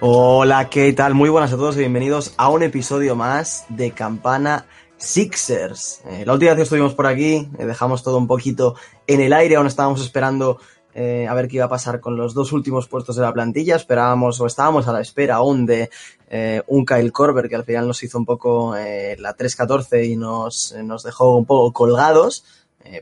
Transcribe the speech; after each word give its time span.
Hola, 0.00 0.68
¿qué 0.68 0.92
tal? 0.92 1.14
Muy 1.14 1.30
buenas 1.30 1.54
a 1.54 1.56
todos 1.56 1.74
y 1.76 1.78
bienvenidos 1.78 2.34
a 2.36 2.50
un 2.50 2.62
episodio 2.62 3.16
más 3.16 3.64
de 3.70 3.92
Campana 3.92 4.66
Sixers. 4.98 6.02
Eh, 6.04 6.24
la 6.26 6.34
última 6.34 6.50
vez 6.50 6.56
que 6.58 6.62
estuvimos 6.64 6.92
por 6.92 7.06
aquí, 7.06 7.48
eh, 7.58 7.64
dejamos 7.64 8.02
todo 8.02 8.18
un 8.18 8.26
poquito 8.26 8.74
en 9.06 9.22
el 9.22 9.32
aire, 9.32 9.56
aún 9.56 9.66
estábamos 9.66 10.02
esperando 10.02 10.60
eh, 10.94 11.26
a 11.26 11.32
ver 11.32 11.48
qué 11.48 11.56
iba 11.56 11.64
a 11.64 11.70
pasar 11.70 12.00
con 12.00 12.14
los 12.14 12.34
dos 12.34 12.52
últimos 12.52 12.88
puestos 12.88 13.16
de 13.16 13.22
la 13.22 13.32
plantilla. 13.32 13.76
Esperábamos 13.76 14.38
o 14.38 14.46
estábamos 14.46 14.86
a 14.86 14.92
la 14.92 15.00
espera 15.00 15.36
aún 15.36 15.64
de 15.64 15.88
un 16.66 16.84
Kyle 16.84 17.12
Korver 17.12 17.48
que 17.48 17.56
al 17.56 17.64
final 17.64 17.86
nos 17.86 18.02
hizo 18.02 18.18
un 18.18 18.26
poco 18.26 18.74
la 18.74 19.34
3-14 19.34 20.04
y 20.04 20.16
nos, 20.16 20.74
nos 20.84 21.04
dejó 21.04 21.36
un 21.36 21.46
poco 21.46 21.72
colgados 21.72 22.44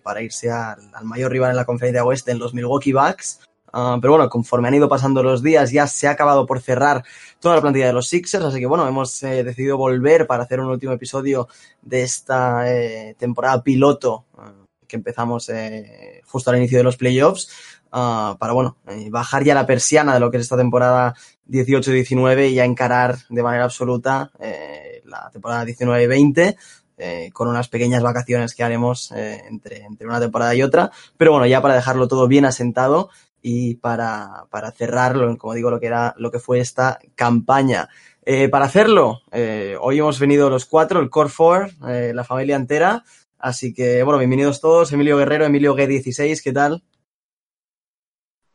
para 0.04 0.22
irse 0.22 0.50
al, 0.50 0.94
al 0.94 1.04
mayor 1.04 1.32
rival 1.32 1.50
en 1.50 1.56
la 1.56 1.64
conferencia 1.64 2.04
oeste 2.04 2.30
en 2.30 2.38
los 2.38 2.54
Milwaukee 2.54 2.92
Bucks. 2.92 3.40
Uh, 3.74 4.00
pero 4.00 4.12
bueno, 4.12 4.28
conforme 4.28 4.68
han 4.68 4.74
ido 4.74 4.88
pasando 4.88 5.20
los 5.20 5.42
días, 5.42 5.72
ya 5.72 5.88
se 5.88 6.06
ha 6.06 6.12
acabado 6.12 6.46
por 6.46 6.60
cerrar 6.60 7.02
toda 7.40 7.56
la 7.56 7.60
plantilla 7.60 7.88
de 7.88 7.92
los 7.92 8.06
Sixers, 8.06 8.44
así 8.44 8.60
que 8.60 8.66
bueno, 8.66 8.86
hemos 8.86 9.20
eh, 9.24 9.42
decidido 9.42 9.76
volver 9.76 10.28
para 10.28 10.44
hacer 10.44 10.60
un 10.60 10.68
último 10.68 10.92
episodio 10.92 11.48
de 11.82 12.02
esta 12.02 12.72
eh, 12.72 13.16
temporada 13.18 13.64
piloto 13.64 14.26
uh, 14.34 14.64
que 14.86 14.94
empezamos 14.94 15.48
eh, 15.48 16.20
justo 16.24 16.50
al 16.50 16.58
inicio 16.58 16.78
de 16.78 16.84
los 16.84 16.96
playoffs, 16.96 17.48
uh, 17.86 18.36
para 18.38 18.52
bueno, 18.52 18.76
bajar 19.10 19.42
ya 19.42 19.54
la 19.54 19.66
persiana 19.66 20.14
de 20.14 20.20
lo 20.20 20.30
que 20.30 20.36
es 20.36 20.44
esta 20.44 20.56
temporada 20.56 21.16
18-19 21.50 22.50
y 22.50 22.54
ya 22.54 22.64
encarar 22.64 23.16
de 23.28 23.42
manera 23.42 23.64
absoluta 23.64 24.30
la 25.04 25.30
temporada 25.32 25.64
19-20. 25.64 26.56
Eh, 26.96 27.30
con 27.32 27.48
unas 27.48 27.68
pequeñas 27.68 28.04
vacaciones 28.04 28.54
que 28.54 28.62
haremos 28.62 29.10
eh, 29.10 29.42
entre, 29.48 29.82
entre, 29.82 30.06
una 30.06 30.20
temporada 30.20 30.54
y 30.54 30.62
otra. 30.62 30.92
Pero 31.16 31.32
bueno, 31.32 31.44
ya 31.44 31.60
para 31.60 31.74
dejarlo 31.74 32.06
todo 32.06 32.28
bien 32.28 32.44
asentado 32.44 33.10
y 33.46 33.74
para, 33.74 34.46
para 34.48 34.70
cerrarlo, 34.70 35.36
como 35.36 35.52
digo, 35.52 35.70
lo 35.70 35.78
que 35.78 35.88
era, 35.88 36.14
lo 36.16 36.30
que 36.30 36.38
fue 36.38 36.60
esta 36.60 36.98
campaña. 37.14 37.90
Eh, 38.24 38.48
para 38.48 38.64
hacerlo, 38.64 39.20
eh, 39.32 39.76
hoy 39.78 39.98
hemos 39.98 40.18
venido 40.18 40.48
los 40.48 40.64
cuatro, 40.64 40.98
el 40.98 41.10
Core 41.10 41.28
Four, 41.28 41.70
eh, 41.86 42.12
la 42.14 42.24
familia 42.24 42.56
entera. 42.56 43.04
Así 43.38 43.74
que, 43.74 44.02
bueno, 44.02 44.18
bienvenidos 44.18 44.62
todos. 44.62 44.90
Emilio 44.94 45.18
Guerrero, 45.18 45.44
Emilio 45.44 45.76
G16, 45.76 46.42
¿qué 46.42 46.52
tal? 46.54 46.82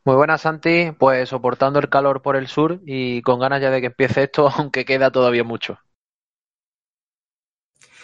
Muy 0.06 0.16
buenas, 0.16 0.42
Santi. 0.42 0.92
Pues 0.98 1.30
soportando 1.30 1.78
el 1.78 1.90
calor 1.90 2.24
por 2.24 2.36
el 2.36 2.48
sur 2.48 2.82
y 2.84 3.22
con 3.22 3.40
ganas 3.40 3.62
ya 3.62 3.70
de 3.70 3.82
que 3.82 3.88
empiece 3.88 4.24
esto, 4.24 4.50
aunque 4.58 4.86
queda 4.86 5.12
todavía 5.12 5.44
mucho. 5.44 5.78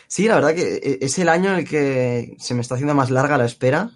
Sí, 0.05 0.27
la 0.27 0.35
verdad 0.35 0.53
que 0.53 0.99
es 1.01 1.17
el 1.17 1.29
año 1.29 1.49
en 1.53 1.59
el 1.59 1.67
que 1.67 2.35
se 2.37 2.53
me 2.53 2.61
está 2.61 2.75
haciendo 2.75 2.93
más 2.93 3.09
larga 3.09 3.39
la 3.39 3.45
espera. 3.45 3.89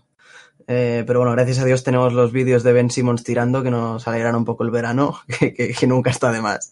Eh, 0.71 1.03
pero 1.07 1.21
bueno, 1.21 1.31
gracias 1.31 1.57
a 1.57 1.65
Dios 1.65 1.83
tenemos 1.83 2.13
los 2.13 2.31
vídeos 2.31 2.61
de 2.61 2.73
Ben 2.73 2.91
Simmons 2.91 3.23
tirando 3.23 3.63
que 3.63 3.71
nos 3.71 4.07
alegran 4.07 4.35
un 4.35 4.45
poco 4.45 4.63
el 4.63 4.69
verano, 4.69 5.19
que, 5.39 5.87
nunca 5.87 6.11
está 6.11 6.31
de 6.31 6.41
más. 6.41 6.69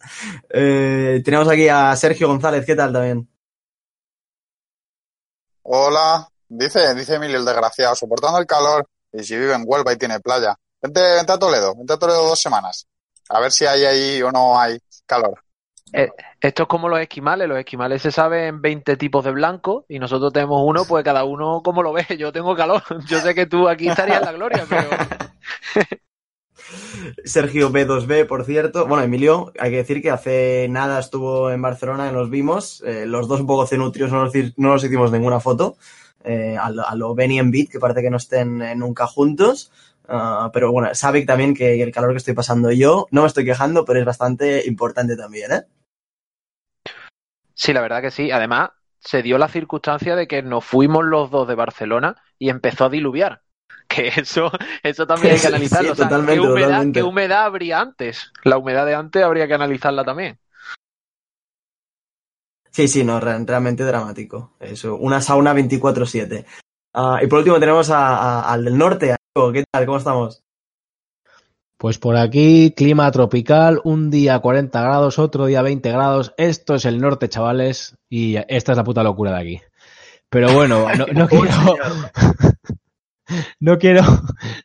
Eh, 0.52 1.24
tenemos 1.26 1.48
aquí 1.48 1.68
a 1.68 1.96
Sergio 1.96 2.28
González, 2.28 2.64
¿qué 2.64 2.76
tal 2.76 2.94
también? 2.94 3.28
Hola, 5.64 6.30
dice, 6.48 6.94
dice 6.94 7.16
Emilio 7.16 7.40
el 7.40 7.46
desgraciado, 7.46 7.96
soportando 7.96 8.38
el 8.38 8.46
calor 8.46 8.88
y 9.12 9.24
si 9.24 9.36
vive 9.36 9.56
en 9.56 9.64
Huelva 9.66 9.94
y 9.94 9.98
tiene 9.98 10.20
playa. 10.20 10.56
Vente, 10.80 11.02
vente 11.02 11.32
a 11.32 11.40
Toledo, 11.40 11.76
vente 11.76 11.94
a 11.94 11.98
Toledo 11.98 12.28
dos 12.28 12.40
semanas. 12.40 12.86
A 13.30 13.40
ver 13.40 13.52
si 13.52 13.66
hay 13.66 13.84
ahí 13.84 14.22
o 14.22 14.32
no 14.32 14.60
hay 14.60 14.78
calor. 15.08 15.44
Eh, 15.94 16.10
esto 16.42 16.64
es 16.64 16.70
como 16.70 16.90
los 16.90 17.00
esquimales, 17.00 17.48
los 17.48 17.58
esquimales 17.58 18.02
se 18.02 18.12
saben 18.12 18.62
20 18.62 18.98
tipos 18.98 19.24
de 19.24 19.32
blanco 19.32 19.86
y 19.88 20.00
nosotros 20.00 20.34
tenemos 20.34 20.62
uno, 20.66 20.84
pues 20.86 21.04
cada 21.04 21.24
uno 21.24 21.62
como 21.64 21.82
lo 21.82 21.94
ve, 21.94 22.06
yo 22.18 22.32
tengo 22.32 22.56
calor, 22.56 22.84
yo 23.08 23.20
sé 23.20 23.34
que 23.34 23.46
tú 23.46 23.68
aquí 23.68 23.88
estarías 23.88 24.20
en 24.20 24.26
la 24.26 24.32
gloria, 24.34 24.66
pero... 24.70 24.88
Sergio 27.24 27.72
B2B, 27.72 28.28
por 28.28 28.44
cierto. 28.44 28.88
Bueno, 28.88 29.02
Emilio, 29.04 29.54
hay 29.58 29.72
que 29.72 29.78
decir 29.78 30.02
que 30.02 30.12
hace 30.12 30.68
nada 30.70 31.00
estuvo 31.00 31.50
en 31.50 31.62
Barcelona 31.62 32.10
y 32.10 32.14
nos 32.14 32.30
vimos. 32.30 32.84
Eh, 32.86 33.06
los 33.06 33.30
dos 33.30 33.40
un 33.40 33.48
poco 33.48 33.66
cenutrios, 33.66 34.12
no 34.12 34.26
nos, 34.26 34.34
no 34.58 34.74
nos 34.74 34.84
hicimos 34.84 35.10
ninguna 35.14 35.40
foto. 35.40 35.78
Eh, 36.26 36.58
a, 36.60 36.70
lo, 36.70 36.86
a 36.86 36.94
lo 36.96 37.16
Benny 37.16 37.40
en 37.40 37.52
Beat, 37.52 37.70
que 37.70 37.80
parece 37.80 38.02
que 38.02 38.10
no 38.10 38.18
estén 38.18 38.58
nunca 38.78 39.08
juntos. 39.08 39.72
Uh, 40.10 40.50
pero 40.54 40.72
bueno, 40.72 40.94
sabe 40.96 41.26
también 41.26 41.54
que 41.54 41.82
el 41.82 41.92
calor 41.92 42.12
que 42.12 42.18
estoy 42.18 42.34
pasando 42.34 42.72
yo, 42.72 43.08
no 43.12 43.22
me 43.22 43.28
estoy 43.28 43.44
quejando, 43.44 43.84
pero 43.84 44.00
es 44.00 44.06
bastante 44.06 44.66
importante 44.66 45.18
también, 45.18 45.52
¿eh? 45.52 45.62
Sí, 47.58 47.74
la 47.74 47.82
verdad 47.82 48.02
que 48.02 48.12
sí. 48.12 48.32
Además, 48.32 48.70
se 49.00 49.24
dio 49.24 49.38
la 49.40 49.48
circunstancia 49.48 50.16
de 50.16 50.28
que 50.28 50.44
nos 50.44 50.64
fuimos 50.64 51.04
los 51.04 51.32
dos 51.32 51.48
de 51.48 51.56
Barcelona 51.56 52.16
y 52.38 52.50
empezó 52.50 52.86
a 52.86 52.90
diluviar. 52.90 53.42
Que 53.90 54.10
eso, 54.18 54.52
eso 54.84 55.08
también 55.08 55.36
hay 55.36 55.40
que 55.40 55.48
analizarlo. 55.48 55.96
Sí, 55.96 56.02
totalmente, 56.02 56.42
o 56.42 56.44
sea, 56.44 56.44
¿qué, 56.44 56.52
humedad, 56.52 56.68
totalmente. 56.68 57.00
¿Qué 57.00 57.04
humedad 57.04 57.46
habría 57.46 57.80
antes? 57.80 58.34
La 58.44 58.58
humedad 58.58 58.86
de 58.86 58.96
antes 58.96 59.24
habría 59.24 59.48
que 59.48 59.54
analizarla 59.54 60.04
también. 60.04 60.38
Sí, 62.70 62.90
sí, 62.90 63.06
no, 63.06 63.22
realmente 63.22 63.86
dramático. 63.86 64.56
Eso, 64.60 64.98
una 64.98 65.22
sauna 65.22 65.54
24-7. 65.54 66.46
Uh, 66.96 67.24
y 67.24 67.28
por 67.28 67.40
último 67.40 67.62
tenemos 67.62 67.90
a, 67.90 68.18
a, 68.18 68.52
al 68.52 68.66
del 68.66 68.78
norte. 68.78 69.16
¿Qué 69.54 69.64
tal? 69.72 69.86
¿Cómo 69.86 69.98
estamos? 70.00 70.44
Pues 71.78 72.00
por 72.00 72.18
aquí, 72.18 72.74
clima 72.76 73.12
tropical, 73.12 73.80
un 73.84 74.10
día 74.10 74.40
40 74.40 74.82
grados, 74.82 75.20
otro 75.20 75.46
día 75.46 75.62
20 75.62 75.92
grados. 75.92 76.34
Esto 76.38 76.74
es 76.74 76.86
el 76.86 77.00
norte, 77.00 77.30
chavales, 77.30 77.96
y 78.10 78.38
esta 78.48 78.72
es 78.72 78.78
la 78.78 78.84
puta 78.84 79.04
locura 79.04 79.34
de 79.34 79.40
aquí. 79.40 79.62
Pero 80.28 80.52
bueno, 80.54 80.88
no, 80.98 81.06
no 81.06 81.28
quiero. 81.28 81.78
no 83.60 83.78
quiero. 83.78 84.02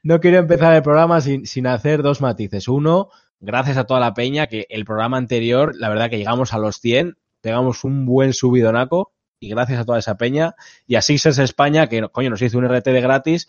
No 0.03 0.21
quiero 0.21 0.39
empezar 0.39 0.75
el 0.75 0.83
programa 0.83 1.21
sin, 1.21 1.45
sin 1.47 1.67
hacer 1.67 2.03
dos 2.03 2.23
matices. 2.23 2.67
Uno, 2.67 3.11
gracias 3.41 3.77
a 3.77 3.85
toda 3.85 4.01
la 4.01 4.15
peña, 4.15 4.47
que 4.47 4.67
el 4.71 4.87
programa 4.87 5.19
anterior, 5.19 5.75
la 5.77 5.91
verdad 5.91 6.09
que 6.09 6.17
llegamos 6.17 6.55
a 6.55 6.59
los 6.59 6.77
100, 6.77 7.19
pegamos 7.43 7.85
un 7.85 8.07
buen 8.07 8.33
subidonaco, 8.33 9.13
y 9.43 9.49
gracias 9.49 9.81
a 9.81 9.85
toda 9.85 9.99
esa 9.99 10.17
peña. 10.17 10.55
Y 10.87 10.95
a 10.95 11.03
Sixers 11.03 11.39
España, 11.39 11.89
que 11.89 12.09
coño, 12.09 12.31
nos 12.31 12.41
hizo 12.41 12.57
un 12.57 12.65
RT 12.65 12.87
de 12.87 13.01
gratis, 13.01 13.49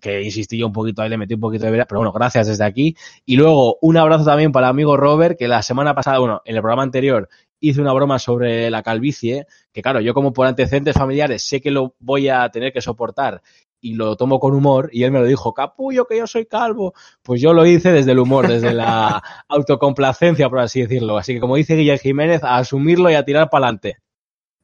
que 0.00 0.22
insistí 0.22 0.58
yo 0.58 0.66
un 0.66 0.72
poquito 0.72 1.02
ahí, 1.02 1.08
le 1.08 1.18
metí 1.18 1.34
un 1.34 1.40
poquito 1.40 1.66
de 1.66 1.72
vera, 1.72 1.86
pero 1.86 2.00
bueno, 2.00 2.12
gracias 2.12 2.46
desde 2.46 2.64
aquí. 2.64 2.96
Y 3.24 3.36
luego 3.36 3.78
un 3.80 3.96
abrazo 3.96 4.24
también 4.24 4.52
para 4.52 4.66
el 4.66 4.70
amigo 4.70 4.96
Robert, 4.96 5.38
que 5.38 5.48
la 5.48 5.62
semana 5.62 5.94
pasada, 5.94 6.18
bueno, 6.18 6.42
en 6.44 6.56
el 6.56 6.62
programa 6.62 6.82
anterior 6.82 7.28
hice 7.60 7.80
una 7.80 7.92
broma 7.92 8.18
sobre 8.18 8.70
la 8.70 8.82
calvicie, 8.82 9.46
que 9.72 9.82
claro, 9.82 10.00
yo 10.00 10.14
como 10.14 10.32
por 10.32 10.46
antecedentes 10.46 10.94
familiares 10.94 11.42
sé 11.42 11.60
que 11.60 11.70
lo 11.70 11.94
voy 12.00 12.28
a 12.28 12.48
tener 12.48 12.72
que 12.72 12.80
soportar 12.80 13.42
y 13.82 13.94
lo 13.94 14.16
tomo 14.16 14.38
con 14.38 14.54
humor, 14.54 14.90
y 14.92 15.04
él 15.04 15.10
me 15.10 15.20
lo 15.20 15.26
dijo, 15.26 15.54
capullo, 15.54 16.06
que 16.06 16.18
yo 16.18 16.26
soy 16.26 16.46
calvo. 16.46 16.92
Pues 17.22 17.40
yo 17.40 17.54
lo 17.54 17.64
hice 17.66 17.92
desde 17.92 18.12
el 18.12 18.18
humor, 18.18 18.46
desde 18.46 18.74
la 18.74 19.22
autocomplacencia, 19.48 20.48
por 20.48 20.58
así 20.58 20.82
decirlo. 20.82 21.16
Así 21.16 21.34
que 21.34 21.40
como 21.40 21.56
dice 21.56 21.76
Guillermo 21.76 22.02
Jiménez, 22.02 22.44
a 22.44 22.58
asumirlo 22.58 23.10
y 23.10 23.14
a 23.14 23.24
tirar 23.24 23.48
para 23.48 23.66
adelante. 23.66 23.98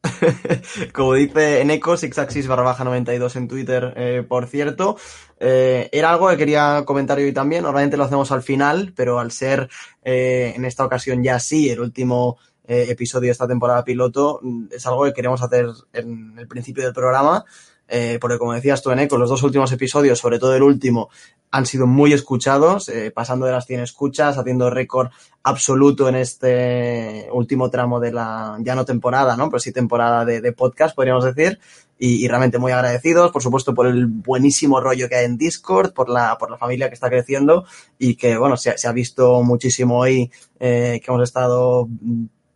Como 0.92 1.14
dice 1.14 1.60
Eneco, 1.60 1.96
Sixaxis 1.96 2.46
barra 2.46 2.62
baja 2.62 2.84
92 2.84 3.36
en 3.36 3.48
Twitter, 3.48 3.92
eh, 3.96 4.24
por 4.26 4.46
cierto. 4.46 4.96
Eh, 5.38 5.88
era 5.92 6.10
algo 6.10 6.28
que 6.28 6.36
quería 6.36 6.84
comentar 6.84 7.18
hoy 7.18 7.32
también. 7.32 7.62
Normalmente 7.62 7.96
lo 7.96 8.04
hacemos 8.04 8.30
al 8.32 8.42
final, 8.42 8.92
pero 8.96 9.18
al 9.18 9.32
ser 9.32 9.68
eh, 10.02 10.52
en 10.56 10.64
esta 10.64 10.84
ocasión 10.84 11.22
ya 11.22 11.38
sí 11.38 11.70
el 11.70 11.80
último 11.80 12.38
episodio 12.66 13.28
de 13.28 13.32
esta 13.32 13.48
temporada 13.48 13.84
piloto, 13.84 14.40
es 14.70 14.86
algo 14.86 15.04
que 15.04 15.12
queremos 15.12 15.42
hacer 15.42 15.66
en 15.92 16.38
el 16.38 16.48
principio 16.48 16.84
del 16.84 16.92
programa. 16.92 17.44
eh, 17.88 18.18
porque 18.20 18.38
como 18.38 18.52
decías 18.52 18.82
tú, 18.82 18.90
Eneco, 18.90 19.16
los 19.16 19.30
dos 19.30 19.42
últimos 19.44 19.70
episodios, 19.70 20.18
sobre 20.18 20.40
todo 20.40 20.56
el 20.56 20.62
último, 20.62 21.08
han 21.50 21.66
sido 21.66 21.86
muy 21.86 22.12
escuchados, 22.12 22.88
eh, 22.88 23.10
pasando 23.10 23.46
de 23.46 23.52
las 23.52 23.66
100 23.66 23.80
escuchas, 23.80 24.36
haciendo 24.36 24.70
récord 24.70 25.10
absoluto 25.42 26.08
en 26.08 26.16
este 26.16 27.28
último 27.32 27.70
tramo 27.70 28.00
de 28.00 28.12
la, 28.12 28.58
ya 28.60 28.74
no 28.74 28.84
temporada, 28.84 29.36
¿no? 29.36 29.48
Pero 29.48 29.60
sí 29.60 29.72
temporada 29.72 30.24
de, 30.24 30.52
podcast, 30.52 30.94
podríamos 30.94 31.24
decir. 31.24 31.58
Y, 31.98 32.28
realmente 32.28 32.58
muy 32.58 32.72
agradecidos, 32.72 33.30
por 33.30 33.42
supuesto, 33.42 33.74
por 33.74 33.86
el 33.86 34.06
buenísimo 34.06 34.80
rollo 34.80 35.08
que 35.08 35.16
hay 35.16 35.24
en 35.24 35.38
Discord, 35.38 35.94
por 35.94 36.10
la, 36.10 36.36
por 36.36 36.50
la 36.50 36.58
familia 36.58 36.88
que 36.88 36.94
está 36.94 37.08
creciendo 37.08 37.64
y 37.98 38.16
que, 38.16 38.36
bueno, 38.36 38.58
se, 38.58 38.74
ha 38.86 38.92
visto 38.92 39.42
muchísimo 39.42 40.00
hoy 40.00 40.30
eh, 40.60 41.00
que 41.02 41.10
hemos 41.10 41.22
estado 41.22 41.88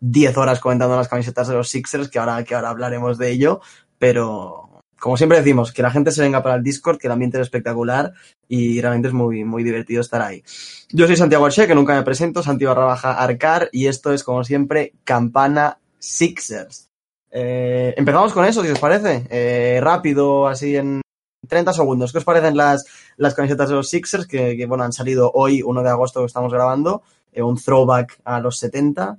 10 0.01 0.37
horas 0.37 0.61
comentando 0.61 0.97
las 0.97 1.09
camisetas 1.09 1.49
de 1.49 1.55
los 1.55 1.69
Sixers, 1.69 2.09
que 2.09 2.19
ahora, 2.19 2.43
que 2.45 2.55
ahora 2.55 2.71
hablaremos 2.71 3.19
de 3.19 3.31
ello, 3.31 3.61
pero 3.99 4.71
como 5.01 5.17
siempre 5.17 5.39
decimos, 5.39 5.73
que 5.73 5.83
la 5.83 5.91
gente 5.91 6.13
se 6.13 6.21
venga 6.21 6.43
para 6.43 6.57
el 6.57 6.63
Discord, 6.63 6.99
que 6.99 7.07
el 7.07 7.13
ambiente 7.13 7.39
es 7.39 7.43
espectacular 7.43 8.13
y 8.47 8.81
realmente 8.81 9.09
es 9.09 9.15
muy, 9.15 9.45
muy 9.45 9.65
divertido 9.65 10.03
estar 10.03 10.21
ahí. 10.21 10.45
Yo 10.91 11.07
soy 11.07 11.17
Santiago 11.17 11.47
Arche, 11.47 11.67
que 11.67 11.75
nunca 11.75 11.95
me 11.95 12.03
presento, 12.03 12.43
Santiago 12.43 12.75
Rabaja 12.75 13.15
Arcar, 13.15 13.71
y 13.73 13.87
esto 13.87 14.13
es, 14.13 14.23
como 14.23 14.45
siempre, 14.45 14.93
Campana 15.05 15.79
Sixers. 15.99 16.91
Eh, 17.31 17.95
empezamos 17.97 18.33
con 18.33 18.45
eso, 18.45 18.63
si 18.63 18.69
os 18.69 18.79
parece. 18.79 19.27
Eh, 19.31 19.81
rápido, 19.83 20.47
así 20.47 20.77
en 20.77 21.01
30 21.49 21.73
segundos. 21.73 22.13
¿Qué 22.13 22.19
os 22.19 22.25
parecen 22.25 22.57
las, 22.57 22.85
las 23.17 23.35
camisetas 23.35 23.71
de 23.71 23.77
los 23.77 23.89
Sixers 23.89 24.27
que, 24.27 24.55
que, 24.57 24.67
bueno, 24.67 24.85
han 24.85 24.93
salido 24.93 25.31
hoy, 25.33 25.63
1 25.63 25.83
de 25.83 25.89
agosto, 25.89 26.21
que 26.21 26.27
estamos 26.27 26.53
grabando? 26.53 27.03
Eh, 27.33 27.43
un 27.43 27.57
throwback 27.57 28.21
a 28.25 28.41
los 28.41 28.59
70. 28.59 29.19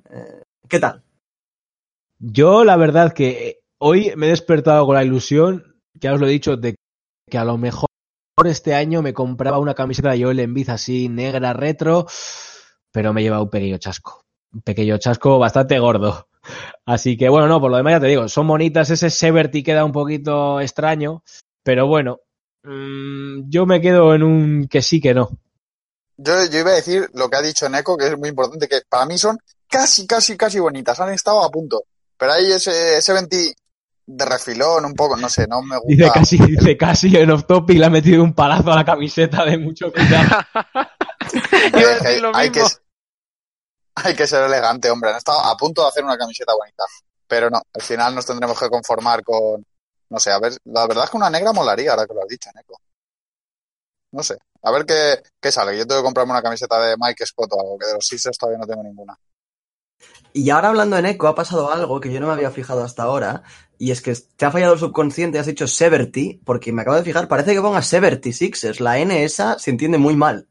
¿Qué 0.72 0.80
tal? 0.80 1.04
Yo, 2.18 2.64
la 2.64 2.78
verdad, 2.78 3.12
que 3.12 3.60
hoy 3.78 4.14
me 4.16 4.28
he 4.28 4.30
despertado 4.30 4.86
con 4.86 4.96
la 4.96 5.04
ilusión 5.04 5.72
ya 5.94 6.14
os 6.14 6.22
lo 6.22 6.28
he 6.28 6.32
dicho, 6.32 6.56
de 6.56 6.76
que 7.30 7.38
a 7.38 7.44
lo 7.44 7.58
mejor 7.58 7.90
este 8.46 8.74
año 8.74 9.02
me 9.02 9.14
compraba 9.14 9.60
una 9.60 9.76
camiseta 9.76 10.12
de 10.12 10.24
Joel 10.24 10.40
Embiid 10.40 10.70
así 10.70 11.10
negra 11.10 11.52
retro, 11.52 12.08
pero 12.90 13.12
me 13.12 13.22
lleva 13.22 13.42
un 13.42 13.50
pequeño 13.50 13.78
chasco. 13.80 14.24
Un 14.54 14.62
pequeño 14.62 14.98
chasco 14.98 15.38
bastante 15.40 15.78
gordo. 15.78 16.30
Así 16.86 17.18
que 17.18 17.28
bueno, 17.28 17.50
no, 17.50 17.60
por 17.60 17.70
lo 17.70 17.76
demás 17.76 17.96
ya 17.96 18.00
te 18.00 18.08
digo, 18.08 18.30
son 18.30 18.48
bonitas, 18.48 18.90
ese 18.90 19.10
Severty 19.10 19.64
queda 19.64 19.84
un 19.84 19.92
poquito 19.92 20.62
extraño, 20.62 21.22
pero 21.64 21.86
bueno, 21.86 22.22
mmm, 22.64 23.50
yo 23.50 23.66
me 23.66 23.82
quedo 23.82 24.16
en 24.16 24.24
un 24.24 24.68
que 24.70 24.82
sí, 24.82 25.02
que 25.02 25.14
no. 25.14 25.30
Yo, 26.16 26.34
yo 26.50 26.60
iba 26.60 26.72
a 26.72 26.76
decir 26.76 27.10
lo 27.14 27.30
que 27.30 27.36
ha 27.36 27.42
dicho 27.42 27.68
Neko, 27.68 27.98
que 27.98 28.08
es 28.08 28.18
muy 28.18 28.30
importante, 28.30 28.70
que 28.70 28.80
para 28.88 29.06
mí 29.06 29.18
son 29.18 29.38
casi, 29.72 30.06
casi, 30.06 30.38
casi 30.38 30.60
bonitas, 30.60 31.00
han 31.00 31.14
estado 31.14 31.44
a 31.44 31.50
punto. 31.50 31.84
Pero 32.18 32.34
ahí 32.34 32.52
ese, 32.52 32.98
ese 32.98 33.14
20, 33.14 33.56
de 34.06 34.26
refilón, 34.26 34.86
un 34.86 34.94
poco, 34.94 35.16
no 35.16 35.30
sé, 35.30 35.48
no 35.48 35.62
me 35.62 35.78
gusta. 35.78 35.88
Dice 35.88 36.12
casi, 36.14 36.38
dice 36.38 36.78
casi 36.78 37.18
en 37.18 37.32
off 37.32 37.46
topic 37.46 37.78
le 37.78 37.86
ha 37.86 37.90
metido 37.90 38.24
un 38.24 38.34
palazo 38.34 38.72
a 38.72 38.76
la 38.76 38.86
camiseta 38.86 39.46
de 39.46 39.58
mucho 39.58 39.92
cuidado. 39.92 40.42
hay, 42.34 42.52
que, 42.52 42.64
hay 43.96 44.16
que 44.16 44.28
ser 44.28 44.44
elegante, 44.44 44.90
hombre. 44.90 45.12
Han 45.12 45.18
estado 45.18 45.40
a 45.40 45.56
punto 45.56 45.82
de 45.82 45.88
hacer 45.88 46.04
una 46.04 46.18
camiseta 46.18 46.54
bonita. 46.54 46.84
Pero 47.28 47.50
no, 47.50 47.62
al 47.74 47.82
final 47.82 48.14
nos 48.14 48.26
tendremos 48.26 48.60
que 48.60 48.70
conformar 48.70 49.24
con. 49.24 49.64
No 50.10 50.20
sé, 50.20 50.32
a 50.32 50.40
ver, 50.40 50.58
la 50.66 50.86
verdad 50.88 51.06
es 51.06 51.10
que 51.10 51.18
una 51.18 51.30
negra 51.30 51.54
molaría 51.54 51.92
ahora 51.92 52.06
que 52.06 52.14
lo 52.14 52.22
has 52.22 52.28
dicho, 52.28 52.50
Neko. 52.54 52.78
No 54.12 54.24
sé, 54.24 54.38
a 54.64 54.72
ver 54.72 54.86
qué, 54.86 55.24
qué 55.40 55.52
sale. 55.54 55.78
Yo 55.78 55.88
tengo 55.88 56.02
que 56.02 56.06
comprarme 56.06 56.34
una 56.34 56.42
camiseta 56.42 56.78
de 56.82 56.98
Mike 56.98 57.26
Scott 57.26 57.54
o 57.54 57.62
algo, 57.62 57.78
que 57.78 57.88
de 57.88 57.94
los 57.94 58.06
Sixers 58.06 58.38
todavía 58.38 58.60
no 58.60 58.68
tengo 58.68 58.84
ninguna. 58.84 59.18
Y 60.34 60.50
ahora 60.50 60.70
hablando 60.70 60.98
en 60.98 61.06
eco, 61.06 61.28
ha 61.28 61.36
pasado 61.36 61.72
algo 61.72 62.00
que 62.00 62.12
yo 62.12 62.20
no 62.20 62.28
me 62.28 62.34
había 62.34 62.52
fijado 62.52 62.84
hasta 62.84 63.04
ahora, 63.04 63.44
y 63.78 63.92
es 63.92 64.02
que 64.02 64.14
te 64.36 64.46
ha 64.46 64.52
fallado 64.52 64.74
el 64.74 64.80
subconsciente, 64.80 65.40
has 65.40 65.48
dicho 65.48 65.68
Severty, 65.68 66.42
porque 66.46 66.72
me 66.72 66.84
acabo 66.84 66.98
de 66.98 67.04
fijar, 67.04 67.28
parece 67.28 67.54
que 67.54 67.62
ponga 67.62 67.82
Severty 67.82 68.32
Sixers, 68.32 68.80
la 68.80 69.00
N 69.00 69.24
esa 69.24 69.60
se 69.60 69.72
entiende 69.72 69.98
muy 69.98 70.16
mal. 70.16 70.48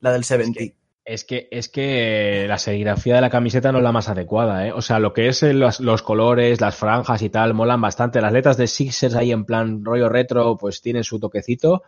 La 0.00 0.12
del 0.12 0.24
70. 0.24 0.76
Es 1.04 1.24
que, 1.24 1.46
es 1.52 1.68
que 1.68 2.46
la 2.48 2.58
serigrafía 2.58 3.14
de 3.14 3.20
la 3.20 3.30
camiseta 3.30 3.70
no 3.70 3.78
es 3.78 3.84
la 3.84 3.92
más 3.92 4.08
adecuada, 4.08 4.66
¿eh? 4.66 4.72
O 4.72 4.82
sea, 4.82 4.98
lo 4.98 5.12
que 5.12 5.28
es 5.28 5.40
los, 5.42 5.78
los, 5.78 6.02
colores, 6.02 6.60
las 6.60 6.74
franjas 6.74 7.22
y 7.22 7.30
tal, 7.30 7.54
molan 7.54 7.80
bastante. 7.80 8.20
Las 8.20 8.32
letras 8.32 8.56
de 8.56 8.66
Sixers 8.66 9.14
ahí 9.14 9.30
en 9.30 9.44
plan 9.44 9.84
rollo 9.84 10.08
retro, 10.08 10.56
pues 10.56 10.82
tienen 10.82 11.04
su 11.04 11.20
toquecito. 11.20 11.84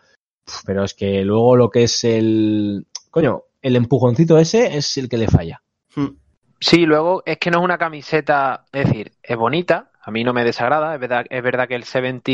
Pero 0.64 0.84
es 0.84 0.94
que 0.94 1.24
luego 1.24 1.56
lo 1.56 1.68
que 1.68 1.82
es 1.82 2.04
el. 2.04 2.86
Coño, 3.10 3.42
el 3.60 3.74
empujoncito 3.74 4.38
ese 4.38 4.76
es 4.76 4.96
el 4.96 5.08
que 5.08 5.18
le 5.18 5.26
falla. 5.26 5.62
Hmm. 5.96 6.16
Sí, 6.60 6.86
luego 6.86 7.22
es 7.24 7.38
que 7.38 7.50
no 7.50 7.58
es 7.58 7.64
una 7.64 7.78
camiseta, 7.78 8.64
es 8.72 8.86
decir, 8.86 9.12
es 9.22 9.36
bonita, 9.36 9.90
a 10.02 10.10
mí 10.10 10.24
no 10.24 10.32
me 10.32 10.44
desagrada, 10.44 10.94
es 10.94 11.00
verdad, 11.00 11.24
es 11.30 11.42
verdad 11.42 11.68
que 11.68 11.76
el 11.76 11.84
70 11.84 12.32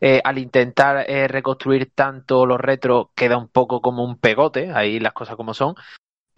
eh, 0.00 0.20
al 0.22 0.38
intentar 0.38 1.10
eh, 1.10 1.26
reconstruir 1.26 1.90
tanto 1.94 2.46
los 2.46 2.60
retros 2.60 3.08
queda 3.16 3.36
un 3.36 3.48
poco 3.48 3.80
como 3.80 4.04
un 4.04 4.18
pegote, 4.18 4.70
ahí 4.72 5.00
las 5.00 5.12
cosas 5.12 5.34
como 5.36 5.54
son, 5.54 5.74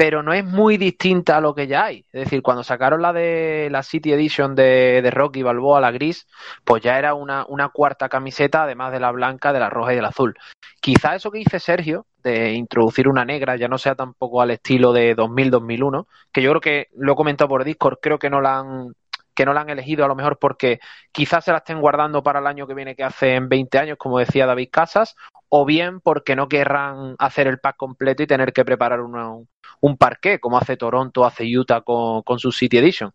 pero 0.00 0.22
no 0.22 0.32
es 0.32 0.42
muy 0.42 0.78
distinta 0.78 1.36
a 1.36 1.40
lo 1.42 1.54
que 1.54 1.66
ya 1.66 1.84
hay. 1.84 2.06
Es 2.10 2.24
decir, 2.24 2.40
cuando 2.40 2.64
sacaron 2.64 3.02
la 3.02 3.12
de 3.12 3.68
la 3.70 3.82
City 3.82 4.14
Edition 4.14 4.54
de, 4.54 5.02
de 5.02 5.10
Rocky 5.10 5.42
Balboa, 5.42 5.78
la 5.78 5.90
gris, 5.90 6.26
pues 6.64 6.82
ya 6.82 6.98
era 6.98 7.12
una, 7.12 7.44
una 7.46 7.68
cuarta 7.68 8.08
camiseta, 8.08 8.62
además 8.62 8.92
de 8.92 9.00
la 9.00 9.10
blanca, 9.10 9.52
de 9.52 9.60
la 9.60 9.68
roja 9.68 9.92
y 9.92 9.96
del 9.96 10.06
azul. 10.06 10.38
Quizá 10.80 11.16
eso 11.16 11.30
que 11.30 11.40
dice 11.40 11.60
Sergio, 11.60 12.06
de 12.22 12.52
introducir 12.52 13.08
una 13.08 13.26
negra, 13.26 13.56
ya 13.56 13.68
no 13.68 13.76
sea 13.76 13.94
tampoco 13.94 14.40
al 14.40 14.52
estilo 14.52 14.94
de 14.94 15.14
2000-2001, 15.14 16.06
que 16.32 16.40
yo 16.40 16.48
creo 16.52 16.60
que 16.62 16.88
lo 16.94 17.12
he 17.12 17.16
comentado 17.16 17.48
por 17.48 17.64
Discord, 17.64 17.98
creo 18.00 18.18
que 18.18 18.30
no 18.30 18.40
la 18.40 18.58
han 18.58 18.94
que 19.40 19.46
no 19.46 19.54
la 19.54 19.62
han 19.62 19.70
elegido 19.70 20.04
a 20.04 20.08
lo 20.08 20.14
mejor 20.14 20.38
porque 20.38 20.80
quizás 21.12 21.46
se 21.46 21.50
la 21.50 21.58
estén 21.58 21.80
guardando 21.80 22.22
para 22.22 22.40
el 22.40 22.46
año 22.46 22.66
que 22.66 22.74
viene 22.74 22.94
que 22.94 23.04
hace 23.04 23.36
en 23.36 23.48
20 23.48 23.78
años, 23.78 23.96
como 23.96 24.18
decía 24.18 24.44
David 24.44 24.68
Casas, 24.70 25.16
o 25.48 25.64
bien 25.64 26.00
porque 26.02 26.36
no 26.36 26.46
querrán 26.46 27.16
hacer 27.18 27.46
el 27.46 27.58
pack 27.58 27.78
completo 27.78 28.22
y 28.22 28.26
tener 28.26 28.52
que 28.52 28.66
preparar 28.66 29.00
un 29.00 29.96
parqué, 29.96 30.40
como 30.40 30.58
hace 30.58 30.76
Toronto, 30.76 31.24
hace 31.24 31.44
Utah 31.56 31.80
con, 31.80 32.20
con, 32.20 32.38
su 32.38 32.52
City 32.52 32.76
Edition. 32.76 33.14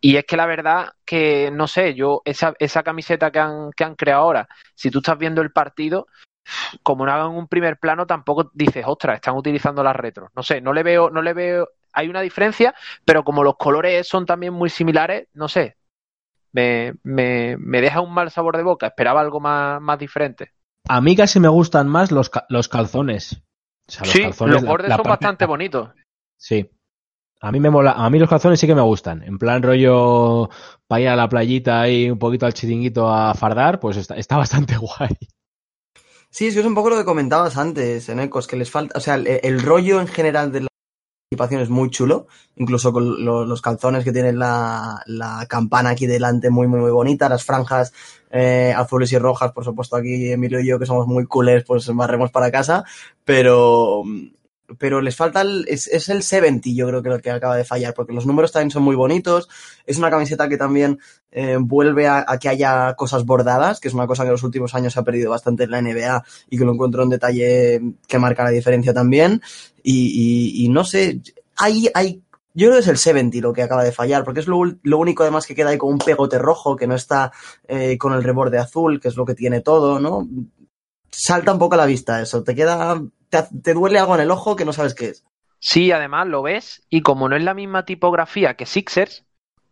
Y 0.00 0.14
es 0.14 0.24
que 0.26 0.36
la 0.36 0.46
verdad 0.46 0.92
que, 1.04 1.50
no 1.52 1.66
sé, 1.66 1.94
yo, 1.94 2.22
esa, 2.24 2.54
esa 2.60 2.84
camiseta 2.84 3.32
que 3.32 3.40
han, 3.40 3.72
que 3.72 3.82
han 3.82 3.96
creado 3.96 4.22
ahora, 4.22 4.48
si 4.76 4.92
tú 4.92 4.98
estás 4.98 5.18
viendo 5.18 5.42
el 5.42 5.50
partido, 5.50 6.06
como 6.84 7.04
no 7.04 7.10
hagan 7.10 7.32
un 7.32 7.48
primer 7.48 7.80
plano, 7.80 8.06
tampoco 8.06 8.48
dices, 8.54 8.84
ostras, 8.86 9.16
están 9.16 9.34
utilizando 9.34 9.82
las 9.82 9.96
retros. 9.96 10.30
No 10.36 10.44
sé, 10.44 10.60
no 10.60 10.72
le 10.72 10.84
veo, 10.84 11.10
no 11.10 11.20
le 11.20 11.32
veo, 11.32 11.68
hay 11.94 12.08
una 12.08 12.20
diferencia, 12.20 12.74
pero 13.04 13.24
como 13.24 13.44
los 13.44 13.56
colores 13.56 14.06
son 14.06 14.26
también 14.26 14.52
muy 14.52 14.70
similares, 14.70 15.28
no 15.32 15.48
sé, 15.48 15.76
me, 16.54 16.94
me, 17.02 17.56
me 17.58 17.80
deja 17.80 18.00
un 18.00 18.14
mal 18.14 18.30
sabor 18.30 18.56
de 18.56 18.62
boca. 18.62 18.86
Esperaba 18.86 19.20
algo 19.20 19.40
más, 19.40 19.82
más 19.82 19.98
diferente. 19.98 20.52
A 20.88 21.00
mí 21.00 21.16
casi 21.16 21.40
me 21.40 21.48
gustan 21.48 21.88
más 21.88 22.12
los, 22.12 22.30
los 22.48 22.68
calzones. 22.68 23.42
O 23.88 23.92
sea, 23.92 24.04
los 24.04 24.12
sí, 24.12 24.22
calzones, 24.22 24.54
los 24.54 24.64
bordes 24.64 24.88
la, 24.88 24.94
la 24.94 24.96
son 24.96 25.02
parte... 25.02 25.24
bastante 25.24 25.46
bonitos. 25.46 25.90
Sí. 26.38 26.70
A 27.40 27.50
mí 27.52 27.60
me 27.60 27.70
mola, 27.70 27.92
a 27.92 28.08
mí 28.08 28.18
los 28.18 28.28
calzones 28.28 28.60
sí 28.60 28.66
que 28.66 28.74
me 28.74 28.80
gustan. 28.82 29.22
En 29.24 29.36
plan 29.36 29.62
rollo 29.62 30.48
para 30.86 31.00
ir 31.00 31.08
a 31.08 31.16
la 31.16 31.28
playita 31.28 31.88
y 31.88 32.08
un 32.08 32.18
poquito 32.18 32.46
al 32.46 32.54
chiringuito 32.54 33.12
a 33.12 33.34
fardar, 33.34 33.80
pues 33.80 33.96
está, 33.96 34.14
está 34.14 34.36
bastante 34.38 34.76
guay. 34.76 35.10
Sí, 36.30 36.46
es 36.46 36.54
que 36.54 36.60
es 36.60 36.66
un 36.66 36.74
poco 36.74 36.90
lo 36.90 36.96
que 36.96 37.04
comentabas 37.04 37.56
antes, 37.56 38.08
Enecos, 38.08 38.46
que 38.46 38.56
les 38.56 38.70
falta, 38.70 38.96
o 38.98 39.00
sea, 39.00 39.14
el, 39.16 39.26
el 39.26 39.60
rollo 39.60 40.00
en 40.00 40.08
general 40.08 40.50
de 40.52 40.62
la 40.62 40.68
es 41.60 41.70
muy 41.70 41.90
chulo, 41.90 42.26
incluso 42.56 42.92
con 42.92 43.24
lo, 43.24 43.44
los 43.44 43.62
calzones 43.62 44.04
que 44.04 44.12
tienen 44.12 44.38
la, 44.38 45.02
la, 45.06 45.46
campana 45.48 45.90
aquí 45.90 46.06
delante 46.06 46.50
muy, 46.50 46.66
muy, 46.66 46.80
muy 46.80 46.90
bonita, 46.90 47.28
las 47.28 47.44
franjas 47.44 47.92
eh, 48.30 48.72
azules 48.76 49.12
y 49.12 49.18
rojas, 49.18 49.52
por 49.52 49.64
supuesto 49.64 49.96
aquí 49.96 50.30
Emilio 50.30 50.60
y 50.60 50.66
yo 50.66 50.78
que 50.78 50.86
somos 50.86 51.06
muy 51.06 51.26
coolers, 51.26 51.64
pues 51.64 51.86
barremos 51.94 52.30
para 52.30 52.50
casa, 52.50 52.84
pero 53.24 54.02
pero 54.78 55.00
les 55.00 55.14
falta 55.14 55.42
el, 55.42 55.64
es, 55.68 55.86
es, 55.88 56.08
el 56.08 56.22
70 56.22 56.70
yo 56.74 56.88
creo 56.88 57.02
que 57.02 57.08
lo 57.08 57.18
que 57.20 57.30
acaba 57.30 57.56
de 57.56 57.64
fallar 57.64 57.94
porque 57.94 58.12
los 58.12 58.26
números 58.26 58.52
también 58.52 58.70
son 58.70 58.82
muy 58.82 58.96
bonitos 58.96 59.48
es 59.86 59.98
una 59.98 60.10
camiseta 60.10 60.48
que 60.48 60.56
también 60.56 60.98
eh, 61.30 61.58
vuelve 61.60 62.06
a, 62.06 62.24
a, 62.26 62.38
que 62.38 62.48
haya 62.48 62.94
cosas 62.94 63.24
bordadas 63.24 63.80
que 63.80 63.88
es 63.88 63.94
una 63.94 64.06
cosa 64.06 64.22
que 64.22 64.28
en 64.28 64.32
los 64.32 64.42
últimos 64.42 64.74
años 64.74 64.94
se 64.94 65.00
ha 65.00 65.04
perdido 65.04 65.30
bastante 65.30 65.64
en 65.64 65.70
la 65.70 65.82
NBA 65.82 66.24
y 66.50 66.58
que 66.58 66.64
lo 66.64 66.72
encuentro 66.72 67.02
un 67.02 67.10
detalle 67.10 67.80
que 68.08 68.18
marca 68.18 68.44
la 68.44 68.50
diferencia 68.50 68.94
también 68.94 69.42
y, 69.82 70.62
y, 70.62 70.64
y 70.64 70.68
no 70.68 70.84
sé 70.84 71.20
hay, 71.56 71.88
hay 71.94 72.24
yo 72.54 72.68
creo 72.68 72.74
que 72.74 72.82
es 72.82 72.88
el 72.88 72.98
70 72.98 73.38
lo 73.40 73.52
que 73.52 73.62
acaba 73.62 73.82
de 73.82 73.92
fallar, 73.92 74.24
porque 74.24 74.40
es 74.40 74.46
lo, 74.46 74.62
lo, 74.82 74.98
único 74.98 75.24
además 75.24 75.44
que 75.44 75.56
queda 75.56 75.70
ahí 75.70 75.78
con 75.78 75.92
un 75.92 75.98
pegote 75.98 76.38
rojo, 76.38 76.76
que 76.76 76.86
no 76.86 76.94
está 76.94 77.32
eh, 77.66 77.98
con 77.98 78.12
el 78.12 78.22
reborde 78.22 78.58
azul, 78.58 79.00
que 79.00 79.08
es 79.08 79.16
lo 79.16 79.24
que 79.24 79.34
tiene 79.34 79.60
todo, 79.60 79.98
¿no? 79.98 80.28
Salta 81.10 81.52
un 81.52 81.58
poco 81.58 81.74
a 81.74 81.78
la 81.78 81.86
vista 81.86 82.22
eso, 82.22 82.44
te 82.44 82.54
queda 82.54 83.02
te, 83.42 83.74
duele 83.74 83.98
algo 83.98 84.14
en 84.14 84.22
el 84.22 84.30
ojo 84.30 84.56
que 84.56 84.64
no 84.64 84.72
sabes 84.72 84.94
qué 84.94 85.08
es. 85.08 85.24
Sí, 85.58 85.92
además 85.92 86.26
lo 86.26 86.42
ves 86.42 86.86
y 86.90 87.02
como 87.02 87.28
no 87.28 87.36
es 87.36 87.42
la 87.42 87.54
misma 87.54 87.84
tipografía 87.84 88.54
que 88.54 88.66
Sixers, 88.66 89.24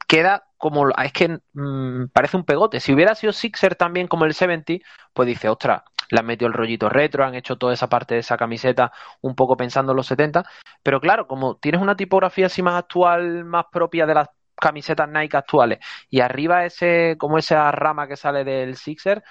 queda 0.08 0.44
como 0.56 0.88
es 0.90 1.12
que 1.12 1.40
mmm, 1.52 2.06
parece 2.12 2.36
un 2.36 2.44
pegote. 2.44 2.80
Si 2.80 2.92
hubiera 2.92 3.14
sido 3.14 3.32
Sixer 3.32 3.74
también 3.74 4.08
como 4.08 4.24
el 4.24 4.34
70, 4.34 4.74
pues 5.12 5.26
dice, 5.26 5.48
ostras, 5.48 5.82
le 6.10 6.20
han 6.20 6.26
metido 6.26 6.48
el 6.48 6.54
rollito 6.54 6.88
retro, 6.88 7.24
han 7.24 7.34
hecho 7.34 7.56
toda 7.56 7.72
esa 7.72 7.88
parte 7.88 8.14
de 8.14 8.20
esa 8.20 8.36
camiseta 8.36 8.92
un 9.22 9.34
poco 9.34 9.56
pensando 9.56 9.92
en 9.92 9.96
los 9.96 10.06
70, 10.06 10.44
pero 10.82 11.00
claro, 11.00 11.26
como 11.26 11.56
tienes 11.56 11.80
una 11.80 11.96
tipografía 11.96 12.46
así 12.46 12.62
más 12.62 12.74
actual, 12.74 13.44
más 13.44 13.66
propia 13.72 14.06
de 14.06 14.14
las 14.14 14.28
camisetas 14.54 15.08
Nike 15.08 15.36
actuales 15.36 15.78
y 16.08 16.20
arriba 16.20 16.64
ese, 16.64 17.16
como 17.18 17.38
esa 17.38 17.70
rama 17.72 18.06
que 18.06 18.16
sale 18.16 18.44
del 18.44 18.76
Sixer, 18.76 19.24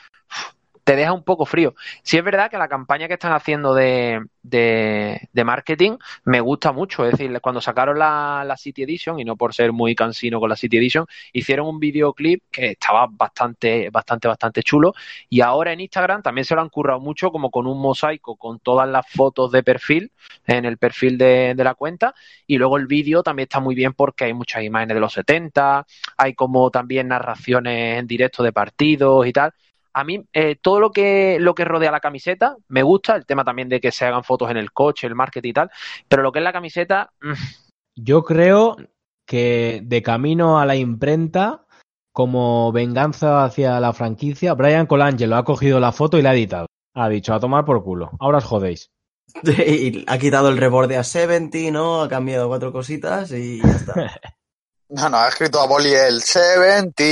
te 0.83 0.95
deja 0.95 1.13
un 1.13 1.23
poco 1.23 1.45
frío. 1.45 1.75
Sí 2.03 2.17
es 2.17 2.23
verdad 2.23 2.49
que 2.49 2.57
la 2.57 2.67
campaña 2.67 3.07
que 3.07 3.13
están 3.13 3.33
haciendo 3.33 3.73
de, 3.73 4.21
de, 4.43 5.43
marketing 5.43 5.97
me 6.25 6.41
gusta 6.41 6.71
mucho. 6.71 7.05
Es 7.05 7.11
decir, 7.11 7.39
cuando 7.41 7.61
sacaron 7.61 7.99
la, 7.99 8.43
la, 8.45 8.57
City 8.57 8.83
Edition, 8.83 9.19
y 9.19 9.25
no 9.25 9.35
por 9.35 9.53
ser 9.53 9.71
muy 9.71 9.95
cansino 9.95 10.39
con 10.39 10.49
la 10.49 10.55
City 10.55 10.77
Edition, 10.77 11.05
hicieron 11.33 11.67
un 11.67 11.79
videoclip 11.79 12.43
que 12.51 12.71
estaba 12.71 13.07
bastante, 13.09 13.89
bastante, 13.89 14.27
bastante 14.27 14.63
chulo. 14.63 14.93
Y 15.29 15.41
ahora 15.41 15.73
en 15.73 15.81
Instagram 15.81 16.21
también 16.21 16.45
se 16.45 16.55
lo 16.55 16.61
han 16.61 16.69
currado 16.69 16.99
mucho, 16.99 17.31
como 17.31 17.51
con 17.51 17.67
un 17.67 17.79
mosaico 17.79 18.35
con 18.35 18.59
todas 18.59 18.87
las 18.87 19.07
fotos 19.07 19.51
de 19.51 19.63
perfil, 19.63 20.11
en 20.47 20.65
el 20.65 20.77
perfil 20.77 21.17
de, 21.17 21.53
de 21.55 21.63
la 21.63 21.75
cuenta. 21.75 22.13
Y 22.47 22.57
luego 22.57 22.77
el 22.77 22.87
vídeo 22.87 23.23
también 23.23 23.45
está 23.45 23.59
muy 23.59 23.75
bien 23.75 23.93
porque 23.93 24.25
hay 24.25 24.33
muchas 24.33 24.63
imágenes 24.63 24.95
de 24.95 25.01
los 25.01 25.13
70, 25.13 25.85
hay 26.17 26.33
como 26.33 26.71
también 26.71 27.07
narraciones 27.07 27.99
en 27.99 28.07
directo 28.07 28.43
de 28.43 28.51
partidos 28.53 29.27
y 29.27 29.33
tal 29.33 29.53
a 29.93 30.03
mí 30.03 30.23
eh, 30.33 30.55
todo 30.61 30.79
lo 30.79 30.91
que, 30.91 31.37
lo 31.39 31.55
que 31.55 31.65
rodea 31.65 31.91
la 31.91 31.99
camiseta 31.99 32.55
me 32.67 32.83
gusta, 32.83 33.15
el 33.15 33.25
tema 33.25 33.43
también 33.43 33.69
de 33.69 33.79
que 33.79 33.91
se 33.91 34.05
hagan 34.05 34.23
fotos 34.23 34.49
en 34.49 34.57
el 34.57 34.71
coche, 34.71 35.07
el 35.07 35.15
marketing 35.15 35.49
y 35.49 35.53
tal, 35.53 35.71
pero 36.07 36.23
lo 36.23 36.31
que 36.31 36.39
es 36.39 36.45
la 36.45 36.53
camiseta... 36.53 37.11
Mm. 37.21 37.33
Yo 37.95 38.23
creo 38.23 38.77
que 39.25 39.81
de 39.83 40.01
camino 40.01 40.59
a 40.59 40.65
la 40.65 40.75
imprenta, 40.75 41.65
como 42.13 42.71
venganza 42.71 43.43
hacia 43.43 43.79
la 43.79 43.93
franquicia, 43.93 44.53
Brian 44.53 44.87
Colangelo 44.87 45.35
ha 45.35 45.43
cogido 45.43 45.79
la 45.79 45.91
foto 45.91 46.17
y 46.17 46.21
la 46.21 46.31
ha 46.31 46.33
editado. 46.33 46.67
Ha 46.95 47.09
dicho, 47.09 47.33
a 47.33 47.39
tomar 47.39 47.65
por 47.65 47.83
culo, 47.83 48.11
ahora 48.19 48.39
os 48.39 48.45
jodéis. 48.45 48.89
Y 49.43 50.03
ha 50.07 50.17
quitado 50.17 50.49
el 50.49 50.57
reborde 50.57 50.97
a 50.97 51.03
70, 51.03 51.71
¿no? 51.71 52.01
Ha 52.01 52.09
cambiado 52.09 52.47
cuatro 52.47 52.71
cositas 52.71 53.31
y 53.31 53.61
ya 53.61 53.71
está. 53.71 53.93
no, 54.89 55.09
no, 55.09 55.17
ha 55.17 55.29
escrito 55.29 55.61
a 55.61 55.67
Boli 55.67 55.93
el 55.93 56.21
70. 56.21 57.03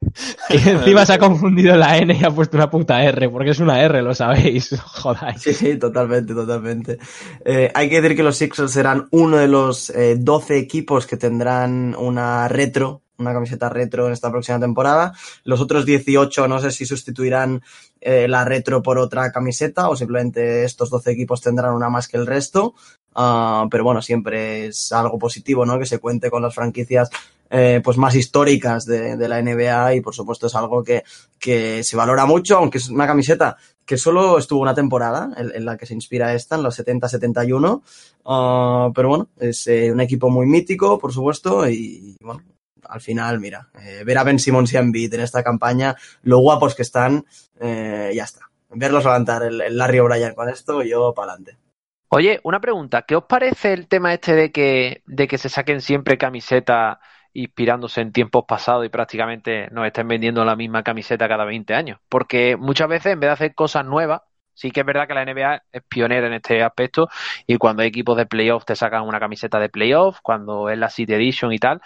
Y 0.48 0.68
encima 0.68 1.04
se 1.06 1.14
ha 1.14 1.18
confundido 1.18 1.76
la 1.76 1.98
N 1.98 2.16
y 2.18 2.24
ha 2.24 2.30
puesto 2.30 2.56
una 2.56 2.70
puta 2.70 3.02
R, 3.02 3.28
porque 3.28 3.50
es 3.50 3.60
una 3.60 3.80
R, 3.82 4.02
lo 4.02 4.14
sabéis. 4.14 4.78
Joder. 4.84 5.38
Sí, 5.38 5.52
sí, 5.52 5.76
totalmente, 5.76 6.34
totalmente. 6.34 6.98
Eh, 7.44 7.70
hay 7.74 7.88
que 7.88 8.00
decir 8.00 8.16
que 8.16 8.22
los 8.22 8.36
Sixers 8.36 8.72
serán 8.72 9.08
uno 9.10 9.38
de 9.38 9.48
los 9.48 9.90
eh, 9.90 10.16
12 10.18 10.58
equipos 10.58 11.06
que 11.06 11.16
tendrán 11.16 11.94
una 11.98 12.48
retro, 12.48 13.02
una 13.18 13.32
camiseta 13.32 13.68
retro 13.68 14.06
en 14.06 14.12
esta 14.12 14.30
próxima 14.30 14.60
temporada. 14.60 15.14
Los 15.44 15.60
otros 15.60 15.86
18 15.86 16.48
no 16.48 16.60
sé 16.60 16.70
si 16.70 16.84
sustituirán 16.84 17.62
eh, 18.00 18.28
la 18.28 18.44
retro 18.44 18.82
por 18.82 18.98
otra 18.98 19.32
camiseta 19.32 19.88
o 19.88 19.96
simplemente 19.96 20.64
estos 20.64 20.90
12 20.90 21.10
equipos 21.12 21.40
tendrán 21.40 21.72
una 21.74 21.88
más 21.88 22.08
que 22.08 22.18
el 22.18 22.26
resto. 22.26 22.74
Uh, 23.16 23.66
pero 23.70 23.82
bueno, 23.82 24.02
siempre 24.02 24.66
es 24.66 24.92
algo 24.92 25.18
positivo, 25.18 25.64
¿no? 25.64 25.78
Que 25.78 25.86
se 25.86 25.98
cuente 25.98 26.30
con 26.30 26.42
las 26.42 26.54
franquicias 26.54 27.08
eh, 27.48 27.80
pues 27.82 27.96
más 27.96 28.14
históricas 28.14 28.84
de, 28.84 29.16
de, 29.16 29.28
la 29.28 29.40
NBA 29.40 29.94
y 29.94 30.00
por 30.00 30.14
supuesto 30.14 30.48
es 30.48 30.54
algo 30.54 30.82
que, 30.82 31.02
que, 31.38 31.82
se 31.82 31.96
valora 31.96 32.26
mucho, 32.26 32.58
aunque 32.58 32.78
es 32.78 32.88
una 32.88 33.06
camiseta 33.06 33.56
que 33.86 33.96
solo 33.96 34.36
estuvo 34.36 34.60
una 34.60 34.74
temporada 34.74 35.30
en, 35.36 35.64
la 35.64 35.76
que 35.76 35.86
se 35.86 35.94
inspira 35.94 36.34
esta, 36.34 36.56
en 36.56 36.64
los 36.64 36.78
70-71, 36.78 37.82
uh, 38.24 38.92
pero 38.92 39.08
bueno, 39.08 39.28
es 39.38 39.66
eh, 39.68 39.92
un 39.92 40.00
equipo 40.00 40.28
muy 40.28 40.46
mítico, 40.46 40.98
por 40.98 41.12
supuesto, 41.12 41.68
y, 41.68 42.16
bueno, 42.20 42.42
al 42.82 43.00
final, 43.00 43.38
mira, 43.38 43.68
eh, 43.80 44.02
ver 44.04 44.18
a 44.18 44.24
Ben 44.24 44.40
Simmons 44.40 44.72
y 44.72 44.76
Embiid 44.76 45.14
en 45.14 45.20
esta 45.20 45.44
campaña, 45.44 45.94
lo 46.22 46.38
guapos 46.38 46.74
que 46.74 46.82
están, 46.82 47.24
eh, 47.60 48.12
ya 48.14 48.24
está. 48.24 48.40
Verlos 48.70 49.04
levantar 49.04 49.44
el, 49.44 49.60
el 49.60 49.76
Larry 49.76 50.00
O'Brien 50.00 50.34
con 50.34 50.48
esto, 50.48 50.82
yo 50.82 51.14
para 51.14 51.32
adelante. 51.32 51.65
Oye, 52.08 52.40
una 52.44 52.60
pregunta, 52.60 53.02
¿qué 53.02 53.16
os 53.16 53.24
parece 53.24 53.72
el 53.72 53.88
tema 53.88 54.12
este 54.14 54.34
de 54.34 54.52
que, 54.52 55.02
de 55.06 55.26
que 55.26 55.38
se 55.38 55.48
saquen 55.48 55.80
siempre 55.80 56.16
camisetas 56.16 56.98
inspirándose 57.36 58.00
en 58.00 58.12
tiempos 58.12 58.44
pasados 58.46 58.86
y 58.86 58.88
prácticamente 58.88 59.68
nos 59.70 59.86
estén 59.86 60.08
vendiendo 60.08 60.44
la 60.44 60.56
misma 60.56 60.82
camiseta 60.82 61.28
cada 61.28 61.44
20 61.44 61.74
años. 61.74 62.00
Porque 62.08 62.56
muchas 62.56 62.88
veces, 62.88 63.12
en 63.12 63.20
vez 63.20 63.28
de 63.28 63.32
hacer 63.32 63.54
cosas 63.54 63.84
nuevas, 63.84 64.22
sí 64.54 64.70
que 64.70 64.80
es 64.80 64.86
verdad 64.86 65.06
que 65.06 65.14
la 65.14 65.24
NBA 65.24 65.62
es 65.72 65.82
pionera 65.88 66.26
en 66.26 66.32
este 66.32 66.62
aspecto 66.62 67.08
y 67.46 67.58
cuando 67.58 67.82
hay 67.82 67.88
equipos 67.88 68.16
de 68.16 68.26
playoff 68.26 68.64
te 68.64 68.74
sacan 68.74 69.02
una 69.02 69.20
camiseta 69.20 69.60
de 69.60 69.68
playoff, 69.68 70.18
cuando 70.22 70.70
es 70.70 70.78
la 70.78 70.88
City 70.90 71.14
Edition 71.14 71.52
y 71.52 71.58
tal. 71.58 71.82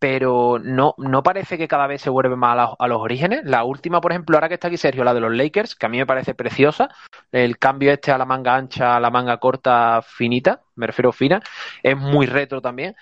Pero 0.00 0.58
no, 0.58 0.94
no 0.96 1.22
parece 1.22 1.58
que 1.58 1.68
cada 1.68 1.86
vez 1.86 2.02
se 2.02 2.10
vuelve 2.10 2.34
más 2.34 2.74
a, 2.78 2.88
los 2.88 3.00
orígenes. 3.00 3.42
La 3.44 3.64
última, 3.64 4.00
por 4.00 4.12
ejemplo, 4.12 4.36
ahora 4.36 4.48
que 4.48 4.54
está 4.54 4.68
aquí 4.68 4.78
Sergio, 4.78 5.04
la 5.04 5.14
de 5.14 5.20
los 5.20 5.32
Lakers, 5.32 5.76
que 5.76 5.86
a 5.86 5.88
mí 5.90 5.98
me 5.98 6.06
parece 6.06 6.34
preciosa. 6.34 6.88
El 7.30 7.58
cambio 7.58 7.92
este 7.92 8.10
a 8.10 8.18
la 8.18 8.24
manga 8.24 8.56
ancha, 8.56 8.96
a 8.96 9.00
la 9.00 9.10
manga 9.10 9.36
corta 9.38 10.00
finita, 10.02 10.62
me 10.74 10.86
refiero 10.86 11.12
fina, 11.12 11.42
es 11.82 11.96
muy 11.96 12.26
retro 12.26 12.62
también. 12.62 12.96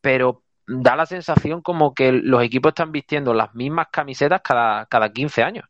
Pero 0.00 0.42
da 0.66 0.94
la 0.94 1.06
sensación 1.06 1.62
como 1.62 1.94
que 1.94 2.12
los 2.12 2.42
equipos 2.42 2.70
están 2.70 2.92
vistiendo 2.92 3.34
las 3.34 3.54
mismas 3.54 3.86
camisetas 3.90 4.42
cada, 4.44 4.86
cada 4.86 5.10
15 5.10 5.42
años. 5.42 5.64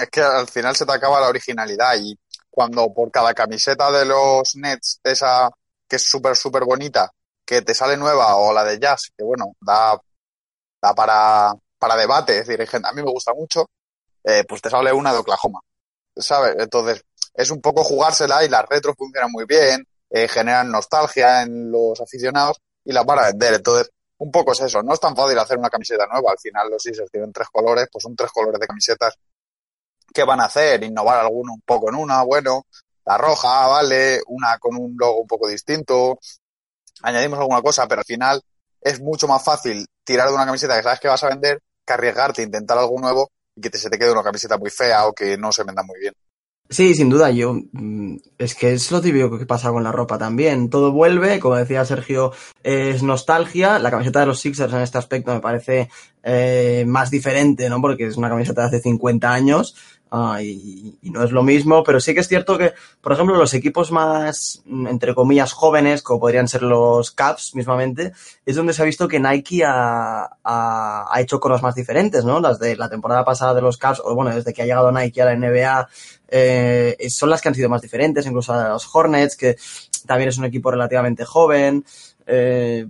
Es 0.00 0.08
que 0.08 0.22
al 0.22 0.48
final 0.48 0.74
se 0.74 0.86
te 0.86 0.92
acaba 0.92 1.20
la 1.20 1.28
originalidad 1.28 1.96
y 2.00 2.18
cuando 2.48 2.92
por 2.94 3.10
cada 3.10 3.34
camiseta 3.34 3.90
de 3.92 4.06
los 4.06 4.56
Nets, 4.56 5.00
esa 5.04 5.50
que 5.88 5.96
es 5.96 6.08
súper, 6.08 6.36
súper 6.36 6.64
bonita, 6.64 7.10
que 7.52 7.60
te 7.60 7.74
sale 7.74 7.98
nueva, 7.98 8.36
o 8.36 8.50
la 8.54 8.64
de 8.64 8.78
Jazz, 8.78 9.12
que 9.14 9.22
bueno, 9.22 9.54
da, 9.60 10.00
da 10.80 10.94
para, 10.94 11.52
para 11.78 11.96
debate, 11.96 12.38
es 12.38 12.46
decir, 12.46 12.66
a 12.82 12.92
mí 12.92 13.02
me 13.02 13.10
gusta 13.10 13.34
mucho, 13.34 13.66
eh, 14.24 14.44
pues 14.48 14.62
te 14.62 14.70
sale 14.70 14.90
una 14.90 15.12
de 15.12 15.18
Oklahoma, 15.18 15.60
¿sabes? 16.16 16.56
Entonces, 16.58 17.04
es 17.34 17.50
un 17.50 17.60
poco 17.60 17.84
jugársela 17.84 18.42
y 18.42 18.48
las 18.48 18.66
retros 18.66 18.96
funcionan 18.96 19.30
muy 19.30 19.44
bien, 19.44 19.86
eh, 20.08 20.28
generan 20.28 20.70
nostalgia 20.70 21.42
en 21.42 21.70
los 21.70 22.00
aficionados 22.00 22.56
y 22.86 22.92
la 22.92 23.04
para 23.04 23.26
vender. 23.26 23.54
Entonces, 23.54 23.90
un 24.18 24.30
poco 24.30 24.52
es 24.52 24.60
eso. 24.60 24.82
No 24.82 24.94
es 24.94 25.00
tan 25.00 25.14
fácil 25.14 25.38
hacer 25.38 25.58
una 25.58 25.70
camiseta 25.70 26.06
nueva. 26.06 26.32
Al 26.32 26.38
final 26.38 26.70
los 26.70 26.82
Sixers 26.82 27.10
tienen 27.10 27.32
tres 27.32 27.48
colores, 27.50 27.88
pues 27.90 28.02
son 28.02 28.14
tres 28.14 28.30
colores 28.30 28.60
de 28.60 28.66
camisetas. 28.66 29.14
¿Qué 30.12 30.24
van 30.24 30.40
a 30.40 30.44
hacer? 30.44 30.84
Innovar 30.84 31.20
alguno 31.20 31.54
un 31.54 31.62
poco 31.62 31.88
en 31.88 31.96
una, 31.96 32.22
bueno, 32.22 32.66
la 33.04 33.18
roja, 33.18 33.66
vale, 33.68 34.20
una 34.26 34.58
con 34.58 34.76
un 34.76 34.94
logo 34.98 35.20
un 35.20 35.26
poco 35.26 35.48
distinto. 35.48 36.18
Añadimos 37.02 37.38
alguna 37.38 37.62
cosa, 37.62 37.86
pero 37.86 38.00
al 38.00 38.06
final 38.06 38.40
es 38.80 39.00
mucho 39.00 39.28
más 39.28 39.44
fácil 39.44 39.86
tirar 40.04 40.28
de 40.28 40.34
una 40.34 40.46
camiseta 40.46 40.76
que 40.76 40.82
sabes 40.82 41.00
que 41.00 41.08
vas 41.08 41.22
a 41.24 41.28
vender 41.28 41.60
que 41.86 41.92
arriesgarte 41.92 42.42
intentar 42.42 42.78
algo 42.78 42.98
nuevo 43.00 43.30
y 43.56 43.60
que 43.60 43.70
te, 43.70 43.78
se 43.78 43.90
te 43.90 43.98
quede 43.98 44.12
una 44.12 44.22
camiseta 44.22 44.56
muy 44.56 44.70
fea 44.70 45.06
o 45.06 45.12
que 45.12 45.36
no 45.36 45.52
se 45.52 45.64
venda 45.64 45.82
muy 45.82 45.98
bien. 45.98 46.14
Sí, 46.72 46.94
sin 46.94 47.10
duda, 47.10 47.30
yo. 47.30 47.54
Mm, 47.72 48.16
es 48.38 48.54
que 48.54 48.72
es 48.72 48.90
lo 48.90 49.02
típico 49.02 49.38
que 49.38 49.44
pasa 49.44 49.70
con 49.70 49.84
la 49.84 49.92
ropa 49.92 50.16
también. 50.16 50.70
Todo 50.70 50.90
vuelve, 50.90 51.38
como 51.38 51.56
decía 51.56 51.84
Sergio, 51.84 52.32
es 52.62 53.02
nostalgia. 53.02 53.78
La 53.78 53.90
camiseta 53.90 54.20
de 54.20 54.26
los 54.26 54.40
Sixers 54.40 54.72
en 54.72 54.80
este 54.80 54.96
aspecto 54.96 55.34
me 55.34 55.40
parece 55.40 55.90
eh, 56.22 56.84
más 56.86 57.10
diferente, 57.10 57.68
¿no? 57.68 57.82
Porque 57.82 58.06
es 58.06 58.16
una 58.16 58.30
camiseta 58.30 58.62
de 58.62 58.68
hace 58.68 58.80
50 58.80 59.30
años. 59.30 59.76
Uh, 60.14 60.36
y, 60.42 60.98
y, 61.00 61.10
no 61.10 61.24
es 61.24 61.32
lo 61.32 61.42
mismo, 61.42 61.82
pero 61.82 61.98
sí 61.98 62.12
que 62.12 62.20
es 62.20 62.28
cierto 62.28 62.58
que, 62.58 62.74
por 63.00 63.14
ejemplo, 63.14 63.34
los 63.34 63.54
equipos 63.54 63.90
más, 63.90 64.62
entre 64.66 65.14
comillas, 65.14 65.54
jóvenes, 65.54 66.02
como 66.02 66.20
podrían 66.20 66.48
ser 66.48 66.62
los 66.64 67.12
Cavs 67.12 67.54
mismamente, 67.54 68.12
es 68.44 68.54
donde 68.54 68.74
se 68.74 68.82
ha 68.82 68.84
visto 68.84 69.08
que 69.08 69.18
Nike 69.18 69.64
ha, 69.64 70.28
ha, 70.44 71.06
ha 71.10 71.20
hecho 71.22 71.40
cosas 71.40 71.62
más 71.62 71.74
diferentes, 71.74 72.26
¿no? 72.26 72.40
Las 72.40 72.58
de 72.58 72.76
la 72.76 72.90
temporada 72.90 73.24
pasada 73.24 73.54
de 73.54 73.62
los 73.62 73.78
Cavs, 73.78 74.02
o 74.04 74.14
bueno, 74.14 74.34
desde 74.34 74.52
que 74.52 74.60
ha 74.60 74.66
llegado 74.66 74.92
Nike 74.92 75.22
a 75.22 75.24
la 75.24 75.34
NBA, 75.34 75.88
eh, 76.28 76.96
son 77.08 77.30
las 77.30 77.40
que 77.40 77.48
han 77.48 77.54
sido 77.54 77.70
más 77.70 77.80
diferentes, 77.80 78.26
incluso 78.26 78.52
a 78.52 78.68
los 78.68 78.94
Hornets, 78.94 79.34
que 79.34 79.56
también 80.04 80.28
es 80.28 80.36
un 80.36 80.44
equipo 80.44 80.70
relativamente 80.70 81.24
joven. 81.24 81.86
Eh, 82.26 82.86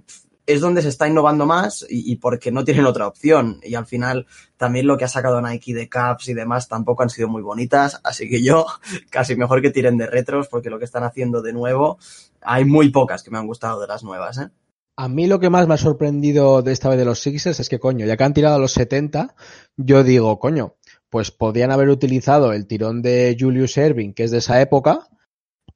es 0.47 0.61
donde 0.61 0.83
se 0.83 0.89
está 0.89 1.09
innovando 1.09 1.47
más 1.47 1.87
y, 1.89 2.17
porque 2.17 2.51
no 2.51 2.65
tienen 2.65 2.87
otra 2.87 3.07
opción. 3.07 3.61
Y 3.63 3.75
al 3.75 3.87
final 3.87 4.27
también 4.57 4.87
lo 4.87 4.97
que 4.97 5.05
ha 5.05 5.09
sacado 5.09 5.41
Nike 5.41 5.75
de 5.75 5.89
caps 5.89 6.29
y 6.29 6.35
demás 6.35 6.69
tampoco 6.69 7.03
han 7.03 7.11
sido 7.11 7.29
muy 7.29 7.43
bonitas. 7.43 8.01
Así 8.05 8.29
que 8.29 8.43
yo 8.43 8.67
casi 9.11 9.37
mejor 9.37 9.63
que 9.63 9.71
tiren 9.71 9.97
de 9.97 10.07
retros 10.07 10.49
porque 10.49 10.71
lo 10.71 10.79
que 10.79 10.85
están 10.85 11.05
haciendo 11.05 11.43
de 11.43 11.53
nuevo, 11.53 11.99
hay 12.41 12.65
muy 12.65 12.91
pocas 12.91 13.23
que 13.23 13.31
me 13.31 13.39
han 13.39 13.47
gustado 13.47 13.81
de 13.81 13.87
las 13.87 14.03
nuevas. 14.03 14.39
¿eh? 14.39 14.49
A 14.97 15.09
mí 15.09 15.27
lo 15.27 15.41
que 15.41 15.51
más 15.51 15.67
me 15.67 15.75
ha 15.75 15.79
sorprendido 15.79 16.63
de 16.63 16.73
esta 16.73 16.89
vez 16.89 16.99
de 16.99 17.05
los 17.05 17.21
Sixers 17.21 17.61
es 17.61 17.69
que, 17.69 17.81
coño, 17.81 18.05
ya 18.07 18.17
que 18.17 18.25
han 18.25 18.35
tirado 18.35 18.57
a 18.57 18.59
los 18.59 18.73
70, 18.73 19.35
yo 19.77 20.05
digo, 20.05 20.39
coño, 20.39 20.77
pues 21.09 21.31
podían 21.31 21.71
haber 21.71 21.89
utilizado 21.89 22.53
el 22.53 22.67
tirón 22.67 23.03
de 23.03 23.37
Julius 23.39 23.77
Erving, 23.77 24.13
que 24.13 24.25
es 24.25 24.31
de 24.31 24.39
esa 24.39 24.61
época, 24.61 25.09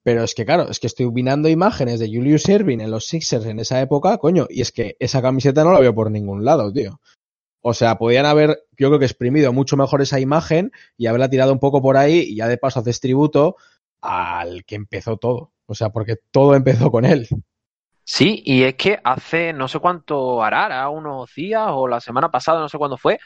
pero 0.07 0.23
es 0.23 0.37
que, 0.37 0.45
claro, 0.45 0.71
es 0.71 0.79
que 0.79 0.87
estoy 0.87 1.11
mirando 1.11 1.49
imágenes 1.49 1.99
de 1.99 2.07
Julius 2.07 2.49
Erving 2.49 2.81
en 2.81 2.93
los 2.93 3.07
Sixers 3.07 3.45
en 3.45 3.59
esa 3.59 3.81
época, 3.81 4.19
coño, 4.19 4.47
y 4.49 4.61
es 4.61 4.71
que 4.71 4.97
esa 5.01 5.21
camiseta 5.21 5.65
no 5.65 5.73
la 5.73 5.81
veo 5.81 5.93
por 5.97 6.13
ningún 6.13 6.45
lado, 6.45 6.73
tío. 6.73 7.01
O 7.61 7.75
sea, 7.75 7.99
podían 7.99 8.25
haber, 8.25 8.51
yo 8.79 8.87
creo 8.87 9.01
que 9.01 9.05
exprimido 9.05 9.53
mucho 9.53 9.77
mejor 9.77 10.03
esa 10.03 10.21
imagen 10.21 10.71
y 10.97 11.07
haberla 11.09 11.29
tirado 11.29 11.53
un 11.53 11.59
poco 11.59 11.83
por 11.83 11.97
ahí 11.97 12.21
y 12.21 12.37
ya 12.37 12.47
de 12.47 12.57
paso 12.57 12.79
haces 12.79 13.01
tributo 13.01 13.57
al 14.01 14.65
que 14.65 14.77
empezó 14.77 15.17
todo. 15.17 15.51
O 15.67 15.75
sea, 15.75 15.91
porque 15.91 16.15
todo 16.31 16.55
empezó 16.55 16.93
con 16.93 17.05
él. 17.05 17.27
Sí, 18.09 18.41
y 18.45 18.63
es 18.63 18.77
que 18.77 19.01
hace 19.03 19.53
no 19.53 19.67
sé 19.67 19.81
cuánto 19.81 20.43
hará, 20.45 20.89
unos 20.89 21.35
días 21.35 21.67
o 21.71 21.89
la 21.89 22.01
semana 22.01 22.31
pasada, 22.31 22.61
no 22.61 22.69
sé 22.69 22.79
cuándo 22.79 22.97
fue, 22.97 23.19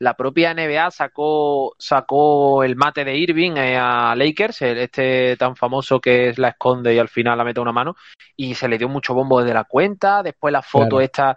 la 0.00 0.14
propia 0.14 0.50
NBA 0.50 0.90
sacó, 0.90 1.76
sacó 1.78 2.64
el 2.64 2.74
mate 2.74 3.04
de 3.04 3.16
Irving 3.16 3.52
eh, 3.56 3.78
a 3.78 4.16
Lakers, 4.16 4.62
este 4.62 5.36
tan 5.36 5.54
famoso 5.54 6.00
que 6.00 6.30
es 6.30 6.38
la 6.38 6.48
esconde 6.48 6.92
y 6.92 6.98
al 6.98 7.08
final 7.08 7.38
la 7.38 7.44
mete 7.44 7.60
una 7.60 7.70
mano, 7.70 7.94
y 8.34 8.56
se 8.56 8.66
le 8.66 8.76
dio 8.76 8.88
mucho 8.88 9.14
bombo 9.14 9.40
desde 9.40 9.54
la 9.54 9.64
cuenta, 9.64 10.20
después 10.24 10.50
la 10.50 10.62
foto 10.62 11.00
esta 11.00 11.36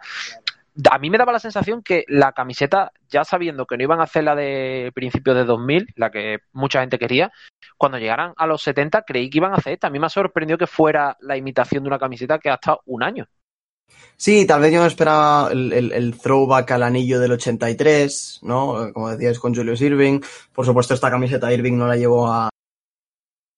a 0.91 0.99
mí 0.99 1.09
me 1.09 1.17
daba 1.17 1.31
la 1.31 1.39
sensación 1.39 1.81
que 1.81 2.05
la 2.07 2.33
camiseta, 2.33 2.91
ya 3.09 3.23
sabiendo 3.23 3.65
que 3.65 3.77
no 3.77 3.83
iban 3.83 3.99
a 3.99 4.03
hacer 4.03 4.23
la 4.23 4.35
de 4.35 4.91
principios 4.93 5.35
de 5.35 5.45
2000, 5.45 5.87
la 5.95 6.11
que 6.11 6.39
mucha 6.53 6.81
gente 6.81 6.99
quería, 6.99 7.31
cuando 7.77 7.97
llegaran 7.97 8.33
a 8.37 8.45
los 8.45 8.61
70 8.61 9.03
creí 9.03 9.29
que 9.29 9.39
iban 9.39 9.53
a 9.53 9.57
hacer 9.57 9.73
esta. 9.73 9.87
A 9.87 9.89
mí 9.89 9.99
me 9.99 10.05
ha 10.05 10.09
sorprendido 10.09 10.57
que 10.57 10.67
fuera 10.67 11.17
la 11.21 11.37
imitación 11.37 11.83
de 11.83 11.89
una 11.89 11.99
camiseta 11.99 12.39
que 12.39 12.49
ha 12.49 12.55
estado 12.55 12.81
un 12.85 13.03
año. 13.03 13.27
Sí, 14.17 14.45
tal 14.45 14.61
vez 14.61 14.73
yo 14.73 14.81
me 14.81 14.87
esperaba 14.87 15.49
el, 15.51 16.17
throwback 16.19 16.71
al 16.71 16.83
anillo 16.83 17.19
del 17.19 17.33
83, 17.33 18.39
¿no? 18.43 18.91
Como 18.93 19.09
decías 19.09 19.39
con 19.39 19.55
Julius 19.55 19.81
Irving. 19.81 20.21
Por 20.53 20.65
supuesto, 20.65 20.93
esta 20.93 21.09
camiseta 21.09 21.53
Irving 21.53 21.77
no 21.77 21.87
la 21.87 21.95
llevó 21.95 22.27
a 22.27 22.49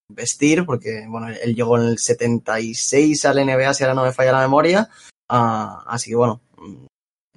vestir, 0.10 0.66
porque, 0.66 1.06
bueno, 1.08 1.28
él 1.30 1.56
llegó 1.56 1.78
en 1.78 1.86
el 1.86 1.98
76 1.98 3.26
al 3.26 3.46
NBA, 3.46 3.74
si 3.74 3.84
ahora 3.84 3.94
no 3.96 4.04
me 4.04 4.12
falla 4.12 4.34
la 4.34 4.42
memoria. 4.42 4.90
Ah, 5.30 5.84
así 5.88 6.10
que, 6.10 6.16
bueno, 6.16 6.42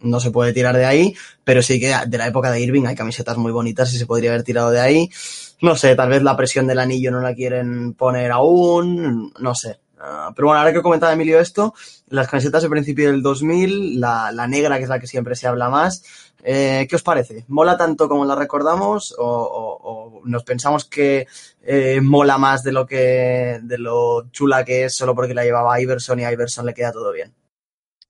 no 0.02 0.21
se 0.21 0.30
puede 0.30 0.52
tirar 0.52 0.76
de 0.76 0.85
ahí, 0.85 1.14
pero 1.44 1.62
sí 1.62 1.80
que 1.80 1.94
de 2.06 2.18
la 2.18 2.26
época 2.26 2.50
de 2.50 2.61
Irving 2.61 2.87
hay 2.87 2.94
camisetas 2.94 3.37
muy 3.37 3.52
bonitas 3.52 3.92
y 3.94 3.99
se 3.99 4.06
podría 4.06 4.30
haber 4.30 4.42
tirado 4.42 4.71
de 4.71 4.80
ahí. 4.80 5.11
No 5.61 5.76
sé, 5.76 5.94
tal 5.94 6.09
vez 6.09 6.23
la 6.23 6.37
presión 6.37 6.66
del 6.66 6.80
anillo 6.80 7.11
no 7.11 7.21
la 7.21 7.35
quieren 7.35 7.94
poner 7.94 8.32
aún, 8.32 9.32
no 9.38 9.54
sé. 9.54 9.78
Ah, 10.04 10.32
pero 10.35 10.49
bueno, 10.49 10.59
ahora 10.59 10.73
que 10.73 10.82
comentaba 10.82 11.12
Emilio 11.12 11.38
esto, 11.38 11.75
las 12.09 12.26
camisetas 12.26 12.64
de 12.64 12.68
principio 12.68 13.09
del 13.09 13.23
2000, 13.23 14.00
la, 14.00 14.32
la 14.32 14.49
negra, 14.49 14.76
que 14.76 14.82
es 14.82 14.88
la 14.88 14.99
que 14.99 15.06
siempre 15.06 15.37
se 15.37 15.47
habla 15.47 15.71
más, 15.71 16.02
eh, 16.44 16.87
¿qué 16.90 16.97
os 16.97 17.02
parece? 17.02 17.44
¿Mola 17.49 17.76
tanto 17.76 18.09
como 18.09 18.25
la 18.25 18.35
recordamos 18.35 19.14
o, 19.16 20.23
nos 20.25 20.42
pensamos 20.44 20.85
que 20.85 21.26
eh, 21.62 22.00
mola 22.02 22.37
más 22.38 22.64
de 22.64 22.73
lo 22.73 22.87
que 22.87 23.61
de 23.62 23.78
lo 23.78 24.28
chula 24.30 24.64
que 24.64 24.85
es 24.85 24.94
solo 24.94 25.14
porque 25.14 25.35
la 25.35 25.44
llevaba 25.44 25.80
Iverson 25.80 26.21
y 26.21 26.25
a 26.25 26.32
Iverson 26.32 26.66
le 26.66 26.75
queda 26.75 26.92
todo 26.92 27.12
bien? 27.12 27.32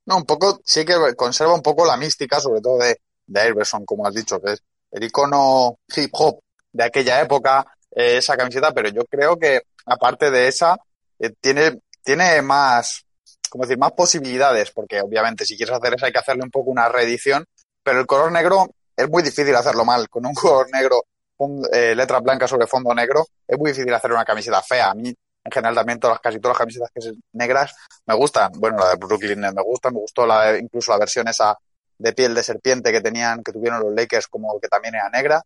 No, 0.07 0.17
un 0.17 0.25
poco, 0.25 0.61
sí 0.65 0.85
que 0.85 0.95
conserva 1.17 1.55
un 1.55 1.63
poco 1.63 1.85
la 1.85 1.97
mística, 1.97 2.41
sobre 2.41 2.61
todo 2.61 2.79
de, 2.79 2.99
de 3.27 3.49
Iverson, 3.49 3.85
como 3.85 4.07
has 4.07 4.15
dicho, 4.15 4.41
que 4.41 4.53
es 4.53 4.63
el 4.91 5.05
icono 5.05 5.79
hip 5.95 6.11
hop 6.13 6.41
de 6.73 6.85
aquella 6.85 7.21
época, 7.21 7.65
eh, 7.91 8.17
esa 8.17 8.37
camiseta, 8.37 8.73
pero 8.73 8.89
yo 8.89 9.05
creo 9.07 9.39
que 9.39 9.63
aparte 9.87 10.31
de 10.31 10.49
esa, 10.49 10.77
eh, 11.19 11.33
tiene, 11.41 11.81
tiene 12.03 12.43
más, 12.43 13.05
como 13.49 13.65
decir, 13.65 13.79
más 13.79 13.93
posibilidades, 13.93 14.71
porque 14.73 15.01
obviamente 15.01 15.45
si 15.45 15.57
quieres 15.57 15.77
hacer 15.77 15.95
eso 15.95 16.07
hay 16.07 16.13
que 16.13 16.19
hacerle 16.19 16.43
un 16.43 16.51
poco 16.51 16.71
una 16.71 16.89
reedición, 16.89 17.45
pero 17.83 18.01
el 18.01 18.07
color 18.07 18.33
negro 18.33 18.75
es 18.97 19.09
muy 19.09 19.23
difícil 19.23 19.55
hacerlo 19.55 19.85
mal, 19.85 20.09
con 20.09 20.27
un 20.27 20.35
color 20.35 20.69
negro, 20.73 21.05
con 21.37 21.63
eh, 21.73 21.95
letras 21.95 22.23
sobre 22.49 22.67
fondo 22.67 22.95
negro, 22.95 23.27
es 23.47 23.59
muy 23.59 23.71
difícil 23.71 23.93
hacer 23.95 24.13
una 24.13 24.25
camiseta 24.25 24.63
fea. 24.63 24.91
A 24.91 24.95
mí 24.95 25.15
en 25.45 25.53
general 25.53 25.75
también 25.75 25.99
todas, 25.99 26.21
casi 26.21 26.39
todas 26.39 26.55
las 26.55 26.59
camisetas 26.59 26.91
que 26.95 27.01
son 27.01 27.23
negras 27.33 27.75
me 28.07 28.15
gustan. 28.15 28.53
Bueno, 28.59 28.79
la 28.79 28.91
de 28.91 28.97
Brooklyn 28.97 29.41
me 29.41 29.63
gusta, 29.63 29.91
me 29.91 29.99
gustó 29.99 30.27
la 30.27 30.59
incluso 30.59 30.93
la 30.93 30.99
versión 30.99 31.29
esa 31.29 31.59
de 31.99 32.13
piel 32.13 32.35
de 32.35 32.43
serpiente 32.43 32.93
que 32.93 33.01
tenían, 33.01 33.43
que 33.43 33.53
tuvieron 33.53 33.81
los 33.81 33.95
Lakers 33.95 34.27
como 34.29 34.59
que 34.61 34.69
también 34.69 34.95
era 34.95 35.09
negra. 35.11 35.43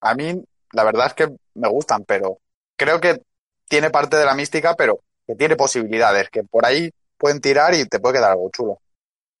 A 0.00 0.14
mí, 0.14 0.42
la 0.72 0.84
verdad 0.84 1.08
es 1.08 1.14
que 1.14 1.28
me 1.54 1.68
gustan, 1.68 2.04
pero 2.04 2.38
creo 2.76 3.00
que 3.00 3.20
tiene 3.68 3.90
parte 3.90 4.16
de 4.16 4.24
la 4.24 4.34
mística, 4.34 4.74
pero 4.74 5.00
que 5.26 5.34
tiene 5.34 5.56
posibilidades, 5.56 6.30
que 6.30 6.44
por 6.44 6.64
ahí 6.64 6.90
pueden 7.18 7.40
tirar 7.40 7.74
y 7.74 7.84
te 7.86 8.00
puede 8.00 8.16
quedar 8.16 8.32
algo 8.32 8.50
chulo. 8.50 8.78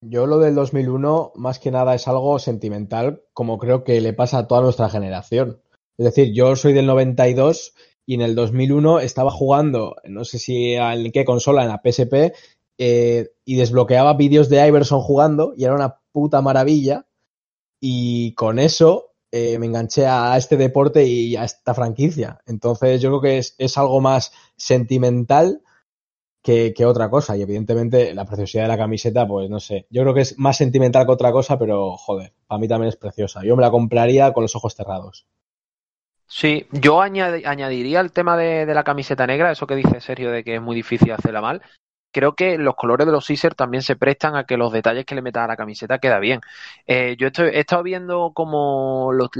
Yo 0.00 0.26
lo 0.26 0.38
del 0.38 0.54
2001 0.54 1.32
más 1.36 1.58
que 1.58 1.70
nada 1.70 1.94
es 1.94 2.06
algo 2.06 2.38
sentimental, 2.38 3.22
como 3.32 3.58
creo 3.58 3.82
que 3.84 4.00
le 4.00 4.12
pasa 4.12 4.38
a 4.38 4.46
toda 4.46 4.60
nuestra 4.60 4.88
generación. 4.90 5.60
Es 5.96 6.04
decir, 6.04 6.32
yo 6.32 6.54
soy 6.54 6.72
del 6.72 6.86
92 6.86 7.74
y 8.08 8.14
en 8.14 8.22
el 8.22 8.34
2001 8.34 9.00
estaba 9.00 9.30
jugando, 9.30 9.96
no 10.04 10.24
sé 10.24 10.38
si 10.38 10.72
en 10.72 11.12
qué 11.12 11.26
consola, 11.26 11.62
en 11.62 11.68
la 11.68 11.82
PSP, 11.84 12.32
eh, 12.78 13.32
y 13.44 13.56
desbloqueaba 13.56 14.14
vídeos 14.14 14.48
de 14.48 14.66
Iverson 14.66 15.02
jugando 15.02 15.52
y 15.54 15.64
era 15.64 15.74
una 15.74 16.00
puta 16.10 16.40
maravilla. 16.40 17.06
Y 17.82 18.32
con 18.32 18.58
eso 18.58 19.12
eh, 19.30 19.58
me 19.58 19.66
enganché 19.66 20.06
a 20.06 20.38
este 20.38 20.56
deporte 20.56 21.04
y 21.04 21.36
a 21.36 21.44
esta 21.44 21.74
franquicia. 21.74 22.40
Entonces 22.46 23.02
yo 23.02 23.10
creo 23.10 23.20
que 23.20 23.36
es, 23.58 23.76
algo 23.76 24.00
más 24.00 24.32
sentimental 24.56 25.60
que, 26.42 26.72
que, 26.74 26.86
otra 26.86 27.10
cosa. 27.10 27.36
Y 27.36 27.42
evidentemente 27.42 28.14
la 28.14 28.24
preciosidad 28.24 28.62
de 28.62 28.68
la 28.68 28.78
camiseta, 28.78 29.28
pues 29.28 29.50
no 29.50 29.60
sé. 29.60 29.86
Yo 29.90 30.00
creo 30.00 30.14
que 30.14 30.22
es 30.22 30.38
más 30.38 30.56
sentimental 30.56 31.04
que 31.04 31.12
otra 31.12 31.30
cosa, 31.30 31.58
pero 31.58 31.98
joder, 31.98 32.32
para 32.46 32.58
mí 32.58 32.68
también 32.68 32.88
es 32.88 32.96
preciosa. 32.96 33.42
Yo 33.44 33.54
me 33.54 33.60
la 33.60 33.70
compraría 33.70 34.32
con 34.32 34.44
los 34.44 34.56
ojos 34.56 34.74
cerrados. 34.74 35.26
Sí, 36.30 36.66
yo 36.72 37.00
añadiría 37.00 38.00
el 38.00 38.12
tema 38.12 38.36
de, 38.36 38.66
la 38.66 38.84
camiseta 38.84 39.26
negra, 39.26 39.50
eso 39.50 39.66
que 39.66 39.74
dice 39.76 40.00
Sergio 40.00 40.30
de 40.30 40.44
que 40.44 40.56
es 40.56 40.62
muy 40.62 40.76
difícil 40.76 41.10
hacerla 41.12 41.40
mal. 41.40 41.62
Creo 42.12 42.34
que 42.34 42.58
los 42.58 42.74
colores 42.76 43.06
de 43.06 43.12
los 43.12 43.26
Caesar 43.26 43.54
también 43.54 43.82
se 43.82 43.96
prestan 43.96 44.36
a 44.36 44.44
que 44.44 44.56
los 44.58 44.72
detalles 44.72 45.06
que 45.06 45.14
le 45.14 45.22
metas 45.22 45.44
a 45.44 45.48
la 45.48 45.56
camiseta 45.56 45.98
queda 45.98 46.18
bien. 46.18 46.40
Eh, 46.86 47.16
yo 47.18 47.28
estoy, 47.28 47.48
he 47.48 47.60
estado 47.60 47.82
viendo 47.82 48.32
como 48.34 49.10
los, 49.12 49.30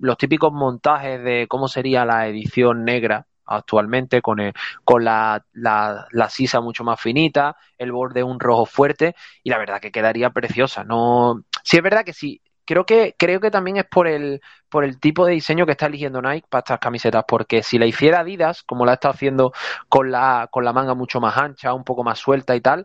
los 0.00 0.18
típicos 0.18 0.52
montajes 0.52 1.22
de 1.22 1.46
cómo 1.48 1.68
sería 1.68 2.04
la 2.06 2.28
edición 2.28 2.84
negra 2.84 3.26
actualmente 3.44 4.22
con, 4.22 4.38
con 4.84 5.04
la, 5.04 5.44
la, 5.52 6.06
la, 6.10 6.30
sisa 6.30 6.60
mucho 6.60 6.84
más 6.84 7.00
finita, 7.00 7.56
el 7.78 7.92
borde 7.92 8.22
un 8.22 8.40
rojo 8.40 8.66
fuerte 8.66 9.14
y 9.42 9.50
la 9.50 9.58
verdad 9.58 9.80
que 9.80 9.90
quedaría 9.92 10.30
preciosa. 10.30 10.84
No, 10.84 11.44
sí 11.62 11.78
es 11.78 11.82
verdad 11.82 12.04
que 12.04 12.12
si 12.12 12.40
creo 12.68 12.84
que, 12.84 13.14
creo 13.18 13.40
que 13.40 13.50
también 13.50 13.78
es 13.78 13.86
por 13.86 14.06
el, 14.06 14.42
por 14.68 14.84
el 14.84 15.00
tipo 15.00 15.24
de 15.24 15.32
diseño 15.32 15.64
que 15.64 15.72
está 15.72 15.86
eligiendo 15.86 16.20
Nike 16.20 16.46
para 16.50 16.60
estas 16.60 16.78
camisetas, 16.78 17.24
porque 17.26 17.62
si 17.62 17.78
la 17.78 17.86
hiciera 17.86 18.20
Adidas, 18.20 18.62
como 18.62 18.84
la 18.84 18.92
está 18.92 19.08
haciendo 19.08 19.52
con 19.88 20.10
la, 20.10 20.48
con 20.50 20.66
la 20.66 20.74
manga 20.74 20.92
mucho 20.92 21.18
más 21.18 21.38
ancha, 21.38 21.72
un 21.72 21.82
poco 21.82 22.04
más 22.04 22.18
suelta 22.18 22.54
y 22.54 22.60
tal, 22.60 22.84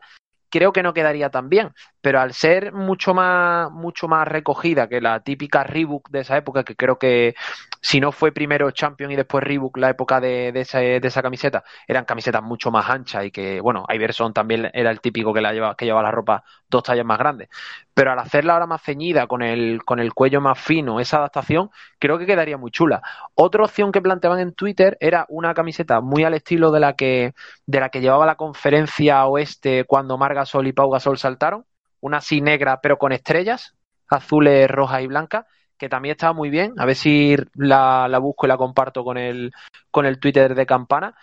creo 0.50 0.72
que 0.72 0.84
no 0.84 0.94
quedaría 0.94 1.30
tan 1.30 1.50
bien. 1.50 1.74
Pero 2.04 2.20
al 2.22 2.34
ser 2.34 2.74
mucho 2.74 3.16
más, 3.16 3.72
mucho 3.72 4.08
más 4.10 4.28
recogida 4.28 4.90
que 4.90 5.02
la 5.02 5.22
típica 5.22 5.64
Reebok 5.64 6.10
de 6.12 6.20
esa 6.22 6.38
época, 6.38 6.64
que 6.64 6.76
creo 6.76 7.00
que 7.00 7.34
si 7.82 8.00
no 8.00 8.12
fue 8.12 8.32
primero 8.34 8.70
Champion 8.72 9.12
y 9.12 9.16
después 9.16 9.44
Reebok 9.44 9.78
la 9.78 9.90
época 9.90 10.20
de, 10.22 10.52
de, 10.52 11.00
de 11.00 11.08
esa 11.08 11.22
camiseta, 11.22 11.64
eran 11.88 12.06
camisetas 12.06 12.44
mucho 12.44 12.72
más 12.72 12.90
anchas 12.90 13.26
y 13.26 13.32
que, 13.32 13.62
bueno, 13.62 13.86
Iverson 13.90 14.34
también 14.34 14.70
era 14.74 14.92
el 14.92 15.02
típico 15.02 15.34
que 15.34 15.42
la 15.42 15.54
lleva, 15.54 15.76
que 15.76 15.86
llevaba 15.86 16.04
la 16.04 16.12
ropa 16.12 16.44
dos 16.70 16.84
tallas 16.84 17.06
más 17.06 17.18
grandes. 17.20 17.50
Pero 17.94 18.12
al 18.12 18.20
hacerla 18.20 18.54
ahora 18.54 18.68
más 18.68 18.82
ceñida, 18.84 19.28
con 19.28 19.42
el, 19.42 19.84
con 19.86 20.00
el 20.00 20.14
cuello 20.14 20.42
más 20.42 20.60
fino, 20.60 21.00
esa 21.00 21.18
adaptación, 21.18 21.70
creo 22.00 22.18
que 22.18 22.26
quedaría 22.26 22.58
muy 22.58 22.72
chula. 22.72 23.02
Otra 23.36 23.64
opción 23.64 23.92
que 23.92 24.02
planteaban 24.02 24.40
en 24.40 24.54
Twitter 24.54 24.98
era 25.00 25.26
una 25.30 25.54
camiseta 25.54 26.02
muy 26.02 26.24
al 26.24 26.34
estilo 26.34 26.72
de 26.72 26.80
la 26.80 26.94
que, 26.96 27.34
de 27.66 27.80
la 27.80 27.90
que 27.90 28.02
llevaba 28.02 28.26
la 28.26 28.36
conferencia 28.36 29.26
oeste 29.26 29.86
cuando 29.86 30.18
Marga 30.18 30.46
Sol 30.46 30.68
y 30.68 30.74
Pau 30.74 30.90
Gasol 30.90 31.18
saltaron, 31.18 31.66
una 32.04 32.18
así 32.18 32.42
negra 32.42 32.82
pero 32.82 32.98
con 32.98 33.14
estrellas, 33.14 33.76
azules, 34.10 34.70
rojas 34.70 35.02
y 35.02 35.08
blancas, 35.08 35.46
que 35.78 35.90
también 35.90 36.12
estaba 36.14 36.34
muy 36.34 36.50
bien. 36.50 36.74
A 36.78 36.86
ver 36.86 36.96
si 36.96 37.36
la, 37.56 38.08
la, 38.10 38.20
busco 38.20 38.46
y 38.46 38.50
la 38.50 38.58
comparto 38.58 39.04
con 39.04 39.18
el, 39.18 39.52
con 39.90 40.06
el 40.06 40.20
Twitter 40.20 40.54
de 40.54 40.66
Campana. 40.66 41.16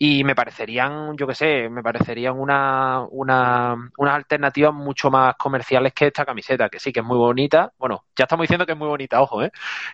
Y 0.00 0.22
me 0.22 0.36
parecerían, 0.36 1.16
yo 1.16 1.26
qué 1.26 1.34
sé, 1.34 1.68
me 1.68 1.82
parecerían 1.82 2.38
una, 2.38 3.04
una, 3.10 3.74
unas 3.96 4.14
alternativas 4.14 4.72
mucho 4.72 5.10
más 5.10 5.34
comerciales 5.36 5.92
que 5.92 6.06
esta 6.06 6.24
camiseta, 6.24 6.68
que 6.68 6.78
sí, 6.78 6.92
que 6.92 7.00
es 7.00 7.06
muy 7.06 7.18
bonita. 7.18 7.72
Bueno, 7.76 8.04
ya 8.16 8.24
estamos 8.24 8.44
diciendo 8.44 8.64
que 8.64 8.72
es 8.72 8.78
muy 8.78 8.86
bonita, 8.86 9.20
ojo, 9.20 9.42
¿eh? 9.42 9.50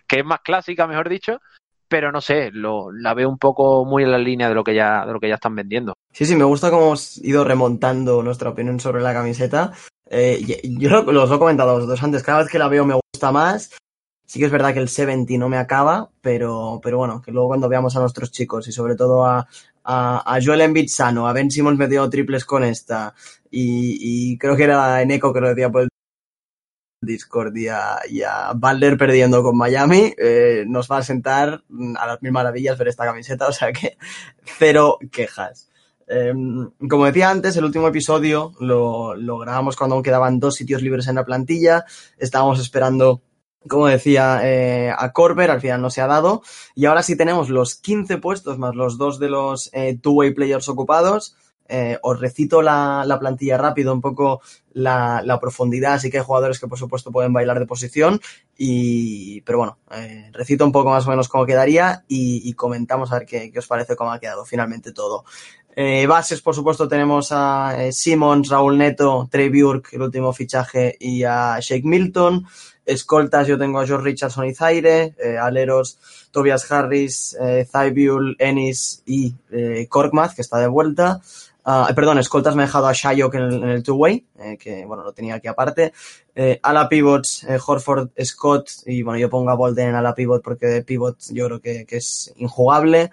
que 0.07 0.19
es 0.19 0.25
más 0.25 0.41
clásica, 0.41 0.85
mejor 0.85 1.09
dicho, 1.09 1.41
pero 1.87 2.11
no 2.11 2.21
sé, 2.21 2.51
lo, 2.51 2.91
la 2.91 3.13
veo 3.13 3.29
un 3.29 3.37
poco 3.37 3.85
muy 3.85 4.03
en 4.03 4.11
la 4.11 4.17
línea 4.17 4.49
de 4.49 4.55
lo 4.55 4.63
que 4.63 4.75
ya, 4.75 5.05
de 5.05 5.13
lo 5.13 5.19
que 5.19 5.29
ya 5.29 5.35
están 5.35 5.55
vendiendo. 5.55 5.93
Sí, 6.11 6.25
sí, 6.25 6.35
me 6.35 6.43
gusta 6.43 6.69
cómo 6.69 6.87
hemos 6.87 7.17
ido 7.19 7.43
remontando 7.43 8.23
nuestra 8.23 8.49
opinión 8.49 8.79
sobre 8.79 9.01
la 9.01 9.13
camiseta. 9.13 9.73
Eh, 10.09 10.61
yo 10.63 11.01
los 11.03 11.31
he 11.31 11.39
comentado 11.39 11.77
los 11.77 11.87
dos 11.87 12.03
antes, 12.03 12.23
cada 12.23 12.39
vez 12.39 12.49
que 12.49 12.59
la 12.59 12.67
veo 12.67 12.85
me 12.85 12.95
gusta 12.95 13.31
más. 13.31 13.71
Sí 14.25 14.39
que 14.39 14.45
es 14.45 14.51
verdad 14.51 14.73
que 14.73 14.79
el 14.79 14.89
70 14.89 15.33
no 15.37 15.49
me 15.49 15.57
acaba, 15.57 16.09
pero, 16.21 16.79
pero 16.81 16.97
bueno, 16.97 17.21
que 17.21 17.31
luego 17.31 17.49
cuando 17.49 17.69
veamos 17.69 17.95
a 17.95 17.99
nuestros 17.99 18.31
chicos 18.31 18.67
y 18.67 18.71
sobre 18.71 18.95
todo 18.95 19.23
a, 19.23 19.47
a, 19.83 20.39
Joel 20.43 20.61
Embiid 20.61 20.87
sano, 20.87 21.27
a 21.27 21.33
Ben 21.33 21.51
Simmons 21.51 21.77
metido 21.77 22.09
triples 22.09 22.43
con 22.43 22.63
esta 22.63 23.13
y, 23.51 24.31
y 24.31 24.37
creo 24.39 24.55
que 24.55 24.63
era 24.63 25.01
en 25.03 25.11
Eco 25.11 25.31
que 25.31 25.41
lo 25.41 25.49
decía 25.49 25.69
por 25.69 25.83
el 25.83 25.89
Discord 27.05 27.55
y 27.55 27.67
a, 27.67 27.99
y 28.09 28.21
Balder 28.55 28.97
perdiendo 28.97 29.43
con 29.43 29.57
Miami, 29.57 30.13
eh, 30.17 30.65
nos 30.67 30.89
va 30.89 30.97
a 30.97 31.03
sentar 31.03 31.63
a 31.97 32.07
las 32.07 32.21
mil 32.21 32.31
maravillas 32.31 32.77
ver 32.77 32.87
esta 32.87 33.05
camiseta, 33.05 33.47
o 33.47 33.51
sea 33.51 33.71
que 33.71 33.97
cero 34.57 34.97
quejas. 35.11 35.69
Em, 36.07 36.69
como 36.87 37.05
decía 37.05 37.31
antes, 37.31 37.55
el 37.57 37.65
último 37.65 37.87
episodio 37.87 38.53
lo, 38.59 39.15
lo 39.15 39.39
grabamos 39.39 39.75
cuando 39.75 39.95
aún 39.95 40.03
quedaban 40.03 40.39
dos 40.39 40.55
sitios 40.55 40.81
libres 40.81 41.07
en 41.07 41.15
la 41.15 41.25
plantilla, 41.25 41.85
estábamos 42.17 42.59
esperando 42.59 43.21
como 43.67 43.87
decía, 43.87 44.41
eh, 44.43 44.93
a 44.95 45.11
Corber, 45.11 45.49
al 45.49 45.61
final 45.61 45.81
no 45.81 45.89
se 45.89 46.01
ha 46.01 46.07
dado. 46.07 46.43
Y 46.75 46.85
ahora 46.85 47.03
sí 47.03 47.15
tenemos 47.15 47.49
los 47.49 47.75
15 47.75 48.17
puestos 48.17 48.57
más 48.57 48.75
los 48.75 48.97
dos 48.97 49.19
de 49.19 49.29
los 49.29 49.69
eh, 49.73 49.97
two-way 49.99 50.33
players 50.33 50.69
ocupados. 50.69 51.35
Eh, 51.67 51.97
os 52.01 52.19
recito 52.19 52.61
la, 52.61 53.03
la, 53.07 53.19
plantilla 53.19 53.57
rápido, 53.57 53.91
un 53.91 54.01
poco 54.01 54.41
la, 54.73 55.21
la, 55.23 55.39
profundidad, 55.39 55.93
así 55.93 56.11
que 56.11 56.19
hay 56.19 56.23
jugadores 56.23 56.59
que 56.59 56.67
por 56.67 56.77
supuesto 56.77 57.11
pueden 57.11 57.33
bailar 57.33 57.59
de 57.59 57.65
posición, 57.65 58.21
y, 58.55 59.41
pero 59.41 59.57
bueno, 59.57 59.79
eh, 59.91 60.29
recito 60.31 60.63
un 60.63 60.71
poco 60.71 60.91
más 60.91 61.07
o 61.07 61.09
menos 61.09 61.27
cómo 61.27 61.45
quedaría 61.45 62.03
y, 62.07 62.47
y 62.47 62.53
comentamos 62.53 63.11
a 63.11 63.19
ver 63.19 63.25
qué, 63.25 63.51
qué, 63.51 63.59
os 63.59 63.67
parece 63.67 63.95
cómo 63.95 64.11
ha 64.11 64.19
quedado 64.19 64.45
finalmente 64.45 64.91
todo. 64.91 65.25
Eh, 65.77 66.07
bases, 66.07 66.41
por 66.41 66.55
supuesto, 66.55 66.87
tenemos 66.87 67.33
a 67.33 67.75
eh, 67.77 67.91
Simmons, 67.91 68.47
Raúl 68.47 68.77
Neto, 68.77 69.27
Trey 69.29 69.47
el 69.47 70.01
último 70.01 70.31
fichaje, 70.31 70.95
y 70.99 71.23
a 71.23 71.59
Shake 71.59 71.83
Milton. 71.83 72.45
Escoltas, 72.85 73.47
yo 73.47 73.57
tengo 73.57 73.79
a 73.79 73.85
George 73.85 74.05
Richardson 74.05 74.45
y 74.45 74.53
Zaire. 74.53 75.15
Eh, 75.21 75.37
aleros, 75.37 75.99
Tobias 76.31 76.71
Harris, 76.71 77.35
eh, 77.41 77.67
Thybulle, 77.69 78.35
Ennis 78.39 79.03
y 79.05 79.33
Korkmaz, 79.89 80.33
que 80.35 80.41
está 80.41 80.59
de 80.59 80.67
vuelta. 80.67 81.19
Uh, 81.65 81.91
perdón, 81.95 82.19
escoltas 82.19 82.55
me 82.55 82.61
he 82.61 82.65
dejado 82.67 82.85
a 82.85 82.93
Shayok 82.93 83.33
en 83.35 83.41
el, 83.41 83.63
el 83.63 83.83
two-way, 83.83 84.23
eh, 84.37 84.55
que 84.55 84.85
bueno, 84.85 85.03
lo 85.03 85.13
tenía 85.13 85.35
aquí 85.35 85.47
aparte. 85.47 85.93
Eh, 86.35 86.59
a 86.61 86.71
la 86.71 86.87
pivots, 86.87 87.43
eh, 87.45 87.57
Horford, 87.65 88.09
Scott, 88.23 88.69
y 88.85 89.01
bueno, 89.01 89.17
yo 89.17 89.31
pongo 89.31 89.49
a 89.49 89.55
Bolden 89.55 89.95
a 89.95 90.01
la 90.01 90.13
pivot 90.13 90.43
porque 90.43 90.83
pivot 90.83 91.17
yo 91.31 91.47
creo 91.47 91.59
que, 91.59 91.85
que 91.87 91.97
es 91.97 92.31
injugable. 92.35 93.09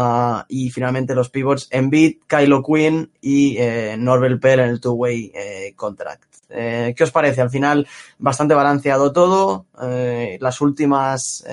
Uh, 0.00 0.44
y 0.46 0.70
finalmente 0.70 1.12
los 1.12 1.28
pivots 1.28 1.66
Embiid, 1.72 2.18
Kylo 2.28 2.62
Quinn 2.62 3.10
y 3.20 3.56
eh, 3.58 3.96
Norvel 3.98 4.38
Pell 4.38 4.60
en 4.60 4.68
el 4.68 4.80
two-way 4.80 5.32
eh, 5.34 5.72
contract. 5.74 6.36
Eh, 6.50 6.94
¿Qué 6.96 7.02
os 7.02 7.10
parece? 7.10 7.40
Al 7.40 7.50
final, 7.50 7.84
bastante 8.16 8.54
balanceado 8.54 9.12
todo. 9.12 9.66
Eh, 9.82 10.38
las 10.40 10.60
últimas 10.60 11.44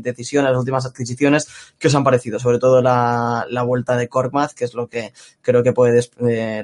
decisiones, 0.00 0.50
las 0.50 0.58
últimas 0.58 0.86
adquisiciones, 0.86 1.46
¿qué 1.78 1.88
os 1.88 1.94
han 1.94 2.04
parecido? 2.04 2.38
Sobre 2.38 2.58
todo 2.58 2.80
la, 2.80 3.44
la 3.50 3.64
vuelta 3.64 3.96
de 3.96 4.08
Korkmaz, 4.08 4.54
que 4.54 4.64
es 4.64 4.72
lo 4.72 4.88
que 4.88 5.12
creo 5.42 5.62
que 5.62 5.74
puede 5.74 6.02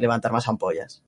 levantar 0.00 0.32
más 0.32 0.48
ampollas. 0.48 1.02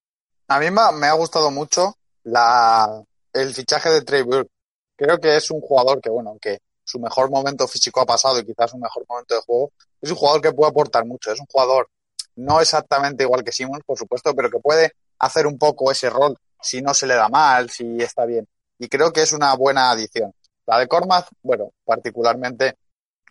A 0.49 0.61
mí 0.61 0.67
me 0.71 1.07
ha 1.07 1.15
gustado 1.15 1.51
mucho 1.51 1.97
la, 2.25 3.03
el 3.33 3.55
fichaje 3.55 3.89
de 3.89 4.03
Trey 4.03 4.25
Burke. 4.25 4.51
Creo 4.95 5.19
que 5.19 5.37
es 5.37 5.51
un 5.51 5.63
jugador 5.63 6.03
que, 6.03 6.11
bueno, 6.11 6.31
aunque 6.31 6.59
su 6.89 6.99
mejor 6.99 7.31
momento 7.31 7.69
físico 7.69 8.01
ha 8.01 8.07
pasado 8.07 8.39
y 8.39 8.47
quizás 8.47 8.71
su 8.71 8.79
mejor 8.79 9.05
momento 9.07 9.35
de 9.35 9.43
juego, 9.43 9.73
es 10.01 10.11
un 10.11 10.17
jugador 10.17 10.41
que 10.41 10.53
puede 10.53 10.71
aportar 10.71 11.05
mucho. 11.05 11.31
Es 11.31 11.39
un 11.39 11.45
jugador 11.47 11.91
no 12.37 12.63
exactamente 12.63 13.25
igual 13.25 13.45
que 13.45 13.53
Simons, 13.53 13.83
por 13.85 13.99
supuesto, 13.99 14.35
pero 14.35 14.49
que 14.49 14.59
puede 14.59 14.93
hacer 15.19 15.47
un 15.47 15.59
poco 15.59 15.93
ese 15.93 16.09
rol 16.09 16.35
si 16.63 16.81
no 16.81 16.95
se 16.95 17.07
le 17.07 17.15
da 17.15 17.29
mal, 17.29 17.69
si 17.69 18.01
está 18.01 18.25
bien. 18.25 18.49
Y 18.79 18.89
creo 18.89 19.13
que 19.13 19.21
es 19.21 19.33
una 19.35 19.55
buena 19.55 19.91
adición. 19.91 20.33
La 20.67 20.79
de 20.79 20.89
Cormaz, 20.89 21.27
bueno, 21.43 21.73
particularmente 21.85 22.77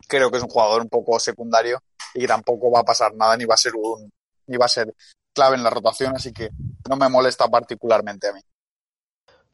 creo 0.08 0.30
que 0.30 0.38
es 0.38 0.44
un 0.44 0.50
jugador 0.50 0.84
un 0.84 0.90
poco 0.90 1.20
secundario 1.20 1.82
y 2.14 2.28
tampoco 2.28 2.70
va 2.70 2.82
a 2.82 2.86
pasar 2.86 3.16
nada 3.16 3.36
ni 3.38 3.46
va 3.46 3.56
a 3.56 3.58
ser 3.58 3.74
un 3.76 4.12
ni 4.46 4.56
va 4.56 4.66
a 4.66 4.70
ser 4.70 4.94
clave 5.34 5.56
en 5.56 5.64
la 5.64 5.72
rotación, 5.72 6.16
así 6.16 6.32
que 6.32 6.50
no 6.88 6.96
me 6.96 7.10
molesta 7.10 7.48
particularmente 7.48 8.28
a 8.28 8.34
mí. 8.34 8.42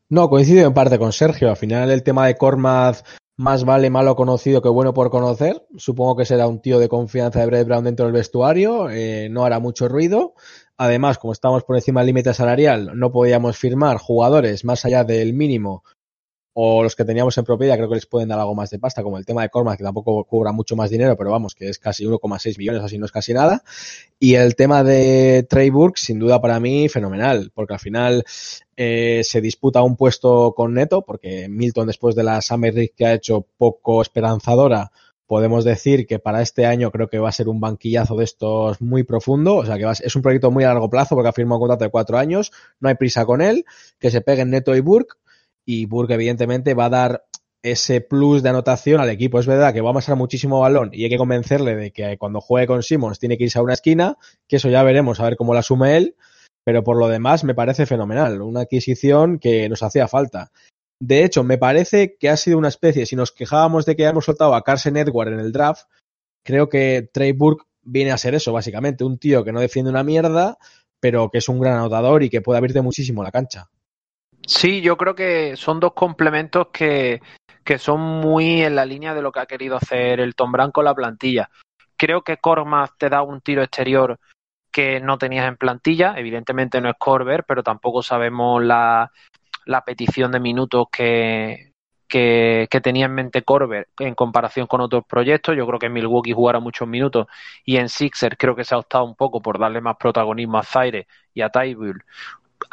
No, 0.10 0.30
coincido 0.30 0.68
en 0.68 0.74
parte 0.74 1.00
con 1.00 1.14
Sergio. 1.14 1.50
Al 1.50 1.58
final 1.58 1.90
el 1.90 2.04
tema 2.04 2.28
de 2.28 2.36
Cormaz 2.36 3.04
más 3.36 3.66
vale 3.66 3.90
malo 3.90 4.16
conocido 4.16 4.62
que 4.62 4.70
bueno 4.70 4.94
por 4.94 5.10
conocer. 5.10 5.66
Supongo 5.78 6.16
que 6.16 6.26
será 6.26 6.48
un 6.48 6.62
tío 6.62 6.80
de 6.80 6.90
confianza 6.90 7.40
de 7.40 7.46
Brett 7.48 7.68
Brown 7.68 7.84
dentro 7.84 8.06
del 8.06 8.14
vestuario, 8.14 8.90
eh, 8.90 9.28
no 9.30 9.46
hará 9.46 9.60
mucho 9.60 9.88
ruido. 9.88 10.36
Además, 10.78 11.18
como 11.18 11.34
estamos 11.34 11.64
por 11.64 11.76
encima 11.76 12.02
del 12.02 12.08
límite 12.08 12.34
salarial, 12.34 12.92
no 12.96 13.12
podíamos 13.12 13.58
firmar 13.58 13.98
jugadores 13.98 14.66
más 14.66 14.86
allá 14.86 15.04
del 15.04 15.34
mínimo 15.34 15.84
o 16.54 16.84
los 16.84 16.96
que 16.96 17.04
teníamos 17.04 17.38
en 17.38 17.46
propiedad, 17.46 17.76
creo 17.76 17.90
que 17.90 17.96
les 17.96 18.06
pueden 18.06 18.30
dar 18.30 18.40
algo 18.40 18.54
más 18.54 18.70
de 18.70 18.78
pasta, 18.78 19.02
como 19.02 19.18
el 19.18 19.26
tema 19.26 19.42
de 19.42 19.50
Cormac, 19.50 19.78
que 19.78 19.84
tampoco 19.84 20.24
cobra 20.26 20.52
mucho 20.52 20.76
más 20.76 20.90
dinero, 20.92 21.18
pero 21.18 21.32
vamos, 21.32 21.56
que 21.56 21.70
es 21.70 21.80
casi 21.80 22.06
1,6 22.06 22.58
millones, 22.58 22.84
así 22.84 22.98
no 22.98 23.06
es 23.06 23.12
casi 23.12 23.34
nada. 23.34 23.64
Y 24.20 24.36
el 24.36 24.56
tema 24.56 24.84
de 24.84 25.46
Trey 25.50 25.72
Burke, 25.72 26.00
sin 26.00 26.20
duda 26.20 26.40
para 26.42 26.60
mí, 26.60 26.90
fenomenal, 26.90 27.52
porque 27.56 27.74
al 27.74 27.80
final 27.80 28.24
eh, 28.78 29.22
se 29.24 29.42
disputa 29.42 29.82
un 29.82 29.96
puesto 29.96 30.54
con 30.56 30.76
Neto, 30.76 31.02
porque 31.02 31.50
Milton, 31.50 31.88
después 31.88 32.16
de 32.16 32.24
la 32.24 32.42
Summer 32.42 32.74
League 32.74 32.94
que 32.96 33.06
ha 33.08 33.14
hecho 33.14 33.48
poco 33.58 34.02
esperanzadora, 34.02 34.92
podemos 35.26 35.64
decir 35.64 36.06
que 36.06 36.20
para 36.20 36.44
este 36.44 36.68
año 36.68 36.92
creo 36.92 37.08
que 37.08 37.18
va 37.18 37.30
a 37.30 37.32
ser 37.32 37.50
un 37.50 37.60
banquillazo 37.60 38.16
de 38.16 38.24
estos 38.24 38.82
muy 38.82 39.04
profundo, 39.04 39.56
o 39.56 39.66
sea 39.66 39.78
que 39.78 39.86
va, 39.86 39.94
es 39.94 40.16
un 40.16 40.22
proyecto 40.22 40.52
muy 40.52 40.64
a 40.64 40.68
largo 40.68 40.92
plazo 40.92 41.16
porque 41.16 41.30
ha 41.30 41.34
firmado 41.34 41.56
un 41.56 41.62
contrato 41.62 41.86
de 41.86 41.90
cuatro 41.90 42.20
años, 42.20 42.52
no 42.80 42.90
hay 42.90 42.96
prisa 42.96 43.26
con 43.26 43.42
él, 43.42 43.66
que 43.98 44.12
se 44.12 44.22
peguen 44.22 44.52
Neto 44.52 44.76
y 44.76 44.82
Burke, 44.82 45.16
y 45.66 45.86
Burke 45.86 46.14
evidentemente 46.14 46.74
va 46.74 46.86
a 46.86 46.90
dar 46.90 47.26
ese 47.64 48.02
plus 48.02 48.44
de 48.44 48.50
anotación 48.50 49.00
al 49.00 49.10
equipo. 49.10 49.40
Es 49.40 49.48
verdad 49.48 49.74
que 49.74 49.82
va 49.82 49.92
a 49.92 49.94
pasar 49.94 50.18
muchísimo 50.18 50.60
balón 50.60 50.90
y 50.94 51.06
hay 51.06 51.10
que 51.10 51.18
convencerle 51.18 51.76
de 51.76 51.92
que 51.92 52.18
cuando 52.18 52.42
juegue 52.42 52.68
con 52.68 52.84
Simmons 52.84 53.20
tiene 53.20 53.38
que 53.38 53.46
irse 53.46 53.60
a 53.60 53.62
una 53.62 53.74
esquina, 53.74 54.18
que 54.48 54.58
eso 54.58 54.70
ya 54.70 54.84
veremos 54.84 55.20
a 55.20 55.24
ver 55.24 55.38
cómo 55.38 55.54
la 55.54 55.62
asume 55.62 55.96
él, 55.96 56.16
pero 56.66 56.84
por 56.84 56.98
lo 56.98 57.08
demás 57.08 57.44
me 57.44 57.56
parece 57.56 57.86
fenomenal, 57.86 58.42
una 58.42 58.62
adquisición 58.62 59.40
que 59.40 59.70
nos 59.70 59.82
hacía 59.82 60.08
falta. 60.08 60.52
De 61.00 61.24
hecho, 61.24 61.44
me 61.44 61.58
parece 61.58 62.16
que 62.18 62.30
ha 62.30 62.38
sido 62.38 62.58
una 62.58 62.70
especie, 62.70 63.06
si 63.06 63.16
nos 63.16 63.32
quejábamos 63.32 63.86
de 63.86 63.96
que 63.96 64.06
hemos 64.06 64.26
soltado 64.26 64.56
a 64.56 64.64
Carson 64.64 64.98
Edward 64.98 65.34
en 65.34 65.40
el 65.40 65.52
draft, 65.52 65.88
creo 66.46 66.70
que 66.70 67.10
Trey 67.12 67.32
Burke 67.34 67.66
viene 67.82 68.12
a 68.12 68.18
ser 68.18 68.36
eso, 68.36 68.54
básicamente, 68.54 69.04
un 69.04 69.18
tío 69.18 69.44
que 69.44 69.52
no 69.52 69.60
defiende 69.60 69.92
una 69.92 70.04
mierda, 70.04 70.58
pero 71.02 71.30
que 71.30 71.40
es 71.40 71.50
un 71.50 71.60
gran 71.60 71.76
anotador 71.76 72.24
y 72.24 72.30
que 72.30 72.42
puede 72.42 72.58
abrirte 72.58 72.82
muchísimo 72.82 73.24
la 73.24 73.32
cancha. 73.32 73.70
Sí, 74.46 74.82
yo 74.82 74.98
creo 74.98 75.16
que 75.16 75.56
son 75.56 75.80
dos 75.80 75.94
complementos 75.94 76.68
que, 76.74 77.22
que 77.64 77.78
son 77.78 78.02
muy 78.02 78.62
en 78.62 78.76
la 78.76 78.86
línea 78.86 79.14
de 79.14 79.22
lo 79.22 79.32
que 79.32 79.40
ha 79.40 79.46
querido 79.46 79.78
hacer 79.78 80.20
el 80.20 80.36
Tom 80.36 80.52
Brand 80.52 80.74
con 80.74 80.86
la 80.86 80.94
plantilla. 80.94 81.50
Creo 81.96 82.24
que 82.24 82.38
Cormac 82.38 82.96
te 82.98 83.10
da 83.10 83.22
un 83.22 83.42
tiro 83.42 83.64
exterior 83.64 84.20
que 84.72 85.00
no 85.00 85.18
tenías 85.18 85.48
en 85.48 85.56
plantilla. 85.56 86.16
Evidentemente 86.18 86.82
no 86.82 86.90
es 86.90 86.96
Corber, 86.98 87.46
pero 87.48 87.64
tampoco 87.64 88.04
sabemos 88.04 88.62
la, 88.64 89.12
la 89.66 89.86
petición 89.86 90.32
de 90.32 90.40
minutos 90.40 90.88
que, 90.92 91.72
que, 92.08 92.68
tenía 92.84 93.06
en 93.06 93.16
mente 93.16 93.44
Corber 93.44 93.88
en 94.00 94.16
comparación 94.16 94.68
con 94.68 94.82
otros 94.82 95.04
proyectos. 95.08 95.56
Yo 95.56 95.66
creo 95.66 95.80
que 95.80 95.90
Milwaukee 95.90 96.34
jugará 96.34 96.60
muchos 96.60 96.88
minutos 96.88 97.28
y 97.64 97.78
en 97.78 97.88
Sixers 97.88 98.36
creo 98.38 98.56
que 98.56 98.64
se 98.66 98.76
ha 98.76 98.80
optado 98.80 99.06
un 99.06 99.16
poco 99.16 99.42
por 99.42 99.58
darle 99.58 99.80
más 99.80 99.96
protagonismo 99.98 100.58
a 100.58 100.64
Zaire 100.64 101.08
y 101.34 101.42
a 101.42 101.50
Tybull 101.50 102.04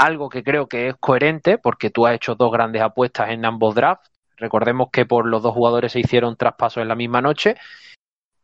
algo 0.01 0.31
que 0.31 0.43
creo 0.43 0.67
que 0.67 0.89
es 0.89 0.95
coherente 0.99 1.59
porque 1.59 1.91
tú 1.91 2.07
has 2.07 2.15
hecho 2.15 2.35
dos 2.35 2.51
grandes 2.51 2.81
apuestas 2.83 3.31
en 3.31 3.45
ambos 3.45 3.75
drafts. 3.75 4.11
Recordemos 4.39 4.89
que 4.91 5.05
por 5.05 5.27
los 5.27 5.43
dos 5.43 5.53
jugadores 5.55 5.93
se 5.93 6.01
hicieron 6.01 6.37
traspasos 6.37 6.81
en 6.81 6.89
la 6.89 6.95
misma 6.97 7.21
noche. 7.21 7.57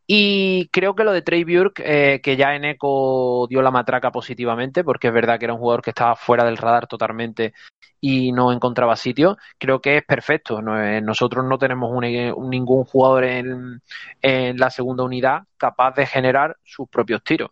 Y 0.05 0.69
creo 0.69 0.95
que 0.95 1.03
lo 1.03 1.11
de 1.11 1.23
Trey 1.23 1.43
Burke, 1.43 1.83
eh, 1.85 2.21
que 2.21 2.37
ya 2.37 2.55
en 2.55 2.63
Eco 2.63 3.47
dio 3.49 3.61
la 3.61 3.71
matraca 3.71 4.11
positivamente, 4.11 4.83
porque 4.83 5.07
es 5.07 5.13
verdad 5.13 5.39
que 5.39 5.45
era 5.45 5.53
un 5.53 5.59
jugador 5.59 5.81
que 5.81 5.89
estaba 5.89 6.15
fuera 6.15 6.45
del 6.45 6.57
radar 6.57 6.87
totalmente 6.87 7.53
y 7.99 8.31
no 8.31 8.51
encontraba 8.53 8.95
sitio, 8.95 9.37
creo 9.57 9.81
que 9.81 9.97
es 9.97 10.03
perfecto. 10.05 10.61
nosotros 10.61 11.43
no 11.45 11.57
tenemos 11.57 11.91
un, 11.91 12.49
ningún 12.49 12.85
jugador 12.85 13.23
en, 13.25 13.81
en, 14.21 14.57
la 14.57 14.69
segunda 14.69 15.03
unidad 15.03 15.43
capaz 15.57 15.95
de 15.95 16.05
generar 16.05 16.57
sus 16.63 16.87
propios 16.87 17.23
tiros. 17.23 17.49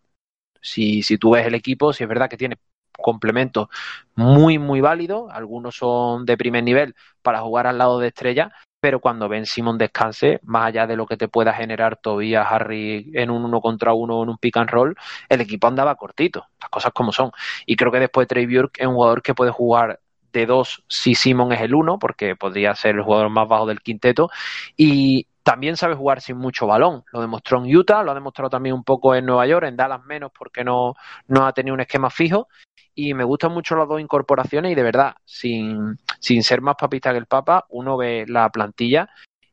Si, 0.62 1.04
si 1.04 1.18
tú 1.18 1.32
ves 1.32 1.46
el 1.48 1.56
equipo, 1.56 1.94
si 1.94 2.04
es 2.04 2.10
verdad 2.10 2.30
que 2.30 2.38
tiene 2.38 2.58
complementos 3.02 3.68
muy, 4.16 4.58
muy 4.58 4.82
válidos. 4.82 5.32
Algunos 5.32 5.76
son 5.76 6.26
de 6.26 6.38
primer 6.38 6.64
nivel 6.64 6.96
para 7.22 7.42
jugar 7.42 7.68
al 7.68 7.78
lado 7.78 8.00
de 8.00 8.08
estrella, 8.08 8.52
pero 8.80 9.00
cuando 9.00 9.28
Ben 9.28 9.46
Simon 9.46 9.78
descanse, 9.78 10.40
más 10.44 10.68
allá 10.68 10.86
de 10.86 10.96
lo 10.96 11.08
que 11.08 11.18
te 11.18 11.28
pueda 11.28 11.54
generar 11.54 11.98
todavía 11.98 12.44
Harry 12.44 13.12
en 13.16 13.32
un 13.32 13.44
uno 13.44 13.60
contra 13.60 13.94
uno 13.94 14.22
en 14.22 14.30
un 14.30 14.38
pick 14.38 14.58
and 14.58 14.70
roll, 14.70 14.96
el 15.28 15.42
equipo 15.42 15.68
andaba 15.68 15.96
cortito, 15.96 16.46
las 16.62 16.70
cosas 16.70 16.94
como 16.94 17.12
son. 17.12 17.32
Y 17.66 17.76
creo 17.76 17.92
que 17.92 18.00
después 18.00 18.28
Trey 18.28 18.46
Burke 18.46 18.82
es 18.82 18.88
un 18.88 18.94
jugador 18.94 19.22
que 19.24 19.34
puede 19.34 19.52
jugar 19.52 20.00
de 20.32 20.46
dos 20.46 20.84
si 20.88 21.16
Simon 21.16 21.52
es 21.54 21.62
el 21.62 21.74
uno, 21.74 21.98
porque 21.98 22.36
podría 22.36 22.76
ser 22.76 22.96
el 22.96 23.02
jugador 23.02 23.30
más 23.30 23.48
bajo 23.48 23.66
del 23.66 23.82
quinteto, 23.82 24.30
y 24.78 25.28
también 25.46 25.78
sabe 25.78 25.96
jugar 25.96 26.22
sin 26.22 26.38
mucho 26.38 26.68
balón. 26.68 27.04
Lo 27.14 27.22
demostró 27.22 27.64
en 27.64 27.76
Utah, 27.76 28.04
lo 28.04 28.12
ha 28.12 28.16
demostrado 28.16 28.50
también 28.50 28.76
un 28.76 28.84
poco 28.84 29.16
en 29.16 29.26
Nueva 29.26 29.48
York, 29.48 29.66
en 29.68 29.78
Dallas 29.78 30.04
menos 30.04 30.32
porque 30.38 30.64
no, 30.64 30.94
no 31.28 31.46
ha 31.46 31.54
tenido 31.54 31.74
un 31.74 31.82
esquema 31.82 32.10
fijo, 32.10 32.50
y 32.96 33.14
me 33.14 33.24
gustan 33.24 33.52
mucho 33.52 33.76
las 33.76 33.88
dos 33.88 34.00
incorporaciones 34.00 34.72
y 34.72 34.76
de 34.76 34.84
verdad, 34.84 35.16
sin, 35.26 36.00
sin 36.20 36.42
ser 36.44 36.62
más 36.62 36.76
papista 36.76 37.12
que 37.12 37.18
el 37.18 37.26
Papa, 37.26 37.66
uno 37.70 37.98
ve 37.98 38.26
la 38.28 38.50
plantilla 38.50 39.10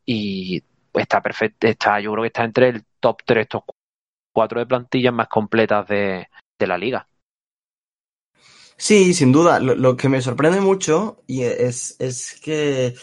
y 0.07 0.63
está 0.95 1.21
perfecto, 1.21 1.67
está, 1.67 2.01
yo 2.01 2.13
creo 2.13 2.23
que 2.23 2.29
está 2.29 2.45
entre 2.45 2.69
el 2.69 2.85
top 3.01 3.19
3, 3.25 3.49
top 3.49 3.65
4 4.33 4.61
de 4.61 4.67
plantillas 4.67 5.13
más 5.13 5.29
completas 5.29 5.87
de, 5.89 6.29
de 6.59 6.67
la 6.67 6.79
liga. 6.79 7.07
Sí, 8.77 9.15
sin 9.15 9.31
duda. 9.31 9.61
Lo, 9.61 9.97
que 9.97 10.09
me 10.09 10.21
sorprende 10.21 10.61
mucho 10.61 11.23
y 11.27 11.43
es, 11.43 11.95
es 12.01 12.41
que 12.43 12.95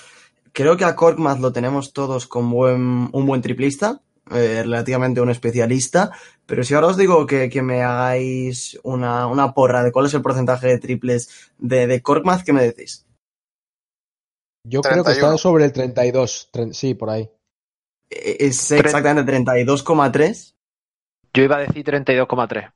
creo 0.52 0.75
que 0.75 0.84
a 0.84 0.95
Korkmaz 0.95 1.39
lo 1.39 1.54
tenemos 1.54 1.93
todos 1.93 2.28
como 2.28 2.63
un 2.63 3.25
buen 3.25 3.41
triplista, 3.41 4.02
eh, 4.32 4.63
relativamente 4.63 5.21
un 5.21 5.30
especialista, 5.30 6.12
pero 6.49 6.63
si 6.63 6.73
ahora 6.73 6.88
os 6.88 6.97
digo 6.97 7.27
que, 7.27 7.47
que 7.47 7.62
me 7.62 7.83
hagáis 7.83 8.79
una, 8.81 9.27
una, 9.27 9.53
porra 9.53 9.83
de 9.83 9.91
cuál 9.91 10.07
es 10.07 10.15
el 10.15 10.23
porcentaje 10.23 10.65
de 10.65 10.79
triples 10.79 11.51
de, 11.59 11.85
de 11.85 12.01
Korkmaz, 12.01 12.43
¿qué 12.43 12.53
me 12.53 12.63
decís? 12.63 13.05
Yo 14.67 14.81
31. 14.81 14.81
creo 14.81 15.03
que 15.05 15.12
está 15.12 15.38
sobre 15.38 15.65
el 15.65 15.71
32, 15.71 16.49
sí, 16.71 16.95
por 16.95 17.12
ahí. 17.12 17.29
Es 18.09 18.71
exactamente 18.71 19.31
32,3. 19.31 20.55
Yo 21.35 21.43
iba 21.43 21.57
a 21.57 21.59
decir 21.59 21.85
32,3. 21.85 22.73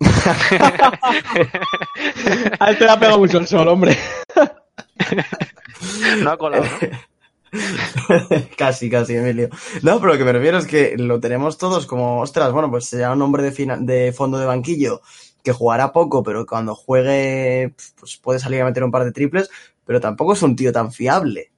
A 2.58 2.70
él 2.70 2.78
te 2.78 2.84
la 2.84 2.98
pega 2.98 3.16
mucho 3.16 3.38
el 3.38 3.46
sol, 3.46 3.68
hombre. 3.68 3.96
no 6.18 6.30
ha 6.30 6.36
colado, 6.36 6.64
¿no? 6.64 6.70
casi, 8.56 8.90
casi, 8.90 9.16
Emilio. 9.16 9.48
No, 9.82 10.00
pero 10.00 10.12
lo 10.12 10.18
que 10.18 10.24
me 10.24 10.32
refiero 10.32 10.58
es 10.58 10.66
que 10.66 10.96
lo 10.96 11.20
tenemos 11.20 11.58
todos 11.58 11.86
como, 11.86 12.20
ostras, 12.20 12.52
bueno, 12.52 12.70
pues 12.70 12.86
será 12.86 13.12
un 13.12 13.22
hombre 13.22 13.50
de, 13.50 14.12
fondo 14.12 14.38
de 14.38 14.46
banquillo 14.46 15.00
que 15.42 15.52
jugará 15.52 15.92
poco, 15.92 16.22
pero 16.22 16.46
cuando 16.46 16.74
juegue, 16.74 17.74
pues 17.98 18.16
puede 18.16 18.38
salir 18.38 18.60
a 18.62 18.64
meter 18.66 18.84
un 18.84 18.90
par 18.90 19.04
de 19.04 19.12
triples, 19.12 19.50
pero 19.84 20.00
tampoco 20.00 20.34
es 20.34 20.42
un 20.42 20.56
tío 20.56 20.72
tan 20.72 20.92
fiable. 20.92 21.52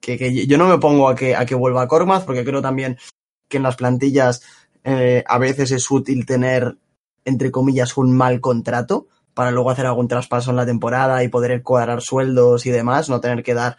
Que, 0.00 0.16
que 0.16 0.46
yo 0.46 0.56
no 0.56 0.68
me 0.68 0.78
pongo 0.78 1.08
a 1.08 1.14
que, 1.14 1.36
a 1.36 1.44
que 1.44 1.54
vuelva 1.54 1.82
a 1.82 1.88
Kormaz, 1.88 2.24
porque 2.24 2.44
creo 2.44 2.62
también 2.62 2.98
que 3.48 3.58
en 3.58 3.62
las 3.62 3.76
plantillas 3.76 4.42
eh, 4.84 5.24
a 5.26 5.38
veces 5.38 5.70
es 5.72 5.90
útil 5.90 6.24
tener, 6.24 6.78
entre 7.24 7.50
comillas, 7.50 7.96
un 7.96 8.16
mal 8.16 8.40
contrato 8.40 9.08
para 9.34 9.50
luego 9.50 9.70
hacer 9.70 9.86
algún 9.86 10.08
traspaso 10.08 10.50
en 10.50 10.56
la 10.56 10.66
temporada 10.66 11.22
y 11.22 11.28
poder 11.28 11.62
cuadrar 11.62 12.02
sueldos 12.02 12.66
y 12.66 12.70
demás, 12.70 13.08
no 13.08 13.20
tener 13.20 13.42
que 13.42 13.54
dar 13.54 13.76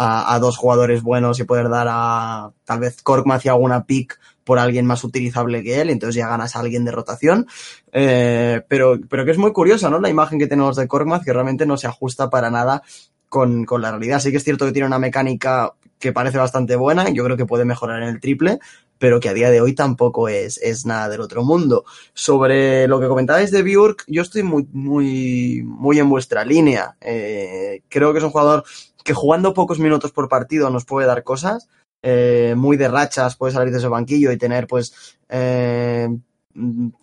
a, 0.00 0.32
a 0.32 0.38
dos 0.38 0.56
jugadores 0.56 1.02
buenos 1.02 1.40
y 1.40 1.44
poder 1.44 1.68
dar 1.68 1.88
a 1.90 2.52
tal 2.64 2.78
vez 2.78 3.02
Korkmaz 3.02 3.44
y 3.44 3.48
alguna 3.48 3.84
pick 3.84 4.16
por 4.44 4.60
alguien 4.60 4.86
más 4.86 5.02
utilizable 5.02 5.64
que 5.64 5.80
él, 5.80 5.90
entonces 5.90 6.14
ya 6.14 6.28
ganas 6.28 6.54
a 6.54 6.60
alguien 6.60 6.84
de 6.84 6.92
rotación. 6.92 7.48
Eh, 7.92 8.62
pero, 8.68 8.96
pero 9.10 9.24
que 9.24 9.32
es 9.32 9.38
muy 9.38 9.52
curiosa, 9.52 9.90
¿no? 9.90 9.98
La 10.00 10.08
imagen 10.08 10.38
que 10.38 10.46
tenemos 10.46 10.76
de 10.76 10.86
Korkmaz, 10.86 11.24
que 11.24 11.32
realmente 11.32 11.66
no 11.66 11.76
se 11.76 11.88
ajusta 11.88 12.30
para 12.30 12.48
nada 12.48 12.82
con, 13.28 13.64
con, 13.64 13.82
la 13.82 13.90
realidad. 13.90 14.20
Sí 14.20 14.30
que 14.30 14.36
es 14.36 14.44
cierto 14.44 14.64
que 14.64 14.72
tiene 14.72 14.86
una 14.86 15.00
mecánica 15.00 15.74
que 15.98 16.12
parece 16.12 16.38
bastante 16.38 16.76
buena, 16.76 17.10
yo 17.10 17.24
creo 17.24 17.36
que 17.36 17.44
puede 17.44 17.64
mejorar 17.64 18.02
en 18.02 18.08
el 18.08 18.20
triple, 18.20 18.60
pero 18.98 19.20
que 19.20 19.28
a 19.28 19.34
día 19.34 19.50
de 19.50 19.60
hoy 19.60 19.74
tampoco 19.74 20.28
es, 20.28 20.58
es 20.58 20.86
nada 20.86 21.08
del 21.08 21.20
otro 21.20 21.44
mundo. 21.44 21.84
Sobre 22.14 22.86
lo 22.88 23.00
que 23.00 23.08
comentabais 23.08 23.50
de 23.50 23.62
Bjork, 23.62 24.04
yo 24.06 24.22
estoy 24.22 24.42
muy, 24.42 24.66
muy, 24.72 25.62
muy 25.64 25.98
en 25.98 26.08
vuestra 26.08 26.44
línea. 26.44 26.96
Eh, 27.00 27.82
creo 27.88 28.12
que 28.12 28.18
es 28.18 28.24
un 28.24 28.30
jugador 28.30 28.64
que 29.04 29.14
jugando 29.14 29.54
pocos 29.54 29.78
minutos 29.78 30.12
por 30.12 30.28
partido 30.28 30.70
nos 30.70 30.84
puede 30.84 31.06
dar 31.06 31.24
cosas, 31.24 31.68
eh, 32.02 32.54
muy 32.56 32.76
de 32.76 32.88
rachas, 32.88 33.36
puede 33.36 33.54
salir 33.54 33.72
de 33.72 33.78
ese 33.78 33.88
banquillo 33.88 34.30
y 34.30 34.36
tener 34.36 34.66
pues 34.66 35.16
eh, 35.28 36.08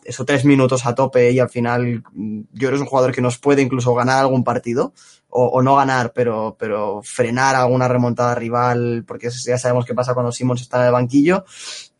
esos 0.03 0.25
tres 0.25 0.45
minutos 0.45 0.85
a 0.85 0.95
tope 0.95 1.31
y 1.31 1.39
al 1.39 1.49
final 1.49 2.03
yo 2.13 2.67
creo 2.67 2.75
es 2.75 2.81
un 2.81 2.87
jugador 2.87 3.13
que 3.13 3.21
nos 3.21 3.37
puede 3.37 3.61
incluso 3.61 3.93
ganar 3.93 4.19
algún 4.19 4.43
partido 4.43 4.93
o, 5.29 5.47
o, 5.47 5.61
no 5.61 5.75
ganar, 5.75 6.13
pero, 6.13 6.55
pero 6.57 7.01
frenar 7.03 7.55
alguna 7.55 7.87
remontada 7.87 8.35
rival, 8.35 9.03
porque 9.05 9.29
ya 9.29 9.57
sabemos 9.57 9.85
qué 9.85 9.93
pasa 9.93 10.13
cuando 10.13 10.31
Simmons 10.31 10.61
está 10.61 10.79
en 10.79 10.85
el 10.85 10.91
banquillo. 10.93 11.43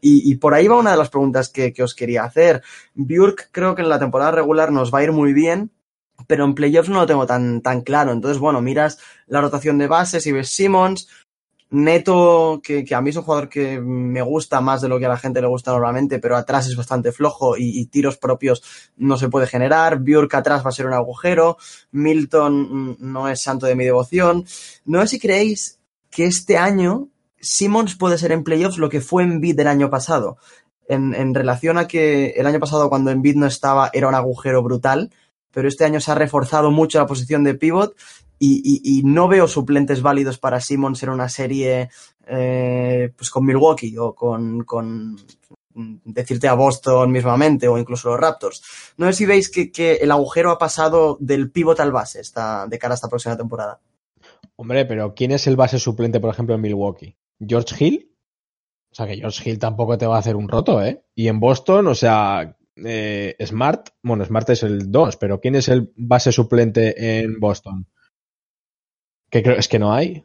Y, 0.02 0.36
por 0.36 0.54
ahí 0.54 0.68
va 0.68 0.78
una 0.78 0.92
de 0.92 0.98
las 0.98 1.10
preguntas 1.10 1.50
que, 1.50 1.74
os 1.82 1.96
quería 1.96 2.26
hacer. 2.26 2.62
Bjork 2.94 3.50
creo 3.52 3.74
que 3.74 3.82
en 3.82 3.90
la 3.90 3.98
temporada 3.98 4.32
regular 4.32 4.72
nos 4.72 4.94
va 4.94 5.00
a 5.00 5.04
ir 5.04 5.12
muy 5.12 5.34
bien, 5.34 5.72
pero 6.28 6.46
en 6.46 6.54
playoffs 6.54 6.90
no 6.90 7.00
lo 7.00 7.08
tengo 7.08 7.26
tan, 7.26 7.62
tan 7.62 7.82
claro. 7.82 8.12
Entonces, 8.12 8.38
bueno, 8.38 8.62
miras 8.62 9.00
la 9.26 9.42
rotación 9.42 9.80
de 9.80 9.88
bases 9.88 10.28
y 10.28 10.32
ves 10.32 10.50
Simmons, 10.50 11.08
Neto, 11.72 12.62
que, 12.64 12.86
a 12.94 13.02
mí 13.02 13.10
es 13.10 13.16
un 13.16 13.24
jugador 13.24 13.50
que 13.50 13.82
me 13.82 14.22
gusta 14.22 14.62
más 14.62 14.82
de 14.82 14.88
lo 14.88 15.00
que 15.00 15.08
a 15.08 15.10
la 15.10 15.18
gente 15.18 15.42
le 15.42 15.48
gusta 15.48 15.72
normalmente, 15.72 16.20
pero 16.20 16.38
atrás 16.38 16.68
es 16.68 16.76
bastante 16.76 17.12
flojo 17.12 17.58
y, 17.58 17.80
y 17.80 17.88
tiros 17.88 18.18
propios 18.18 18.64
no 18.98 19.18
se 19.18 19.30
puede 19.30 19.48
generar. 19.48 20.00
Bjork 20.00 20.34
atrás 20.36 20.64
va 20.64 20.70
a 20.70 20.74
ser 20.74 20.86
un 20.86 20.94
agujero. 20.94 21.58
Milton 21.92 22.98
no 23.00 23.28
es 23.28 23.42
santo 23.42 23.66
de 23.66 23.76
mi 23.76 23.84
devoción. 23.84 24.46
No 24.86 25.02
sé 25.02 25.08
si 25.08 25.20
creéis 25.20 25.80
que 26.12 26.26
este 26.26 26.58
año 26.58 27.10
Simmons 27.46 27.96
puede 27.96 28.18
ser 28.18 28.32
en 28.32 28.44
playoffs 28.44 28.80
lo 28.80 28.90
que 28.90 29.02
fue 29.02 29.24
en 29.24 29.40
Bid 29.40 29.56
del 29.56 29.68
año 29.68 29.90
pasado. 29.90 30.38
En, 30.88 31.34
relación 31.34 31.78
a 31.78 31.88
que 31.88 32.30
el 32.38 32.46
año 32.46 32.60
pasado 32.60 32.90
cuando 32.90 33.10
en 33.10 33.22
Bid 33.22 33.36
no 33.36 33.48
estaba 33.48 33.90
era 33.94 34.08
un 34.08 34.16
agujero 34.16 34.62
brutal, 34.62 35.12
pero 35.52 35.68
este 35.68 35.86
año 35.86 36.00
se 36.00 36.12
ha 36.12 36.16
reforzado 36.16 36.70
mucho 36.70 37.00
la 37.00 37.08
posición 37.08 37.44
de 37.44 37.56
pivot 37.56 37.96
y, 38.38 39.02
no 39.06 39.28
veo 39.28 39.48
suplentes 39.48 40.02
válidos 40.02 40.38
para 40.38 40.60
Simmons 40.60 41.02
en 41.02 41.10
una 41.10 41.30
serie 41.30 41.90
eh, 42.28 43.12
pues 43.16 43.30
con 43.30 43.46
Milwaukee 43.46 43.96
o 43.98 44.14
con, 44.14 45.18
decirte 46.04 46.48
a 46.48 46.54
Boston 46.54 47.12
mismamente 47.12 47.68
o 47.68 47.78
incluso 47.78 48.10
los 48.10 48.20
Raptors. 48.20 48.62
No 48.98 49.08
sé 49.08 49.14
si 49.14 49.26
veis 49.26 49.50
que, 49.50 49.96
el 49.96 50.12
agujero 50.12 50.52
ha 50.52 50.58
pasado 50.58 51.18
del 51.20 51.50
pivot 51.50 51.80
al 51.80 51.92
base 51.92 52.22
de 52.22 52.80
cara 52.80 52.94
a 52.94 52.96
esta 52.96 53.10
próxima 53.10 53.38
temporada. 53.38 53.80
Hombre, 54.56 54.86
pero 54.86 55.14
¿quién 55.16 55.32
es 55.32 55.48
el 55.48 55.56
base 55.56 55.80
suplente, 55.80 56.20
por 56.20 56.30
ejemplo, 56.30 56.56
en 56.56 56.62
Milwaukee? 56.62 57.16
¿George 57.40 57.76
Hill? 57.80 58.12
O 58.92 58.96
sea, 58.96 59.08
que 59.08 59.18
George 59.18 59.50
Hill 59.50 59.60
tampoco 59.60 59.98
te 59.98 60.08
va 60.08 60.16
a 60.16 60.20
hacer 60.20 60.36
un 60.36 60.48
roto, 60.48 60.82
¿eh? 60.84 61.04
Y 61.16 61.28
en 61.28 61.40
Boston, 61.40 61.88
o 61.88 61.96
sea, 61.96 62.56
eh, 62.78 63.36
Smart, 63.46 63.90
bueno, 64.02 64.24
Smart 64.26 64.50
es 64.50 64.64
el 64.64 64.92
2, 64.92 65.18
pero 65.18 65.40
¿quién 65.40 65.56
es 65.56 65.68
el 65.70 65.92
base 65.96 66.32
suplente 66.32 67.20
en 67.20 67.40
Boston? 67.40 67.88
Que 69.30 69.44
creo, 69.44 69.58
es 69.58 69.68
que 69.68 69.80
no 69.80 69.94
hay. 69.94 70.24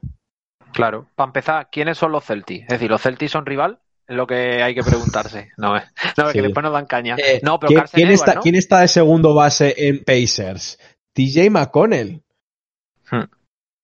Claro, 0.73 1.09
para 1.15 1.29
empezar, 1.29 1.69
¿quiénes 1.71 1.99
son 1.99 2.13
los 2.13 2.25
Celtics? 2.25 2.63
Es 2.63 2.69
decir, 2.69 2.91
¿los 2.91 3.03
Celtics 3.03 3.33
son 3.33 3.47
rival? 3.47 3.81
Es 4.07 4.17
lo 4.17 4.27
que 4.27 4.63
hay 4.63 4.75
que 4.75 4.83
preguntarse. 4.83 5.51
No, 5.57 5.75
no 5.75 6.27
sí. 6.27 6.33
que 6.33 6.43
después 6.43 6.63
nos 6.65 6.73
dan 6.73 6.87
caña. 6.87 7.17
Eh, 7.17 7.41
no, 7.43 7.61
pero 7.61 7.69
¿quién, 7.69 7.85
¿quién, 7.93 8.09
Edward, 8.09 8.15
está, 8.15 8.35
¿no? 8.35 8.41
¿quién, 8.41 8.55
está, 8.57 8.81
de 8.81 8.89
segundo 8.89 9.35
base 9.35 9.75
en 9.89 10.05
Pacers? 10.05 10.79
TJ 11.13 11.51
McConnell. 11.51 12.23
Hmm. 13.11 13.25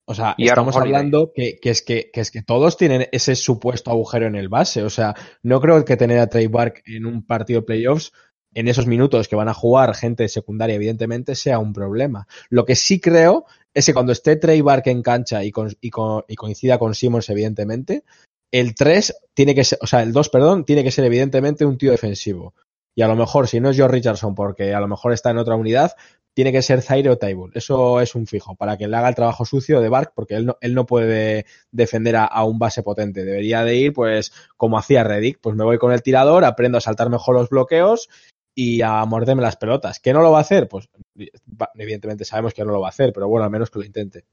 O 0.09 0.15
sea, 0.15 0.35
y 0.39 0.47
estamos 0.47 0.77
hablando 0.77 1.33
que, 1.35 1.59
que, 1.61 1.71
es 1.71 1.83
que, 1.83 2.11
que, 2.13 2.21
es 2.21 2.31
que 2.31 2.43
todos 2.43 2.77
tienen 2.77 3.09
ese 3.11 3.35
supuesto 3.35 3.91
agujero 3.91 4.27
en 4.27 4.37
el 4.37 4.49
base. 4.49 4.85
O 4.85 4.91
sea, 4.91 5.15
no 5.43 5.61
creo 5.61 5.85
que 5.85 5.97
tener 5.97 6.21
a 6.21 6.29
Trey 6.29 6.47
Bark 6.47 6.83
en 6.87 7.07
un 7.07 7.27
partido 7.27 7.61
de 7.61 7.67
playoffs 7.67 8.13
en 8.55 8.69
esos 8.69 8.87
minutos 8.87 9.29
que 9.29 9.37
van 9.37 9.49
a 9.49 9.55
jugar 9.55 9.95
gente 9.95 10.29
secundaria, 10.29 10.77
evidentemente, 10.77 11.35
sea 11.35 11.59
un 11.59 11.73
problema. 11.73 12.27
Lo 12.49 12.65
que 12.65 12.77
sí 12.77 13.01
creo 13.01 13.45
es 13.75 13.85
que 13.85 13.93
cuando 13.93 14.13
esté 14.13 14.37
Trey 14.37 14.63
Bark 14.63 14.87
en 14.87 15.03
cancha 15.03 15.45
y, 15.45 15.51
con, 15.51 15.77
y, 15.81 15.91
con, 15.91 16.25
y 16.27 16.37
coincida 16.37 16.79
con 16.79 16.95
Simmons, 16.95 17.29
evidentemente, 17.29 18.05
el 18.51 18.75
3 18.75 19.15
tiene 19.35 19.55
que 19.55 19.65
ser, 19.65 19.79
o 19.83 19.87
sea, 19.87 20.03
el 20.03 20.13
2, 20.13 20.29
perdón, 20.31 20.65
tiene 20.65 20.85
que 20.85 20.91
ser 20.91 21.05
evidentemente 21.05 21.67
un 21.67 21.77
tío 21.77 21.91
defensivo. 21.91 22.55
Y 22.95 23.03
a 23.03 23.09
lo 23.09 23.17
mejor, 23.17 23.47
si 23.47 23.61
no 23.61 23.69
es 23.69 23.77
George 23.77 23.95
Richardson, 23.95 24.35
porque 24.35 24.73
a 24.73 24.81
lo 24.81 24.89
mejor 24.89 25.13
está 25.13 25.31
en 25.31 25.37
otra 25.37 25.57
unidad, 25.57 25.93
tiene 26.37 26.53
que 26.53 26.61
ser 26.61 26.83
Zaire 26.83 27.09
o 27.09 27.17
Table. 27.17 27.51
Eso 27.55 27.99
es 28.03 28.15
un 28.15 28.27
fijo, 28.27 28.55
para 28.57 28.77
que 28.77 28.87
le 28.87 28.95
haga 28.95 29.09
el 29.09 29.15
trabajo 29.15 29.47
sucio 29.47 29.81
de 29.81 29.89
Bark, 29.89 30.13
porque 30.15 30.35
él 30.35 30.45
no, 30.45 30.59
él 30.61 30.75
no 30.75 30.85
puede 30.85 31.47
defender 31.71 32.15
a, 32.17 32.27
a, 32.27 32.45
un 32.45 32.59
base 32.59 32.83
potente. 32.83 33.25
Debería 33.25 33.65
de 33.65 33.77
ir, 33.77 33.95
pues, 33.95 34.35
como 34.59 34.77
hacía 34.77 35.03
Reddick, 35.03 35.41
pues 35.41 35.57
me 35.57 35.65
voy 35.65 35.79
con 35.79 35.93
el 35.93 36.03
tirador, 36.03 36.45
aprendo 36.45 36.77
a 36.77 36.83
saltar 36.83 37.09
mejor 37.09 37.37
los 37.37 37.49
bloqueos 37.49 38.11
y 38.55 38.83
a 38.83 39.03
morderme 39.07 39.41
las 39.41 39.57
pelotas. 39.57 39.99
¿Que 39.99 40.13
no 40.13 40.21
lo 40.21 40.31
va 40.31 40.39
a 40.39 40.43
hacer? 40.43 40.69
Pues 40.69 40.91
evidentemente 41.75 42.27
sabemos 42.27 42.53
que 42.53 42.67
no 42.67 42.73
lo 42.73 42.83
va 42.83 42.89
a 42.89 42.91
hacer, 42.91 43.15
pero 43.15 43.29
bueno, 43.29 43.45
al 43.45 43.51
menos 43.51 43.71
que 43.71 43.79
lo 43.79 43.87
intente. 43.87 44.27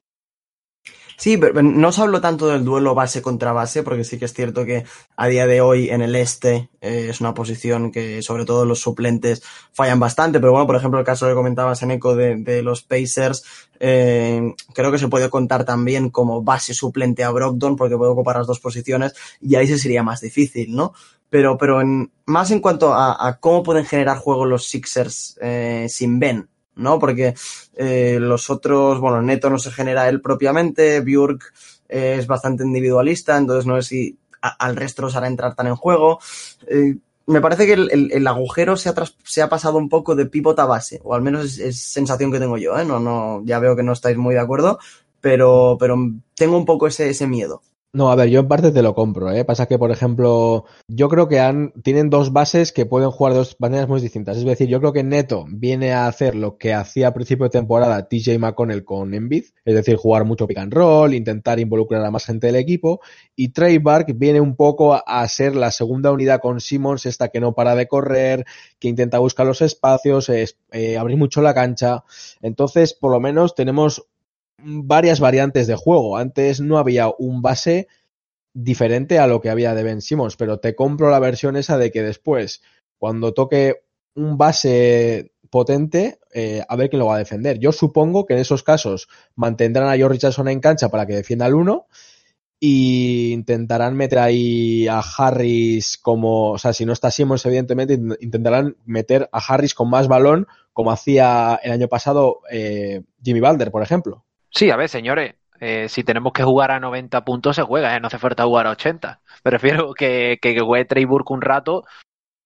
Sí, 1.17 1.37
pero 1.37 1.61
no 1.61 1.87
os 1.89 1.99
hablo 1.99 2.21
tanto 2.21 2.47
del 2.47 2.65
duelo 2.65 2.95
base 2.95 3.21
contra 3.21 3.51
base, 3.51 3.83
porque 3.83 4.03
sí 4.03 4.17
que 4.17 4.25
es 4.25 4.33
cierto 4.33 4.65
que 4.65 4.83
a 5.15 5.27
día 5.27 5.45
de 5.45 5.61
hoy 5.61 5.89
en 5.89 6.01
el 6.01 6.15
este 6.15 6.69
eh, 6.81 7.07
es 7.09 7.21
una 7.21 7.33
posición 7.33 7.91
que 7.91 8.21
sobre 8.21 8.45
todo 8.45 8.65
los 8.65 8.79
suplentes 8.79 9.43
fallan 9.71 9.99
bastante, 9.99 10.39
pero 10.39 10.51
bueno, 10.51 10.67
por 10.67 10.75
ejemplo, 10.75 10.99
el 10.99 11.05
caso 11.05 11.27
que 11.27 11.33
comentabas 11.33 11.83
en 11.83 11.91
eco 11.91 12.15
de, 12.15 12.61
los 12.63 12.81
Pacers, 12.81 13.43
eh, 13.79 14.53
creo 14.73 14.91
que 14.91 14.97
se 14.97 15.07
puede 15.07 15.29
contar 15.29 15.65
también 15.65 16.09
como 16.09 16.43
base 16.43 16.73
suplente 16.73 17.23
a 17.23 17.31
Brogdon, 17.31 17.75
porque 17.75 17.97
puede 17.97 18.11
ocupar 18.11 18.37
las 18.37 18.47
dos 18.47 18.59
posiciones, 18.59 19.13
y 19.41 19.55
ahí 19.55 19.67
se 19.67 19.77
sería 19.77 20.03
más 20.03 20.21
difícil, 20.21 20.75
¿no? 20.75 20.93
Pero, 21.29 21.57
pero 21.57 21.81
en, 21.81 22.11
más 22.25 22.51
en 22.51 22.59
cuanto 22.59 22.93
a, 22.93 23.27
a, 23.27 23.39
cómo 23.39 23.63
pueden 23.63 23.85
generar 23.85 24.17
juego 24.17 24.45
los 24.45 24.67
Sixers 24.67 25.37
eh, 25.41 25.87
sin 25.89 26.19
Ben, 26.19 26.47
¿no? 26.75 26.99
Porque 26.99 27.33
eh, 27.75 28.17
los 28.19 28.49
otros, 28.49 28.99
bueno, 28.99 29.21
Neto 29.21 29.49
no 29.49 29.59
se 29.59 29.71
genera 29.71 30.09
él 30.09 30.21
propiamente, 30.21 31.01
Bjork 31.01 31.53
eh, 31.89 32.15
es 32.19 32.27
bastante 32.27 32.63
individualista, 32.63 33.37
entonces 33.37 33.65
no 33.65 33.81
sé 33.81 33.87
si 33.87 34.17
al 34.41 34.75
resto 34.75 35.03
los 35.03 35.15
hará 35.15 35.27
entrar 35.27 35.55
tan 35.55 35.67
en 35.67 35.75
juego. 35.75 36.19
Eh, 36.67 36.97
me 37.25 37.39
parece 37.39 37.65
que 37.65 37.73
el, 37.73 37.89
el, 37.91 38.11
el 38.11 38.27
agujero 38.27 38.75
se 38.75 38.89
ha, 38.89 38.93
tras, 38.93 39.15
se 39.23 39.41
ha, 39.41 39.47
pasado 39.49 39.77
un 39.77 39.87
poco 39.87 40.15
de 40.15 40.25
pivot 40.25 40.59
a 40.59 40.65
base, 40.65 40.99
o 41.03 41.15
al 41.15 41.21
menos 41.21 41.45
es, 41.45 41.59
es 41.59 41.79
sensación 41.79 42.31
que 42.31 42.39
tengo 42.39 42.57
yo, 42.57 42.77
¿eh? 42.77 42.83
No, 42.83 42.99
no, 42.99 43.41
ya 43.45 43.59
veo 43.59 43.75
que 43.75 43.83
no 43.83 43.93
estáis 43.93 44.17
muy 44.17 44.33
de 44.33 44.41
acuerdo, 44.41 44.79
pero, 45.21 45.77
pero 45.79 45.97
tengo 46.35 46.57
un 46.57 46.65
poco 46.65 46.87
ese, 46.87 47.09
ese 47.09 47.27
miedo. 47.27 47.61
No, 47.95 48.09
a 48.09 48.15
ver, 48.15 48.29
yo 48.29 48.39
en 48.39 48.47
parte 48.47 48.71
te 48.71 48.81
lo 48.81 48.95
compro, 48.95 49.31
¿eh? 49.31 49.45
Pasa 49.45 49.67
que, 49.67 49.77
por 49.77 49.91
ejemplo, 49.91 50.65
yo 50.87 51.09
creo 51.09 51.27
que 51.27 51.39
han, 51.39 51.73
tienen 51.83 52.09
dos 52.09 52.33
bases 52.33 52.71
que 52.71 52.87
pueden 52.87 53.11
jugar 53.11 53.33
de 53.33 53.37
dos 53.39 53.55
maneras 53.59 53.87
muy 53.87 54.01
distintas. 54.01 54.35
Es 54.35 54.45
decir, 54.45 54.67
yo 54.67 54.79
creo 54.79 54.93
que 54.93 55.03
Neto 55.03 55.45
viene 55.47 55.93
a 55.93 56.07
hacer 56.07 56.33
lo 56.33 56.57
que 56.57 56.73
hacía 56.73 57.09
a 57.09 57.13
principio 57.13 57.43
de 57.43 57.51
temporada 57.51 58.07
TJ 58.07 58.39
McConnell 58.39 58.83
con 58.83 59.13
Embiid, 59.13 59.43
es 59.63 59.75
decir, 59.75 59.95
jugar 59.97 60.25
mucho 60.25 60.47
pick 60.47 60.57
and 60.57 60.73
roll, 60.73 61.13
intentar 61.13 61.59
involucrar 61.59 62.03
a 62.03 62.09
más 62.09 62.25
gente 62.25 62.47
del 62.47 62.55
equipo, 62.55 62.99
y 63.35 63.49
Trey 63.49 63.77
Bark 63.77 64.07
viene 64.15 64.41
un 64.41 64.55
poco 64.55 64.95
a, 64.95 65.27
ser 65.27 65.55
la 65.55 65.69
segunda 65.69 66.11
unidad 66.11 66.41
con 66.41 66.61
Simmons, 66.61 67.05
esta 67.05 67.27
que 67.27 67.39
no 67.41 67.53
para 67.53 67.75
de 67.75 67.87
correr, 67.87 68.45
que 68.79 68.87
intenta 68.87 69.19
buscar 69.19 69.45
los 69.45 69.61
espacios, 69.61 70.29
es, 70.29 70.57
eh, 70.71 70.97
abrir 70.97 71.17
mucho 71.17 71.43
la 71.43 71.53
cancha. 71.53 72.03
Entonces, 72.41 72.95
por 72.95 73.11
lo 73.11 73.19
menos 73.19 73.53
tenemos 73.53 74.07
varias 74.63 75.19
variantes 75.19 75.67
de 75.67 75.75
juego. 75.75 76.17
Antes 76.17 76.61
no 76.61 76.77
había 76.77 77.09
un 77.17 77.41
base 77.41 77.87
diferente 78.53 79.19
a 79.19 79.27
lo 79.27 79.41
que 79.41 79.49
había 79.49 79.73
de 79.73 79.83
Ben 79.83 80.01
Simmons, 80.01 80.35
pero 80.35 80.59
te 80.59 80.75
compro 80.75 81.09
la 81.09 81.19
versión 81.19 81.55
esa 81.55 81.77
de 81.77 81.91
que 81.91 82.03
después, 82.03 82.61
cuando 82.97 83.33
toque 83.33 83.83
un 84.15 84.37
base 84.37 85.31
potente, 85.49 86.19
eh, 86.33 86.63
a 86.67 86.75
ver 86.75 86.89
quién 86.89 86.99
lo 86.99 87.07
va 87.07 87.15
a 87.15 87.19
defender. 87.19 87.59
Yo 87.59 87.71
supongo 87.71 88.25
que 88.25 88.33
en 88.33 88.39
esos 88.39 88.63
casos 88.63 89.07
mantendrán 89.35 89.87
a 89.87 89.95
George 89.95 90.13
Richardson 90.13 90.47
en 90.47 90.59
cancha 90.59 90.89
para 90.89 91.05
que 91.05 91.15
defienda 91.15 91.45
al 91.45 91.53
uno 91.53 91.87
y 92.59 93.33
intentarán 93.33 93.95
meter 93.95 94.19
ahí 94.19 94.87
a 94.87 94.99
Harris 94.99 95.97
como, 95.97 96.51
o 96.51 96.57
sea, 96.57 96.71
si 96.73 96.85
no 96.85 96.93
está 96.93 97.11
Simmons, 97.11 97.45
evidentemente, 97.45 97.99
intentarán 98.21 98.77
meter 98.85 99.29
a 99.31 99.39
Harris 99.39 99.73
con 99.73 99.89
más 99.89 100.07
balón, 100.07 100.47
como 100.71 100.91
hacía 100.91 101.59
el 101.61 101.71
año 101.73 101.87
pasado 101.89 102.39
eh, 102.49 103.03
Jimmy 103.21 103.41
Balder, 103.41 103.69
por 103.69 103.83
ejemplo. 103.83 104.23
Sí, 104.53 104.69
a 104.69 104.75
ver, 104.75 104.87
señores, 104.89 105.35
eh, 105.59 105.89
si 105.89 106.03
tenemos 106.03 106.31
que 106.33 106.43
jugar 106.43 106.71
a 106.71 106.79
90 106.79 107.25
puntos, 107.25 107.55
se 107.55 107.63
juega, 107.63 107.95
¿eh? 107.95 107.99
no 107.99 108.07
hace 108.07 108.19
falta 108.19 108.43
jugar 108.45 108.67
a 108.67 108.71
80. 108.71 109.21
Prefiero 109.43 109.93
que, 109.93 110.37
que, 110.41 110.59
juegue 110.59 110.85
Trey 110.85 111.05
Burke 111.05 111.33
un 111.33 111.41
rato, 111.41 111.83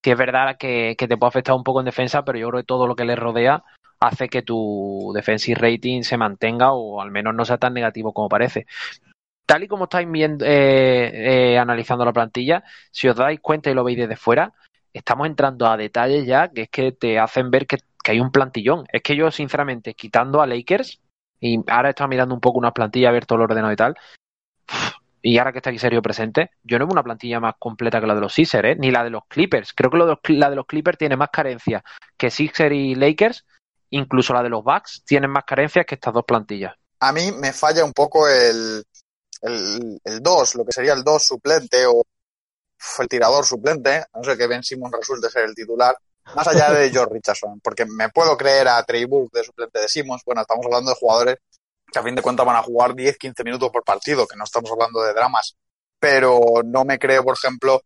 que 0.02 0.12
es 0.12 0.18
verdad 0.18 0.58
que, 0.58 0.96
que, 0.98 1.08
te 1.08 1.18
puede 1.18 1.30
afectar 1.30 1.56
un 1.56 1.64
poco 1.64 1.80
en 1.80 1.86
defensa, 1.86 2.24
pero 2.24 2.40
yo 2.40 2.50
creo 2.50 2.62
que 2.62 2.68
todo 2.68 2.88
lo 2.88 2.96
que 2.96 3.06
le 3.06 3.16
rodea 3.16 3.64
hace 4.00 4.30
que 4.30 4.44
tu 4.44 5.12
defensive 5.16 5.60
rating 5.60 6.04
se 6.04 6.18
mantenga 6.18 6.72
o 6.74 7.02
al 7.02 7.12
menos 7.12 7.36
no 7.36 7.46
sea 7.46 7.58
tan 7.58 7.74
negativo 7.74 8.14
como 8.14 8.30
parece 8.30 8.68
tal 9.48 9.64
y 9.64 9.68
como 9.68 9.86
estáis 9.86 10.10
viendo, 10.12 10.46
eh, 10.48 11.58
analizando 11.58 12.06
la 12.06 12.14
plantilla, 12.14 12.64
si 12.92 13.08
os 13.08 13.16
dais 13.16 13.40
cuenta 13.40 13.72
y 13.72 13.74
lo 13.74 13.84
veis 13.84 13.98
desde 13.98 14.18
fuera, 14.18 14.54
estamos 14.94 15.26
entrando 15.28 15.68
a 15.68 15.78
detalles 15.78 16.26
ya 16.28 16.50
que 16.50 16.64
es 16.64 16.70
que 16.70 16.92
te 16.92 17.18
hacen 17.18 17.50
ver 17.50 17.66
que, 17.66 17.78
que 18.04 18.12
hay 18.12 18.20
un 18.20 18.32
plantillón. 18.32 18.86
Es 18.92 19.02
que 19.02 19.16
yo, 19.16 19.32
sinceramente, 19.32 19.94
quitando 19.94 20.42
a 20.42 20.48
Lakers, 20.48 21.00
y 21.40 21.60
ahora 21.70 21.90
he 21.90 21.92
estado 21.92 22.08
mirando 22.08 22.34
un 22.34 22.42
poco 22.42 22.60
unas 22.60 22.74
plantillas, 22.74 23.10
a 23.10 23.14
ver 23.14 23.26
todo 23.26 23.38
el 23.38 23.44
ordenado 23.44 23.72
y 23.72 23.76
tal, 23.76 23.96
y 25.22 25.38
ahora 25.38 25.52
que 25.52 25.60
está 25.60 25.72
aquí 25.72 25.80
serio 25.80 26.02
presente, 26.02 26.52
yo 26.64 26.80
no 26.80 26.86
veo 26.86 26.94
una 26.94 27.04
plantilla 27.04 27.40
más 27.40 27.56
completa 27.60 28.00
que 28.00 28.08
la 28.08 28.16
de 28.16 28.22
los 28.22 28.34
Sixers, 28.34 28.70
¿eh? 28.70 28.76
ni 28.78 28.92
la 28.92 29.04
de 29.04 29.10
los 29.10 29.24
Clippers. 29.28 29.74
Creo 29.74 29.92
que 29.92 29.98
lo 29.98 30.20
la 30.30 30.50
de 30.50 30.56
los 30.56 30.66
Clippers 30.66 30.98
tiene 30.98 31.18
más 31.18 31.30
carencias 31.32 31.84
que 32.16 32.30
Sixers 32.30 32.74
y 32.74 32.96
Lakers, 32.96 33.46
incluso 33.90 34.34
la 34.34 34.44
de 34.44 34.50
los 34.50 34.64
Bucks 34.64 35.04
tienen 35.06 35.30
más 35.30 35.44
carencias 35.46 35.86
que 35.86 35.96
estas 35.96 36.14
dos 36.14 36.24
plantillas. 36.26 36.76
A 37.00 37.12
mí 37.12 37.32
me 37.32 37.52
falla 37.52 37.84
un 37.84 37.94
poco 37.94 38.28
el, 38.28 38.84
el, 39.42 40.00
el 40.04 40.22
2, 40.22 40.56
lo 40.56 40.66
que 40.66 40.72
sería 40.72 40.94
el 40.94 41.04
2 41.04 41.26
suplente 41.26 41.86
o 41.86 42.04
el 43.00 43.08
tirador 43.08 43.46
suplente, 43.46 43.98
a 43.98 44.08
no 44.14 44.24
sé 44.24 44.38
que 44.38 44.48
Ben 44.48 44.64
Simmons 44.64 44.96
resulte 44.96 45.30
ser 45.30 45.46
el 45.46 45.56
titular, 45.56 45.96
más 46.36 46.48
allá 46.48 46.72
de 46.72 46.90
George 46.90 47.14
Richardson, 47.14 47.60
porque 47.62 47.86
me 47.86 48.10
puedo 48.10 48.38
creer 48.38 48.68
a 48.68 48.84
Trey 48.84 49.06
Burke 49.06 49.40
de 49.40 49.46
suplente 49.46 49.80
de 49.80 49.88
Simmons, 49.88 50.22
bueno, 50.26 50.42
estamos 50.42 50.66
hablando 50.66 50.92
de 50.92 50.98
jugadores 50.98 51.38
que 51.92 52.00
a 52.00 52.04
fin 52.04 52.16
de 52.16 52.22
cuentas 52.22 52.46
van 52.46 52.58
a 52.58 52.64
jugar 52.64 52.92
10-15 52.92 53.44
minutos 53.46 53.70
por 53.72 53.84
partido, 53.84 54.28
que 54.28 54.36
no 54.36 54.44
estamos 54.44 54.70
hablando 54.72 55.02
de 55.02 55.14
dramas, 55.14 55.56
pero 56.00 56.62
no 56.66 56.84
me 56.84 57.00
creo, 57.00 57.24
por 57.24 57.36
ejemplo, 57.36 57.82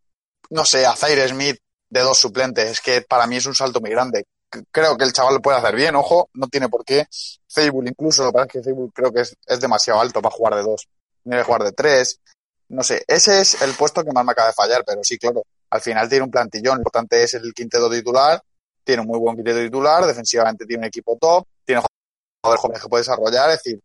no 0.50 0.64
sé, 0.64 0.84
a 0.84 0.96
Zaire 0.96 1.28
Smith 1.28 1.58
de 1.88 2.00
dos 2.00 2.18
suplentes, 2.18 2.70
es 2.70 2.80
que 2.80 3.02
para 3.02 3.26
mí 3.26 3.36
es 3.36 3.46
un 3.46 3.54
salto 3.54 3.80
muy 3.80 3.90
grande. 3.90 4.26
Creo 4.70 4.96
que 4.98 5.04
el 5.04 5.12
chaval 5.12 5.34
lo 5.34 5.40
puede 5.40 5.58
hacer 5.58 5.74
bien, 5.74 5.94
ojo, 5.94 6.28
no 6.34 6.46
tiene 6.48 6.68
por 6.68 6.84
qué. 6.84 7.06
Fable 7.48 7.88
incluso, 7.88 8.24
lo 8.24 8.30
que 8.30 8.32
pasa 8.34 8.46
es 8.46 8.52
que 8.52 8.62
Fable 8.62 8.90
creo 8.92 9.12
que 9.12 9.20
es, 9.20 9.36
es 9.46 9.60
demasiado 9.60 10.00
alto 10.00 10.20
para 10.20 10.34
jugar 10.34 10.54
de 10.56 10.62
dos 10.62 10.88
tiene 11.22 11.38
que 11.38 11.44
jugar 11.44 11.62
de 11.62 11.72
tres. 11.72 12.20
No 12.68 12.82
sé, 12.82 13.04
ese 13.06 13.40
es 13.40 13.60
el 13.62 13.74
puesto 13.74 14.02
que 14.02 14.12
más 14.12 14.24
me 14.24 14.32
acaba 14.32 14.48
de 14.48 14.54
fallar, 14.54 14.82
pero 14.86 15.00
sí, 15.02 15.18
claro, 15.18 15.42
al 15.72 15.80
final 15.80 16.06
tiene 16.06 16.24
un 16.24 16.30
plantillón. 16.30 16.74
Lo 16.74 16.80
importante 16.80 17.22
es 17.22 17.32
el 17.32 17.54
quinteto 17.54 17.88
titular, 17.88 18.42
tiene 18.84 19.00
un 19.00 19.08
muy 19.08 19.18
buen 19.18 19.34
quinteto 19.34 19.58
titular, 19.58 20.04
defensivamente 20.04 20.66
tiene 20.66 20.82
un 20.82 20.84
equipo 20.88 21.16
top, 21.18 21.46
tiene 21.64 21.80
jugadores 22.42 22.60
jóvenes 22.60 22.82
que 22.82 22.88
puede 22.90 23.00
desarrollar, 23.00 23.50
es 23.50 23.62
decir, 23.62 23.80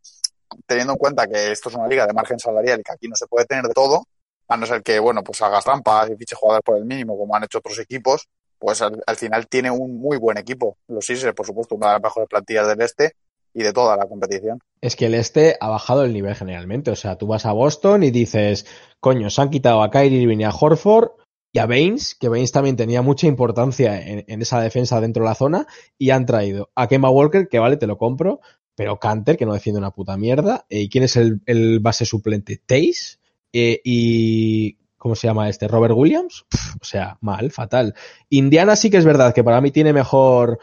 teniendo 0.66 0.94
en 0.94 1.00
cuenta 1.00 1.26
que 1.28 1.50
esto 1.50 1.70
es 1.70 1.76
una 1.76 1.88
liga 1.88 2.06
de 2.06 2.12
margen 2.12 2.40
salarial 2.40 2.82
y 2.82 2.84
que 2.84 2.92
aquí 2.92 3.08
no 3.08 3.16
se 3.16 3.26
puede 3.28 3.46
tener 3.46 3.64
de 3.64 3.74
todo, 3.74 4.04
a 4.50 4.58
no 4.58 4.66
ser 4.66 4.84
que, 4.84 5.00
bueno, 5.00 5.24
pues 5.24 5.42
hagas 5.42 5.64
trampas 5.64 6.10
y 6.10 6.18
fiche 6.18 6.36
jugadores 6.36 6.64
por 6.66 6.78
el 6.78 6.84
mínimo, 6.84 7.18
como 7.18 7.34
han 7.36 7.46
hecho 7.46 7.60
otros 7.60 7.80
equipos, 7.80 8.28
pues 8.60 8.82
al, 8.82 9.02
al 9.08 9.16
final 9.16 9.48
tiene 9.48 9.72
un 9.72 9.98
muy 9.98 10.18
buen 10.18 10.38
equipo. 10.38 10.78
Los 10.90 11.06
Sixers, 11.06 11.34
por 11.34 11.46
supuesto, 11.46 11.76
una 11.76 11.88
de 11.88 11.94
las 11.94 12.02
mejores 12.02 12.28
plantillas 12.28 12.68
del 12.68 12.82
este, 12.82 13.14
y 13.54 13.64
de 13.64 13.72
toda 13.72 13.96
la 13.96 14.08
competición. 14.08 14.60
Es 14.82 14.96
que 14.96 15.06
el 15.06 15.16
este 15.16 15.58
ha 15.60 15.70
bajado 15.70 16.04
el 16.04 16.14
nivel 16.14 16.36
generalmente. 16.36 16.92
O 16.92 16.96
sea, 16.96 17.18
tú 17.18 17.28
vas 17.28 17.46
a 17.46 17.54
Boston 17.54 18.04
y 18.04 18.12
dices, 18.12 18.66
coño, 19.00 19.30
se 19.30 19.42
han 19.42 19.50
quitado 19.50 19.82
a 19.84 19.90
Kyrie 19.90 20.22
Irving 20.22 20.40
y 20.40 20.44
a 20.44 20.52
Horford 20.52 21.12
y 21.52 21.60
a 21.60 21.66
Baines, 21.66 22.16
que 22.16 22.30
Baines 22.30 22.52
también 22.52 22.76
tenía 22.76 23.02
mucha 23.02 23.28
importancia 23.28 24.02
en, 24.02 24.42
esa 24.42 24.62
defensa 24.62 25.00
dentro 25.02 25.24
de 25.24 25.30
la 25.30 25.36
zona, 25.36 25.68
y 25.98 26.10
han 26.10 26.26
traído 26.26 26.70
a 26.76 26.88
Kemba 26.88 27.10
Walker, 27.10 27.48
que 27.48 27.60
vale, 27.60 27.78
te 27.78 27.88
lo 27.88 27.98
compro, 27.98 28.42
pero 28.76 29.00
Canter, 29.00 29.38
que 29.38 29.46
no 29.46 29.54
defiende 29.54 29.80
una 29.80 29.92
puta 29.92 30.18
mierda. 30.18 30.66
¿Y 30.70 30.90
quién 30.90 31.04
es 31.04 31.16
el, 31.16 31.42
el 31.46 31.80
base 31.80 32.06
suplente? 32.06 32.62
Tace. 32.64 33.18
Eh, 33.52 33.82
y 33.84 34.78
¿cómo 34.98 35.16
se 35.16 35.28
llama 35.28 35.50
este? 35.50 35.68
Robert 35.68 35.96
Williams. 35.96 36.46
O 36.80 36.86
sea, 36.86 37.18
mal, 37.22 37.52
fatal. 37.52 37.96
Indiana 38.30 38.76
sí 38.76 38.92
que 38.92 38.98
es 38.98 39.06
verdad 39.06 39.34
que 39.34 39.44
para 39.44 39.62
mí 39.62 39.72
tiene 39.72 39.94
mejor 39.94 40.60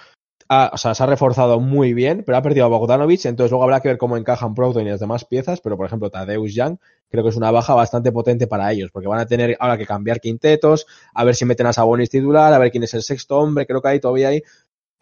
o 0.48 0.76
sea, 0.76 0.94
se 0.94 1.02
ha 1.02 1.06
reforzado 1.06 1.60
muy 1.60 1.94
bien, 1.94 2.22
pero 2.24 2.38
ha 2.38 2.42
perdido 2.42 2.66
a 2.66 2.68
Bogdanovich, 2.68 3.26
entonces 3.26 3.50
luego 3.50 3.64
habrá 3.64 3.80
que 3.80 3.88
ver 3.88 3.98
cómo 3.98 4.16
encajan 4.16 4.54
Brogdon 4.54 4.86
y 4.86 4.90
las 4.90 5.00
demás 5.00 5.24
piezas, 5.24 5.60
pero 5.60 5.76
por 5.76 5.86
ejemplo 5.86 6.10
Tadeusz 6.10 6.52
Young 6.54 6.76
creo 7.08 7.22
que 7.22 7.30
es 7.30 7.36
una 7.36 7.50
baja 7.50 7.74
bastante 7.74 8.12
potente 8.12 8.46
para 8.46 8.70
ellos, 8.72 8.90
porque 8.92 9.08
van 9.08 9.20
a 9.20 9.26
tener 9.26 9.56
ahora 9.60 9.78
que 9.78 9.86
cambiar 9.86 10.20
quintetos, 10.20 10.86
a 11.14 11.24
ver 11.24 11.34
si 11.34 11.44
meten 11.44 11.66
a 11.66 11.72
Sabonis 11.72 12.10
titular, 12.10 12.52
a 12.52 12.58
ver 12.58 12.70
quién 12.70 12.82
es 12.82 12.94
el 12.94 13.02
sexto 13.02 13.38
hombre, 13.38 13.66
creo 13.66 13.80
que 13.80 13.88
ahí 13.88 14.00
todavía 14.00 14.28
hay 14.28 14.42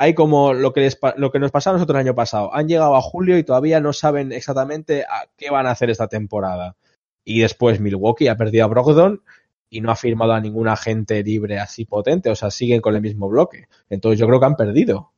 hay 0.02 0.14
como 0.14 0.52
lo 0.52 0.72
que, 0.72 0.80
les, 0.80 0.98
lo 1.16 1.30
que 1.30 1.38
nos 1.38 1.52
pasó 1.52 1.70
a 1.70 1.74
nosotros 1.74 1.94
el 1.94 2.06
año 2.06 2.14
pasado. 2.16 2.52
Han 2.52 2.66
llegado 2.66 2.96
a 2.96 3.00
julio 3.00 3.38
y 3.38 3.44
todavía 3.44 3.80
no 3.80 3.92
saben 3.92 4.32
exactamente 4.32 5.04
a 5.04 5.28
qué 5.36 5.48
van 5.48 5.66
a 5.66 5.70
hacer 5.70 5.90
esta 5.90 6.08
temporada. 6.08 6.76
Y 7.24 7.40
después 7.42 7.78
Milwaukee 7.78 8.26
ha 8.26 8.36
perdido 8.36 8.64
a 8.64 8.68
Brogdon 8.68 9.22
y 9.70 9.80
no 9.80 9.92
ha 9.92 9.96
firmado 9.96 10.32
a 10.32 10.40
ningún 10.40 10.66
agente 10.66 11.22
libre 11.22 11.60
así 11.60 11.84
potente. 11.84 12.30
O 12.30 12.34
sea, 12.34 12.50
siguen 12.50 12.80
con 12.80 12.96
el 12.96 13.00
mismo 13.00 13.28
bloque. 13.28 13.68
Entonces 13.90 14.18
yo 14.18 14.26
creo 14.26 14.40
que 14.40 14.46
han 14.46 14.56
perdido. 14.56 15.12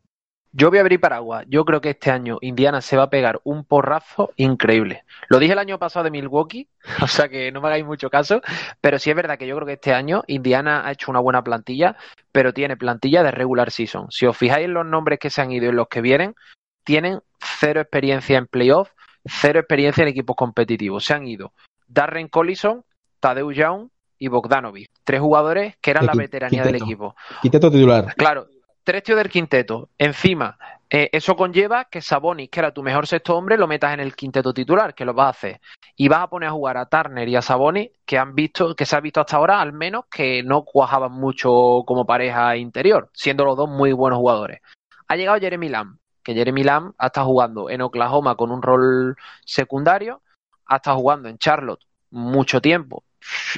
Yo 0.56 0.70
voy 0.70 0.78
a 0.78 0.82
abrir 0.82 1.00
paraguas. 1.00 1.44
Yo 1.48 1.64
creo 1.64 1.80
que 1.80 1.90
este 1.90 2.12
año 2.12 2.38
Indiana 2.40 2.80
se 2.80 2.96
va 2.96 3.04
a 3.04 3.10
pegar 3.10 3.40
un 3.42 3.64
porrazo 3.64 4.30
increíble. 4.36 5.02
Lo 5.28 5.40
dije 5.40 5.52
el 5.52 5.58
año 5.58 5.80
pasado 5.80 6.04
de 6.04 6.12
Milwaukee, 6.12 6.68
o 7.02 7.08
sea 7.08 7.28
que 7.28 7.50
no 7.50 7.60
me 7.60 7.66
hagáis 7.66 7.84
mucho 7.84 8.08
caso, 8.08 8.40
pero 8.80 9.00
sí 9.00 9.10
es 9.10 9.16
verdad 9.16 9.36
que 9.36 9.48
yo 9.48 9.56
creo 9.56 9.66
que 9.66 9.72
este 9.72 9.92
año 9.92 10.22
Indiana 10.28 10.86
ha 10.86 10.92
hecho 10.92 11.10
una 11.10 11.18
buena 11.18 11.42
plantilla, 11.42 11.96
pero 12.30 12.54
tiene 12.54 12.76
plantilla 12.76 13.24
de 13.24 13.32
regular 13.32 13.72
season. 13.72 14.12
Si 14.12 14.26
os 14.26 14.36
fijáis 14.36 14.66
en 14.66 14.74
los 14.74 14.86
nombres 14.86 15.18
que 15.18 15.28
se 15.28 15.42
han 15.42 15.50
ido 15.50 15.66
y 15.66 15.68
en 15.70 15.76
los 15.76 15.88
que 15.88 16.00
vienen, 16.00 16.36
tienen 16.84 17.20
cero 17.40 17.80
experiencia 17.80 18.38
en 18.38 18.46
playoff, 18.46 18.90
cero 19.24 19.58
experiencia 19.58 20.02
en 20.02 20.08
equipos 20.08 20.36
competitivos. 20.36 21.04
Se 21.04 21.14
han 21.14 21.26
ido 21.26 21.52
Darren 21.88 22.28
Collison, 22.28 22.84
Tadeu 23.18 23.50
Young 23.50 23.88
y 24.20 24.28
Bogdanovic. 24.28 24.88
Tres 25.02 25.20
jugadores 25.20 25.76
que 25.80 25.90
eran 25.90 26.06
la 26.06 26.12
veteranía 26.14 26.62
quinteto. 26.62 26.72
del 26.72 26.82
equipo. 26.82 27.16
Quinteto 27.42 27.72
titular. 27.72 28.14
Claro, 28.14 28.46
tres 28.84 29.02
tíos 29.02 29.18
del 29.18 29.30
quinteto. 29.30 29.88
Encima, 29.98 30.58
eh, 30.90 31.08
eso 31.12 31.34
conlleva 31.34 31.86
que 31.86 32.00
Sabonis, 32.00 32.50
que 32.50 32.60
era 32.60 32.72
tu 32.72 32.82
mejor 32.82 33.06
sexto 33.06 33.36
hombre, 33.36 33.56
lo 33.56 33.66
metas 33.66 33.94
en 33.94 34.00
el 34.00 34.14
quinteto 34.14 34.52
titular, 34.54 34.94
que 34.94 35.04
lo 35.04 35.14
vas 35.14 35.26
a 35.26 35.30
hacer. 35.30 35.60
Y 35.96 36.08
vas 36.08 36.20
a 36.20 36.28
poner 36.28 36.50
a 36.50 36.52
jugar 36.52 36.76
a 36.76 36.86
Turner 36.86 37.28
y 37.28 37.36
a 37.36 37.42
Sabonis, 37.42 37.90
que 38.04 38.18
han 38.18 38.34
visto, 38.34 38.76
que 38.76 38.86
se 38.86 38.94
ha 38.94 39.00
visto 39.00 39.20
hasta 39.20 39.36
ahora, 39.36 39.60
al 39.60 39.72
menos, 39.72 40.04
que 40.10 40.42
no 40.42 40.62
cuajaban 40.64 41.12
mucho 41.12 41.82
como 41.86 42.06
pareja 42.06 42.56
interior, 42.56 43.10
siendo 43.12 43.44
los 43.44 43.56
dos 43.56 43.68
muy 43.68 43.92
buenos 43.92 44.18
jugadores. 44.18 44.60
Ha 45.08 45.16
llegado 45.16 45.40
Jeremy 45.40 45.68
Lamb, 45.68 45.98
que 46.22 46.34
Jeremy 46.34 46.62
Lamb 46.62 46.92
ha 46.98 47.06
estado 47.06 47.26
jugando 47.26 47.70
en 47.70 47.82
Oklahoma 47.82 48.36
con 48.36 48.50
un 48.50 48.62
rol 48.62 49.16
secundario, 49.44 50.22
ha 50.66 50.76
estado 50.76 50.98
jugando 50.98 51.28
en 51.28 51.38
Charlotte 51.38 51.84
mucho 52.10 52.60
tiempo, 52.60 53.04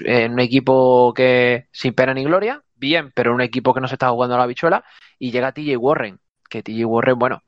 en 0.04 0.32
un 0.32 0.40
equipo 0.40 1.12
que 1.14 1.66
sin 1.70 1.92
pena 1.92 2.14
ni 2.14 2.24
gloria, 2.24 2.62
bien, 2.76 3.12
pero 3.14 3.34
un 3.34 3.40
equipo 3.40 3.74
que 3.74 3.80
no 3.80 3.88
se 3.88 3.94
está 3.94 4.10
jugando 4.10 4.34
a 4.34 4.38
la 4.38 4.46
bichuela, 4.46 4.84
y 5.18 5.30
llega 5.30 5.52
TJ 5.52 5.76
Warren, 5.76 6.20
que 6.48 6.62
TJ 6.62 6.84
Warren, 6.84 7.18
bueno, 7.18 7.42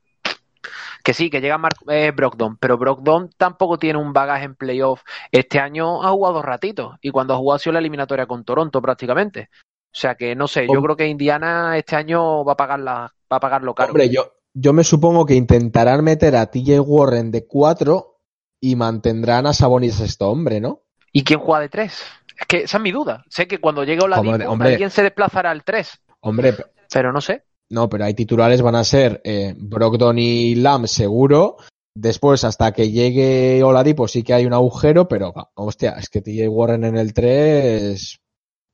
que 1.03 1.13
sí, 1.13 1.29
que 1.29 1.41
llega 1.41 1.57
Mark, 1.57 1.77
eh, 1.89 2.11
Brogdon, 2.11 2.57
pero 2.57 2.77
Brogdon 2.77 3.29
tampoco 3.37 3.77
tiene 3.77 3.99
un 3.99 4.13
bagaje 4.13 4.45
en 4.45 4.55
playoff. 4.55 5.01
Este 5.31 5.59
año 5.59 6.03
ha 6.03 6.11
jugado 6.11 6.41
ratitos, 6.41 6.97
y 7.01 7.11
cuando 7.11 7.33
ha 7.33 7.37
jugado 7.37 7.55
ha 7.55 7.59
sido 7.59 7.73
la 7.73 7.79
eliminatoria 7.79 8.25
con 8.25 8.43
Toronto 8.43 8.81
prácticamente. 8.81 9.49
O 9.91 9.97
sea 9.97 10.15
que 10.15 10.35
no 10.35 10.47
sé, 10.47 10.67
yo 10.71 10.81
creo 10.83 10.95
que 10.95 11.07
Indiana 11.07 11.75
este 11.77 11.95
año 11.95 12.45
va 12.45 12.53
a 12.53 12.57
pagar 12.57 12.79
la, 12.79 13.11
va 13.31 13.37
a 13.37 13.39
pagarlo 13.39 13.73
caro. 13.73 13.89
Hombre, 13.89 14.09
yo, 14.09 14.33
yo 14.53 14.71
me 14.71 14.83
supongo 14.83 15.25
que 15.25 15.33
intentarán 15.33 16.03
meter 16.03 16.35
a 16.35 16.51
TJ 16.51 16.79
Warren 16.79 17.31
de 17.31 17.47
4 17.47 18.19
y 18.61 18.75
mantendrán 18.75 19.47
a 19.47 19.53
Sabonis 19.53 19.95
sexto 19.95 20.29
hombre, 20.29 20.59
¿no? 20.59 20.81
¿Y 21.11 21.23
quién 21.23 21.39
juega 21.39 21.61
de 21.61 21.69
3? 21.69 22.03
Es 22.39 22.45
que 22.47 22.57
esa 22.63 22.77
es 22.77 22.83
mi 22.83 22.91
duda. 22.91 23.23
Sé 23.29 23.47
que 23.47 23.59
cuando 23.59 23.83
llegue 23.83 24.01
Oladipo, 24.03 24.31
Hombre, 24.31 24.47
hombre. 24.47 24.69
alguien 24.69 24.89
se 24.89 25.03
desplazará 25.03 25.51
al 25.51 25.63
3, 25.63 25.89
Hombre, 26.21 26.55
pero 26.91 27.11
no 27.11 27.21
sé. 27.21 27.43
no, 27.69 27.89
pero 27.89 28.05
hay 28.05 28.13
titulares 28.13 28.61
van 28.61 28.75
a 28.75 28.83
ser 28.83 29.21
eh, 29.23 29.53
Brogdon 29.57 30.17
y 30.19 30.55
Lamb 30.55 30.87
seguro. 30.87 31.57
Después, 31.95 32.43
hasta 32.45 32.71
que 32.71 32.91
llegue 32.91 33.61
Oladipo, 33.63 34.07
sí 34.07 34.23
que 34.23 34.33
hay 34.33 34.45
un 34.45 34.53
agujero, 34.53 35.07
pero 35.07 35.33
hostia, 35.55 35.91
es 35.99 36.07
que 36.09 36.21
TJ 36.21 36.47
Warren 36.47 36.85
en 36.85 36.97
el 36.97 37.13
3. 37.13 38.19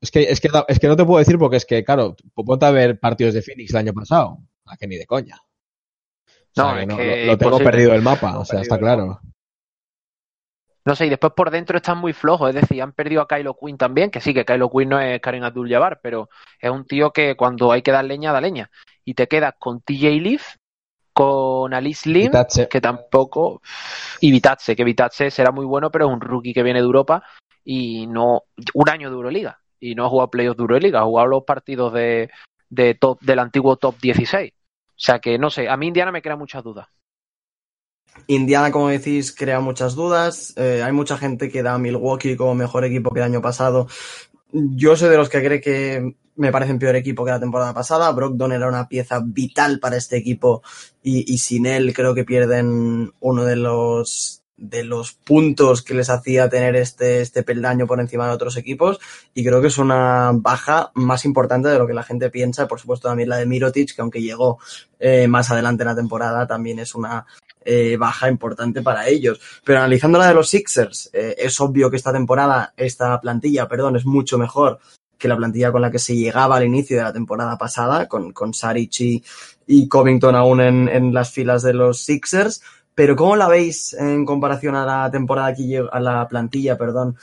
Es 0.01 0.12
que, 0.12 0.23
es, 0.23 0.39
que, 0.39 0.49
es 0.67 0.80
que 0.80 0.88
no 0.88 0.95
te 0.95 1.06
puedo 1.06 1.17
decir 1.19 1.39
porque 1.39 1.58
es 1.58 1.65
que, 1.65 1.84
claro, 1.84 2.15
ponte 2.36 2.65
a 2.65 2.71
ver 2.71 2.99
partidos 2.99 3.34
de 3.34 3.41
Phoenix 3.41 3.71
el 3.71 3.78
año 3.78 3.93
pasado. 3.93 4.39
A 4.65 4.78
que 4.78 4.86
ni 4.88 4.97
de 4.97 5.06
coña. 5.08 5.38
O 5.38 6.30
sea, 6.54 6.63
No, 6.65 6.73
que 6.75 6.82
es 6.82 6.88
no, 6.88 6.97
que 6.97 7.25
lo, 7.25 7.32
lo 7.32 7.38
tengo 7.38 7.58
perdido 7.60 7.93
el 7.93 8.01
mapa, 8.01 8.38
o 8.38 8.45
sea, 8.45 8.62
está 8.62 8.78
claro. 8.78 9.19
No 10.85 10.95
sé, 10.95 11.07
y 11.07 11.09
después 11.09 11.33
por 11.33 11.49
dentro 11.49 11.77
están 11.77 11.97
muy 11.97 12.13
flojos, 12.13 12.49
es 12.49 12.61
decir, 12.61 12.81
han 12.81 12.93
perdido 12.93 13.21
a 13.21 13.27
Kylo 13.27 13.57
Quinn 13.59 13.77
también, 13.77 14.11
que 14.11 14.21
sí, 14.21 14.35
que 14.35 14.45
Kylo 14.45 14.69
Quinn 14.69 14.89
no 14.89 14.99
es 14.99 15.19
Karen 15.19 15.43
Abdul-Jabbar, 15.43 15.99
pero 16.01 16.29
es 16.59 16.69
un 16.69 16.85
tío 16.85 17.11
que 17.11 17.35
cuando 17.35 17.71
hay 17.71 17.81
que 17.81 17.91
dar 17.91 18.05
leña, 18.05 18.31
da 18.31 18.39
leña. 18.39 18.69
Y 19.03 19.15
te 19.15 19.27
quedas 19.27 19.55
con 19.57 19.81
TJ 19.81 20.21
Leaf, 20.21 20.57
con 21.11 21.73
Alice 21.73 22.07
Lim, 22.07 22.31
que 22.69 22.81
tampoco, 22.81 23.61
y 24.19 24.31
Vitazze, 24.31 24.75
que 24.75 24.83
Vitazze 24.83 25.31
será 25.31 25.51
muy 25.51 25.65
bueno, 25.65 25.89
pero 25.89 26.05
es 26.05 26.13
un 26.13 26.21
rookie 26.21 26.53
que 26.53 26.61
viene 26.61 26.79
de 26.79 26.86
Europa 26.86 27.23
y 27.63 28.05
no, 28.05 28.43
un 28.75 28.89
año 28.89 29.09
de 29.09 29.15
Euroliga, 29.15 29.59
y 29.79 29.95
no 29.95 30.05
ha 30.05 30.09
jugado 30.09 30.29
playoffs 30.29 30.57
de 30.57 30.63
Euroliga, 30.63 30.99
ha 30.99 31.05
jugado 31.05 31.27
los 31.29 31.43
partidos 31.45 31.93
de, 31.93 32.29
de 32.69 32.93
top, 32.93 33.19
del 33.21 33.39
antiguo 33.39 33.77
top 33.77 33.95
16. 33.99 34.53
O 34.53 34.93
sea 34.97 35.19
que 35.19 35.39
no 35.39 35.49
sé, 35.49 35.67
a 35.67 35.77
mí 35.77 35.88
Indiana 35.88 36.11
me 36.11 36.21
crea 36.21 36.36
muchas 36.36 36.63
dudas. 36.63 36.88
Indiana, 38.28 38.72
como 38.72 38.89
decís, 38.89 39.34
crea 39.34 39.59
muchas 39.59 39.95
dudas. 39.95 40.53
Eh, 40.57 40.82
hay 40.84 40.91
mucha 40.91 41.18
gente 41.18 41.49
que 41.49 41.63
da 41.63 41.76
a 41.76 41.80
Milwaukee 41.80 42.36
como 42.36 42.55
mejor 42.55 42.86
equipo 42.86 43.11
que 43.11 43.20
el 43.20 43.26
año 43.26 43.41
pasado. 43.41 43.88
Yo 44.51 44.95
soy 44.95 45.09
de 45.09 45.18
los 45.18 45.30
que 45.30 45.43
cree 45.43 45.61
que 45.61 46.16
me 46.36 46.51
parece 46.51 46.74
un 46.74 46.80
peor 46.80 46.95
equipo 46.95 47.24
que 47.24 47.32
la 47.32 47.39
temporada 47.39 47.74
pasada. 47.74 48.11
Brogdon 48.11 48.51
era 48.51 48.68
una 48.68 48.88
pieza 48.88 49.22
vital 49.24 49.80
para 49.80 49.97
este 49.97 50.18
equipo 50.18 50.63
y, 51.01 51.38
sin 51.38 51.66
él 51.66 51.93
creo 51.93 52.13
que 52.13 52.26
pierden 52.26 53.13
uno 53.20 53.45
de 53.45 53.55
los 53.55 54.41
de 54.57 54.86
los 54.86 55.11
puntos 55.11 55.82
que 55.82 55.93
les 55.93 56.09
hacía 56.09 56.47
tener 56.47 56.78
este, 56.78 57.20
este 57.20 57.43
peldaño 57.43 57.88
por 57.88 57.99
encima 57.99 58.26
de 58.26 58.34
otros 58.34 58.55
equipos 58.55 59.01
y 59.34 59.43
creo 59.43 59.59
que 59.59 59.68
es 59.68 59.78
una 59.78 60.32
baja 60.34 60.91
más 60.93 61.26
importante 61.26 61.68
de 61.68 61.78
lo 61.78 61.86
que 61.86 61.93
la 61.93 62.03
gente 62.03 62.30
piensa. 62.30 62.66
Por 62.66 62.80
supuesto 62.80 63.09
también 63.09 63.28
la 63.28 63.36
de 63.36 63.45
Mirotic, 63.45 63.93
que 63.93 64.01
aunque 64.01 64.22
llegó 64.22 64.59
eh, 64.97 65.28
más 65.28 65.51
adelante 65.51 65.84
en 65.84 65.89
la 65.89 65.95
temporada, 65.95 66.47
también 66.47 66.80
es 66.80 66.95
una 66.95 67.26
eh, 67.66 67.97
baja 67.97 68.30
importante 68.30 68.82
para 68.82 69.07
ellos. 69.07 69.39
Pero 69.63 69.80
analizando 69.80 70.20
la 70.20 70.28
de 70.28 70.36
los 70.36 70.49
Sixers, 70.49 71.09
eh, 71.11 71.36
es 71.38 71.59
obvio 71.59 71.89
que 71.89 71.97
esta 71.97 72.13
temporada, 72.13 72.74
esta 72.78 73.20
plantilla, 73.20 73.68
perdón, 73.68 73.95
es 73.95 74.05
mucho 74.05 74.38
mejor 74.38 74.80
que 75.18 75.28
la 75.28 75.38
plantilla 75.38 75.72
con 75.72 75.82
la 75.82 75.91
que 75.91 75.99
se 75.99 76.16
llegaba 76.16 76.57
al 76.57 76.66
inicio 76.66 76.97
de 76.97 77.03
la 77.03 77.13
temporada 77.13 77.57
pasada, 77.57 78.07
con, 78.07 78.32
con 78.32 78.53
Saric 78.53 78.99
y, 78.99 79.24
y 79.66 79.88
Covington 79.88 80.36
aún 80.36 80.61
en, 80.61 80.88
en, 80.89 81.13
las 81.13 81.32
filas 81.32 81.63
de 81.63 81.74
los 81.74 82.03
Sixers. 82.03 82.61
Pero 82.93 83.16
¿cómo 83.16 83.36
la 83.36 83.47
veis 83.47 83.93
en 83.93 84.26
comparación 84.26 84.76
a 84.76 84.86
la 84.86 85.11
temporada 85.11 85.53
que 85.53 85.84
a 85.91 85.99
la 85.99 86.28
plantilla, 86.28 86.78
perdón, 86.78 87.18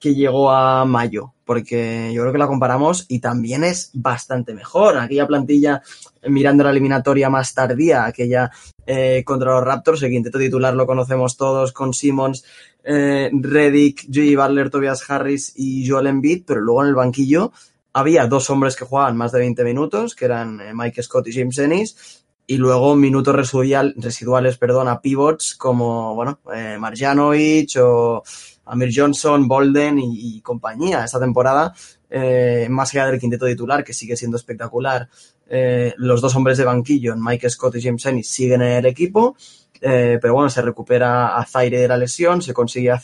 que 0.00 0.14
llegó 0.14 0.50
a 0.50 0.84
mayo? 0.84 1.34
Porque 1.44 2.10
yo 2.12 2.22
creo 2.22 2.32
que 2.32 2.38
la 2.38 2.46
comparamos 2.46 3.06
y 3.08 3.20
también 3.20 3.62
es 3.62 3.90
bastante 3.92 4.54
mejor. 4.54 4.98
Aquella 4.98 5.26
plantilla, 5.26 5.82
mirando 6.28 6.64
la 6.64 6.70
eliminatoria 6.70 7.28
más 7.28 7.54
tardía, 7.54 8.06
aquella 8.06 8.50
eh, 8.86 9.22
contra 9.24 9.54
los 9.54 9.64
Raptors, 9.64 10.02
el 10.02 10.10
quinteto 10.10 10.38
titular 10.38 10.74
lo 10.74 10.86
conocemos 10.86 11.36
todos 11.36 11.72
con 11.72 11.92
Simmons, 11.92 12.44
eh, 12.82 13.30
Reddick, 13.32 14.06
J. 14.06 14.42
Butler, 14.42 14.70
Tobias 14.70 15.08
Harris 15.08 15.52
y 15.54 15.88
Joel 15.88 16.06
Embiid, 16.06 16.44
pero 16.46 16.60
luego 16.60 16.82
en 16.82 16.88
el 16.88 16.94
banquillo 16.94 17.52
había 17.92 18.26
dos 18.26 18.48
hombres 18.50 18.76
que 18.76 18.84
jugaban 18.84 19.16
más 19.16 19.32
de 19.32 19.40
20 19.40 19.64
minutos, 19.64 20.14
que 20.14 20.24
eran 20.24 20.60
eh, 20.60 20.72
Mike 20.74 21.02
Scott 21.02 21.28
y 21.28 21.32
James 21.32 21.58
Ennis, 21.58 22.24
y 22.46 22.56
luego 22.56 22.96
minutos 22.96 23.34
residual, 23.34 23.94
residuales 23.96 24.58
perdón, 24.58 24.88
a 24.88 25.00
pivots 25.00 25.54
como 25.54 26.14
bueno, 26.14 26.40
eh, 26.52 26.76
Marjanovic 26.80 27.76
o 27.80 28.22
Amir 28.66 28.90
Johnson, 28.94 29.48
Bolden 29.48 29.98
y, 29.98 30.40
compañía. 30.40 31.04
Esta 31.04 31.20
temporada, 31.20 31.74
eh, 32.08 32.66
más 32.70 32.94
allá 32.94 33.06
del 33.06 33.20
quinteto 33.20 33.46
titular, 33.46 33.84
que 33.84 33.92
sigue 33.92 34.16
siendo 34.16 34.36
espectacular, 34.36 35.08
eh, 35.48 35.94
los 35.96 36.20
dos 36.20 36.34
hombres 36.36 36.58
de 36.58 36.64
banquillo, 36.64 37.16
Mike 37.16 37.50
Scott 37.50 37.76
y 37.76 37.82
James 37.82 38.06
Ennis, 38.06 38.28
siguen 38.28 38.62
en 38.62 38.72
el 38.78 38.86
equipo. 38.86 39.36
Eh, 39.80 40.18
pero 40.20 40.34
bueno, 40.34 40.50
se 40.50 40.62
recupera 40.62 41.36
a 41.36 41.44
Zaire 41.44 41.80
de 41.80 41.88
la 41.88 41.96
lesión, 41.96 42.42
se 42.42 42.52
consigue 42.52 42.90
a 42.90 43.00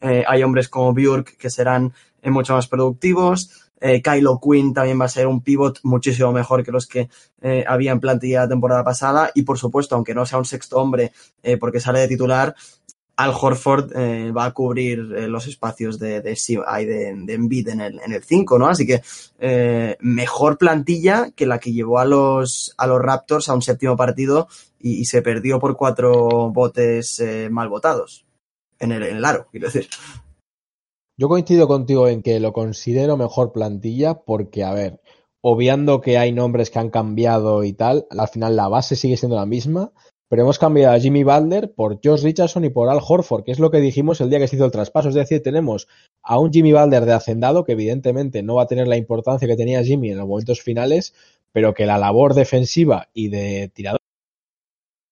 eh, 0.00 0.24
hay 0.26 0.42
hombres 0.42 0.68
como 0.68 0.92
Björk 0.92 1.36
que 1.36 1.48
serán 1.48 1.92
mucho 2.24 2.54
más 2.54 2.66
productivos, 2.66 3.70
Kylo 3.78 4.40
Quinn 4.40 4.74
también 4.74 5.00
va 5.00 5.04
a 5.04 5.08
ser 5.08 5.28
un 5.28 5.42
pivot 5.42 5.78
muchísimo 5.84 6.32
mejor 6.32 6.64
que 6.64 6.72
los 6.72 6.86
que 6.86 7.08
eh, 7.40 7.64
había 7.68 7.92
en 7.92 8.00
plantilla 8.00 8.40
la 8.40 8.48
temporada 8.48 8.82
pasada 8.82 9.30
y 9.32 9.42
por 9.42 9.58
supuesto, 9.58 9.94
aunque 9.94 10.14
no 10.14 10.26
sea 10.26 10.38
un 10.38 10.44
sexto 10.44 10.78
hombre 10.78 11.12
porque 11.60 11.78
sale 11.78 12.00
de 12.00 12.08
titular, 12.08 12.56
Al 13.16 13.30
Horford 13.30 13.96
eh, 13.96 14.30
va 14.30 14.44
a 14.44 14.52
cubrir 14.52 14.98
eh, 15.16 15.26
los 15.26 15.46
espacios 15.46 15.98
de, 15.98 16.20
de, 16.20 16.34
de, 16.34 17.70
en 17.70 17.80
el, 17.80 18.00
en 18.00 18.12
el 18.12 18.22
5, 18.22 18.58
¿no? 18.58 18.68
Así 18.68 18.86
que 18.86 19.02
eh, 19.38 19.96
mejor 20.00 20.58
plantilla 20.58 21.30
que 21.30 21.46
la 21.46 21.58
que 21.58 21.72
llevó 21.72 21.98
a 21.98 22.04
los, 22.04 22.74
a 22.76 22.86
los 22.86 23.00
Raptors 23.00 23.48
a 23.48 23.54
un 23.54 23.62
séptimo 23.62 23.96
partido 23.96 24.48
y, 24.78 25.00
y 25.00 25.04
se 25.06 25.22
perdió 25.22 25.58
por 25.58 25.76
cuatro 25.76 26.50
botes 26.50 27.18
eh, 27.20 27.48
mal 27.50 27.68
votados 27.70 28.26
en 28.78 28.92
el, 28.92 29.02
en 29.02 29.16
el 29.16 29.24
aro, 29.24 29.46
quiero 29.50 29.68
decir. 29.68 29.88
Yo 31.18 31.28
coincido 31.28 31.66
contigo 31.66 32.08
en 32.08 32.22
que 32.22 32.38
lo 32.40 32.52
considero 32.52 33.16
mejor 33.16 33.52
plantilla 33.52 34.22
porque, 34.24 34.64
a 34.64 34.74
ver, 34.74 35.00
obviando 35.40 36.02
que 36.02 36.18
hay 36.18 36.32
nombres 36.32 36.70
que 36.70 36.78
han 36.78 36.90
cambiado 36.90 37.64
y 37.64 37.72
tal, 37.72 38.06
al 38.10 38.28
final 38.28 38.56
la 38.56 38.68
base 38.68 38.96
sigue 38.96 39.16
siendo 39.16 39.36
la 39.36 39.46
misma, 39.46 39.92
pero 40.28 40.42
hemos 40.42 40.58
cambiado 40.58 40.94
a 40.94 40.98
Jimmy 40.98 41.22
Butler 41.22 41.72
por 41.72 42.00
Josh 42.02 42.22
Richardson 42.22 42.64
y 42.64 42.70
por 42.70 42.88
Al 42.88 43.00
Horford, 43.06 43.44
que 43.44 43.52
es 43.52 43.60
lo 43.60 43.70
que 43.70 43.78
dijimos 43.78 44.20
el 44.20 44.28
día 44.28 44.38
que 44.38 44.48
se 44.48 44.56
hizo 44.56 44.64
el 44.64 44.72
traspaso. 44.72 45.08
Es 45.08 45.14
decir, 45.14 45.42
tenemos 45.42 45.86
a 46.22 46.38
un 46.38 46.52
Jimmy 46.52 46.72
Butler 46.72 47.04
de 47.04 47.12
hacendado 47.12 47.64
que 47.64 47.72
evidentemente 47.72 48.42
no 48.42 48.56
va 48.56 48.64
a 48.64 48.66
tener 48.66 48.88
la 48.88 48.96
importancia 48.96 49.46
que 49.46 49.56
tenía 49.56 49.84
Jimmy 49.84 50.10
en 50.10 50.18
los 50.18 50.26
momentos 50.26 50.60
finales, 50.60 51.14
pero 51.52 51.74
que 51.74 51.86
la 51.86 51.98
labor 51.98 52.34
defensiva 52.34 53.08
y 53.14 53.28
de 53.28 53.70
tirador, 53.72 54.00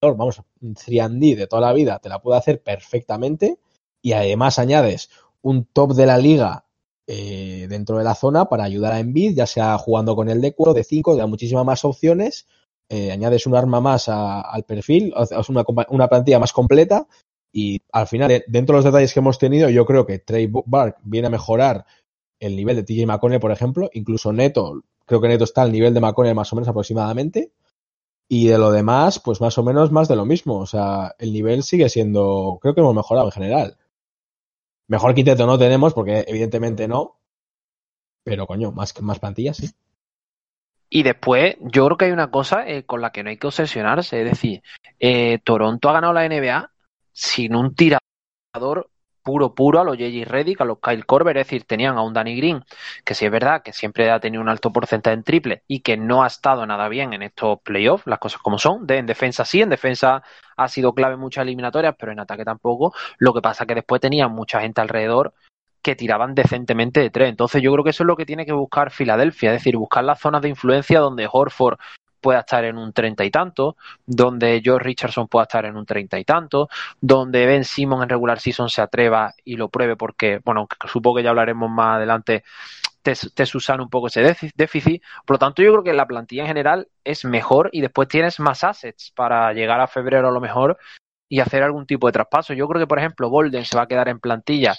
vamos, 0.03 0.43
un 0.61 0.75
3D 0.75 1.37
de 1.37 1.47
toda 1.47 1.63
la 1.63 1.73
vida, 1.73 2.01
te 2.01 2.09
la 2.09 2.21
puede 2.21 2.39
hacer 2.39 2.63
perfectamente 2.63 3.59
y 4.03 4.13
además 4.13 4.59
añades 4.59 5.11
un 5.43 5.65
top 5.65 5.93
de 5.95 6.07
la 6.07 6.19
liga 6.19 6.65
eh, 7.07 7.67
dentro 7.69 7.99
de 7.99 8.05
la 8.05 8.15
zona 8.15 8.47
para 8.47 8.65
ayudar 8.65 8.95
a 8.95 8.99
Embiid, 8.99 9.37
ya 9.37 9.47
sea 9.47 9.77
jugando 9.79 10.17
con 10.17 10.29
el 10.29 10.41
de 10.41 10.55
4, 10.55 10.75
de 10.75 10.85
5, 10.85 11.17
da 11.17 11.27
muchísimas 11.27 11.65
más 11.65 11.85
opciones, 11.85 12.47
eh, 12.89 13.13
añades 13.13 13.47
un 13.47 13.57
arma 13.57 13.81
más 13.81 14.09
al 14.09 14.65
perfil, 14.65 15.15
es 15.17 15.49
una, 15.49 15.65
una, 15.89 16.09
plantilla 16.09 16.39
más 16.39 16.53
completa 16.53 17.07
y 17.53 17.83
al 17.93 18.07
final, 18.07 18.45
dentro 18.49 18.75
de 18.75 18.79
los 18.79 18.85
detalles 18.85 19.13
que 19.13 19.21
hemos 19.21 19.39
tenido, 19.39 19.69
yo 19.71 19.87
creo 19.87 20.07
que 20.07 20.19
Trey 20.19 20.51
Bark 20.51 20.97
viene 21.03 21.29
a 21.29 21.31
mejorar 21.31 21.87
el 22.41 22.57
nivel 22.57 22.77
de 22.77 22.83
TJ 22.83 23.07
McConnell, 23.07 23.41
por 23.41 23.53
ejemplo, 23.53 23.89
incluso 23.93 24.33
Neto, 24.33 24.83
creo 25.07 25.21
que 25.21 25.29
Neto 25.29 25.45
está 25.45 25.63
al 25.63 25.73
nivel 25.73 25.95
de 25.95 26.01
McConnell 26.01 26.35
más 26.35 26.53
o 26.53 26.57
menos 26.57 26.69
aproximadamente. 26.69 27.53
Y 28.29 28.47
de 28.47 28.59
lo 28.59 28.71
demás, 28.71 29.21
pues 29.21 29.41
más 29.41 29.59
o 29.59 29.63
menos 29.63 29.93
más 29.93 30.09
de 30.09 30.17
lo 30.17 30.25
mismo. 30.25 30.59
O 30.59 30.67
sea, 30.67 31.15
el 31.19 31.33
nivel 31.33 31.63
sigue 31.63 31.89
siendo, 31.89 32.59
creo 32.61 32.75
que 32.75 32.81
hemos 32.81 32.95
mejorado 32.95 33.27
en 33.27 33.33
general. 33.33 33.77
Mejor 34.89 35.15
quinteto 35.15 35.47
no 35.47 35.59
tenemos, 35.59 35.93
porque 35.93 36.25
evidentemente 36.27 36.89
no. 36.89 37.21
Pero 38.25 38.47
coño, 38.47 38.73
más, 38.73 39.01
más 39.03 39.19
plantillas, 39.19 39.59
sí. 39.59 39.71
Y 40.89 41.03
después, 41.03 41.57
yo 41.61 41.87
creo 41.87 41.97
que 41.97 42.05
hay 42.07 42.13
una 42.13 42.31
cosa 42.31 42.67
eh, 42.69 42.85
con 42.85 43.01
la 43.01 43.11
que 43.11 43.23
no 43.23 43.31
hay 43.31 43.37
que 43.37 43.47
obsesionarse. 43.47 44.23
Es 44.23 44.31
decir, 44.31 44.63
eh, 44.99 45.39
Toronto 45.45 45.89
ha 45.89 45.95
ganado 45.95 46.13
la 46.13 46.29
NBA 46.29 46.71
sin 47.13 47.55
un 47.55 47.75
tirador 47.75 48.91
puro, 49.25 49.55
puro 49.55 49.81
a 49.81 49.85
los 49.85 49.97
J.J. 49.97 50.31
Reddick, 50.31 50.61
a 50.61 50.65
los 50.65 50.79
Kyle 50.81 51.07
Korver, 51.07 51.39
es 51.39 51.47
decir, 51.47 51.65
tenían 51.65 51.97
a 51.97 52.03
un 52.03 52.13
Danny 52.13 52.37
Green, 52.37 52.63
que 53.05 53.15
sí 53.15 53.25
es 53.25 53.31
verdad 53.33 53.63
que 53.63 53.73
siempre 53.73 54.11
ha 54.11 54.21
tenido 54.21 54.43
un 54.43 54.49
alto 54.51 54.73
porcentaje 54.73 55.15
en 55.15 55.25
triple 55.25 55.63
y 55.67 55.81
que 55.81 55.97
no 55.97 56.23
ha 56.23 56.27
estado 56.27 56.67
nada 56.67 56.89
bien 56.89 57.15
en 57.15 57.23
estos 57.23 57.61
playoffs, 57.63 58.07
las 58.07 58.19
cosas 58.19 58.41
como 58.43 58.59
son, 58.59 58.87
de, 58.87 58.99
en 58.99 59.07
defensa 59.07 59.45
sí, 59.45 59.63
en 59.63 59.71
defensa 59.71 60.23
ha 60.57 60.69
sido 60.69 60.95
clave 60.95 61.15
en 61.15 61.21
muchas 61.21 61.43
eliminatorias, 61.43 61.97
pero 61.99 62.13
en 62.13 62.21
ataque 62.21 62.45
tampoco, 62.45 62.95
lo 63.19 63.33
que 63.33 63.41
pasa 63.41 63.67
que 63.67 63.75
después 63.75 64.01
tenía 64.01 64.29
mucha 64.29 64.61
gente 64.61 64.83
alrededor 64.83 65.33
que 65.85 65.95
tiraban 65.95 66.35
decentemente 66.35 67.01
de 67.01 67.11
tres. 67.11 67.29
Entonces 67.29 67.63
yo 67.63 67.71
creo 67.73 67.85
que 67.85 67.91
eso 67.91 68.03
es 68.05 68.07
lo 68.07 68.17
que 68.17 68.25
tiene 68.25 68.47
que 68.47 68.53
buscar 68.53 68.91
Filadelfia, 68.91 69.51
es 69.53 69.61
decir, 69.61 69.77
buscar 69.77 70.03
las 70.03 70.19
zonas 70.19 70.41
de 70.41 70.49
influencia 70.49 70.99
donde 70.99 71.29
Horford 71.31 71.79
pueda 72.23 72.41
estar 72.41 72.65
en 72.65 72.79
un 72.79 72.95
treinta 72.95 73.23
y 73.23 73.31
tanto, 73.31 73.77
donde 74.07 74.63
George 74.65 74.83
Richardson 74.83 75.29
pueda 75.29 75.43
estar 75.43 75.67
en 75.67 75.77
un 75.77 75.85
treinta 75.85 76.19
y 76.19 76.25
tanto, 76.25 76.71
donde 76.99 77.45
Ben 77.45 77.65
Simon 77.65 78.03
en 78.03 78.09
regular 78.09 78.41
season 78.41 78.71
se 78.71 78.81
atreva 78.81 79.35
y 79.45 79.57
lo 79.57 79.69
pruebe 79.69 79.95
porque, 79.95 80.41
bueno, 80.43 80.67
supongo 80.91 81.19
que 81.19 81.23
ya 81.23 81.31
hablaremos 81.31 81.71
más 81.71 81.97
adelante, 81.97 82.43
te, 83.03 83.13
te 83.35 83.45
susan 83.45 83.83
un 83.83 83.91
poco 83.91 84.07
ese 84.07 84.23
déficit. 84.57 85.03
Por 85.27 85.35
lo 85.35 85.39
tanto, 85.39 85.63
yo 85.63 85.71
creo 85.73 85.85
que 85.85 85.93
la 85.93 86.07
plantilla 86.07 86.45
en 86.45 86.49
general 86.49 86.89
es 87.05 87.27
mejor 87.27 87.69
y 87.73 87.83
después 87.83 88.09
tienes 88.09 88.41
más 88.41 88.65
assets 88.65 89.13
para 89.15 89.53
llegar 89.53 89.83
a 89.83 89.87
febrero 89.87 90.29
a 90.29 90.33
lo 90.33 90.41
mejor 90.41 90.79
y 91.29 91.41
hacer 91.41 91.63
algún 91.63 91.87
tipo 91.87 92.07
de 92.07 92.13
traspaso. 92.13 92.55
Yo 92.55 92.69
creo 92.69 92.81
que, 92.81 92.87
por 92.87 92.99
ejemplo, 92.99 93.31
Bolden 93.31 93.65
se 93.65 93.77
va 93.77 93.85
a 93.85 93.89
quedar 93.89 94.09
en 94.09 94.21
plantilla 94.21 94.75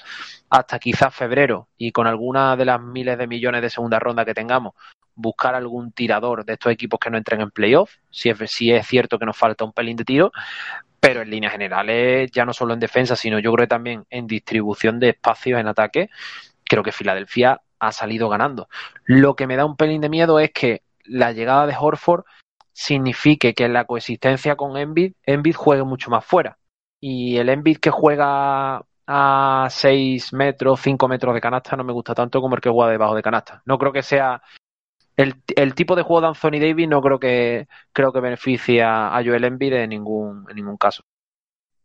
hasta 0.49 0.79
quizás 0.79 1.13
febrero 1.13 1.67
y 1.77 1.91
con 1.91 2.07
alguna 2.07 2.55
de 2.55 2.65
las 2.65 2.81
miles 2.81 3.17
de 3.17 3.27
millones 3.27 3.61
de 3.61 3.69
segunda 3.69 3.99
ronda 3.99 4.25
que 4.25 4.33
tengamos, 4.33 4.73
buscar 5.15 5.55
algún 5.55 5.91
tirador 5.91 6.45
de 6.45 6.53
estos 6.53 6.71
equipos 6.71 6.99
que 6.99 7.09
no 7.09 7.17
entren 7.17 7.41
en 7.41 7.51
playoff, 7.51 7.95
si 8.09 8.29
es, 8.29 8.37
si 8.51 8.71
es 8.71 8.85
cierto 8.85 9.17
que 9.17 9.25
nos 9.25 9.37
falta 9.37 9.65
un 9.65 9.73
pelín 9.73 9.97
de 9.97 10.05
tiro, 10.05 10.31
pero 10.99 11.21
en 11.21 11.29
líneas 11.29 11.53
generales, 11.53 12.31
ya 12.31 12.45
no 12.45 12.53
solo 12.53 12.73
en 12.73 12.79
defensa, 12.79 13.15
sino 13.15 13.39
yo 13.39 13.51
creo 13.53 13.65
que 13.65 13.69
también 13.69 14.05
en 14.09 14.27
distribución 14.27 14.99
de 14.99 15.09
espacios 15.09 15.59
en 15.59 15.67
ataque, 15.67 16.09
creo 16.63 16.83
que 16.83 16.91
Filadelfia 16.91 17.61
ha 17.79 17.91
salido 17.91 18.29
ganando. 18.29 18.67
Lo 19.05 19.35
que 19.35 19.47
me 19.47 19.55
da 19.55 19.65
un 19.65 19.77
pelín 19.77 20.01
de 20.01 20.09
miedo 20.09 20.39
es 20.39 20.51
que 20.51 20.81
la 21.03 21.31
llegada 21.31 21.67
de 21.67 21.75
Horford 21.77 22.25
signifique 22.75 23.53
que 23.53 23.69
la 23.69 23.85
coexistencia 23.85 24.57
con 24.57 24.75
Embiid, 24.77 25.13
Embiid 25.23 25.55
juegue 25.55 25.83
mucho 25.83 26.11
más 26.11 26.25
fuera. 26.25 26.57
Y 26.99 27.37
el 27.37 27.49
Embiid 27.49 27.77
que 27.77 27.89
juega 27.89 28.83
a 29.07 29.67
6 29.69 30.33
metros, 30.33 30.81
5 30.81 31.07
metros 31.07 31.33
de 31.33 31.41
canasta 31.41 31.77
no 31.77 31.85
me 31.85 31.93
gusta 31.93 32.13
tanto 32.13 32.41
como 32.41 32.55
el 32.55 32.61
que 32.61 32.69
juega 32.69 32.91
debajo 32.91 33.15
de 33.15 33.23
canasta. 33.23 33.61
No 33.65 33.77
creo 33.77 33.93
que 33.93 34.03
sea 34.03 34.41
el, 35.15 35.41
el, 35.55 35.73
tipo 35.73 35.95
de 35.95 36.01
juego 36.01 36.21
de 36.21 36.27
Anthony 36.27 36.59
Davis 36.59 36.89
no 36.89 37.01
creo 37.01 37.17
que 37.17 37.67
creo 37.93 38.11
que 38.11 38.19
beneficia 38.19 39.15
a 39.15 39.23
Joel 39.23 39.45
Embiid 39.45 39.73
en 39.73 39.89
ningún, 39.91 40.45
en 40.49 40.55
ningún 40.55 40.77
caso. 40.77 41.03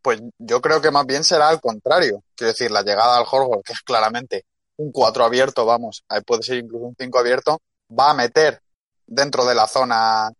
Pues 0.03 0.21
yo 0.39 0.61
creo 0.61 0.81
que 0.81 0.91
más 0.91 1.07
bien 1.07 1.23
será 1.23 1.51
al 1.51 1.61
contrario. 1.61 2.25
Quiero 2.35 2.53
decir, 2.53 2.71
la 2.71 2.83
llegada 2.83 3.17
al 3.17 3.27
Horford, 3.31 3.63
que 3.63 3.75
es 3.75 3.83
claramente 3.83 4.45
un 4.77 4.91
4 4.91 5.25
abierto, 5.25 5.65
vamos, 5.65 6.03
puede 6.27 6.43
ser 6.43 6.59
incluso 6.59 6.87
un 6.87 6.97
5 6.99 7.19
abierto, 7.19 7.61
va 7.97 8.11
a 8.11 8.15
meter 8.15 8.61
dentro 9.07 9.45
de 9.45 9.55
la 9.55 9.69
zona 9.69 10.31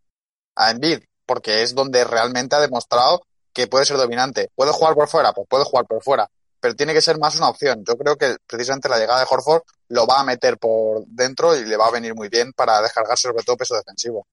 a 0.55 0.71
Embiid, 0.71 0.99
porque 1.25 1.63
es 1.63 1.75
donde 1.75 2.03
realmente 2.03 2.55
ha 2.55 2.59
demostrado 2.59 3.21
que 3.53 3.67
puede 3.67 3.85
ser 3.85 3.97
dominante. 3.97 4.49
¿Puede 4.55 4.71
jugar 4.71 4.95
por 4.95 5.07
fuera? 5.07 5.33
Pues 5.33 5.47
puede 5.47 5.65
jugar 5.65 5.85
por 5.85 6.03
fuera, 6.03 6.29
pero 6.59 6.75
tiene 6.75 6.93
que 6.93 7.01
ser 7.01 7.19
más 7.19 7.37
una 7.37 7.49
opción. 7.49 7.83
Yo 7.85 7.97
creo 7.97 8.15
que 8.15 8.37
precisamente 8.47 8.89
la 8.89 8.97
llegada 8.97 9.19
de 9.19 9.27
Horford 9.29 9.63
lo 9.89 10.07
va 10.07 10.21
a 10.21 10.25
meter 10.25 10.57
por 10.57 11.05
dentro 11.07 11.55
y 11.55 11.65
le 11.65 11.77
va 11.77 11.87
a 11.87 11.91
venir 11.91 12.15
muy 12.15 12.29
bien 12.29 12.53
para 12.53 12.81
descargarse 12.81 13.27
sobre 13.27 13.43
todo 13.43 13.57
peso 13.57 13.75
defensivo. 13.75 14.27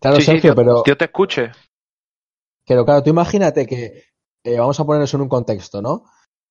Claro, 0.00 0.20
Sergio, 0.20 0.54
pero... 0.54 0.82
Yo 0.86 0.96
te 0.96 1.04
escuche. 1.04 1.52
Pero 2.66 2.84
claro, 2.84 3.02
tú 3.02 3.10
imagínate 3.10 3.66
que, 3.66 4.04
eh, 4.42 4.58
vamos 4.58 4.78
a 4.80 4.84
poner 4.84 5.02
eso 5.02 5.16
en 5.16 5.22
un 5.22 5.28
contexto, 5.28 5.82
¿no? 5.82 6.04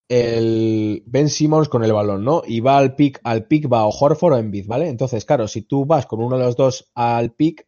El 0.08 1.04
Ben 1.08 1.30
Simmons 1.30 1.68
con 1.68 1.84
el 1.84 1.92
balón, 1.92 2.24
¿no? 2.24 2.44
Y 2.46 2.60
va 2.60 2.78
al 2.78 2.96
pick, 2.96 3.20
al 3.24 3.48
pick 3.48 3.72
va 3.72 3.86
o 3.86 3.90
Horford 3.90 4.34
o 4.34 4.38
Embiid, 4.38 4.68
¿vale? 4.68 4.88
Entonces, 4.88 5.26
claro, 5.26 5.48
si 5.48 5.64
tú 5.64 5.86
vas 5.86 6.06
con 6.06 6.22
uno 6.22 6.38
de 6.38 6.46
los 6.46 6.56
dos 6.56 6.92
al 6.94 7.32
pick, 7.32 7.66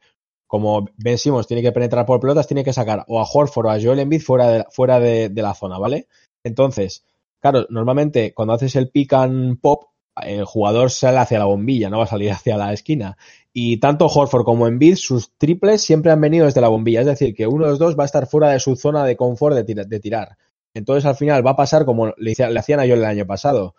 como 0.47 0.85
Ben 0.97 1.17
tiene 1.47 1.61
que 1.61 1.71
penetrar 1.73 2.05
por 2.05 2.19
pelotas, 2.19 2.47
tiene 2.47 2.63
que 2.63 2.73
sacar 2.73 3.03
o 3.07 3.19
a 3.19 3.27
Horford 3.31 3.67
o 3.67 3.69
a 3.69 3.81
Joel 3.81 3.99
Embiid 3.99 4.21
fuera 4.21 4.47
de, 4.49 4.65
fuera 4.71 4.99
de, 4.99 5.29
la 5.35 5.53
zona, 5.53 5.77
¿vale? 5.77 6.07
Entonces, 6.43 7.03
claro, 7.39 7.67
normalmente 7.69 8.33
cuando 8.33 8.53
haces 8.53 8.75
el 8.77 8.89
pick 8.89 9.13
and 9.13 9.59
pop, 9.59 9.89
el 10.23 10.45
jugador 10.45 10.89
sale 10.89 11.17
hacia 11.17 11.37
la 11.37 11.45
bombilla, 11.45 11.89
no 11.89 11.99
va 11.99 12.05
a 12.05 12.07
salir 12.07 12.31
hacia 12.31 12.57
la 12.57 12.73
esquina. 12.73 13.17
Y 13.53 13.77
tanto 13.77 14.07
Horford 14.07 14.45
como 14.45 14.67
Embiid, 14.67 14.95
sus 14.95 15.35
triples 15.37 15.81
siempre 15.81 16.11
han 16.11 16.21
venido 16.21 16.45
desde 16.45 16.61
la 16.61 16.69
bombilla. 16.69 17.01
Es 17.01 17.07
decir, 17.07 17.35
que 17.35 17.47
uno 17.47 17.65
de 17.65 17.71
los 17.71 17.79
dos 17.79 17.97
va 17.97 18.03
a 18.03 18.05
estar 18.05 18.27
fuera 18.27 18.51
de 18.51 18.59
su 18.59 18.75
zona 18.75 19.03
de 19.03 19.17
confort 19.17 19.55
de, 19.55 19.99
tirar. 19.99 20.37
Entonces, 20.73 21.05
al 21.05 21.15
final 21.15 21.45
va 21.45 21.51
a 21.51 21.55
pasar 21.55 21.83
como 21.83 22.13
le, 22.17 22.33
le 22.37 22.59
hacían 22.59 22.79
a 22.79 22.85
yo 22.85 22.93
el 22.93 23.03
año 23.03 23.25
pasado. 23.25 23.75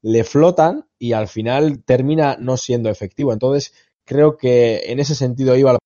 Le 0.00 0.22
flotan 0.22 0.86
y 0.98 1.12
al 1.12 1.28
final 1.28 1.82
termina 1.84 2.36
no 2.38 2.56
siendo 2.56 2.88
efectivo. 2.88 3.32
Entonces, 3.32 3.74
creo 4.04 4.36
que 4.36 4.84
en 4.86 5.00
ese 5.00 5.14
sentido 5.14 5.56
iba 5.56 5.72
lo 5.72 5.78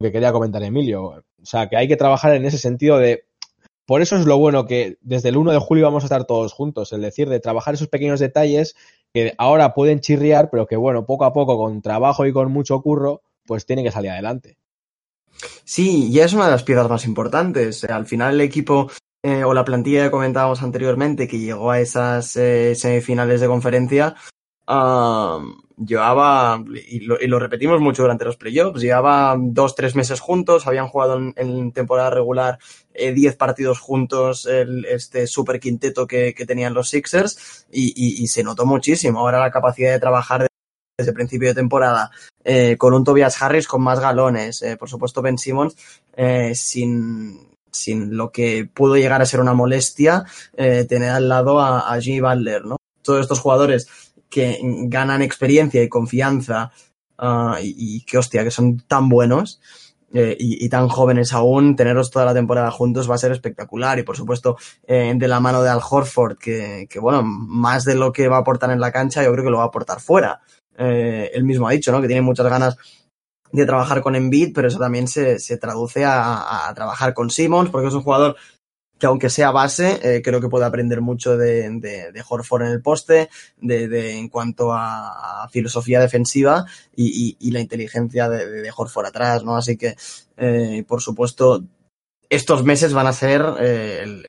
que 0.00 0.12
quería 0.12 0.32
comentar 0.32 0.62
Emilio. 0.62 1.04
O 1.04 1.22
sea, 1.44 1.68
que 1.68 1.76
hay 1.76 1.88
que 1.88 1.96
trabajar 1.96 2.34
en 2.34 2.44
ese 2.44 2.58
sentido 2.58 2.98
de... 2.98 3.24
Por 3.86 4.02
eso 4.02 4.16
es 4.16 4.26
lo 4.26 4.36
bueno 4.36 4.66
que 4.66 4.98
desde 5.00 5.30
el 5.30 5.38
1 5.38 5.52
de 5.52 5.58
julio 5.58 5.84
vamos 5.84 6.04
a 6.04 6.06
estar 6.06 6.26
todos 6.26 6.52
juntos, 6.52 6.92
es 6.92 7.00
decir, 7.00 7.28
de 7.30 7.40
trabajar 7.40 7.72
esos 7.72 7.88
pequeños 7.88 8.20
detalles 8.20 8.76
que 9.14 9.34
ahora 9.38 9.72
pueden 9.72 10.00
chirriar, 10.00 10.50
pero 10.50 10.66
que 10.66 10.76
bueno, 10.76 11.06
poco 11.06 11.24
a 11.24 11.32
poco, 11.32 11.56
con 11.56 11.80
trabajo 11.80 12.26
y 12.26 12.32
con 12.32 12.52
mucho 12.52 12.82
curro, 12.82 13.22
pues 13.46 13.64
tiene 13.64 13.82
que 13.82 13.90
salir 13.90 14.10
adelante. 14.10 14.58
Sí, 15.64 16.12
ya 16.12 16.26
es 16.26 16.34
una 16.34 16.46
de 16.46 16.50
las 16.50 16.64
piezas 16.64 16.88
más 16.90 17.06
importantes. 17.06 17.84
Al 17.84 18.06
final 18.06 18.34
el 18.34 18.40
equipo 18.42 18.90
eh, 19.22 19.44
o 19.44 19.54
la 19.54 19.64
plantilla 19.64 20.04
que 20.04 20.10
comentábamos 20.10 20.62
anteriormente 20.62 21.26
que 21.26 21.38
llegó 21.38 21.70
a 21.70 21.80
esas 21.80 22.36
eh, 22.36 22.74
semifinales 22.74 23.40
de 23.40 23.46
conferencia, 23.46 24.14
llevaba, 24.68 26.62
y 26.88 27.00
lo, 27.00 27.38
repetimos 27.38 27.80
mucho 27.80 28.02
durante 28.02 28.24
los 28.24 28.36
playoffs, 28.36 28.80
llevaba 28.80 29.36
dos, 29.38 29.74
tres 29.74 29.94
meses 29.94 30.20
juntos, 30.20 30.66
habían 30.66 30.88
jugado 30.88 31.18
en, 31.36 31.72
temporada 31.72 32.10
regular 32.10 32.58
eh, 32.92 33.12
diez 33.12 33.36
partidos 33.36 33.80
juntos, 33.80 34.46
el, 34.46 34.84
este 34.84 35.26
super 35.26 35.60
quinteto 35.60 36.06
que, 36.06 36.34
tenían 36.46 36.74
los 36.74 36.90
Sixers, 36.90 37.66
y, 37.70 38.26
se 38.28 38.42
notó 38.42 38.66
muchísimo. 38.66 39.20
Ahora 39.20 39.40
la 39.40 39.50
capacidad 39.50 39.92
de 39.92 40.00
trabajar 40.00 40.46
desde 40.98 41.12
principio 41.12 41.48
de 41.48 41.54
temporada 41.54 42.10
eh, 42.44 42.76
con 42.76 42.92
un 42.92 43.04
Tobias 43.04 43.40
Harris 43.40 43.68
con 43.68 43.82
más 43.82 44.00
galones, 44.00 44.62
eh, 44.62 44.76
por 44.76 44.88
supuesto 44.88 45.22
Ben 45.22 45.38
Simmons 45.38 45.76
sin, 46.54 47.48
sin 47.70 48.16
lo 48.16 48.32
que 48.32 48.68
pudo 48.72 48.96
llegar 48.96 49.22
a 49.22 49.26
ser 49.26 49.40
una 49.40 49.54
molestia 49.54 50.24
tener 50.56 51.10
al 51.10 51.28
lado 51.28 51.60
a, 51.60 51.92
a 51.92 52.00
Jimmy 52.00 52.20
Butler, 52.20 52.64
¿no? 52.64 52.76
Todos 53.02 53.20
estos 53.20 53.38
jugadores 53.38 54.07
que 54.28 54.58
ganan 54.62 55.22
experiencia 55.22 55.82
y 55.82 55.88
confianza 55.88 56.72
ah, 57.18 57.58
y, 57.62 58.04
que 58.04 58.18
hostia, 58.18 58.44
que 58.44 58.50
son 58.50 58.80
tan 58.80 59.08
buenos 59.08 59.60
eh, 60.12 60.36
y, 60.38 60.68
tan 60.70 60.88
jóvenes 60.88 61.34
aún, 61.34 61.76
tenerlos 61.76 62.10
toda 62.10 62.24
la 62.24 62.32
temporada 62.32 62.70
juntos 62.70 63.10
va 63.10 63.16
a 63.16 63.18
ser 63.18 63.30
espectacular 63.32 63.98
y 63.98 64.04
por 64.04 64.16
supuesto 64.16 64.56
eh, 64.86 65.12
de 65.14 65.28
la 65.28 65.38
mano 65.38 65.62
de 65.62 65.68
Al 65.68 65.80
Horford, 65.88 66.38
que, 66.38 66.86
que, 66.88 66.98
bueno, 66.98 67.22
más 67.22 67.84
de 67.84 67.94
lo 67.94 68.10
que 68.10 68.28
va 68.28 68.36
a 68.36 68.40
aportar 68.40 68.70
en 68.70 68.80
la 68.80 68.90
cancha, 68.90 69.22
yo 69.22 69.32
creo 69.32 69.44
que 69.44 69.50
lo 69.50 69.58
va 69.58 69.64
a 69.64 69.66
aportar 69.66 70.00
fuera. 70.00 70.40
Eh, 70.78 71.30
él 71.34 71.44
mismo 71.44 71.68
ha 71.68 71.72
dicho, 71.72 71.92
¿no? 71.92 72.00
Que 72.00 72.06
tiene 72.06 72.22
muchas 72.22 72.46
ganas 72.46 72.76
de 73.52 73.66
trabajar 73.66 74.00
con 74.00 74.14
Embiid, 74.14 74.52
pero 74.54 74.68
eso 74.68 74.78
también 74.78 75.08
se, 75.08 75.38
se 75.38 75.58
traduce 75.58 76.04
a, 76.04 76.68
a, 76.68 76.74
trabajar 76.74 77.12
con 77.14 77.30
Simmons, 77.30 77.70
porque 77.70 77.88
es 77.88 77.94
un 77.94 78.02
jugador 78.02 78.36
que 78.98 79.06
aunque 79.06 79.30
sea 79.30 79.50
base, 79.50 80.00
eh, 80.02 80.22
creo 80.22 80.40
que 80.40 80.48
puede 80.48 80.66
aprender 80.66 81.00
mucho 81.00 81.36
de, 81.36 81.68
de, 81.70 82.12
de 82.12 82.24
Horford 82.28 82.62
en 82.62 82.72
el 82.72 82.82
poste, 82.82 83.30
de, 83.60 83.88
de 83.88 84.18
en 84.18 84.28
cuanto 84.28 84.72
a, 84.72 85.48
filosofía 85.50 86.00
defensiva 86.00 86.66
y, 86.94 87.36
y, 87.40 87.48
y 87.48 87.50
la 87.52 87.60
inteligencia 87.60 88.28
de, 88.28 88.46
de, 88.46 88.72
Horford 88.74 89.06
atrás, 89.06 89.44
¿no? 89.44 89.56
Así 89.56 89.76
que, 89.76 89.96
eh, 90.36 90.84
por 90.86 91.00
supuesto, 91.00 91.64
estos 92.28 92.64
meses 92.64 92.92
van 92.92 93.06
a 93.06 93.12
ser 93.12 93.42
eh, 93.60 94.00
el, 94.02 94.26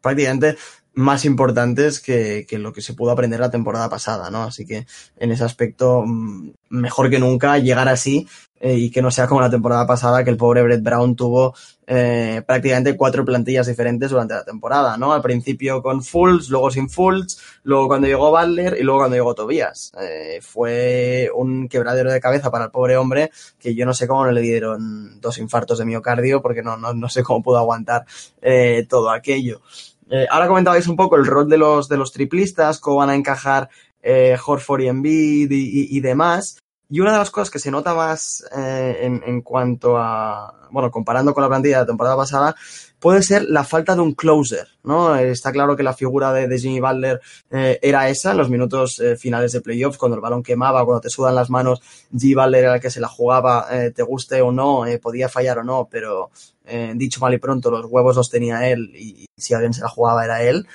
prácticamente 0.00 0.56
más 0.94 1.24
importantes 1.24 2.00
que, 2.00 2.46
que, 2.48 2.58
lo 2.58 2.72
que 2.72 2.82
se 2.82 2.94
pudo 2.94 3.10
aprender 3.12 3.40
la 3.40 3.50
temporada 3.50 3.88
pasada, 3.88 4.30
¿no? 4.30 4.42
Así 4.42 4.66
que 4.66 4.86
en 5.16 5.32
ese 5.32 5.44
aspecto, 5.44 6.04
mm, 6.06 6.50
mejor 6.70 7.10
que 7.10 7.18
nunca 7.18 7.58
llegar 7.58 7.88
así 7.88 8.26
eh, 8.62 8.74
y 8.74 8.90
que 8.90 9.00
no 9.00 9.10
sea 9.10 9.26
como 9.26 9.40
la 9.40 9.50
temporada 9.50 9.86
pasada, 9.86 10.22
que 10.22 10.30
el 10.30 10.36
pobre 10.36 10.62
Brett 10.62 10.82
Brown 10.82 11.16
tuvo 11.16 11.54
eh, 11.86 12.42
prácticamente 12.46 12.94
cuatro 12.94 13.24
plantillas 13.24 13.66
diferentes 13.66 14.10
durante 14.10 14.34
la 14.34 14.44
temporada, 14.44 14.98
¿no? 14.98 15.14
Al 15.14 15.22
principio 15.22 15.82
con 15.82 16.02
Fultz, 16.02 16.50
luego 16.50 16.70
sin 16.70 16.90
Fultz, 16.90 17.38
luego 17.62 17.88
cuando 17.88 18.06
llegó 18.06 18.30
Butler 18.30 18.76
y 18.78 18.82
luego 18.82 19.00
cuando 19.00 19.16
llegó 19.16 19.34
Tobias. 19.34 19.92
Eh, 20.00 20.40
fue 20.42 21.30
un 21.34 21.68
quebradero 21.68 22.12
de 22.12 22.20
cabeza 22.20 22.50
para 22.50 22.66
el 22.66 22.70
pobre 22.70 22.98
hombre 22.98 23.30
que 23.58 23.74
yo 23.74 23.86
no 23.86 23.94
sé 23.94 24.06
cómo 24.06 24.26
no 24.26 24.32
le 24.32 24.42
dieron 24.42 25.20
dos 25.20 25.38
infartos 25.38 25.78
de 25.78 25.86
miocardio 25.86 26.42
porque 26.42 26.62
no, 26.62 26.76
no, 26.76 26.92
no 26.92 27.08
sé 27.08 27.22
cómo 27.22 27.42
pudo 27.42 27.58
aguantar 27.58 28.04
eh, 28.42 28.86
todo 28.88 29.10
aquello. 29.10 29.62
Eh, 30.10 30.26
ahora 30.28 30.48
comentabais 30.48 30.86
un 30.88 30.96
poco 30.96 31.16
el 31.16 31.24
rol 31.24 31.48
de 31.48 31.56
los, 31.56 31.88
de 31.88 31.96
los 31.96 32.12
triplistas, 32.12 32.80
cómo 32.80 32.96
van 32.96 33.10
a 33.10 33.14
encajar 33.14 33.68
eh, 34.02 34.36
Horford 34.44 34.80
y 34.82 34.88
Embiid 34.88 35.50
y, 35.50 35.54
y, 35.54 35.96
y, 35.96 36.00
demás. 36.00 36.58
Y 36.88 36.98
una 36.98 37.12
de 37.12 37.18
las 37.18 37.30
cosas 37.30 37.50
que 37.50 37.60
se 37.60 37.70
nota 37.70 37.94
más 37.94 38.44
eh, 38.56 38.98
en, 39.02 39.22
en, 39.24 39.42
cuanto 39.42 39.96
a, 39.96 40.68
bueno, 40.72 40.90
comparando 40.90 41.32
con 41.32 41.42
la 41.42 41.48
plantilla 41.48 41.76
de 41.76 41.82
la 41.82 41.86
temporada 41.86 42.16
pasada, 42.16 42.56
puede 43.00 43.22
ser 43.22 43.44
la 43.48 43.64
falta 43.64 43.94
de 43.94 44.02
un 44.02 44.14
closer, 44.14 44.68
¿no? 44.84 45.16
Está 45.16 45.52
claro 45.52 45.76
que 45.76 45.82
la 45.82 45.94
figura 45.94 46.32
de, 46.32 46.46
de 46.46 46.58
Jimmy 46.58 46.80
Butler 46.80 47.20
eh, 47.50 47.78
era 47.82 48.08
esa 48.08 48.32
en 48.32 48.36
los 48.36 48.50
minutos 48.50 49.00
eh, 49.00 49.16
finales 49.16 49.52
de 49.52 49.60
playoffs, 49.60 49.98
cuando 49.98 50.16
el 50.16 50.20
balón 50.20 50.42
quemaba, 50.42 50.84
cuando 50.84 51.00
te 51.00 51.10
sudan 51.10 51.34
las 51.34 51.48
manos, 51.48 51.80
Jimmy 52.16 52.34
Butler 52.34 52.64
era 52.64 52.74
el 52.74 52.80
que 52.80 52.90
se 52.90 53.00
la 53.00 53.08
jugaba, 53.08 53.66
eh, 53.70 53.90
te 53.90 54.02
guste 54.02 54.42
o 54.42 54.52
no, 54.52 54.84
eh, 54.86 54.98
podía 54.98 55.28
fallar 55.28 55.58
o 55.58 55.64
no, 55.64 55.88
pero 55.90 56.30
eh, 56.70 56.92
dicho 56.96 57.20
mal 57.20 57.34
y 57.34 57.38
pronto, 57.38 57.70
los 57.70 57.86
huevos 57.86 58.16
los 58.16 58.30
tenía 58.30 58.68
él 58.68 58.90
y, 58.94 59.24
y 59.24 59.26
si 59.36 59.54
alguien 59.54 59.74
se 59.74 59.82
la 59.82 59.88
jugaba 59.88 60.24
era 60.24 60.42
él. 60.42 60.66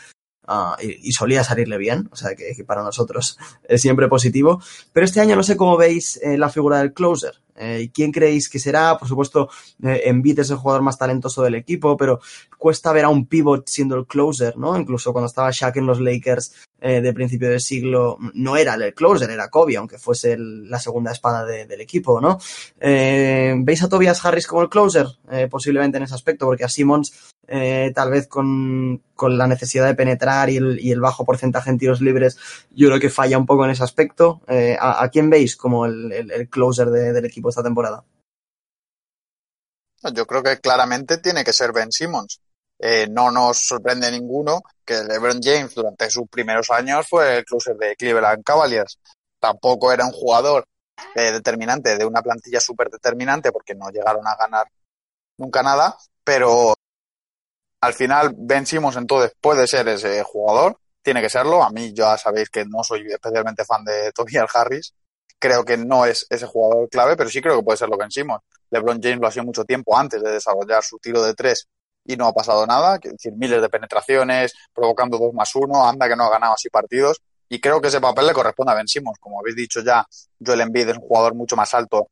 Uh, 0.48 0.80
y, 0.80 1.10
y, 1.10 1.12
solía 1.12 1.44
salirle 1.44 1.78
bien, 1.80 2.08
o 2.12 2.16
sea 2.16 2.36
que, 2.36 2.54
que, 2.56 2.64
para 2.64 2.84
nosotros 2.84 3.38
es 3.68 3.82
siempre 3.82 4.08
positivo. 4.08 4.62
Pero 4.94 5.06
este 5.06 5.20
año 5.20 5.36
no 5.36 5.44
sé 5.44 5.58
cómo 5.58 5.76
veis 5.76 6.18
eh, 6.22 6.38
la 6.38 6.50
figura 6.50 6.80
del 6.80 6.94
closer. 6.94 7.42
Eh, 7.56 7.90
¿Quién 7.94 8.12
creéis 8.12 8.50
que 8.50 8.60
será? 8.60 8.98
Por 8.98 9.08
supuesto, 9.08 9.50
eh, 9.82 10.04
Embiid 10.06 10.40
es 10.40 10.50
el 10.50 10.58
jugador 10.58 10.82
más 10.82 10.98
talentoso 10.98 11.42
del 11.42 11.56
equipo, 11.56 11.96
pero 11.96 12.20
cuesta 12.58 12.92
ver 12.92 13.06
a 13.06 13.10
un 13.10 13.28
pivot 13.28 13.68
siendo 13.68 13.96
el 13.96 14.06
closer, 14.06 14.58
¿no? 14.58 14.78
Incluso 14.78 15.14
cuando 15.14 15.28
estaba 15.28 15.52
Shaq 15.52 15.78
en 15.78 15.86
los 15.86 16.02
Lakers 16.02 16.54
eh, 16.82 17.02
de 17.02 17.14
principio 17.14 17.50
del 17.50 17.62
siglo, 17.62 18.18
no 18.34 18.58
era 18.58 18.76
el 18.76 18.94
closer, 18.94 19.30
era 19.30 19.50
Kobe, 19.50 19.78
aunque 19.78 19.98
fuese 19.98 20.38
la 20.38 20.80
segunda 20.80 21.12
espada 21.12 21.46
de, 21.46 21.66
del 21.66 21.82
equipo, 21.82 22.20
¿no? 22.20 22.38
Eh, 22.80 23.56
¿Veis 23.58 23.82
a 23.82 23.90
Tobias 23.90 24.24
Harris 24.24 24.46
como 24.46 24.62
el 24.62 24.70
closer? 24.70 25.08
Eh, 25.32 25.48
posiblemente 25.50 25.98
en 25.98 26.04
ese 26.04 26.14
aspecto, 26.14 26.46
porque 26.46 26.66
a 26.66 26.70
Simmons 26.70 27.34
eh, 27.48 27.92
tal 27.96 28.12
vez 28.12 28.28
con, 28.28 29.02
con, 29.16 29.38
la 29.38 29.48
necesidad 29.48 29.86
de 29.86 29.96
penetrar 29.96 30.50
y 30.50 30.58
el, 30.58 30.80
y 30.80 30.92
el, 30.92 31.00
bajo 31.00 31.26
porcentaje 31.26 31.70
en 31.70 31.78
tiros 31.78 32.02
libres, 32.02 32.38
yo 32.72 32.88
creo 32.88 33.00
que 33.00 33.10
falla 33.10 33.38
un 33.38 33.46
poco 33.46 33.66
en 33.66 33.72
ese 33.72 33.84
aspecto. 33.84 34.42
Eh, 34.48 34.78
¿a, 34.80 35.04
¿a, 35.04 35.10
quién 35.10 35.30
veis 35.30 35.56
como 35.56 35.86
el, 35.86 36.12
el, 36.12 36.32
el 36.32 36.50
closer 36.50 36.90
de, 36.90 37.14
del 37.14 37.26
equipo 37.26 37.50
esta 37.50 37.64
temporada? 37.64 38.04
Yo 40.14 40.26
creo 40.28 40.44
que 40.44 40.60
claramente 40.60 41.18
tiene 41.18 41.44
que 41.44 41.54
ser 41.54 41.72
Ben 41.72 41.92
Simmons. 41.92 42.40
Eh, 42.78 43.08
no 43.10 43.32
nos 43.32 43.58
sorprende 43.58 44.12
ninguno 44.12 44.62
que 44.84 45.04
LeBron 45.04 45.40
James 45.42 45.74
durante 45.74 46.10
sus 46.10 46.28
primeros 46.30 46.70
años 46.70 47.08
fue 47.10 47.38
el 47.38 47.46
closer 47.46 47.76
de 47.78 47.96
Cleveland 47.96 48.44
Cavaliers. 48.44 49.00
Tampoco 49.40 49.92
era 49.92 50.06
un 50.06 50.12
jugador 50.12 50.68
eh, 51.16 51.32
determinante 51.32 51.98
de 51.98 52.06
una 52.06 52.22
plantilla 52.22 52.60
súper 52.60 52.90
determinante 52.90 53.52
porque 53.52 53.76
no 53.76 53.90
llegaron 53.90 54.28
a 54.28 54.36
ganar 54.36 54.68
nunca 55.38 55.64
nada, 55.64 55.98
pero 56.24 56.74
al 57.86 57.94
final 57.94 58.34
Ben 58.36 58.66
Simmons 58.66 58.98
entonces 58.98 59.34
puede 59.40 59.68
ser 59.68 59.88
ese 59.88 60.24
jugador, 60.24 60.80
tiene 61.02 61.22
que 61.22 61.30
serlo. 61.30 61.64
A 61.64 61.70
mí 61.70 61.94
ya 61.94 62.18
sabéis 62.18 62.50
que 62.50 62.66
no 62.66 62.84
soy 62.84 63.06
especialmente 63.08 63.64
fan 63.66 63.84
de 63.86 64.12
Tobias 64.16 64.54
Harris. 64.54 64.94
creo 65.40 65.64
que 65.64 65.78
no 65.78 66.06
es 66.06 66.26
ese 66.30 66.46
jugador 66.46 66.90
clave, 66.90 67.16
pero 67.16 67.30
sí 67.30 67.42
creo 67.42 67.58
que 67.58 67.64
puede 67.64 67.78
ser 67.78 67.90
lo 67.90 67.98
que 67.98 68.06
vencimos. 68.06 68.42
LeBron 68.72 69.00
James 69.02 69.20
lo 69.20 69.28
ha 69.28 69.32
sido 69.32 69.46
mucho 69.46 69.64
tiempo 69.66 69.98
antes 69.98 70.22
de 70.22 70.32
desarrollar 70.32 70.84
su 70.84 70.98
tiro 70.98 71.22
de 71.22 71.34
tres 71.34 71.68
y 72.04 72.16
no 72.16 72.28
ha 72.28 72.34
pasado 72.34 72.66
nada, 72.68 73.00
es 73.02 73.12
decir, 73.12 73.34
miles 73.36 73.62
de 73.62 73.70
penetraciones, 73.70 74.54
provocando 74.74 75.18
dos 75.18 75.34
más 75.34 75.56
uno, 75.56 75.88
anda 75.88 76.08
que 76.08 76.16
no 76.16 76.26
ha 76.26 76.30
ganado 76.30 76.54
así 76.54 76.70
partidos, 76.70 77.20
y 77.50 77.60
creo 77.60 77.82
que 77.82 77.88
ese 77.88 78.00
papel 78.00 78.28
le 78.28 78.34
corresponde 78.34 78.74
a 78.74 78.76
Ben 78.76 78.88
Simmons. 78.88 79.18
Como 79.20 79.40
habéis 79.40 79.56
dicho 79.56 79.82
ya, 79.82 80.06
Joel 80.44 80.62
Embiid 80.62 80.90
es 80.90 80.98
un 80.98 81.02
jugador 81.02 81.34
mucho 81.34 81.56
más 81.56 81.74
alto, 81.74 82.10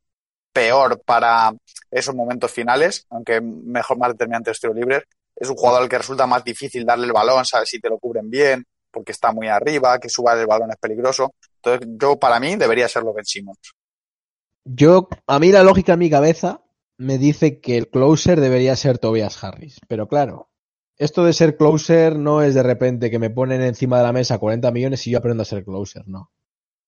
peor 0.51 1.01
para 1.03 1.51
esos 1.91 2.15
momentos 2.15 2.51
finales, 2.51 3.05
aunque 3.09 3.41
mejor 3.41 3.97
más 3.97 4.09
determinante 4.11 4.51
de 4.51 4.55
tiro 4.55 4.73
libres. 4.73 5.03
Es 5.35 5.49
un 5.49 5.55
jugador 5.55 5.83
al 5.83 5.89
que 5.89 5.97
resulta 5.97 6.27
más 6.27 6.43
difícil 6.43 6.85
darle 6.85 7.05
el 7.05 7.13
balón, 7.13 7.45
sabes 7.45 7.69
si 7.69 7.79
te 7.79 7.89
lo 7.89 7.97
cubren 7.97 8.29
bien, 8.29 8.65
porque 8.91 9.11
está 9.11 9.31
muy 9.31 9.47
arriba, 9.47 9.99
que 9.99 10.09
suba 10.09 10.33
el 10.33 10.47
balón 10.47 10.71
es 10.71 10.77
peligroso. 10.77 11.33
Entonces, 11.55 11.87
yo 11.99 12.17
para 12.17 12.39
mí 12.39 12.55
debería 12.55 12.87
ser 12.87 13.03
lo 13.03 13.13
Ben 13.13 13.25
Simmons. 13.25 13.73
Yo, 14.65 15.09
a 15.27 15.39
mí 15.39 15.51
la 15.51 15.63
lógica 15.63 15.93
en 15.93 15.99
mi 15.99 16.09
cabeza 16.09 16.61
me 16.97 17.17
dice 17.17 17.59
que 17.59 17.77
el 17.77 17.89
closer 17.89 18.39
debería 18.39 18.75
ser 18.75 18.97
Tobias 18.97 19.43
Harris, 19.43 19.79
pero 19.87 20.07
claro, 20.07 20.49
esto 20.97 21.25
de 21.25 21.33
ser 21.33 21.57
closer 21.57 22.17
no 22.17 22.41
es 22.41 22.53
de 22.53 22.63
repente 22.63 23.09
que 23.09 23.19
me 23.19 23.29
ponen 23.29 23.61
encima 23.61 23.97
de 23.97 24.03
la 24.03 24.13
mesa 24.13 24.37
40 24.37 24.71
millones 24.71 25.05
y 25.07 25.11
yo 25.11 25.17
aprendo 25.17 25.41
a 25.41 25.45
ser 25.45 25.63
closer, 25.63 26.07
no. 26.07 26.31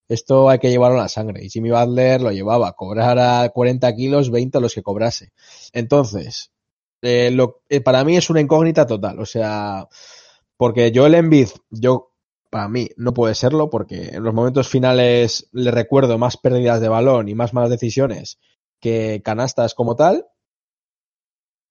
Esto 0.07 0.49
hay 0.49 0.59
que 0.59 0.69
llevarlo 0.69 0.99
a 0.99 1.03
la 1.03 1.09
sangre. 1.09 1.43
Y 1.43 1.49
Jimmy 1.49 1.71
Butler 1.71 2.21
lo 2.21 2.31
llevaba, 2.31 2.73
cobrar 2.73 3.17
a 3.17 3.49
40 3.49 3.95
kilos, 3.95 4.29
20 4.29 4.59
a 4.59 4.61
los 4.61 4.75
que 4.75 4.83
cobrase. 4.83 5.33
Entonces, 5.73 6.51
eh, 7.05 7.31
lo, 7.31 7.61
eh, 7.69 7.81
para 7.81 8.03
mí 8.03 8.17
es 8.17 8.29
una 8.29 8.41
incógnita 8.41 8.85
total. 8.87 9.19
O 9.19 9.25
sea, 9.25 9.87
porque 10.57 10.91
Joel 10.93 11.15
Embiid, 11.15 11.49
yo, 11.69 12.11
para 12.49 12.67
mí, 12.67 12.89
no 12.97 13.13
puede 13.13 13.35
serlo, 13.35 13.69
porque 13.69 14.09
en 14.13 14.23
los 14.23 14.33
momentos 14.33 14.67
finales 14.67 15.49
le 15.51 15.71
recuerdo 15.71 16.17
más 16.17 16.37
pérdidas 16.37 16.81
de 16.81 16.89
balón 16.89 17.29
y 17.29 17.35
más 17.35 17.53
malas 17.53 17.69
decisiones 17.69 18.39
que 18.79 19.21
canastas 19.23 19.75
como 19.75 19.95
tal. 19.95 20.25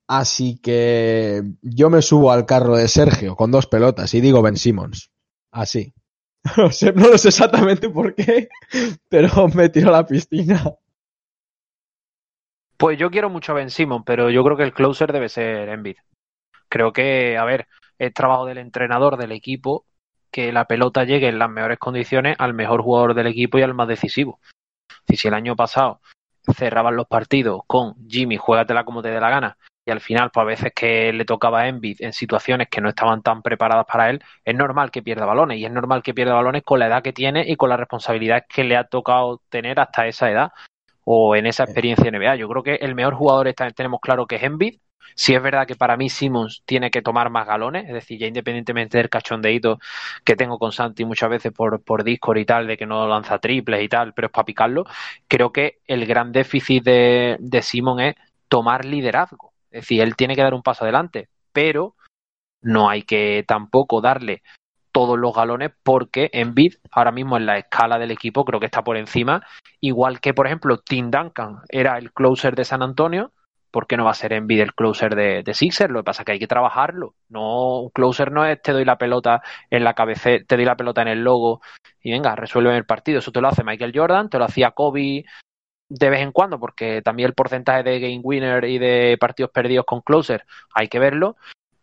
Así 0.07 0.59
que 0.59 1.43
yo 1.63 1.91
me 1.91 2.03
subo 2.03 2.31
al 2.31 2.47
carro 2.47 2.77
de 2.77 2.89
Sergio 2.89 3.37
con 3.37 3.51
dos 3.51 3.67
pelotas 3.67 4.13
y 4.15 4.21
digo 4.21 4.43
Ben 4.43 4.57
Simmons. 4.57 5.11
Así. 5.51 5.93
No, 6.59 6.71
sé, 6.71 6.93
no 6.93 7.09
lo 7.09 7.17
sé 7.17 7.29
exactamente 7.29 7.89
por 7.89 8.15
qué, 8.15 8.51
pero 9.09 9.49
me 9.49 9.71
tiro 9.71 9.89
a 9.89 9.93
la 9.93 10.07
piscina. 10.07 10.77
Pues 12.77 12.99
yo 12.99 13.11
quiero 13.11 13.31
mucho 13.31 13.53
a 13.53 13.55
Ben 13.55 13.71
Simmons, 13.71 14.05
pero 14.05 14.31
yo 14.31 14.43
creo 14.45 14.57
que 14.57 14.65
el 14.65 14.73
closer 14.73 15.13
debe 15.13 15.29
ser 15.29 15.69
Embiid. 15.69 15.97
Creo 16.69 16.93
que, 16.93 17.39
a 17.39 17.45
ver, 17.45 17.69
es 17.99 18.13
trabajo 18.13 18.47
del 18.47 18.59
entrenador 18.59 19.17
del 19.17 19.33
equipo 19.33 19.87
que 20.31 20.53
la 20.53 20.65
pelota 20.65 21.05
llegue 21.05 21.29
en 21.29 21.39
las 21.39 21.49
mejores 21.49 21.79
condiciones 21.79 22.35
al 22.39 22.55
mejor 22.55 22.83
jugador 22.83 23.15
del 23.15 23.29
equipo 23.29 23.59
y 23.59 23.63
al 23.63 23.75
más 23.75 23.87
decisivo. 23.87 24.41
Si, 25.09 25.17
si 25.17 25.29
el 25.29 25.35
año 25.35 25.55
pasado 25.55 26.01
cerraban 26.57 26.97
los 26.97 27.07
partidos 27.07 27.63
con 27.67 27.95
Jimmy, 28.09 28.37
juégatela 28.37 28.85
como 28.85 29.03
te 29.03 29.11
dé 29.11 29.21
la 29.21 29.31
gana, 29.31 29.57
y 29.87 29.91
al 29.91 30.01
final, 30.01 30.31
pues 30.33 30.43
a 30.43 30.47
veces 30.47 30.73
que 30.75 31.13
le 31.13 31.25
tocaba 31.25 31.61
a 31.61 31.69
Envid 31.69 31.99
en 32.01 32.13
situaciones 32.13 32.69
que 32.69 32.81
no 32.81 32.89
estaban 32.89 33.23
tan 33.23 33.43
preparadas 33.43 33.87
para 33.87 34.11
él, 34.11 34.23
es 34.45 34.55
normal 34.55 34.91
que 34.91 35.03
pierda 35.03 35.27
balones, 35.27 35.59
y 35.59 35.65
es 35.67 35.71
normal 35.71 36.03
que 36.03 36.15
pierda 36.15 36.35
balones 36.35 36.63
con 36.65 36.81
la 36.81 36.87
edad 36.87 37.03
que 37.03 37.13
tiene 37.13 37.45
y 37.47 37.57
con 37.57 37.69
la 37.69 37.77
responsabilidad 37.77 38.45
que 38.49 38.65
le 38.65 38.77
ha 38.77 38.85
tocado 38.85 39.43
tener 39.51 39.79
hasta 39.79 40.07
esa 40.07 40.31
edad 40.31 40.53
o 41.05 41.37
en 41.37 41.47
esa 41.47 41.65
experiencia 41.65 42.11
NBA. 42.11 42.37
Yo 42.37 42.49
creo 42.49 42.63
que 42.63 42.75
el 42.77 42.95
mejor 42.95 43.15
jugador 43.15 43.49
está, 43.49 43.71
tenemos 43.71 44.01
claro 44.01 44.27
que 44.27 44.37
es 44.37 44.43
Envid. 44.43 44.79
Si 45.17 45.35
es 45.35 45.43
verdad 45.43 45.67
que 45.67 45.77
para 45.77 45.97
mí 45.97 46.09
Simmons 46.09 46.63
tiene 46.65 46.91
que 46.91 47.03
tomar 47.03 47.31
más 47.31 47.47
galones, 47.47 47.87
es 47.87 47.93
decir, 47.93 48.19
ya 48.19 48.27
independientemente 48.27 48.99
del 48.99 49.11
cachondeíto 49.11 49.79
que 50.25 50.35
tengo 50.35 50.59
con 50.59 50.73
Santi 50.73 51.05
muchas 51.05 51.31
veces 51.31 51.53
por, 51.53 51.83
por 51.85 52.03
Discord 52.03 52.39
y 52.39 52.45
tal, 52.45 52.67
de 52.67 52.77
que 52.77 52.87
no 52.87 53.07
lanza 53.07 53.39
triples 53.39 53.83
y 53.83 53.89
tal, 53.89 54.13
pero 54.15 54.27
es 54.27 54.33
para 54.33 54.47
picarlo, 54.47 54.85
creo 55.29 55.53
que 55.53 55.79
el 55.87 56.07
gran 56.07 56.33
déficit 56.33 56.83
de, 56.85 57.37
de 57.39 57.63
Simmons 57.63 58.03
es 58.03 58.15
tomar 58.49 58.85
liderazgo. 58.85 59.53
Es 59.71 59.83
decir, 59.83 60.01
él 60.01 60.17
tiene 60.17 60.35
que 60.35 60.43
dar 60.43 60.55
un 60.55 60.63
paso 60.63 60.85
adelante, 60.85 61.29
pero 61.53 61.95
no 62.63 62.89
hay 62.89 63.03
que 63.03 63.45
tampoco 63.47 64.01
darle 64.01 64.43
todos 64.95 65.19
los 65.19 65.35
galones 65.35 65.73
porque 65.83 66.31
Embiid 66.33 66.75
ahora 66.93 67.11
mismo 67.11 67.37
en 67.37 67.47
la 67.47 67.59
escala 67.59 67.99
del 67.99 68.13
equipo 68.13 68.45
creo 68.45 68.61
que 68.61 68.67
está 68.67 68.85
por 68.85 68.97
encima, 68.97 69.45
igual 69.81 70.21
que 70.21 70.33
por 70.33 70.47
ejemplo 70.47 70.79
Tim 70.79 71.11
Duncan 71.11 71.63
era 71.69 71.99
el 71.99 72.13
closer 72.13 72.55
de 72.55 72.65
San 72.65 72.81
Antonio, 72.81 73.33
¿por 73.73 73.89
qué 73.89 73.97
no 73.97 74.05
va 74.05 74.13
a 74.13 74.15
ser 74.15 74.33
Embiid 74.33 74.61
el 74.61 74.75
closer 74.75 75.17
de, 75.17 75.53
Sixers? 75.53 75.91
Lo 75.91 75.99
que 75.99 76.05
pasa 76.05 76.23
es 76.23 76.27
que 76.27 76.33
hay 76.33 76.39
que 76.39 76.47
trabajarlo. 76.47 77.17
No, 77.29 77.81
un 77.81 77.91
closer 77.91 78.31
no 78.31 78.47
es 78.47 78.63
te 78.63 78.71
doy 78.71 78.85
la 78.85 78.97
pelota 78.97 79.43
en 79.69 79.83
la 79.83 79.95
cabeza, 79.95 80.31
te 80.47 80.55
doy 80.55 80.65
la 80.65 80.77
pelota 80.77 81.03
en 81.03 81.09
el 81.09 81.25
logo 81.25 81.61
y 82.01 82.13
venga, 82.13 82.37
resuelve 82.37 82.77
el 82.77 82.87
partido. 82.87 83.19
Eso 83.19 83.33
te 83.33 83.41
lo 83.41 83.49
hace 83.49 83.65
Michael 83.65 83.93
Jordan, 83.93 84.31
te 84.31 84.39
lo 84.39 84.45
hacía 84.45 84.71
Kobe 84.71 85.25
de 85.89 86.11
vez 86.11 86.21
en 86.21 86.31
cuando, 86.31 86.61
porque 86.61 87.03
también 87.03 87.27
el 87.27 87.35
porcentaje 87.35 87.83
de 87.83 87.99
game 87.99 88.21
winner 88.23 88.65
y 88.65 88.79
de 88.79 89.17
partidos 89.19 89.51
perdidos 89.51 89.87
con 89.87 90.03
closer 90.03 90.45
hay 90.73 90.87
que 90.87 91.01
verlo. 91.01 91.37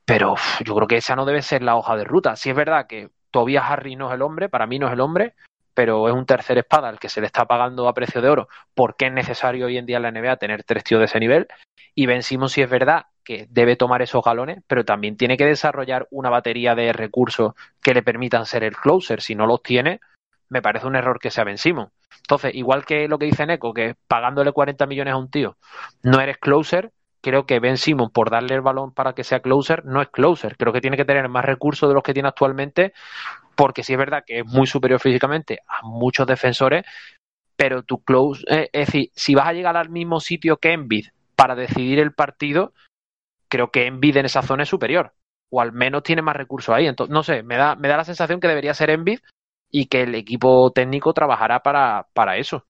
Pero 0.06 0.36
yo 0.66 0.76
creo 0.76 0.88
que 0.88 0.97
esa 0.97 1.16
no 1.16 1.26
debe 1.26 1.41
ser 1.41 1.62
la 1.62 1.76
hoja 1.76 1.95
de 1.95 2.04
ruta. 2.04 2.36
Si 2.36 2.49
es 2.49 2.56
verdad 2.56 2.88
que 2.88 3.10
Tobias 3.32 3.66
Harry 3.68 3.95
no 3.95 4.10
es 4.10 4.16
el 4.16 4.22
hombre, 4.22 4.49
para 4.49 4.68
mí 4.68 4.80
no 4.80 4.88
es 4.88 4.93
el 4.93 4.99
hombre, 4.99 5.36
pero 5.74 6.08
es 6.08 6.14
un 6.14 6.26
tercer 6.26 6.58
espada 6.58 6.89
al 6.89 6.99
que 6.99 7.10
se 7.10 7.22
le 7.22 7.28
está 7.28 7.45
pagando 7.45 7.88
a 7.88 7.93
precio 7.93 8.22
de 8.22 8.30
oro 8.30 8.49
porque 8.74 9.08
es 9.08 9.14
necesario 9.14 9.68
hoy 9.68 9.78
en 9.78 9.86
día 9.86 9.97
en 9.97 10.04
la 10.04 10.12
NBA 10.12 10.38
tener 10.38 10.64
tres 10.64 10.84
tíos 10.84 10.99
de 10.99 11.06
ese 11.06 11.20
nivel. 11.20 11.47
Y 11.95 12.06
vencimos 12.06 12.54
si 12.54 12.62
es 12.62 12.70
verdad 12.70 13.06
que 13.24 13.47
debe 13.49 13.76
tomar 13.76 14.02
esos 14.02 14.24
galones, 14.24 14.64
pero 14.68 14.84
también 14.84 15.18
tiene 15.18 15.38
que 15.38 15.45
desarrollar 15.45 16.08
una 16.12 16.30
batería 16.30 16.76
de 16.76 16.91
recursos 16.93 17.54
que 17.82 17.93
le 17.93 18.04
permitan 18.04 18.45
ser 18.45 18.64
el 18.64 18.76
closer. 18.76 19.22
Si 19.22 19.36
no 19.36 19.45
los 19.45 19.62
tiene, 19.62 19.99
me 20.49 20.62
parece 20.62 20.88
un 20.88 20.95
error 20.95 21.20
que 21.20 21.32
sea 21.32 21.43
Ben 21.43 21.58
Entonces, 21.64 22.56
igual 22.56 22.86
que 22.86 23.08
lo 23.08 23.18
que 23.18 23.26
dice 23.26 23.45
Neko, 23.45 23.74
que 23.74 23.95
pagándole 24.08 24.52
40 24.52 24.86
millones 24.86 25.14
a 25.14 25.18
un 25.18 25.30
tío 25.30 25.58
no 26.04 26.20
eres 26.20 26.38
closer, 26.38 26.91
creo 27.22 27.45
que 27.45 27.59
Ben 27.59 27.78
Simon, 27.78 28.09
por 28.09 28.30
darle 28.30 28.55
el 28.55 28.61
balón 28.61 28.93
para 28.93 29.13
que 29.13 29.24
sea 29.24 29.39
closer, 29.39 29.86
no 29.86 30.01
es 30.01 30.09
closer. 30.09 30.57
Creo 30.57 30.74
que 30.74 30.82
tiene 30.82 30.97
que 30.97 31.05
tener 31.05 31.28
más 31.30 31.45
recursos 31.45 31.88
de 31.89 31.93
los 31.93 32.03
que 32.03 32.13
tiene 32.13 32.30
actualmente, 32.30 32.93
porque 33.55 33.84
sí 33.84 33.93
es 33.93 33.99
verdad 33.99 34.24
que 34.26 34.39
es 34.39 34.45
muy 34.45 34.67
superior 34.67 34.99
físicamente 34.99 35.59
a 35.67 35.86
muchos 35.86 36.28
defensores, 36.28 36.86
pero 37.55 37.84
tu 37.84 38.03
close, 38.03 38.43
eh, 38.49 38.69
es 38.74 38.88
decir, 38.88 39.11
si 39.15 39.36
vas 39.36 39.47
a 39.47 39.53
llegar 39.53 39.78
al 39.78 39.89
mismo 39.89 40.19
sitio 40.19 40.57
que 40.57 40.74
Envid 40.74 41.07
para 41.36 41.55
decidir 41.55 41.99
el 41.99 42.13
partido, 42.13 42.74
creo 43.47 43.69
que 43.69 43.86
Envid 43.86 44.17
en 44.17 44.26
esa 44.26 44.41
zona 44.41 44.63
es 44.63 44.69
superior. 44.69 45.13
O 45.51 45.61
al 45.61 45.74
menos 45.74 46.03
tiene 46.03 46.22
más 46.22 46.36
recursos 46.36 46.74
ahí. 46.74 46.88
Entonces, 46.88 47.13
no 47.13 47.24
sé, 47.24 47.43
me 47.43 47.57
da, 47.57 47.76
me 47.76 47.89
da 47.89 47.97
la 47.97 48.05
sensación 48.05 48.39
que 48.39 48.47
debería 48.47 48.74
ser 48.74 48.89
Envid 48.89 49.19
y 49.69 49.86
que 49.88 50.03
el 50.03 50.15
equipo 50.15 50.72
técnico 50.72 51.13
trabajará 51.13 51.59
para, 51.59 52.07
para 52.13 52.38
eso. 52.38 52.65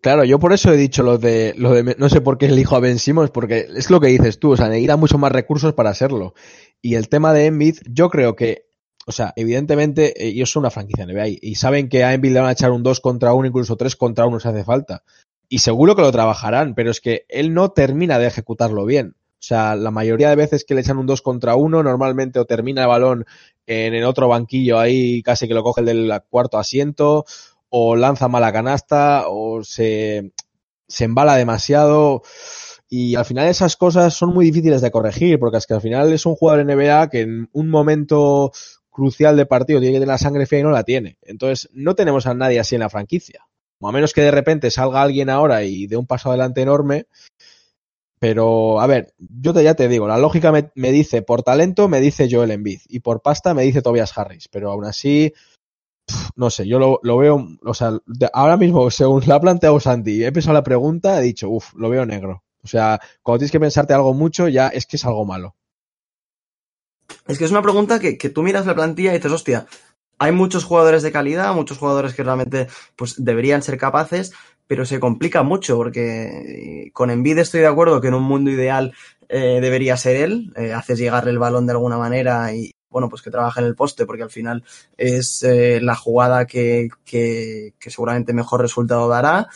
Claro, 0.00 0.24
yo 0.24 0.38
por 0.38 0.54
eso 0.54 0.72
he 0.72 0.76
dicho 0.76 1.02
lo 1.02 1.18
de, 1.18 1.54
lo 1.56 1.72
de, 1.72 1.96
no 1.98 2.08
sé 2.08 2.22
por 2.22 2.38
qué 2.38 2.46
elijo 2.46 2.76
a 2.76 2.80
Ben 2.80 2.98
Simmons, 2.98 3.30
porque 3.30 3.68
es 3.76 3.90
lo 3.90 4.00
que 4.00 4.06
dices 4.08 4.38
tú, 4.38 4.52
o 4.52 4.56
sea, 4.56 4.68
necesita 4.68 4.96
mucho 4.96 5.18
más 5.18 5.32
recursos 5.32 5.74
para 5.74 5.90
hacerlo. 5.90 6.34
Y 6.80 6.94
el 6.94 7.10
tema 7.10 7.34
de 7.34 7.46
Embiid, 7.46 7.78
yo 7.90 8.08
creo 8.08 8.36
que, 8.36 8.68
o 9.06 9.12
sea, 9.12 9.34
evidentemente 9.36 10.22
eh, 10.22 10.28
ellos 10.28 10.50
son 10.50 10.62
una 10.62 10.70
franquicia 10.70 11.04
NBA 11.04 11.28
y, 11.28 11.38
y 11.42 11.54
saben 11.56 11.90
que 11.90 12.04
a 12.04 12.14
Embiid 12.14 12.32
le 12.32 12.40
van 12.40 12.48
a 12.48 12.52
echar 12.52 12.70
un 12.70 12.82
2 12.82 13.00
contra 13.00 13.34
1, 13.34 13.48
incluso 13.48 13.76
3 13.76 13.96
contra 13.96 14.24
1 14.24 14.40
si 14.40 14.48
hace 14.48 14.64
falta. 14.64 15.02
Y 15.48 15.58
seguro 15.58 15.94
que 15.94 16.02
lo 16.02 16.10
trabajarán, 16.10 16.74
pero 16.74 16.90
es 16.90 17.02
que 17.02 17.26
él 17.28 17.52
no 17.52 17.70
termina 17.70 18.18
de 18.18 18.28
ejecutarlo 18.28 18.86
bien. 18.86 19.14
O 19.38 19.42
sea, 19.46 19.76
la 19.76 19.90
mayoría 19.90 20.30
de 20.30 20.36
veces 20.36 20.64
que 20.64 20.74
le 20.74 20.80
echan 20.80 20.96
un 20.96 21.06
2 21.06 21.20
contra 21.20 21.54
1, 21.54 21.82
normalmente 21.82 22.38
o 22.38 22.46
termina 22.46 22.82
el 22.82 22.88
balón 22.88 23.26
en 23.66 23.94
el 23.94 24.04
otro 24.04 24.28
banquillo 24.28 24.78
ahí 24.78 25.22
casi 25.22 25.46
que 25.46 25.54
lo 25.54 25.62
coge 25.62 25.82
el 25.82 25.86
del 25.86 26.20
cuarto 26.30 26.58
asiento, 26.58 27.26
o 27.78 27.94
lanza 27.94 28.26
mala 28.28 28.54
canasta, 28.54 29.24
o 29.28 29.62
se, 29.62 30.32
se 30.88 31.04
embala 31.04 31.36
demasiado. 31.36 32.22
Y 32.88 33.16
al 33.16 33.26
final 33.26 33.48
esas 33.48 33.76
cosas 33.76 34.14
son 34.14 34.32
muy 34.32 34.46
difíciles 34.46 34.80
de 34.80 34.90
corregir, 34.90 35.38
porque 35.38 35.58
es 35.58 35.66
que 35.66 35.74
al 35.74 35.82
final 35.82 36.10
es 36.10 36.24
un 36.24 36.36
jugador 36.36 36.64
NBA 36.64 37.10
que 37.10 37.20
en 37.20 37.50
un 37.52 37.68
momento 37.68 38.50
crucial 38.88 39.36
de 39.36 39.44
partido 39.44 39.78
tiene 39.78 39.92
que 39.92 40.00
tener 40.00 40.08
la 40.08 40.16
sangre 40.16 40.46
fría 40.46 40.60
y 40.60 40.62
no 40.62 40.70
la 40.70 40.84
tiene. 40.84 41.18
Entonces, 41.20 41.68
no 41.74 41.94
tenemos 41.94 42.26
a 42.26 42.32
nadie 42.32 42.60
así 42.60 42.76
en 42.76 42.80
la 42.80 42.88
franquicia. 42.88 43.46
O 43.78 43.88
a 43.88 43.92
menos 43.92 44.14
que 44.14 44.22
de 44.22 44.30
repente 44.30 44.70
salga 44.70 45.02
alguien 45.02 45.28
ahora 45.28 45.62
y 45.64 45.86
dé 45.86 45.98
un 45.98 46.06
paso 46.06 46.30
adelante 46.30 46.62
enorme. 46.62 47.08
Pero, 48.18 48.80
a 48.80 48.86
ver, 48.86 49.12
yo 49.18 49.52
te, 49.52 49.62
ya 49.62 49.74
te 49.74 49.88
digo, 49.88 50.08
la 50.08 50.16
lógica 50.16 50.50
me, 50.50 50.70
me 50.74 50.92
dice, 50.92 51.20
por 51.20 51.42
talento 51.42 51.88
me 51.88 52.00
dice 52.00 52.26
Joel 52.30 52.52
Embiid 52.52 52.80
y 52.88 53.00
por 53.00 53.20
pasta 53.20 53.52
me 53.52 53.64
dice 53.64 53.82
Tobias 53.82 54.16
Harris. 54.16 54.48
Pero 54.48 54.70
aún 54.70 54.86
así, 54.86 55.34
no 56.36 56.50
sé, 56.50 56.66
yo 56.66 56.78
lo, 56.78 57.00
lo 57.02 57.18
veo, 57.18 57.46
o 57.64 57.74
sea, 57.74 57.98
de, 58.06 58.28
ahora 58.32 58.56
mismo, 58.56 58.90
según 58.90 59.22
la 59.26 59.36
ha 59.36 59.40
planteado 59.40 59.80
Santi, 59.80 60.24
he 60.24 60.32
pensado 60.32 60.54
la 60.54 60.62
pregunta, 60.62 61.18
he 61.18 61.22
dicho, 61.22 61.48
uff, 61.48 61.74
lo 61.74 61.88
veo 61.88 62.06
negro. 62.06 62.44
O 62.62 62.68
sea, 62.68 63.00
cuando 63.22 63.38
tienes 63.40 63.52
que 63.52 63.60
pensarte 63.60 63.94
algo 63.94 64.12
mucho, 64.12 64.48
ya 64.48 64.68
es 64.68 64.86
que 64.86 64.96
es 64.96 65.04
algo 65.04 65.24
malo. 65.24 65.54
Es 67.28 67.38
que 67.38 67.44
es 67.44 67.50
una 67.50 67.62
pregunta 67.62 68.00
que, 68.00 68.18
que 68.18 68.30
tú 68.30 68.42
miras 68.42 68.66
la 68.66 68.74
plantilla 68.74 69.12
y 69.12 69.16
dices, 69.16 69.32
hostia, 69.32 69.66
hay 70.18 70.32
muchos 70.32 70.64
jugadores 70.64 71.02
de 71.02 71.12
calidad, 71.12 71.54
muchos 71.54 71.78
jugadores 71.78 72.14
que 72.14 72.22
realmente 72.22 72.68
pues, 72.96 73.14
deberían 73.22 73.62
ser 73.62 73.78
capaces, 73.78 74.32
pero 74.66 74.84
se 74.84 75.00
complica 75.00 75.42
mucho 75.42 75.76
porque 75.76 76.90
con 76.92 77.10
Envid 77.10 77.38
estoy 77.38 77.60
de 77.60 77.66
acuerdo 77.66 78.00
que 78.00 78.08
en 78.08 78.14
un 78.14 78.24
mundo 78.24 78.50
ideal 78.50 78.94
eh, 79.28 79.58
debería 79.60 79.96
ser 79.96 80.16
él, 80.16 80.52
eh, 80.56 80.72
haces 80.72 80.98
llegarle 80.98 81.30
el 81.30 81.38
balón 81.38 81.66
de 81.66 81.72
alguna 81.72 81.98
manera 81.98 82.52
y 82.54 82.72
bueno, 82.96 83.10
pues 83.10 83.20
que 83.20 83.30
trabaje 83.30 83.60
en 83.60 83.66
el 83.66 83.74
poste, 83.74 84.06
porque 84.06 84.22
al 84.22 84.30
final 84.30 84.64
es 84.96 85.42
eh, 85.42 85.80
la 85.82 85.94
jugada 85.94 86.46
que, 86.46 86.88
que, 87.04 87.74
seguramente 87.78 88.32
mejor 88.32 88.62
resultado 88.62 89.06
dará. 89.06 89.48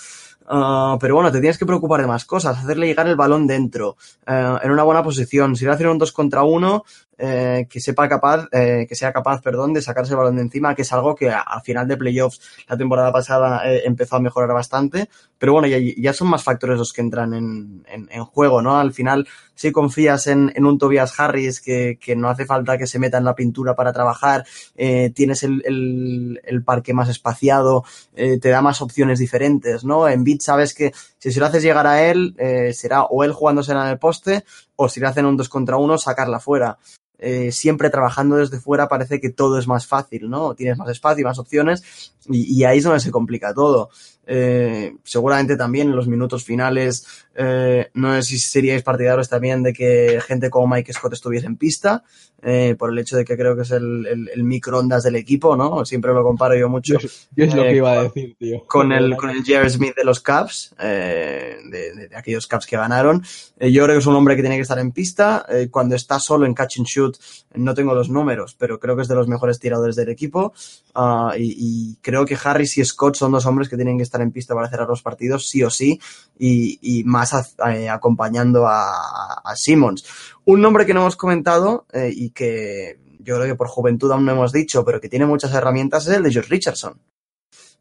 Uh, 0.42 0.98
pero 1.00 1.14
bueno, 1.14 1.32
te 1.32 1.40
tienes 1.40 1.56
que 1.56 1.64
preocupar 1.64 2.02
de 2.02 2.06
más 2.06 2.26
cosas, 2.26 2.58
hacerle 2.58 2.86
llegar 2.86 3.08
el 3.08 3.16
balón 3.16 3.46
dentro, 3.46 3.96
uh, 4.26 4.58
en 4.62 4.70
una 4.70 4.82
buena 4.82 5.02
posición. 5.02 5.56
Si 5.56 5.64
va 5.64 5.72
a 5.72 5.74
hacer 5.76 5.88
un 5.88 5.96
2 5.96 6.12
contra 6.12 6.42
1, 6.42 6.84
eh, 7.22 7.66
que 7.68 7.80
sepa 7.80 8.08
capaz, 8.08 8.48
eh, 8.50 8.86
que 8.88 8.94
sea 8.94 9.12
capaz, 9.12 9.42
perdón, 9.42 9.74
de 9.74 9.82
sacarse 9.82 10.12
el 10.12 10.16
balón 10.16 10.36
de 10.36 10.42
encima, 10.42 10.74
que 10.74 10.82
es 10.82 10.92
algo 10.94 11.14
que 11.14 11.28
al 11.30 11.60
final 11.62 11.86
de 11.86 11.98
playoffs 11.98 12.40
la 12.66 12.78
temporada 12.78 13.12
pasada 13.12 13.70
eh, 13.70 13.82
empezó 13.84 14.16
a 14.16 14.20
mejorar 14.20 14.54
bastante. 14.54 15.10
Pero 15.36 15.52
bueno, 15.52 15.68
ya, 15.68 15.76
ya 15.78 16.14
son 16.14 16.28
más 16.28 16.42
factores 16.42 16.78
los 16.78 16.94
que 16.94 17.02
entran 17.02 17.34
en, 17.34 17.84
en, 17.88 18.24
juego, 18.24 18.62
¿no? 18.62 18.78
Al 18.78 18.94
final, 18.94 19.28
si 19.54 19.70
confías 19.70 20.28
en, 20.28 20.50
en 20.54 20.64
un 20.64 20.78
Tobias 20.78 21.18
Harris 21.20 21.60
que, 21.60 21.98
que, 22.00 22.16
no 22.16 22.30
hace 22.30 22.46
falta 22.46 22.78
que 22.78 22.86
se 22.86 22.98
meta 22.98 23.18
en 23.18 23.24
la 23.24 23.34
pintura 23.34 23.74
para 23.74 23.92
trabajar, 23.92 24.46
eh, 24.76 25.10
tienes 25.10 25.42
el, 25.42 26.40
el, 26.42 26.64
parque 26.64 26.94
más 26.94 27.08
espaciado, 27.08 27.84
te 28.14 28.48
da 28.48 28.62
más 28.62 28.80
opciones 28.80 29.18
diferentes, 29.18 29.84
¿no? 29.84 30.08
En 30.08 30.24
Beat 30.24 30.40
sabes 30.40 30.74
que 30.74 30.92
si 31.18 31.32
se 31.32 31.40
lo 31.40 31.46
haces 31.46 31.62
llegar 31.62 31.86
a 31.86 32.02
él, 32.02 32.34
será 32.72 33.04
o 33.04 33.24
él 33.24 33.32
jugándose 33.32 33.72
en 33.72 33.78
el 33.78 33.98
poste, 33.98 34.44
o 34.76 34.88
si 34.88 35.00
le 35.00 35.06
hacen 35.06 35.26
un 35.26 35.36
2 35.36 35.48
contra 35.48 35.76
1, 35.78 35.98
sacarla 35.98 36.38
fuera 36.38 36.78
eh, 37.20 37.52
siempre 37.52 37.90
trabajando 37.90 38.36
desde 38.36 38.58
fuera 38.58 38.88
parece 38.88 39.20
que 39.20 39.30
todo 39.30 39.58
es 39.58 39.68
más 39.68 39.86
fácil, 39.86 40.28
¿no? 40.28 40.54
Tienes 40.54 40.78
más 40.78 40.88
espacio 40.88 41.22
y 41.22 41.24
más 41.24 41.38
opciones 41.38 42.12
y, 42.26 42.58
y 42.58 42.64
ahí 42.64 42.78
es 42.78 42.84
donde 42.84 43.00
se 43.00 43.10
complica 43.10 43.54
todo. 43.54 43.90
Eh, 44.32 44.94
seguramente 45.02 45.56
también 45.56 45.88
en 45.88 45.96
los 45.96 46.06
minutos 46.06 46.44
finales, 46.44 47.04
eh, 47.34 47.90
no 47.94 48.14
sé 48.14 48.22
si 48.22 48.38
seríais 48.38 48.84
partidarios 48.84 49.28
también 49.28 49.60
de 49.64 49.72
que 49.72 50.20
gente 50.24 50.50
como 50.50 50.72
Mike 50.72 50.92
Scott 50.92 51.14
estuviese 51.14 51.48
en 51.48 51.56
pista, 51.56 52.04
eh, 52.40 52.76
por 52.78 52.92
el 52.92 52.98
hecho 53.00 53.16
de 53.16 53.24
que 53.24 53.36
creo 53.36 53.56
que 53.56 53.62
es 53.62 53.72
el, 53.72 54.06
el, 54.06 54.30
el 54.32 54.44
microondas 54.44 55.02
del 55.02 55.16
equipo, 55.16 55.56
¿no? 55.56 55.84
Siempre 55.84 56.14
lo 56.14 56.22
comparo 56.22 56.56
yo 56.56 56.68
mucho. 56.68 56.96
Yo, 57.00 57.08
yo 57.34 57.44
es 57.44 57.54
lo 57.56 57.62
que 57.64 57.74
iba 57.74 57.90
a 57.90 58.02
decir, 58.04 58.36
tío. 58.38 58.64
Con 58.68 58.92
el, 58.92 59.16
con 59.18 59.30
el 59.30 59.42
Jerry 59.42 59.68
Smith 59.68 59.96
de 59.96 60.04
los 60.04 60.20
Cavs, 60.20 60.76
de, 60.78 61.56
de, 61.68 62.08
de, 62.08 62.16
aquellos 62.16 62.46
Cavs 62.46 62.68
que 62.68 62.76
ganaron. 62.76 63.24
yo 63.58 63.82
creo 63.82 63.96
que 63.96 63.98
es 63.98 64.06
un 64.06 64.14
hombre 64.14 64.36
que 64.36 64.42
tiene 64.42 64.54
que 64.54 64.62
estar 64.62 64.78
en 64.78 64.92
pista. 64.92 65.44
cuando 65.72 65.96
está 65.96 66.20
solo 66.20 66.46
en 66.46 66.54
catch 66.54 66.78
and 66.78 66.86
shoot, 66.86 67.16
no 67.54 67.74
tengo 67.74 67.94
los 67.94 68.08
números, 68.08 68.54
pero 68.56 68.78
creo 68.78 68.94
que 68.94 69.02
es 69.02 69.08
de 69.08 69.16
los 69.16 69.26
mejores 69.26 69.58
tiradores 69.58 69.96
del 69.96 70.08
equipo. 70.08 70.52
Uh, 70.94 71.34
y, 71.36 71.54
y 71.58 71.96
creo 72.00 72.24
que 72.24 72.36
Harris 72.42 72.78
y 72.78 72.84
Scott 72.84 73.16
son 73.16 73.32
dos 73.32 73.46
hombres 73.46 73.68
que 73.68 73.76
tienen 73.76 73.96
que 73.96 74.02
estar 74.02 74.19
en 74.22 74.32
pista 74.32 74.54
para 74.54 74.68
cerrar 74.68 74.88
los 74.88 75.02
partidos, 75.02 75.48
sí 75.48 75.62
o 75.62 75.70
sí, 75.70 76.00
y, 76.38 77.02
más 77.04 77.54
eh, 77.68 77.88
acompañando 77.88 78.66
a, 78.66 79.52
Simmons. 79.54 80.04
Un 80.44 80.60
nombre 80.60 80.86
que 80.86 80.94
no 80.94 81.00
hemos 81.00 81.16
comentado 81.16 81.86
eh, 81.92 82.12
y 82.14 82.30
que 82.30 82.98
yo 83.18 83.36
creo 83.36 83.46
que 83.46 83.56
por 83.56 83.68
juventud 83.68 84.10
aún 84.10 84.24
no 84.24 84.32
hemos 84.32 84.52
dicho, 84.52 84.84
pero 84.84 85.00
que 85.00 85.08
tiene 85.08 85.26
muchas 85.26 85.52
herramientas 85.54 86.06
es 86.06 86.16
el 86.16 86.22
de 86.22 86.32
George 86.32 86.50
Richardson. 86.50 87.00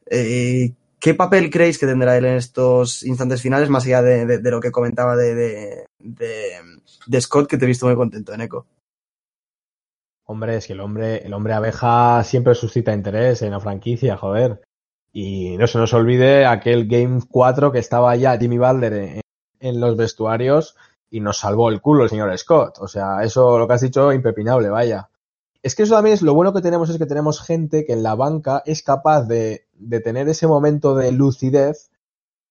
Eh, 0.09 0.73
¿Qué 0.99 1.13
papel 1.13 1.49
creéis 1.49 1.77
que 1.77 1.85
tendrá 1.85 2.17
él 2.17 2.25
en 2.25 2.35
estos 2.35 3.03
instantes 3.03 3.41
finales, 3.41 3.69
más 3.69 3.85
allá 3.85 4.01
de, 4.01 4.51
lo 4.51 4.59
que 4.59 4.71
comentaba 4.71 5.15
de, 5.15 5.85
de, 5.97 7.21
Scott, 7.21 7.49
que 7.49 7.57
te 7.57 7.63
he 7.63 7.67
visto 7.67 7.85
muy 7.85 7.95
contento, 7.95 8.33
Eco? 8.33 8.67
Hombre, 10.25 10.57
es 10.57 10.67
que 10.67 10.73
el 10.73 10.81
hombre, 10.81 11.25
el 11.25 11.33
hombre 11.33 11.53
abeja 11.53 12.21
siempre 12.23 12.53
suscita 12.53 12.93
interés 12.93 13.41
en 13.41 13.51
la 13.51 13.61
franquicia, 13.61 14.17
joder. 14.17 14.61
Y 15.11 15.57
no 15.57 15.67
se 15.67 15.77
nos 15.77 15.93
olvide 15.93 16.45
aquel 16.45 16.87
Game 16.87 17.21
4 17.29 17.71
que 17.71 17.79
estaba 17.79 18.15
ya 18.15 18.37
Jimmy 18.37 18.57
Butler 18.57 19.21
en, 19.59 19.79
los 19.79 19.97
vestuarios 19.97 20.75
y 21.09 21.19
nos 21.19 21.37
salvó 21.39 21.69
el 21.69 21.81
culo 21.81 22.03
el 22.03 22.09
señor 22.09 22.37
Scott. 22.37 22.77
O 22.79 22.87
sea, 22.87 23.23
eso 23.23 23.57
lo 23.57 23.67
que 23.67 23.73
has 23.73 23.81
dicho, 23.81 24.13
impepinable, 24.13 24.69
vaya. 24.69 25.09
Es 25.61 25.75
que 25.75 25.83
eso 25.83 25.95
también 25.95 26.13
es 26.13 26.21
lo 26.21 26.33
bueno 26.33 26.53
que 26.53 26.61
tenemos 26.61 26.89
es 26.89 26.97
que 26.97 27.05
tenemos 27.05 27.41
gente 27.41 27.85
que 27.85 27.93
en 27.93 28.03
la 28.03 28.15
banca 28.15 28.63
es 28.65 28.83
capaz 28.83 29.23
de, 29.23 29.65
de 29.73 29.99
tener 29.99 30.29
ese 30.29 30.47
momento 30.47 30.95
de 30.95 31.11
lucidez 31.11 31.89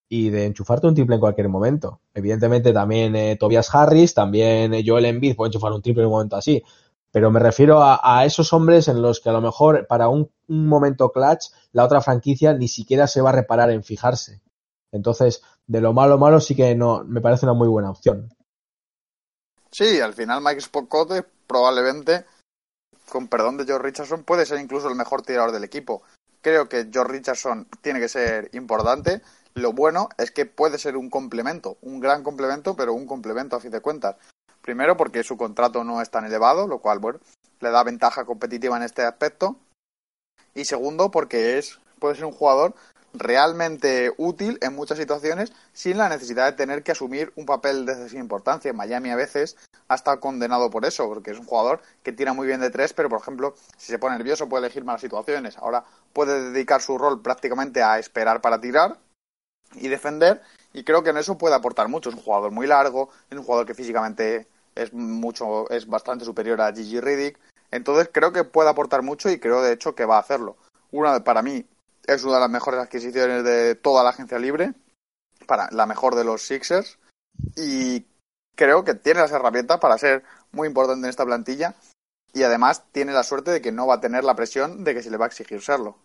y 0.09 0.30
de 0.30 0.46
enchufarte 0.46 0.86
un 0.86 0.94
triple 0.94 1.16
en 1.16 1.20
cualquier 1.20 1.48
momento. 1.48 2.00
Evidentemente 2.14 2.72
también 2.72 3.14
eh, 3.14 3.36
Tobias 3.36 3.74
Harris, 3.74 4.14
también 4.14 4.72
eh, 4.74 4.82
Joel 4.84 5.04
Embiid 5.04 5.36
puede 5.36 5.48
enchufar 5.48 5.72
un 5.72 5.82
triple 5.82 6.02
en 6.02 6.06
un 6.06 6.12
momento 6.12 6.36
así. 6.36 6.62
Pero 7.11 7.30
me 7.30 7.40
refiero 7.40 7.82
a, 7.82 8.00
a, 8.02 8.24
esos 8.24 8.52
hombres 8.52 8.88
en 8.88 9.00
los 9.00 9.20
que 9.20 9.30
a 9.30 9.32
lo 9.32 9.40
mejor 9.40 9.86
para 9.86 10.09
un, 10.09 10.30
momento 10.48 11.12
clutch 11.12 11.50
la 11.72 11.84
otra 11.84 12.00
franquicia 12.00 12.54
ni 12.54 12.68
siquiera 12.68 13.06
se 13.06 13.20
va 13.20 13.30
a 13.30 13.34
reparar 13.34 13.70
en 13.70 13.84
fijarse. 13.84 14.40
Entonces, 14.92 15.42
de 15.66 15.80
lo 15.80 15.92
malo 15.92 16.16
malo 16.16 16.40
sí 16.40 16.56
que 16.56 16.74
no 16.74 17.04
me 17.04 17.20
parece 17.20 17.44
una 17.44 17.52
muy 17.52 17.68
buena 17.68 17.90
opción. 17.90 18.34
Sí, 19.70 20.00
al 20.00 20.14
final 20.14 20.42
Mike 20.42 20.62
Spocote 20.62 21.24
probablemente, 21.46 22.24
con 23.11 23.28
perdón 23.28 23.59
de 23.59 23.64
George 23.64 23.86
Richardson, 23.86 24.24
puede 24.24 24.46
ser 24.46 24.61
incluso 24.61 24.88
el 24.88 24.94
mejor 24.94 25.22
tirador 25.22 25.52
del 25.52 25.64
equipo. 25.64 26.02
Creo 26.40 26.68
que 26.68 26.88
George 26.90 27.12
Richardson 27.12 27.66
tiene 27.82 28.00
que 28.00 28.09
ser 28.09 28.48
importante. 28.54 29.22
Lo 29.54 29.72
bueno 29.72 30.09
es 30.18 30.30
que 30.30 30.46
puede 30.46 30.78
ser 30.78 30.96
un 30.96 31.11
complemento, 31.11 31.78
un 31.82 32.00
gran 32.00 32.22
complemento, 32.22 32.76
pero 32.76 32.94
un 32.94 33.06
complemento 33.06 33.56
a 33.56 33.61
fin 33.61 33.70
de 33.70 33.80
cuentas. 33.80 34.16
Primero 34.68 34.98
porque 34.98 35.24
su 35.24 35.38
contrato 35.38 35.82
no 35.82 36.02
es 36.02 36.10
tan 36.10 36.26
elevado, 36.26 36.66
lo 36.68 36.80
cual, 36.80 36.98
bueno, 36.98 37.20
le 37.60 37.70
da 37.70 37.82
ventaja 37.84 38.26
competitiva 38.26 38.76
en 38.76 38.82
este 38.82 39.00
aspecto. 39.00 39.56
Y 40.54 40.66
segundo 40.66 41.10
porque 41.10 41.56
es, 41.56 41.80
puede 41.98 42.16
ser 42.16 42.26
un 42.26 42.32
jugador 42.32 42.74
realmente 43.14 44.12
útil 44.18 44.58
en 44.60 44.74
muchas 44.74 44.98
situaciones 44.98 45.54
sin 45.72 45.96
la 45.96 46.10
necesidad 46.10 46.44
de 46.44 46.52
tener 46.52 46.82
que 46.82 46.92
asumir 46.92 47.32
un 47.34 47.46
papel 47.46 47.86
de 47.86 47.92
excesiva 47.92 48.20
importancia. 48.20 48.70
Miami 48.74 49.10
a 49.10 49.16
veces 49.16 49.56
ha 49.88 49.94
estado 49.94 50.20
condenado 50.20 50.68
por 50.68 50.84
eso, 50.84 51.08
porque 51.08 51.30
es 51.30 51.38
un 51.38 51.46
jugador 51.46 51.80
que 52.02 52.12
tira 52.12 52.34
muy 52.34 52.46
bien 52.46 52.60
de 52.60 52.68
tres, 52.68 52.92
pero 52.92 53.08
por 53.08 53.22
ejemplo, 53.22 53.54
si 53.78 53.86
se 53.90 53.98
pone 53.98 54.18
nervioso 54.18 54.50
puede 54.50 54.66
elegir 54.66 54.84
malas 54.84 55.00
situaciones. 55.00 55.56
Ahora 55.56 55.82
puede 56.12 56.50
dedicar 56.50 56.82
su 56.82 56.98
rol 56.98 57.22
prácticamente 57.22 57.82
a 57.82 57.98
esperar 57.98 58.42
para 58.42 58.60
tirar 58.60 58.98
y 59.76 59.88
defender, 59.88 60.42
y 60.74 60.84
creo 60.84 61.02
que 61.02 61.08
en 61.08 61.16
eso 61.16 61.38
puede 61.38 61.54
aportar 61.54 61.88
mucho. 61.88 62.10
Es 62.10 62.16
un 62.16 62.22
jugador 62.22 62.50
muy 62.50 62.66
largo, 62.66 63.08
es 63.30 63.38
un 63.38 63.44
jugador 63.44 63.64
que 63.64 63.72
físicamente 63.72 64.46
es 64.79 64.93
mucho, 64.93 65.68
es 65.70 65.87
bastante 65.87 66.24
superior 66.24 66.61
a 66.61 66.72
Gigi 66.72 67.01
Riddick. 67.01 67.39
Entonces 67.70 68.11
creo 68.12 68.33
que 68.33 68.45
puede 68.45 68.70
aportar 68.70 69.03
mucho 69.03 69.31
y 69.31 69.39
creo 69.39 69.62
de 69.62 69.72
hecho 69.72 69.95
que 69.95 70.07
va 70.07 70.16
a 70.16 70.20
hacerlo. 70.20 70.57
Una 70.91 71.22
para 71.22 71.43
mí 71.43 71.64
es 72.07 72.24
una 72.24 72.35
de 72.35 72.41
las 72.41 72.51
mejores 72.51 72.81
adquisiciones 72.81 73.45
de 73.45 73.74
toda 73.74 74.03
la 74.03 74.11
agencia 74.11 74.39
libre, 74.39 74.72
para 75.47 75.68
la 75.70 75.87
mejor 75.87 76.14
de 76.14 76.24
los 76.24 76.43
Sixers 76.43 76.99
y 77.57 78.05
creo 78.55 78.85
que 78.85 78.95
tiene 78.95 79.20
las 79.20 79.33
herramientas 79.33 79.79
para 79.79 79.99
ser 79.99 80.22
muy 80.53 80.68
importante 80.68 81.07
en 81.07 81.11
esta 81.11 81.24
plantilla 81.24 81.74
y 82.33 82.43
además 82.43 82.85
tiene 82.93 83.12
la 83.12 83.22
suerte 83.22 83.51
de 83.51 83.61
que 83.61 83.72
no 83.72 83.87
va 83.87 83.95
a 83.95 84.01
tener 84.01 84.24
la 84.24 84.35
presión 84.35 84.85
de 84.85 84.95
que 84.95 85.03
se 85.03 85.11
le 85.11 85.16
va 85.16 85.26
a 85.26 85.29
exigir 85.29 85.61
serlo. 85.62 85.97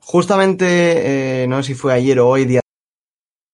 Justamente, 0.00 1.42
eh, 1.44 1.46
no 1.46 1.62
sé 1.62 1.68
si 1.68 1.74
fue 1.74 1.92
ayer 1.92 2.18
o 2.18 2.28
hoy, 2.28 2.44
día 2.44 2.60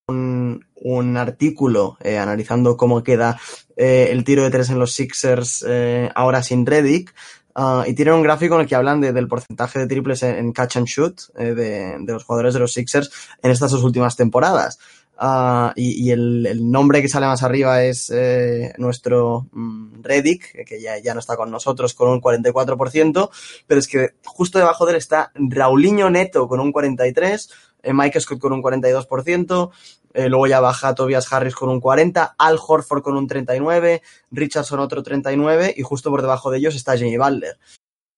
un, 0.08 0.37
un 0.80 1.16
artículo 1.16 1.96
eh, 2.02 2.18
analizando 2.18 2.76
cómo 2.76 3.02
queda 3.02 3.38
eh, 3.76 4.08
el 4.10 4.24
tiro 4.24 4.44
de 4.44 4.50
tres 4.50 4.70
en 4.70 4.78
los 4.78 4.92
Sixers 4.92 5.64
eh, 5.66 6.10
ahora 6.14 6.42
sin 6.42 6.66
Reddick. 6.66 7.14
Uh, 7.56 7.82
y 7.88 7.94
tienen 7.94 8.14
un 8.14 8.22
gráfico 8.22 8.54
en 8.54 8.60
el 8.60 8.66
que 8.68 8.76
hablan 8.76 9.00
de, 9.00 9.12
del 9.12 9.26
porcentaje 9.26 9.80
de 9.80 9.88
triples 9.88 10.22
en, 10.22 10.52
catch 10.52 10.76
and 10.76 10.86
shoot 10.86 11.20
eh, 11.36 11.54
de, 11.54 11.96
de, 11.98 12.12
los 12.12 12.22
jugadores 12.22 12.54
de 12.54 12.60
los 12.60 12.72
Sixers 12.72 13.10
en 13.42 13.50
estas 13.50 13.72
dos 13.72 13.82
últimas 13.82 14.14
temporadas. 14.14 14.78
Uh, 15.20 15.72
y, 15.74 16.04
y 16.06 16.12
el, 16.12 16.46
el, 16.46 16.70
nombre 16.70 17.02
que 17.02 17.08
sale 17.08 17.26
más 17.26 17.42
arriba 17.42 17.82
es 17.82 18.08
eh, 18.10 18.72
nuestro 18.78 19.48
um, 19.52 20.00
Reddick, 20.00 20.64
que 20.64 20.80
ya, 20.80 20.96
ya 20.98 21.12
no 21.12 21.18
está 21.18 21.36
con 21.36 21.50
nosotros, 21.50 21.92
con 21.94 22.08
un 22.10 22.20
44%, 22.20 23.28
pero 23.66 23.80
es 23.80 23.88
que 23.88 24.10
justo 24.24 24.60
debajo 24.60 24.86
de 24.86 24.92
él 24.92 24.98
está 24.98 25.32
Raulinho 25.34 26.08
Neto 26.08 26.46
con 26.46 26.60
un 26.60 26.72
43%, 26.72 27.18
eh, 27.18 27.48
Mike 27.84 28.20
Scott 28.20 28.38
con 28.38 28.52
un 28.52 28.62
42%, 28.62 29.70
eh, 30.14 30.28
luego 30.28 30.46
ya 30.46 30.60
baja 30.60 30.94
Tobias 30.94 31.32
Harris 31.32 31.54
con 31.54 31.68
un 31.68 31.80
40, 31.80 32.34
Al 32.38 32.58
Horford 32.64 33.02
con 33.02 33.16
un 33.16 33.26
39, 33.26 34.02
Richardson 34.30 34.80
otro 34.80 35.02
39 35.02 35.74
y 35.76 35.82
justo 35.82 36.10
por 36.10 36.22
debajo 36.22 36.50
de 36.50 36.58
ellos 36.58 36.74
está 36.74 36.96
Jimmy 36.96 37.16
Butler. 37.16 37.58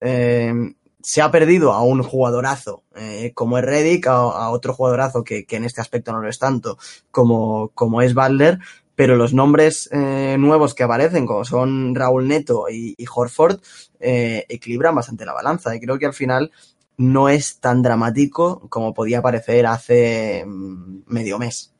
Eh, 0.01 0.53
se 1.03 1.23
ha 1.23 1.31
perdido 1.31 1.73
a 1.73 1.83
un 1.83 2.03
jugadorazo 2.03 2.85
eh, 2.95 3.33
como 3.35 3.59
es 3.59 3.65
Reddick, 3.65 4.07
a, 4.07 4.13
a 4.13 4.51
otro 4.51 4.75
jugadorazo 4.75 5.25
que, 5.25 5.47
en 5.49 5.65
este 5.65 5.81
aspecto 5.81 6.13
no 6.13 6.21
lo 6.21 6.29
es 6.29 6.39
tanto 6.39 6.79
como, 7.11 7.69
como 7.75 8.03
es 8.03 8.15
Butler, 8.15 8.59
pero 9.01 9.17
los 9.17 9.33
nombres 9.33 9.89
eh, 9.93 10.37
nuevos 10.39 10.75
que 10.75 10.83
aparecen, 10.83 11.27
como 11.27 11.47
son 11.47 11.95
Raúl 11.95 12.29
Neto 12.29 12.67
y, 12.71 12.95
Horford, 13.11 13.61
eh, 13.99 14.45
equilibran 14.47 14.95
bastante 14.95 15.25
la 15.25 15.33
balanza. 15.33 15.75
Y 15.75 15.81
creo 15.81 15.99
que 15.99 16.05
al 16.05 16.13
final 16.13 16.53
no 17.01 17.31
es 17.31 17.61
tan 17.61 17.81
dramático 17.81 18.69
como 18.69 18.93
podía 18.93 19.23
parecer 19.23 19.65
hace 19.65 20.45
mm, 20.47 21.05
medio 21.07 21.39
mes. 21.39 21.75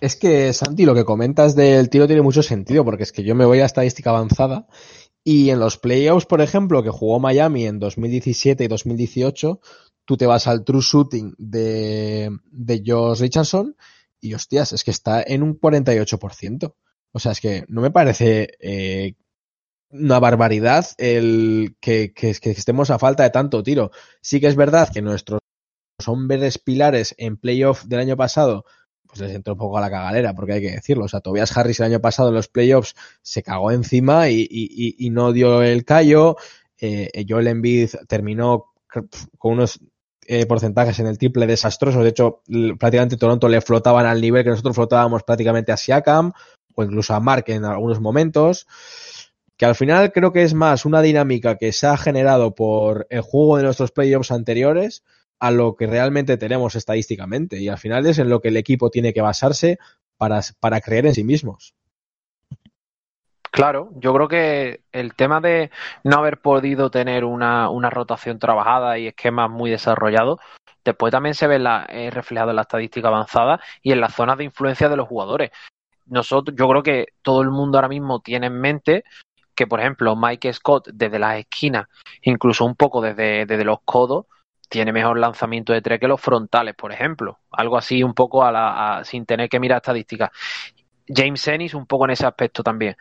Es 0.00 0.16
que, 0.16 0.52
Santi, 0.52 0.84
lo 0.84 0.94
que 0.94 1.06
comentas 1.06 1.56
del 1.56 1.88
tiro 1.88 2.06
tiene 2.06 2.20
mucho 2.20 2.42
sentido, 2.42 2.84
porque 2.84 3.04
es 3.04 3.12
que 3.12 3.24
yo 3.24 3.34
me 3.34 3.46
voy 3.46 3.60
a 3.60 3.64
estadística 3.64 4.10
avanzada 4.10 4.66
y 5.24 5.48
en 5.48 5.60
los 5.60 5.78
playoffs, 5.78 6.26
por 6.26 6.42
ejemplo, 6.42 6.82
que 6.82 6.90
jugó 6.90 7.18
Miami 7.20 7.64
en 7.64 7.78
2017 7.78 8.64
y 8.64 8.68
2018, 8.68 9.60
tú 10.04 10.18
te 10.18 10.26
vas 10.26 10.46
al 10.46 10.62
true 10.62 10.82
shooting 10.82 11.34
de, 11.38 12.36
de 12.50 12.82
Josh 12.84 13.20
Richardson 13.20 13.76
y, 14.20 14.34
hostias, 14.34 14.74
es 14.74 14.84
que 14.84 14.90
está 14.90 15.22
en 15.22 15.42
un 15.42 15.58
48%. 15.58 16.74
O 17.12 17.18
sea, 17.18 17.32
es 17.32 17.40
que 17.40 17.64
no 17.68 17.80
me 17.80 17.90
parece 17.90 18.58
eh, 18.60 19.14
una 19.94 20.18
barbaridad 20.18 20.86
el 20.98 21.76
que, 21.80 22.12
que, 22.12 22.30
estemos 22.30 22.90
a 22.90 22.98
falta 22.98 23.22
de 23.22 23.30
tanto 23.30 23.62
tiro. 23.62 23.92
Sí 24.20 24.40
que 24.40 24.48
es 24.48 24.56
verdad 24.56 24.90
que 24.92 25.02
nuestros 25.02 25.40
hombres 26.06 26.58
pilares 26.58 27.14
en 27.16 27.36
playoff 27.36 27.84
del 27.84 28.00
año 28.00 28.16
pasado 28.16 28.64
pues 29.06 29.20
les 29.20 29.36
entró 29.36 29.52
un 29.52 29.60
poco 29.60 29.78
a 29.78 29.80
la 29.80 29.90
cagalera, 29.90 30.34
porque 30.34 30.54
hay 30.54 30.60
que 30.60 30.72
decirlo. 30.72 31.04
O 31.04 31.08
sea, 31.08 31.20
Tobias 31.20 31.56
Harris 31.56 31.78
el 31.78 31.86
año 31.86 32.00
pasado 32.00 32.30
en 32.30 32.34
los 32.34 32.48
playoffs 32.48 32.96
se 33.22 33.44
cagó 33.44 33.70
encima 33.70 34.28
y, 34.28 35.08
no 35.12 35.32
dio 35.32 35.62
el 35.62 35.84
callo. 35.84 36.36
Eh, 36.80 37.24
Joel 37.28 37.46
Embiid 37.46 37.90
terminó 38.08 38.72
con 39.38 39.52
unos 39.52 39.78
eh, 40.26 40.46
porcentajes 40.46 40.98
en 40.98 41.06
el 41.06 41.18
triple 41.18 41.46
desastrosos. 41.46 42.02
De 42.02 42.08
hecho, 42.08 42.42
prácticamente 42.78 43.16
Toronto 43.16 43.48
le 43.48 43.60
flotaban 43.60 44.06
al 44.06 44.20
nivel 44.20 44.42
que 44.42 44.50
nosotros 44.50 44.74
flotábamos 44.74 45.22
prácticamente 45.22 45.70
a 45.70 45.76
Siakam 45.76 46.32
o 46.74 46.82
incluso 46.82 47.14
a 47.14 47.20
Mark 47.20 47.44
en 47.48 47.64
algunos 47.64 48.00
momentos. 48.00 48.66
Que 49.64 49.68
al 49.68 49.74
final 49.74 50.12
creo 50.12 50.30
que 50.30 50.42
es 50.42 50.52
más 50.52 50.84
una 50.84 51.00
dinámica 51.00 51.56
que 51.56 51.72
se 51.72 51.86
ha 51.86 51.96
generado 51.96 52.54
por 52.54 53.06
el 53.08 53.22
juego 53.22 53.56
de 53.56 53.62
nuestros 53.62 53.92
playoffs 53.92 54.30
anteriores 54.30 55.04
a 55.38 55.50
lo 55.50 55.74
que 55.74 55.86
realmente 55.86 56.36
tenemos 56.36 56.74
estadísticamente. 56.74 57.58
Y 57.62 57.70
al 57.70 57.78
final 57.78 58.04
es 58.04 58.18
en 58.18 58.28
lo 58.28 58.42
que 58.42 58.48
el 58.48 58.58
equipo 58.58 58.90
tiene 58.90 59.14
que 59.14 59.22
basarse 59.22 59.78
para, 60.18 60.42
para 60.60 60.82
creer 60.82 61.06
en 61.06 61.14
sí 61.14 61.24
mismos. 61.24 61.74
Claro, 63.50 63.88
yo 63.94 64.12
creo 64.12 64.28
que 64.28 64.82
el 64.92 65.14
tema 65.14 65.40
de 65.40 65.70
no 66.02 66.18
haber 66.18 66.42
podido 66.42 66.90
tener 66.90 67.24
una, 67.24 67.70
una 67.70 67.88
rotación 67.88 68.38
trabajada 68.38 68.98
y 68.98 69.06
esquemas 69.06 69.48
muy 69.48 69.70
desarrollados, 69.70 70.40
después 70.84 71.10
también 71.10 71.34
se 71.34 71.46
ve 71.46 71.58
la, 71.58 71.86
eh, 71.88 72.10
reflejado 72.10 72.50
en 72.50 72.56
la 72.56 72.62
estadística 72.62 73.08
avanzada 73.08 73.62
y 73.80 73.92
en 73.92 74.02
las 74.02 74.14
zonas 74.14 74.36
de 74.36 74.44
influencia 74.44 74.90
de 74.90 74.96
los 74.98 75.08
jugadores. 75.08 75.52
Nosotros, 76.04 76.54
yo 76.54 76.68
creo 76.68 76.82
que 76.82 77.06
todo 77.22 77.40
el 77.40 77.48
mundo 77.48 77.78
ahora 77.78 77.88
mismo 77.88 78.20
tiene 78.20 78.48
en 78.48 78.60
mente 78.60 79.04
que, 79.54 79.66
por 79.66 79.80
ejemplo, 79.80 80.16
Mike 80.16 80.52
Scott 80.52 80.88
desde 80.92 81.18
las 81.18 81.38
esquinas, 81.38 81.86
incluso 82.22 82.64
un 82.64 82.74
poco 82.74 83.00
desde, 83.00 83.46
desde 83.46 83.64
los 83.64 83.78
codos, 83.84 84.26
tiene 84.68 84.92
mejor 84.92 85.18
lanzamiento 85.18 85.72
de 85.72 85.82
tres 85.82 86.00
que 86.00 86.08
los 86.08 86.20
frontales, 86.20 86.74
por 86.74 86.92
ejemplo. 86.92 87.38
Algo 87.50 87.76
así 87.76 88.02
un 88.02 88.14
poco 88.14 88.44
a 88.44 88.50
la, 88.50 89.02
sin 89.04 89.26
tener 89.26 89.48
que 89.48 89.60
mirar 89.60 89.76
estadísticas. 89.76 90.30
James 91.06 91.46
Ennis 91.48 91.74
un 91.74 91.86
poco 91.86 92.06
en 92.06 92.12
ese 92.12 92.26
aspecto 92.26 92.62
también. 92.62 92.96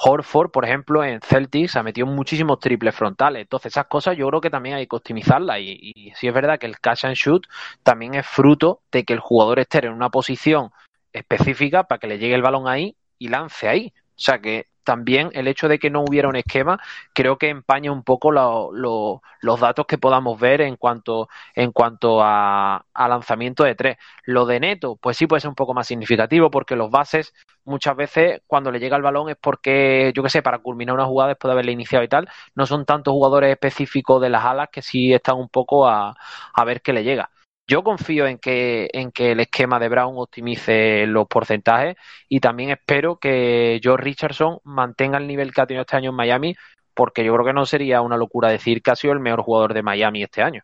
Horford, 0.00 0.50
por 0.50 0.64
ejemplo, 0.64 1.02
en 1.02 1.20
Celtics 1.20 1.76
ha 1.76 1.82
metido 1.82 2.06
muchísimos 2.06 2.60
triples 2.60 2.94
frontales. 2.94 3.42
Entonces, 3.42 3.72
esas 3.72 3.86
cosas 3.86 4.16
yo 4.16 4.28
creo 4.28 4.40
que 4.40 4.50
también 4.50 4.76
hay 4.76 4.86
que 4.86 4.96
optimizarlas. 4.96 5.60
Y, 5.60 5.92
y 5.94 6.12
sí 6.14 6.28
es 6.28 6.34
verdad 6.34 6.58
que 6.58 6.66
el 6.66 6.78
catch 6.78 7.06
and 7.06 7.14
shoot 7.14 7.46
también 7.82 8.14
es 8.14 8.26
fruto 8.26 8.82
de 8.92 9.04
que 9.04 9.14
el 9.14 9.20
jugador 9.20 9.60
esté 9.60 9.86
en 9.86 9.92
una 9.92 10.10
posición 10.10 10.70
específica 11.12 11.84
para 11.84 11.98
que 11.98 12.06
le 12.06 12.18
llegue 12.18 12.34
el 12.34 12.42
balón 12.42 12.68
ahí 12.68 12.96
y 13.18 13.28
lance 13.28 13.68
ahí. 13.68 13.92
O 13.96 14.20
sea 14.20 14.40
que 14.40 14.66
también 14.88 15.28
el 15.34 15.48
hecho 15.48 15.68
de 15.68 15.78
que 15.78 15.90
no 15.90 16.00
hubiera 16.00 16.30
un 16.30 16.36
esquema 16.36 16.80
creo 17.12 17.36
que 17.36 17.50
empaña 17.50 17.92
un 17.92 18.02
poco 18.02 18.32
los 18.32 19.60
datos 19.60 19.84
que 19.84 19.98
podamos 19.98 20.40
ver 20.40 20.62
en 20.62 20.76
cuanto, 20.76 21.28
en 21.54 21.72
cuanto 21.72 22.20
a, 22.22 22.86
lanzamiento 22.94 23.64
de 23.64 23.74
tres. 23.74 23.98
Lo 24.24 24.46
de 24.46 24.60
Neto, 24.60 24.96
pues 24.96 25.18
sí 25.18 25.26
puede 25.26 25.40
ser 25.40 25.50
un 25.50 25.54
poco 25.54 25.74
más 25.74 25.86
significativo 25.86 26.50
porque 26.50 26.74
los 26.74 26.90
bases 26.90 27.34
muchas 27.66 27.96
veces 27.96 28.40
cuando 28.46 28.70
le 28.70 28.80
llega 28.80 28.96
el 28.96 29.02
balón 29.02 29.28
es 29.28 29.36
porque, 29.38 30.10
yo 30.14 30.22
qué 30.22 30.30
sé, 30.30 30.40
para 30.40 30.60
culminar 30.60 30.94
una 30.94 31.04
jugada 31.04 31.28
después 31.28 31.50
de 31.50 31.52
haberle 31.52 31.72
iniciado 31.72 32.02
y 32.02 32.08
tal, 32.08 32.26
no 32.54 32.64
son 32.64 32.86
tantos 32.86 33.12
jugadores 33.12 33.50
específicos 33.50 34.22
de 34.22 34.30
las 34.30 34.42
alas 34.42 34.70
que 34.72 34.80
sí 34.80 35.12
están 35.12 35.36
un 35.36 35.50
poco 35.50 35.86
a, 35.86 36.16
a 36.54 36.64
ver 36.64 36.80
qué 36.80 36.94
le 36.94 37.04
llega. 37.04 37.30
Yo 37.70 37.84
confío 37.84 38.26
en 38.26 38.38
que, 38.38 38.88
en 38.94 39.12
que 39.12 39.32
el 39.32 39.40
esquema 39.40 39.78
de 39.78 39.90
Brown 39.90 40.14
optimice 40.16 41.06
los 41.06 41.28
porcentajes 41.28 41.96
y 42.26 42.40
también 42.40 42.70
espero 42.70 43.18
que 43.18 43.78
George 43.82 44.04
Richardson 44.04 44.58
mantenga 44.64 45.18
el 45.18 45.26
nivel 45.26 45.52
que 45.52 45.60
ha 45.60 45.66
tenido 45.66 45.82
este 45.82 45.96
año 45.96 46.08
en 46.08 46.16
Miami, 46.16 46.56
porque 46.94 47.22
yo 47.22 47.34
creo 47.34 47.44
que 47.44 47.52
no 47.52 47.66
sería 47.66 48.00
una 48.00 48.16
locura 48.16 48.48
decir 48.48 48.80
que 48.80 48.90
ha 48.90 48.96
sido 48.96 49.12
el 49.12 49.20
mejor 49.20 49.42
jugador 49.42 49.74
de 49.74 49.82
Miami 49.82 50.22
este 50.22 50.40
año. 50.40 50.62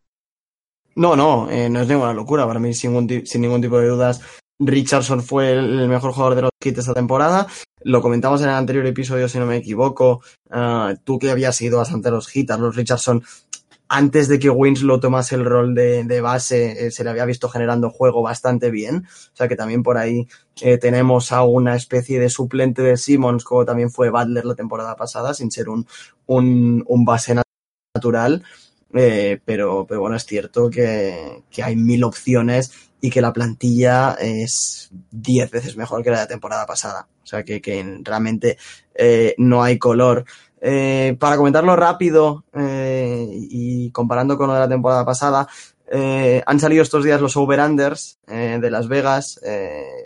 No, 0.97 1.15
no, 1.15 1.51
eh, 1.51 1.69
no 1.69 1.83
es 1.83 1.89
ninguna 1.89 2.15
locura. 2.15 2.47
Para 2.47 2.59
mí, 2.59 2.73
sin 2.73 2.93
ningún, 2.93 3.61
tipo 3.61 3.79
de 3.79 3.89
dudas, 3.89 4.23
Richardson 4.59 5.23
fue 5.23 5.53
el, 5.53 5.87
mejor 5.89 6.13
jugador 6.13 6.37
de 6.37 6.43
los 6.43 6.51
kits 6.59 6.79
esta 6.79 6.95
temporada. 6.95 7.47
Lo 7.83 8.01
comentamos 8.01 8.41
en 8.41 8.49
el 8.49 8.55
anterior 8.55 8.87
episodio, 8.87 9.29
si 9.29 9.39
no 9.39 9.45
me 9.45 9.57
equivoco. 9.57 10.23
Ah, 10.51 10.95
tú 11.05 11.19
que 11.19 11.31
habías 11.31 11.61
ido 11.61 11.79
bastante 11.79 12.09
a 12.09 12.13
los 12.13 12.35
hitters, 12.35 12.61
los 12.61 12.75
Richardson 12.75 13.23
antes 13.95 14.27
de 14.27 14.41
que 14.41 14.51
Winslow 14.51 14.99
tomase 14.99 15.37
el 15.37 15.45
rol 15.45 15.73
de, 15.73 16.21
base, 16.21 16.87
eh, 16.87 16.91
se 16.91 17.05
le 17.05 17.11
había 17.11 17.25
visto 17.27 17.49
generando 17.49 17.91
juego 17.91 18.23
bastante 18.23 18.73
bien. 18.73 19.07
O 19.07 19.37
sea 19.37 19.47
que 19.47 19.55
también 19.55 19.85
por 19.85 19.99
ahí 19.99 20.27
eh, 20.63 20.79
tenemos 20.79 21.31
a 21.31 21.45
una 21.45 21.77
especie 21.77 22.19
de 22.19 22.29
suplente 22.29 22.83
de 22.83 22.97
Simmons, 22.97 23.45
como 23.45 23.65
también 23.65 23.93
fue 23.93 24.11
Butler 24.11 24.47
la 24.47 24.57
temporada 24.57 24.97
pasada, 24.97 25.33
sin 25.33 25.53
ser 25.53 25.69
un, 25.69 25.87
un, 26.27 27.05
base 27.05 27.37
natural. 27.95 28.43
Eh, 28.93 29.41
pero, 29.45 29.87
pero 29.89 30.01
bueno, 30.01 30.17
es 30.17 30.27
cierto 30.27 30.69
que, 30.71 31.45
que, 31.49 31.63
hay 31.63 31.77
mil 31.77 32.03
opciones 32.03 32.73
y 33.01 33.11
que 33.11 33.21
la 33.21 33.33
plantilla 33.33 34.17
es 34.21 34.91
diez 35.13 35.53
veces 35.53 35.77
mejor 35.77 36.03
que 36.03 36.11
la 36.11 36.17
de 36.17 36.25
la 36.25 36.29
temporada 36.29 36.67
pasada. 36.67 37.07
O 37.23 37.27
sea 37.27 37.45
que, 37.45 37.63
que 37.63 38.01
realmente 38.03 38.59
no 39.39 39.63
hay 39.63 39.79
color 39.79 40.25
eh, 40.61 41.17
para 41.19 41.37
comentarlo 41.37 41.77
rápido 41.77 42.45
eh, 42.55 43.29
y 43.31 43.91
comparando 43.91 44.39
con 44.39 44.49
lo 44.49 44.55
de 44.55 44.61
la 44.61 44.69
temporada 44.69 45.05
pasada, 45.05 45.47
eh, 45.91 46.43
han 46.47 46.59
salido 46.59 46.83
estos 46.83 47.05
días 47.05 47.21
los 47.21 47.37
over-unders 47.37 48.19
de 48.27 48.71
Las 48.71 48.89
Vegas. 48.89 49.41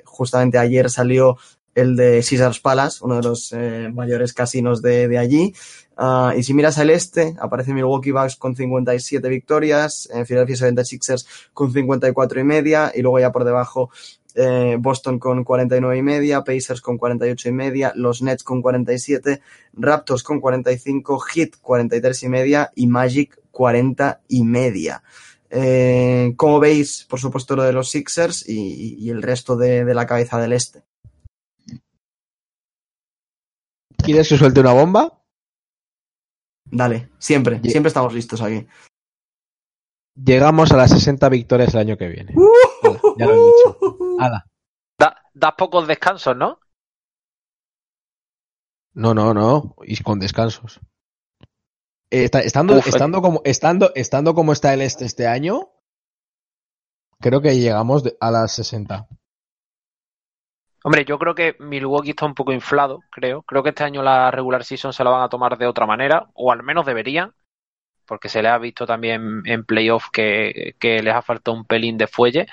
justamente 0.04 0.58
ayer 0.58 0.90
salió 0.90 1.36
el 1.74 1.94
de 1.94 2.24
Caesars 2.28 2.58
Palace, 2.58 2.98
uno 3.02 3.16
de 3.16 3.22
los 3.22 3.54
mayores 3.92 4.32
casinos 4.32 4.82
de, 4.82 5.16
allí. 5.16 5.54
Ah, 5.96 6.34
y 6.36 6.42
si 6.42 6.54
miras 6.54 6.78
al 6.78 6.90
este, 6.90 7.36
aparece 7.40 7.72
Milwaukee 7.72 8.10
Bucks 8.10 8.36
con 8.36 8.56
57 8.56 9.28
victorias, 9.28 10.08
Philadelphia 10.26 10.70
76ers 10.70 11.26
con 11.52 11.72
54 11.72 12.40
y 12.40 12.44
media, 12.44 12.92
y 12.94 13.02
luego 13.02 13.20
ya 13.20 13.30
por 13.30 13.44
debajo 13.44 13.90
eh, 14.38 14.76
Boston 14.78 15.18
con 15.18 15.42
49 15.42 15.98
y 15.98 16.02
media, 16.02 16.44
Pacers 16.44 16.80
con 16.80 16.96
48 16.96 17.48
y 17.48 17.52
media, 17.52 17.92
los 17.96 18.22
Nets 18.22 18.44
con 18.44 18.62
47, 18.62 19.42
Raptors 19.72 20.22
con 20.22 20.40
45, 20.40 21.18
Heat 21.18 21.50
43 21.60 22.22
y 22.22 22.28
media 22.28 22.70
y 22.76 22.86
Magic 22.86 23.40
40 23.50 24.20
y 24.28 24.44
media. 24.44 25.02
Eh, 25.50 26.34
como 26.36 26.60
veis, 26.60 27.04
por 27.08 27.18
supuesto, 27.18 27.56
lo 27.56 27.64
de 27.64 27.72
los 27.72 27.90
Sixers 27.90 28.48
y, 28.48 29.10
el 29.10 29.22
resto 29.22 29.56
de, 29.56 29.82
la 29.92 30.06
cabeza 30.06 30.38
del 30.40 30.52
este. 30.52 30.84
¿Quieres 33.96 34.28
que 34.28 34.38
suelte 34.38 34.60
una 34.60 34.72
bomba? 34.72 35.20
Dale, 36.70 37.08
siempre, 37.18 37.60
siempre 37.64 37.88
estamos 37.88 38.14
listos 38.14 38.40
aquí. 38.40 38.66
Llegamos 40.14 40.70
a 40.70 40.76
las 40.76 40.90
60 40.90 41.28
victorias 41.28 41.74
el 41.74 41.80
año 41.80 41.98
que 41.98 42.08
viene. 42.08 42.34
¡Uh! 42.36 42.57
Ya 43.18 43.26
lo 43.26 43.34
he 43.34 43.36
dicho. 43.36 43.78
Da, 45.34 45.56
pocos 45.56 45.86
descansos, 45.86 46.36
¿no? 46.36 46.58
No, 48.94 49.14
no, 49.14 49.32
no. 49.32 49.76
Y 49.84 50.02
con 50.02 50.18
descansos. 50.18 50.80
Eh, 52.10 52.24
estando, 52.24 52.78
estando, 52.78 53.20
como, 53.20 53.42
estando, 53.44 53.92
estando 53.94 54.34
como 54.34 54.52
está 54.52 54.72
el 54.74 54.80
este 54.80 55.04
este 55.04 55.26
año, 55.26 55.68
creo 57.20 57.40
que 57.40 57.56
llegamos 57.56 58.02
a 58.18 58.30
las 58.30 58.52
60. 58.52 59.06
Hombre, 60.84 61.04
yo 61.04 61.18
creo 61.18 61.34
que 61.34 61.56
Milwaukee 61.58 62.10
está 62.10 62.24
un 62.24 62.34
poco 62.34 62.52
inflado, 62.52 63.02
creo. 63.10 63.42
Creo 63.42 63.62
que 63.62 63.70
este 63.70 63.84
año 63.84 64.02
la 64.02 64.30
regular 64.30 64.64
season 64.64 64.92
se 64.92 65.04
la 65.04 65.10
van 65.10 65.22
a 65.22 65.28
tomar 65.28 65.58
de 65.58 65.66
otra 65.66 65.86
manera, 65.86 66.30
o 66.34 66.50
al 66.50 66.62
menos 66.62 66.86
deberían, 66.86 67.34
porque 68.06 68.28
se 68.28 68.42
les 68.42 68.52
ha 68.52 68.58
visto 68.58 68.86
también 68.86 69.42
en 69.44 69.64
playoff 69.64 70.06
que, 70.12 70.76
que 70.78 71.02
les 71.02 71.14
ha 71.14 71.22
faltado 71.22 71.56
un 71.56 71.66
pelín 71.66 71.98
de 71.98 72.06
fuelle. 72.06 72.46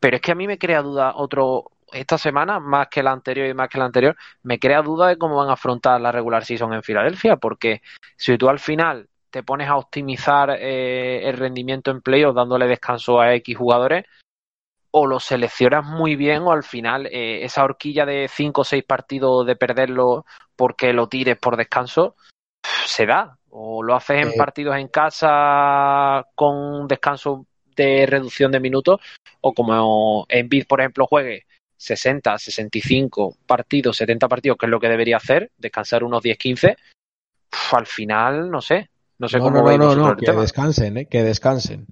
Pero 0.00 0.16
es 0.16 0.22
que 0.22 0.32
a 0.32 0.34
mí 0.34 0.46
me 0.46 0.58
crea 0.58 0.82
duda 0.82 1.12
otro, 1.16 1.70
esta 1.92 2.18
semana, 2.18 2.60
más 2.60 2.88
que 2.88 3.02
la 3.02 3.12
anterior 3.12 3.48
y 3.48 3.54
más 3.54 3.68
que 3.68 3.78
la 3.78 3.86
anterior, 3.86 4.16
me 4.42 4.58
crea 4.58 4.82
duda 4.82 5.08
de 5.08 5.18
cómo 5.18 5.36
van 5.36 5.48
a 5.48 5.54
afrontar 5.54 6.00
la 6.00 6.12
regular 6.12 6.44
season 6.44 6.72
en 6.74 6.82
Filadelfia, 6.82 7.36
porque 7.36 7.82
si 8.16 8.36
tú 8.36 8.48
al 8.48 8.58
final 8.58 9.08
te 9.30 9.42
pones 9.42 9.68
a 9.68 9.76
optimizar 9.76 10.50
eh, 10.50 11.28
el 11.28 11.36
rendimiento 11.36 11.90
en 11.90 12.00
playoff 12.00 12.34
dándole 12.34 12.66
descanso 12.66 13.20
a 13.20 13.34
X 13.34 13.56
jugadores, 13.56 14.04
o 14.90 15.06
lo 15.06 15.20
seleccionas 15.20 15.84
muy 15.84 16.16
bien 16.16 16.42
o 16.42 16.52
al 16.52 16.62
final 16.62 17.06
eh, 17.06 17.44
esa 17.44 17.64
horquilla 17.64 18.06
de 18.06 18.28
5 18.32 18.62
o 18.62 18.64
6 18.64 18.82
partidos 18.84 19.46
de 19.46 19.54
perderlo 19.54 20.24
porque 20.56 20.94
lo 20.94 21.06
tires 21.06 21.36
por 21.36 21.58
descanso 21.58 22.16
se 22.86 23.04
da. 23.04 23.38
O 23.50 23.82
lo 23.82 23.94
haces 23.94 24.22
en 24.22 24.28
eh. 24.28 24.34
partidos 24.36 24.76
en 24.76 24.88
casa 24.88 26.24
con 26.34 26.88
descanso 26.88 27.46
de 27.76 28.06
reducción 28.06 28.50
de 28.50 28.60
minutos, 28.60 29.00
o 29.40 29.52
como 29.52 30.26
en 30.28 30.48
Bid, 30.48 30.66
por 30.66 30.80
ejemplo, 30.80 31.06
juegue 31.06 31.44
60, 31.76 32.38
65 32.38 33.36
partidos, 33.46 33.96
70 33.98 34.28
partidos, 34.28 34.58
que 34.58 34.66
es 34.66 34.70
lo 34.70 34.80
que 34.80 34.88
debería 34.88 35.18
hacer, 35.18 35.50
descansar 35.58 36.04
unos 36.04 36.22
10, 36.22 36.38
15, 36.38 36.76
al 37.72 37.86
final, 37.86 38.50
no 38.50 38.60
sé. 38.60 38.90
No 39.18 39.28
sé 39.28 39.38
cómo 39.38 39.62
no, 39.62 39.76
no, 39.78 39.94
no, 39.94 40.16
que 40.16 40.30
descansen, 40.32 40.98
¿eh? 40.98 41.06
que 41.06 41.22
descansen. 41.22 41.86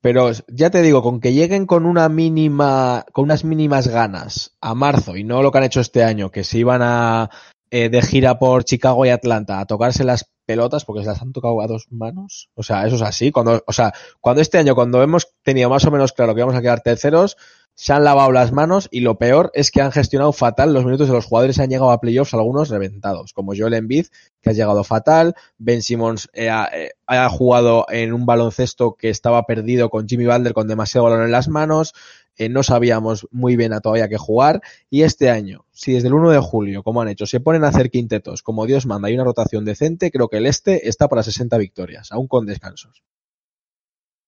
Pero 0.00 0.30
ya 0.48 0.70
te 0.70 0.82
digo, 0.82 1.02
con 1.02 1.20
que 1.20 1.32
lleguen 1.32 1.66
con 1.66 1.86
una 1.86 2.08
mínima, 2.08 3.04
con 3.12 3.24
unas 3.24 3.44
mínimas 3.44 3.88
ganas 3.88 4.56
a 4.60 4.74
marzo 4.74 5.16
y 5.16 5.22
no 5.22 5.42
lo 5.42 5.52
que 5.52 5.58
han 5.58 5.64
hecho 5.64 5.80
este 5.80 6.02
año, 6.02 6.30
que 6.30 6.44
se 6.44 6.58
iban 6.58 6.80
a 6.82 7.30
eh, 7.70 7.88
de 7.88 8.02
gira 8.02 8.38
por 8.38 8.64
Chicago 8.64 9.06
y 9.06 9.10
Atlanta 9.10 9.60
a 9.60 9.66
tocarse 9.66 10.02
las 10.02 10.28
pelotas 10.46 10.84
porque 10.84 11.02
se 11.02 11.08
las 11.08 11.22
han 11.22 11.32
tocado 11.32 11.60
a 11.60 11.66
dos 11.66 11.86
manos. 11.90 12.50
O 12.54 12.62
sea, 12.62 12.86
eso 12.86 12.96
es 12.96 13.02
así. 13.02 13.30
Cuando, 13.30 13.62
o 13.66 13.72
sea, 13.72 13.92
cuando 14.20 14.42
este 14.42 14.58
año, 14.58 14.74
cuando 14.74 15.02
hemos 15.02 15.28
tenido 15.42 15.70
más 15.70 15.84
o 15.84 15.90
menos 15.90 16.12
claro 16.12 16.34
que 16.34 16.40
vamos 16.40 16.56
a 16.56 16.62
quedar 16.62 16.80
terceros, 16.80 17.36
se 17.74 17.92
han 17.92 18.04
lavado 18.04 18.32
las 18.32 18.52
manos 18.52 18.88
y 18.90 19.00
lo 19.00 19.16
peor 19.16 19.50
es 19.54 19.70
que 19.70 19.80
han 19.80 19.92
gestionado 19.92 20.32
fatal 20.32 20.74
los 20.74 20.84
minutos 20.84 21.08
de 21.08 21.14
los 21.14 21.24
jugadores. 21.24 21.58
Han 21.58 21.70
llegado 21.70 21.90
a 21.90 22.00
playoffs 22.00 22.34
algunos 22.34 22.68
reventados, 22.68 23.32
como 23.32 23.54
Joel 23.56 23.74
Embiid, 23.74 24.06
que 24.40 24.50
ha 24.50 24.52
llegado 24.52 24.84
fatal. 24.84 25.34
Ben 25.58 25.82
Simmons 25.82 26.28
eh, 26.34 26.50
eh, 26.72 26.90
ha, 27.06 27.28
jugado 27.30 27.86
en 27.88 28.12
un 28.12 28.26
baloncesto 28.26 28.94
que 28.94 29.08
estaba 29.08 29.44
perdido 29.44 29.88
con 29.88 30.06
Jimmy 30.06 30.26
Butler 30.26 30.52
con 30.52 30.68
demasiado 30.68 31.06
balón 31.06 31.24
en 31.24 31.32
las 31.32 31.48
manos. 31.48 31.94
Eh, 32.42 32.48
no 32.48 32.64
sabíamos 32.64 33.28
muy 33.30 33.54
bien 33.54 33.72
a 33.72 33.80
todavía 33.80 34.08
qué 34.08 34.18
jugar. 34.18 34.62
Y 34.90 35.02
este 35.02 35.30
año, 35.30 35.64
si 35.70 35.92
desde 35.92 36.08
el 36.08 36.14
1 36.14 36.30
de 36.30 36.40
julio, 36.40 36.82
como 36.82 37.00
han 37.00 37.06
hecho, 37.06 37.24
se 37.24 37.38
ponen 37.38 37.62
a 37.62 37.68
hacer 37.68 37.88
quintetos 37.88 38.42
como 38.42 38.66
Dios 38.66 38.84
manda 38.84 39.08
y 39.08 39.14
una 39.14 39.22
rotación 39.22 39.64
decente, 39.64 40.10
creo 40.10 40.28
que 40.28 40.38
el 40.38 40.46
este 40.46 40.88
está 40.88 41.08
para 41.08 41.22
60 41.22 41.56
victorias, 41.58 42.10
aún 42.10 42.26
con 42.26 42.44
descansos. 42.44 43.04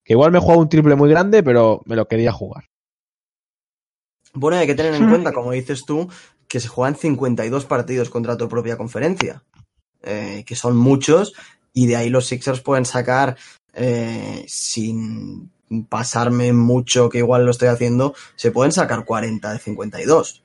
Que 0.04 0.12
igual 0.12 0.30
me 0.30 0.38
he 0.38 0.40
jugado 0.40 0.60
un 0.60 0.68
triple 0.68 0.94
muy 0.94 1.10
grande, 1.10 1.42
pero 1.42 1.82
me 1.86 1.96
lo 1.96 2.06
quería 2.06 2.30
jugar. 2.30 2.70
Bueno, 4.32 4.58
hay 4.58 4.66
que 4.68 4.76
tener 4.76 4.94
en 4.94 5.08
cuenta, 5.08 5.32
como 5.32 5.50
dices 5.50 5.84
tú, 5.84 6.08
que 6.46 6.60
se 6.60 6.68
juegan 6.68 6.94
52 6.94 7.64
partidos 7.64 8.10
contra 8.10 8.36
tu 8.36 8.48
propia 8.48 8.76
conferencia, 8.76 9.42
eh, 10.02 10.44
que 10.46 10.54
son 10.54 10.76
muchos, 10.76 11.32
y 11.72 11.88
de 11.88 11.96
ahí 11.96 12.10
los 12.10 12.26
Sixers 12.26 12.60
pueden 12.60 12.84
sacar, 12.84 13.36
eh, 13.72 14.44
sin 14.46 15.50
pasarme 15.88 16.52
mucho, 16.52 17.08
que 17.08 17.18
igual 17.18 17.44
lo 17.44 17.50
estoy 17.50 17.68
haciendo, 17.68 18.14
se 18.36 18.50
pueden 18.50 18.72
sacar 18.72 19.04
40 19.04 19.52
de 19.52 19.58
52 19.58 20.44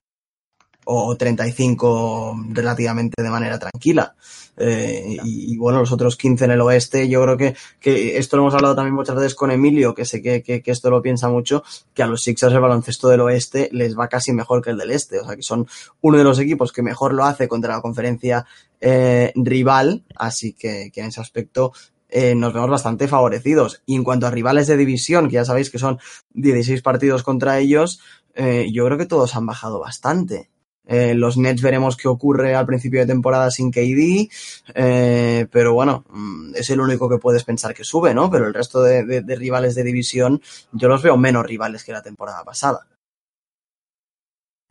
o 0.91 1.15
35 1.15 2.45
relativamente 2.49 3.21
de 3.21 3.29
manera 3.29 3.59
tranquila. 3.59 4.15
Eh, 4.57 5.17
y, 5.23 5.55
bueno, 5.57 5.79
los 5.79 5.91
otros 5.91 6.17
15 6.17 6.45
en 6.45 6.51
el 6.51 6.61
oeste, 6.61 7.07
yo 7.07 7.21
creo 7.23 7.37
que, 7.37 7.55
que 7.79 8.17
esto 8.17 8.35
lo 8.35 8.43
hemos 8.43 8.55
hablado 8.55 8.75
también 8.75 8.95
muchas 8.95 9.15
veces 9.15 9.35
con 9.35 9.51
Emilio, 9.51 9.93
que 9.93 10.03
sé 10.03 10.21
que, 10.21 10.41
que, 10.41 10.61
esto 10.65 10.89
lo 10.89 11.01
piensa 11.01 11.29
mucho, 11.29 11.63
que 11.93 12.03
a 12.03 12.07
los 12.07 12.23
Sixers 12.23 12.53
el 12.53 12.59
baloncesto 12.59 13.07
del 13.07 13.21
oeste 13.21 13.69
les 13.71 13.97
va 13.97 14.09
casi 14.09 14.33
mejor 14.33 14.63
que 14.63 14.71
el 14.71 14.77
del 14.77 14.91
este. 14.91 15.19
O 15.19 15.25
sea, 15.25 15.35
que 15.35 15.43
son 15.43 15.67
uno 16.01 16.17
de 16.17 16.23
los 16.23 16.39
equipos 16.39 16.73
que 16.73 16.81
mejor 16.81 17.13
lo 17.13 17.23
hace 17.23 17.47
contra 17.47 17.75
la 17.75 17.81
conferencia 17.81 18.45
eh, 18.81 19.31
rival, 19.35 20.03
así 20.15 20.53
que, 20.53 20.91
que 20.91 21.01
en 21.01 21.07
ese 21.07 21.21
aspecto 21.21 21.71
eh, 22.09 22.35
nos 22.35 22.53
vemos 22.53 22.69
bastante 22.69 23.07
favorecidos. 23.07 23.81
Y 23.85 23.95
en 23.95 24.03
cuanto 24.03 24.27
a 24.27 24.31
rivales 24.31 24.67
de 24.67 24.77
división, 24.77 25.27
que 25.27 25.35
ya 25.35 25.45
sabéis 25.45 25.69
que 25.69 25.79
son 25.79 25.99
16 26.33 26.81
partidos 26.81 27.23
contra 27.23 27.59
ellos, 27.59 28.01
eh, 28.35 28.69
yo 28.71 28.85
creo 28.85 28.97
que 28.97 29.05
todos 29.05 29.35
han 29.35 29.45
bajado 29.45 29.79
bastante. 29.79 30.49
Eh, 30.89 31.13
los 31.13 31.37
Nets 31.37 31.61
veremos 31.61 31.95
qué 31.95 32.07
ocurre 32.07 32.55
al 32.55 32.65
principio 32.65 32.99
de 32.99 33.05
temporada 33.05 33.51
sin 33.51 33.69
KD, 33.69 34.27
eh, 34.73 35.45
pero 35.51 35.75
bueno, 35.75 36.03
mm, 36.09 36.55
es 36.55 36.71
el 36.71 36.81
único 36.81 37.07
que 37.07 37.19
puedes 37.19 37.43
pensar 37.43 37.75
que 37.75 37.83
sube, 37.83 38.15
¿no? 38.15 38.31
Pero 38.31 38.47
el 38.47 38.55
resto 38.55 38.81
de, 38.81 39.21
de, 39.21 39.35
rivales 39.35 39.75
de 39.75 39.83
división 39.83 40.41
yo 40.71 40.87
los 40.87 41.03
veo 41.03 41.15
menos 41.15 41.45
rivales 41.45 41.83
que 41.83 41.91
la 41.91 42.01
temporada 42.01 42.43
pasada. 42.43 42.87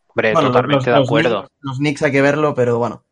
Hombre, 0.09 0.33
totalmente 0.33 0.91
de 0.91 0.97
acuerdo. 0.97 1.43
Los, 1.43 1.51
los 1.61 1.79
Knicks 1.79 2.03
hay 2.03 2.11
que 2.11 2.23
verlo, 2.23 2.53
pero 2.53 2.79
bueno. 2.79 3.05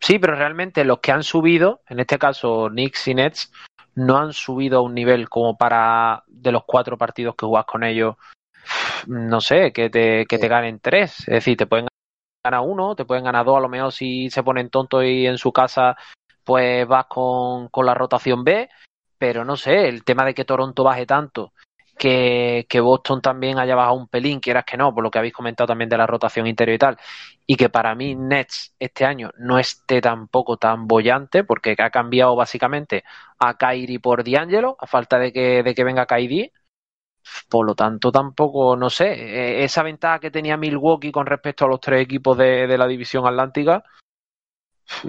Sí, 0.00 0.18
pero 0.18 0.34
realmente 0.34 0.84
los 0.84 1.00
que 1.00 1.12
han 1.12 1.22
subido, 1.22 1.82
en 1.88 2.00
este 2.00 2.18
caso 2.18 2.68
Knicks 2.70 3.08
y 3.08 3.14
Nets, 3.14 3.52
no 3.94 4.16
han 4.16 4.32
subido 4.32 4.78
a 4.78 4.82
un 4.82 4.94
nivel 4.94 5.28
como 5.28 5.56
para 5.56 6.24
de 6.26 6.52
los 6.52 6.64
cuatro 6.64 6.96
partidos 6.96 7.34
que 7.36 7.46
jugas 7.46 7.66
con 7.66 7.84
ellos, 7.84 8.16
no 9.06 9.40
sé, 9.40 9.72
que 9.72 9.90
te, 9.90 10.26
que 10.26 10.38
te 10.38 10.48
ganen 10.48 10.80
tres. 10.80 11.20
Es 11.20 11.26
decir, 11.26 11.56
te 11.56 11.66
pueden 11.66 11.88
ganar 12.44 12.62
uno, 12.66 12.94
te 12.94 13.04
pueden 13.04 13.24
ganar 13.24 13.44
dos, 13.44 13.58
a 13.58 13.60
lo 13.60 13.68
mejor 13.68 13.92
si 13.92 14.30
se 14.30 14.42
ponen 14.42 14.70
tontos 14.70 15.04
y 15.04 15.26
en 15.26 15.36
su 15.36 15.52
casa 15.52 15.96
pues 16.44 16.86
vas 16.88 17.06
con, 17.06 17.68
con 17.68 17.84
la 17.84 17.94
rotación 17.94 18.42
B, 18.42 18.68
pero 19.18 19.44
no 19.44 19.56
sé, 19.56 19.88
el 19.88 20.02
tema 20.04 20.24
de 20.24 20.34
que 20.34 20.46
Toronto 20.46 20.82
baje 20.82 21.04
tanto 21.06 21.52
que, 22.00 22.80
Boston 22.80 23.20
también 23.20 23.58
haya 23.58 23.74
bajado 23.76 23.94
un 23.96 24.08
pelín, 24.08 24.40
quieras 24.40 24.64
que 24.64 24.78
no, 24.78 24.94
por 24.94 25.04
lo 25.04 25.10
que 25.10 25.18
habéis 25.18 25.34
comentado 25.34 25.68
también 25.68 25.90
de 25.90 25.98
la 25.98 26.06
rotación 26.06 26.46
interior 26.46 26.74
y 26.74 26.78
tal, 26.78 26.98
y 27.46 27.56
que 27.56 27.68
para 27.68 27.94
mí 27.94 28.14
Nets 28.14 28.74
este 28.78 29.04
año 29.04 29.30
no 29.36 29.58
esté 29.58 30.00
tampoco 30.00 30.56
tan 30.56 30.86
bollante, 30.86 31.44
porque 31.44 31.76
ha 31.78 31.90
cambiado 31.90 32.34
básicamente 32.36 33.04
a 33.38 33.54
Kairi 33.58 33.98
por 33.98 34.24
D'Angelo, 34.24 34.76
a 34.80 34.86
falta 34.86 35.18
de 35.18 35.32
que, 35.32 35.62
de 35.62 35.74
que 35.74 35.84
venga 35.84 36.06
Kairi. 36.06 36.50
Por 37.50 37.66
lo 37.66 37.74
tanto, 37.74 38.10
tampoco, 38.10 38.76
no 38.76 38.88
sé, 38.90 39.12
e, 39.12 39.64
esa 39.64 39.82
ventaja 39.82 40.20
que 40.20 40.30
tenía 40.30 40.56
Milwaukee 40.56 41.12
con 41.12 41.26
respecto 41.26 41.64
a 41.66 41.68
los 41.68 41.80
tres 41.80 42.02
equipos 42.02 42.36
de, 42.38 42.78
la 42.78 42.86
división 42.86 43.26
atlántica, 43.26 43.84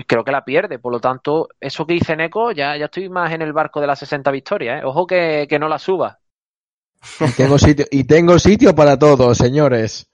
creo 0.07 0.23
que 0.23 0.31
la 0.31 0.43
pierde. 0.43 0.79
Por 0.79 0.91
lo 0.91 0.99
tanto, 0.99 1.49
eso 1.59 1.85
que 1.85 1.93
dice 1.93 2.15
Neko, 2.15 2.51
ya, 2.51 2.75
ya 2.77 2.85
estoy 2.85 3.09
más 3.09 3.31
en 3.31 3.41
el 3.41 3.53
barco 3.53 3.79
de 3.81 3.87
las 3.87 3.99
60 3.99 4.31
victorias. 4.31 4.81
¿eh? 4.81 4.85
Ojo 4.85 5.07
que, 5.07 5.47
que 5.49 5.59
no 5.59 5.67
la 5.69 5.79
suba. 5.79 6.20
Y 7.20 7.32
tengo 7.32 7.58
sitio, 7.58 7.86
y 7.91 8.04
tengo 8.04 8.39
sitio 8.39 8.76
para 8.76 8.97
todos, 8.97 9.38
señores. 9.38 10.08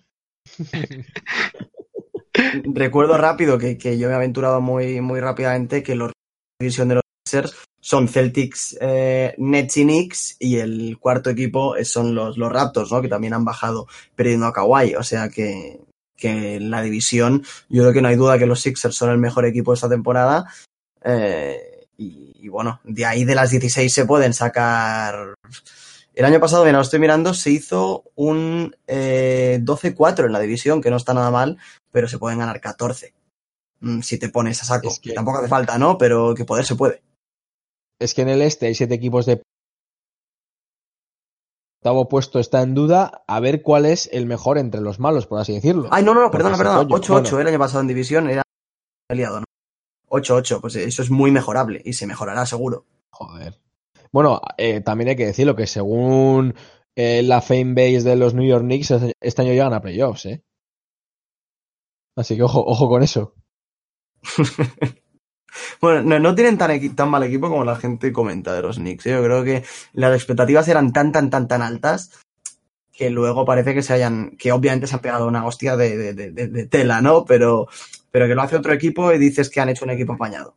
Recuerdo 2.63 3.17
rápido 3.17 3.57
que, 3.57 3.97
yo 3.97 4.07
me 4.07 4.13
he 4.13 4.15
aventurado 4.15 4.61
muy, 4.61 5.01
muy 5.01 5.19
rápidamente 5.19 5.83
que 5.83 5.95
los 5.95 6.11
división 6.59 6.87
de 6.87 6.95
los 6.95 7.03
Sixers 7.25 7.55
son 7.79 8.07
Celtics, 8.07 8.77
eh, 8.81 9.35
Nets 9.37 9.77
y 9.77 9.83
Knicks 9.83 10.35
y 10.39 10.57
el 10.57 10.97
cuarto 10.99 11.29
equipo 11.29 11.75
son 11.83 12.15
los, 12.15 12.37
los 12.37 12.51
Raptors, 12.51 12.91
¿no? 12.91 13.01
Que 13.01 13.07
también 13.07 13.33
han 13.33 13.45
bajado 13.45 13.87
perdiendo 14.15 14.47
a 14.47 14.53
Kawhi. 14.53 14.95
O 14.95 15.03
sea 15.03 15.29
que, 15.29 15.79
que 16.15 16.59
la 16.59 16.81
división 16.81 17.43
yo 17.69 17.83
creo 17.83 17.93
que 17.93 18.01
no 18.01 18.07
hay 18.07 18.15
duda 18.15 18.39
que 18.39 18.47
los 18.47 18.61
Sixers 18.61 18.95
son 18.95 19.11
el 19.11 19.19
mejor 19.19 19.45
equipo 19.45 19.71
de 19.71 19.75
esta 19.75 19.89
temporada. 19.89 20.51
Eh, 21.03 21.85
y, 21.97 22.47
bueno, 22.49 22.79
de 22.83 23.05
ahí 23.05 23.23
de 23.23 23.35
las 23.35 23.49
16 23.51 23.91
se 23.91 24.05
pueden 24.05 24.33
sacar 24.33 25.35
el 26.17 26.25
año 26.25 26.39
pasado, 26.39 26.65
mira, 26.65 26.77
lo 26.77 26.81
estoy 26.81 26.97
mirando, 26.97 27.35
se 27.35 27.51
hizo 27.51 28.05
un 28.15 28.75
eh, 28.87 29.59
12-4 29.61 30.25
en 30.25 30.31
la 30.31 30.39
división, 30.39 30.81
que 30.81 30.89
no 30.89 30.97
está 30.97 31.13
nada 31.13 31.29
mal, 31.29 31.59
pero 31.91 32.07
se 32.07 32.17
pueden 32.17 32.39
ganar 32.39 32.59
14 32.59 33.13
mm, 33.81 34.01
si 34.01 34.17
te 34.17 34.29
pones 34.29 34.59
a 34.63 34.65
saco. 34.65 34.89
que... 34.99 35.13
Tampoco 35.13 35.37
hace 35.37 35.47
falta, 35.47 35.77
¿no? 35.77 35.99
Pero 35.99 36.33
que 36.33 36.43
poder 36.43 36.65
se 36.65 36.75
puede. 36.75 37.03
Es 37.99 38.15
que 38.15 38.23
en 38.23 38.29
el 38.29 38.41
este 38.41 38.65
hay 38.65 38.73
siete 38.73 38.95
equipos 38.95 39.27
de 39.27 39.43
octavo 41.79 42.09
puesto 42.09 42.39
está 42.39 42.63
en 42.63 42.73
duda, 42.73 43.23
a 43.27 43.39
ver 43.39 43.61
cuál 43.61 43.85
es 43.85 44.09
el 44.11 44.25
mejor 44.25 44.57
entre 44.57 44.81
los 44.81 44.99
malos, 44.99 45.27
por 45.27 45.39
así 45.39 45.53
decirlo. 45.53 45.87
Ay, 45.91 46.03
no, 46.03 46.15
no, 46.15 46.21
no, 46.21 46.31
perdona, 46.31 46.57
perdona. 46.57 46.81
8-8 46.81 47.41
el 47.41 47.47
año 47.47 47.59
pasado 47.59 47.81
en 47.81 47.87
división 47.87 48.27
era 48.27 48.41
aliado, 49.07 49.41
¿no? 49.41 49.45
8-8, 50.09 50.61
pues 50.61 50.75
eso 50.77 51.03
es 51.03 51.11
muy 51.11 51.29
mejorable 51.29 51.79
y 51.85 51.93
se 51.93 52.07
mejorará 52.07 52.47
seguro. 52.47 52.85
Joder. 53.11 53.66
Bueno, 54.11 54.41
eh, 54.57 54.81
también 54.81 55.09
hay 55.09 55.15
que 55.15 55.25
decirlo 55.25 55.55
que 55.55 55.67
según 55.67 56.55
eh, 56.95 57.21
la 57.23 57.41
fame 57.41 57.73
base 57.73 58.01
de 58.01 58.15
los 58.15 58.33
New 58.33 58.47
York 58.47 58.63
Knicks, 58.63 58.91
este 59.19 59.41
año 59.41 59.51
llegan 59.51 59.73
a 59.73 59.81
playoffs, 59.81 60.25
¿eh? 60.25 60.43
Así 62.15 62.35
que 62.35 62.43
ojo, 62.43 62.63
ojo 62.65 62.89
con 62.89 63.03
eso. 63.03 63.35
bueno, 65.81 66.19
no, 66.19 66.35
tienen 66.35 66.57
tan, 66.57 67.09
mal 67.09 67.23
equipo 67.23 67.49
como 67.49 67.63
la 67.63 67.75
gente 67.75 68.11
comenta 68.11 68.55
de 68.55 68.63
los 68.63 68.77
Knicks. 68.77 69.05
¿eh? 69.05 69.11
Yo 69.11 69.23
creo 69.23 69.43
que 69.43 69.63
las 69.93 70.15
expectativas 70.15 70.67
eran 70.67 70.91
tan, 70.91 71.11
tan, 71.11 71.29
tan, 71.29 71.47
tan 71.47 71.61
altas 71.61 72.11
que 72.91 73.11
luego 73.11 73.45
parece 73.45 73.75
que 73.75 73.83
se 73.83 73.93
hayan, 73.93 74.31
que 74.31 74.51
obviamente 74.51 74.87
se 74.87 74.95
han 74.95 75.01
pegado 75.01 75.27
una 75.27 75.45
hostia 75.45 75.77
de 75.77 76.67
tela, 76.71 76.99
¿no? 76.99 77.25
Pero, 77.25 77.67
pero 78.09 78.27
que 78.27 78.33
lo 78.33 78.41
hace 78.41 78.55
otro 78.55 78.73
equipo 78.73 79.13
y 79.13 79.19
dices 79.19 79.51
que 79.51 79.61
han 79.61 79.69
hecho 79.69 79.85
un 79.85 79.91
equipo 79.91 80.13
apañado. 80.13 80.55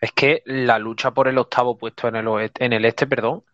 Es 0.00 0.12
que 0.12 0.42
la 0.46 0.78
lucha 0.78 1.10
por 1.12 1.28
el 1.28 1.38
octavo 1.38 1.76
puesto 1.76 2.08
en 2.08 2.16
el, 2.16 2.50
en 2.58 2.72
el 2.72 2.84
este, 2.84 3.06
perdón, 3.06 3.44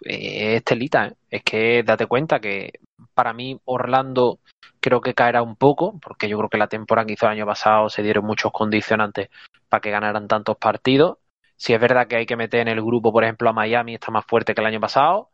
es 0.00 0.62
telita. 0.64 1.08
¿eh? 1.08 1.16
Es 1.30 1.42
que 1.42 1.82
date 1.82 2.06
cuenta 2.06 2.40
que 2.40 2.80
para 3.14 3.32
mí 3.32 3.58
Orlando 3.64 4.38
creo 4.80 5.00
que 5.00 5.14
caerá 5.14 5.42
un 5.42 5.56
poco, 5.56 5.98
porque 6.00 6.28
yo 6.28 6.38
creo 6.38 6.48
que 6.48 6.58
la 6.58 6.68
temporada 6.68 7.06
que 7.06 7.14
hizo 7.14 7.26
el 7.26 7.32
año 7.32 7.46
pasado 7.46 7.88
se 7.88 8.02
dieron 8.02 8.24
muchos 8.24 8.52
condicionantes 8.52 9.30
para 9.68 9.80
que 9.80 9.90
ganaran 9.90 10.28
tantos 10.28 10.56
partidos. 10.58 11.18
Si 11.56 11.72
es 11.72 11.80
verdad 11.80 12.06
que 12.06 12.16
hay 12.16 12.26
que 12.26 12.36
meter 12.36 12.60
en 12.60 12.68
el 12.68 12.82
grupo, 12.82 13.12
por 13.12 13.24
ejemplo, 13.24 13.48
a 13.48 13.52
Miami, 13.52 13.94
está 13.94 14.12
más 14.12 14.24
fuerte 14.26 14.54
que 14.54 14.60
el 14.60 14.66
año 14.66 14.80
pasado, 14.80 15.30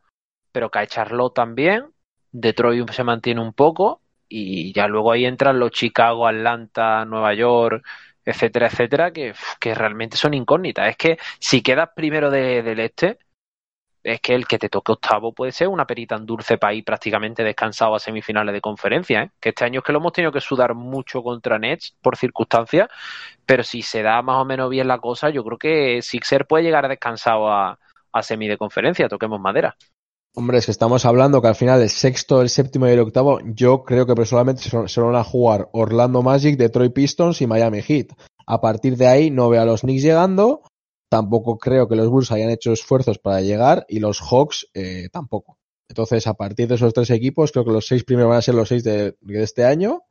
pero 0.51 0.71
cae 0.71 0.87
Charlotte 0.87 1.35
también, 1.35 1.87
Detroit 2.31 2.89
se 2.91 3.03
mantiene 3.03 3.41
un 3.41 3.53
poco, 3.53 4.01
y 4.29 4.73
ya 4.73 4.87
luego 4.87 5.11
ahí 5.11 5.25
entran 5.25 5.59
los 5.59 5.71
Chicago, 5.71 6.25
Atlanta, 6.25 7.05
Nueva 7.05 7.33
York, 7.33 7.85
etcétera, 8.25 8.67
etcétera, 8.67 9.11
que, 9.11 9.33
que 9.59 9.75
realmente 9.75 10.17
son 10.17 10.33
incógnitas. 10.33 10.89
Es 10.89 10.97
que 10.97 11.17
si 11.39 11.61
quedas 11.61 11.89
primero 11.95 12.29
de, 12.29 12.63
del 12.63 12.79
este, 12.79 13.19
es 14.03 14.19
que 14.21 14.35
el 14.35 14.47
que 14.47 14.59
te 14.59 14.69
toque 14.69 14.91
octavo 14.91 15.33
puede 15.33 15.51
ser 15.51 15.69
una 15.69 15.87
perita 15.87 16.15
en 16.15 16.25
dulce 16.25 16.57
país 16.57 16.83
prácticamente 16.83 17.43
descansado 17.43 17.95
a 17.95 17.99
semifinales 17.99 18.53
de 18.53 18.61
conferencia, 18.61 19.23
¿eh? 19.23 19.31
que 19.39 19.49
este 19.49 19.65
año 19.65 19.79
es 19.79 19.85
que 19.85 19.93
lo 19.93 19.99
hemos 19.99 20.13
tenido 20.13 20.31
que 20.31 20.41
sudar 20.41 20.73
mucho 20.75 21.23
contra 21.23 21.57
Nets 21.57 21.95
por 22.01 22.17
circunstancias, 22.17 22.89
pero 23.45 23.63
si 23.63 23.81
se 23.81 24.01
da 24.03 24.21
más 24.21 24.37
o 24.37 24.45
menos 24.45 24.69
bien 24.69 24.87
la 24.87 24.99
cosa, 24.99 25.29
yo 25.29 25.43
creo 25.43 25.57
que 25.57 26.01
Sixer 26.01 26.45
puede 26.45 26.65
llegar 26.65 26.87
descansado 26.89 27.49
a, 27.49 27.79
a 28.11 28.23
semi 28.23 28.47
de 28.47 28.57
conferencia, 28.57 29.07
toquemos 29.07 29.39
madera. 29.39 29.75
Hombre, 30.35 30.57
es 30.57 30.65
que 30.65 30.71
estamos 30.71 31.05
hablando 31.05 31.41
que 31.43 31.47
al 31.47 31.55
final 31.55 31.79
el 31.79 31.89
sexto, 31.89 32.41
el 32.41 32.49
séptimo 32.49 32.87
y 32.87 32.91
el 32.91 32.99
octavo, 32.99 33.39
yo 33.45 33.83
creo 33.83 34.07
que 34.07 34.15
personalmente 34.15 34.63
se 34.63 35.01
van 35.01 35.15
a 35.15 35.23
jugar 35.23 35.69
Orlando 35.73 36.23
Magic, 36.23 36.57
Detroit 36.57 36.91
Pistons 36.91 37.39
y 37.41 37.47
Miami 37.47 37.83
Heat. 37.83 38.07
A 38.47 38.59
partir 38.59 38.97
de 38.97 39.05
ahí 39.05 39.29
no 39.29 39.49
veo 39.49 39.61
a 39.61 39.65
los 39.65 39.81
Knicks 39.81 40.01
llegando, 40.01 40.63
tampoco 41.07 41.59
creo 41.59 41.87
que 41.87 41.95
los 41.95 42.09
Bulls 42.09 42.31
hayan 42.31 42.49
hecho 42.49 42.73
esfuerzos 42.73 43.19
para 43.19 43.41
llegar 43.41 43.85
y 43.87 43.99
los 43.99 44.21
Hawks 44.21 44.67
eh, 44.73 45.09
tampoco. 45.11 45.59
Entonces, 45.87 46.25
a 46.25 46.33
partir 46.33 46.67
de 46.67 46.75
esos 46.75 46.91
tres 46.91 47.11
equipos, 47.11 47.51
creo 47.51 47.63
que 47.63 47.71
los 47.71 47.85
seis 47.85 48.03
primeros 48.03 48.29
van 48.29 48.39
a 48.39 48.41
ser 48.41 48.55
los 48.55 48.69
seis 48.69 48.83
de, 48.83 49.15
este 49.29 49.63
año. 49.63 50.01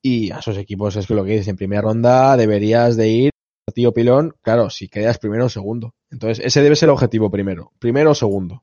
Y 0.00 0.30
a 0.30 0.38
esos 0.38 0.56
equipos 0.56 0.94
es 0.94 1.08
que 1.08 1.14
lo 1.14 1.24
que 1.24 1.32
dices, 1.32 1.48
en 1.48 1.56
primera 1.56 1.82
ronda 1.82 2.36
deberías 2.36 2.96
de 2.96 3.08
ir, 3.08 3.30
tío 3.74 3.92
pilón, 3.92 4.36
claro, 4.42 4.70
si 4.70 4.88
quedas 4.88 5.18
primero 5.18 5.46
o 5.46 5.48
segundo. 5.48 5.96
Entonces, 6.08 6.44
ese 6.44 6.62
debe 6.62 6.76
ser 6.76 6.86
el 6.88 6.92
objetivo 6.92 7.28
primero, 7.28 7.72
primero 7.80 8.12
o 8.12 8.14
segundo. 8.14 8.62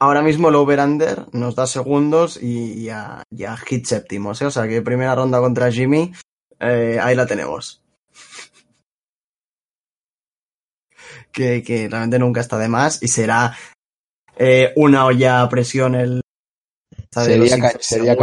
Ahora 0.00 0.22
mismo 0.22 0.48
el 0.48 0.54
over-under 0.54 1.26
nos 1.32 1.56
da 1.56 1.66
segundos 1.66 2.40
y, 2.40 2.88
a, 2.88 3.24
hit 3.66 3.84
séptimos, 3.86 4.40
¿eh? 4.42 4.46
o 4.46 4.50
sea 4.50 4.68
que 4.68 4.80
primera 4.80 5.14
ronda 5.14 5.40
contra 5.40 5.72
Jimmy, 5.72 6.12
eh, 6.60 6.98
ahí 7.02 7.14
la 7.14 7.26
tenemos. 7.26 7.82
Que, 11.30 11.62
que, 11.62 11.88
realmente 11.88 12.18
nunca 12.18 12.40
está 12.40 12.58
de 12.58 12.68
más 12.68 13.00
y 13.00 13.06
será 13.06 13.56
eh, 14.36 14.72
una 14.76 15.04
olla 15.04 15.42
a 15.42 15.48
presión 15.48 15.94
el... 15.94 16.20
Sería, 17.12 17.70
sería 17.78 18.16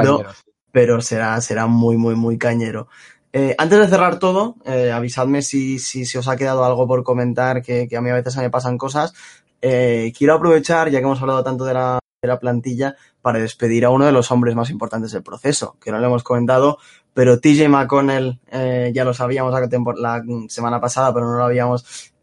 pero 0.72 1.00
será, 1.02 1.40
será 1.40 1.68
muy, 1.68 1.96
muy, 1.96 2.16
muy 2.16 2.38
cañero. 2.38 2.90
Eh, 3.38 3.54
antes 3.58 3.78
de 3.78 3.88
cerrar 3.90 4.18
todo, 4.18 4.56
eh, 4.64 4.94
avisadme 4.94 5.42
si, 5.42 5.78
si, 5.78 6.18
os 6.18 6.30
ha 6.30 6.38
quedado 6.38 6.64
algo 6.64 6.88
por 6.88 7.04
comentar, 7.04 7.62
que, 7.62 7.86
a 7.94 8.00
mí 8.00 8.10
a 8.10 8.14
veces 8.14 8.38
me 8.38 8.50
pasan 8.50 8.78
cosas. 8.78 9.14
Eh, 9.62 10.14
quiero 10.18 10.36
aprovechar, 10.36 10.90
ya 10.90 11.00
que 11.00 11.04
hemos 11.04 11.20
hablado 11.20 11.44
tanto 11.44 11.66
de 11.66 11.74
la, 11.74 12.00
plantilla, 12.40 12.96
para 13.22 13.40
despedir 13.40 13.84
a 13.84 13.90
uno 13.90 14.06
de 14.06 14.14
los 14.14 14.32
hombres 14.32 14.56
más 14.56 14.70
importantes 14.70 15.12
del 15.12 15.22
proceso, 15.22 15.76
que 15.82 15.92
no 15.92 16.00
lo 16.00 16.08
hemos 16.08 16.24
comentado, 16.24 16.78
pero 17.14 17.42
TJ 17.42 17.68
McConnell 17.68 18.40
ya 18.94 19.04
lo 19.04 19.14
sabíamos 19.14 19.52
la, 19.52 19.68
la, 19.98 20.24
semana 20.48 20.80
pasada, 20.80 21.14
pero 21.14 21.28
no 21.28 21.38
lo 21.38 21.44
habíamos 21.44 22.14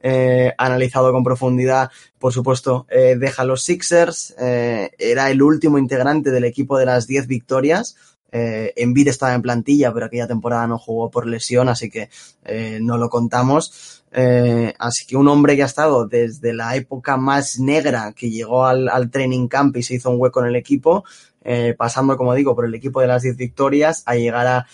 analizado 0.58 1.12
con 1.12 1.22
profundidad. 1.22 1.90
Por 2.18 2.32
supuesto, 2.32 2.86
deja 2.88 3.44
los 3.44 3.62
Sixers, 3.62 4.34
era 4.38 5.30
el 5.30 5.40
último 5.40 5.78
integrante 5.78 6.32
del 6.32 6.44
equipo 6.44 6.78
de 6.78 6.86
las 6.86 7.06
10 7.06 7.28
victorias, 7.28 7.96
eh, 8.32 8.72
Envid 8.76 9.08
estaba 9.08 9.34
en 9.34 9.42
plantilla, 9.42 9.92
pero 9.92 10.06
aquella 10.06 10.26
temporada 10.26 10.66
no 10.66 10.78
jugó 10.78 11.10
por 11.10 11.26
lesión, 11.26 11.68
así 11.68 11.90
que 11.90 12.08
eh, 12.44 12.78
no 12.80 12.96
lo 12.96 13.10
contamos. 13.10 14.02
Eh, 14.10 14.74
así 14.78 15.06
que 15.06 15.16
un 15.16 15.28
hombre 15.28 15.54
que 15.54 15.62
ha 15.62 15.66
estado 15.66 16.06
desde 16.06 16.54
la 16.54 16.74
época 16.74 17.16
más 17.16 17.58
negra 17.58 18.12
que 18.12 18.30
llegó 18.30 18.64
al, 18.64 19.10
training 19.10 19.48
camp 19.48 19.76
y 19.76 19.82
se 19.82 19.94
hizo 19.94 20.10
un 20.10 20.20
hueco 20.20 20.40
en 20.40 20.46
el 20.46 20.56
equipo, 20.56 21.04
eh, 21.44 21.74
pasando, 21.76 22.16
como 22.16 22.34
digo, 22.34 22.54
por 22.54 22.64
el 22.64 22.74
equipo 22.74 23.00
de 23.00 23.06
las 23.06 23.22
10 23.22 23.36
victorias, 23.36 24.02
a 24.06 24.14
llegar 24.14 24.46
a, 24.46 24.66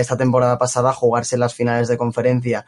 esta 0.00 0.16
temporada 0.16 0.58
pasada 0.58 0.90
a 0.90 0.94
jugarse 0.94 1.38
las 1.38 1.54
finales 1.54 1.88
de 1.88 1.96
conferencia. 1.96 2.66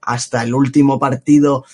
Hasta 0.00 0.42
el 0.42 0.52
último 0.52 0.98
partido 0.98 1.64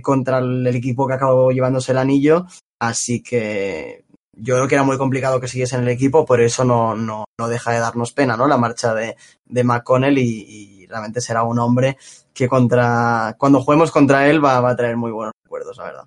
contra 0.00 0.38
el 0.38 0.66
equipo 0.68 1.08
que 1.08 1.14
acabó 1.14 1.50
llevándose 1.50 1.90
el 1.90 1.98
anillo. 1.98 2.46
Así 2.78 3.22
que 3.22 4.04
yo 4.36 4.54
creo 4.54 4.68
que 4.68 4.74
era 4.74 4.84
muy 4.84 4.98
complicado 4.98 5.40
que 5.40 5.48
siguiese 5.48 5.76
en 5.76 5.82
el 5.82 5.88
equipo, 5.88 6.26
por 6.26 6.40
eso 6.40 6.64
no, 6.64 6.94
no, 6.94 7.24
no 7.38 7.48
deja 7.48 7.72
de 7.72 7.80
darnos 7.80 8.12
pena, 8.12 8.36
¿no? 8.36 8.46
La 8.46 8.58
marcha 8.58 8.94
de, 8.94 9.16
de 9.46 9.64
McConnell 9.64 10.18
y, 10.18 10.86
realmente 10.88 11.20
será 11.20 11.42
un 11.42 11.58
hombre 11.58 11.96
que 12.32 12.46
contra, 12.46 13.34
cuando 13.40 13.60
juguemos 13.60 13.90
contra 13.90 14.28
él 14.30 14.44
va, 14.44 14.60
va 14.60 14.70
a 14.70 14.76
traer 14.76 14.96
muy 14.96 15.10
buenos 15.10 15.32
recuerdos, 15.42 15.76
la 15.78 15.84
verdad. 15.84 16.04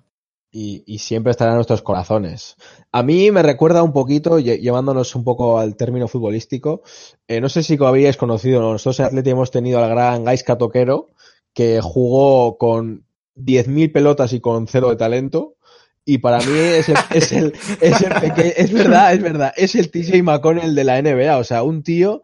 Y, 0.50 0.82
y, 0.86 0.98
siempre 0.98 1.32
estará 1.32 1.50
en 1.50 1.56
nuestros 1.56 1.82
corazones. 1.82 2.56
A 2.90 3.02
mí 3.02 3.30
me 3.30 3.42
recuerda 3.42 3.82
un 3.82 3.92
poquito, 3.92 4.38
llevándonos 4.38 5.14
un 5.14 5.22
poco 5.22 5.58
al 5.58 5.76
término 5.76 6.08
futbolístico, 6.08 6.82
eh, 7.28 7.42
no 7.42 7.50
sé 7.50 7.62
si 7.62 7.76
habíais 7.84 8.16
conocido, 8.16 8.60
nosotros 8.60 9.00
en 9.00 9.06
Atleti 9.06 9.30
hemos 9.30 9.50
tenido 9.50 9.84
al 9.84 9.90
gran 9.90 10.24
Gaisca 10.24 10.56
Toquero, 10.56 11.10
que 11.52 11.80
jugó 11.82 12.56
con 12.56 13.04
10.000 13.36 13.92
pelotas 13.92 14.32
y 14.32 14.40
con 14.40 14.66
cero 14.66 14.88
de 14.88 14.96
talento, 14.96 15.56
y 16.10 16.18
para 16.18 16.38
mí 16.38 16.58
es 16.58 16.88
el, 16.88 16.96
es 17.14 17.30
el, 17.30 17.52
es 17.80 18.02
pequeño, 18.20 18.52
es 18.56 18.72
verdad, 18.72 19.14
es 19.14 19.22
verdad, 19.22 19.52
es 19.56 19.76
el 19.76 19.92
TJ 19.92 20.24
McConnell 20.24 20.74
de 20.74 20.82
la 20.82 21.00
NBA, 21.00 21.38
o 21.38 21.44
sea, 21.44 21.62
un 21.62 21.84
tío 21.84 22.22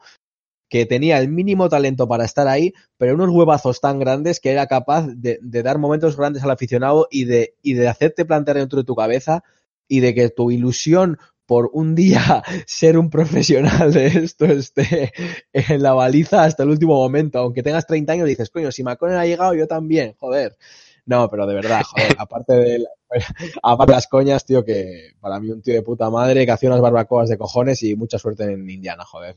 que 0.69 0.87
tenía 0.87 1.21
el 1.21 1.29
mínimo 1.29 1.69
talento 1.69 2.09
para 2.09 2.25
estar 2.25 2.49
ahí, 2.49 2.75
pero 2.99 3.15
unos 3.15 3.31
huevazos 3.31 3.81
tan 3.81 4.01
grandes 4.01 4.41
que 4.41 4.51
era 4.51 4.67
capaz 4.67 5.07
de, 5.07 5.39
de 5.41 5.63
dar 5.63 5.79
momentos 5.79 6.17
grandes 6.17 6.43
al 6.43 6.51
aficionado 6.51 7.07
y 7.13 7.27
de, 7.27 7.55
y 7.63 7.75
de 7.75 7.87
hacerte 7.87 8.25
plantear 8.25 8.57
dentro 8.57 8.81
de 8.81 8.85
tu 8.85 8.97
cabeza 8.97 9.45
y 9.87 10.01
de 10.01 10.17
que 10.17 10.31
tu 10.31 10.51
ilusión 10.51 11.19
por 11.47 11.71
un 11.73 11.95
día 11.95 12.43
ser 12.67 12.99
un 12.99 13.09
profesional 13.09 13.93
de 13.93 14.07
esto 14.09 14.47
esté 14.47 15.13
en 15.53 15.81
la 15.81 15.93
baliza 15.93 16.43
hasta 16.43 16.65
el 16.65 16.71
último 16.71 16.97
momento, 16.97 17.39
aunque 17.39 17.63
tengas 17.63 17.87
30 17.87 18.15
años 18.15 18.27
dices, 18.27 18.51
coño, 18.51 18.73
si 18.73 18.83
McConnell 18.83 19.19
ha 19.19 19.27
llegado 19.27 19.55
yo 19.55 19.69
también, 19.69 20.15
joder. 20.19 20.57
No, 21.05 21.31
pero 21.31 21.47
de 21.47 21.55
verdad, 21.55 21.83
joder, 21.85 22.17
aparte 22.19 22.53
de, 22.53 22.85
aparte 23.63 23.93
las 23.93 24.07
coñas, 24.07 24.45
tío, 24.45 24.65
que 24.65 25.13
para 25.21 25.41
mí 25.41 25.51
un 25.51 25.63
tío 25.63 25.75
de 25.75 25.83
puta 25.83 26.11
madre 26.11 26.45
que 26.45 26.53
hacía 26.53 26.69
unas 26.69 26.81
barbacoas 26.81 27.29
de 27.29 27.39
cojones 27.39 27.83
y 27.83 27.95
mucha 27.97 28.19
suerte 28.19 28.45
en 28.45 28.69
Indiana, 28.69 29.05
joder. 29.05 29.37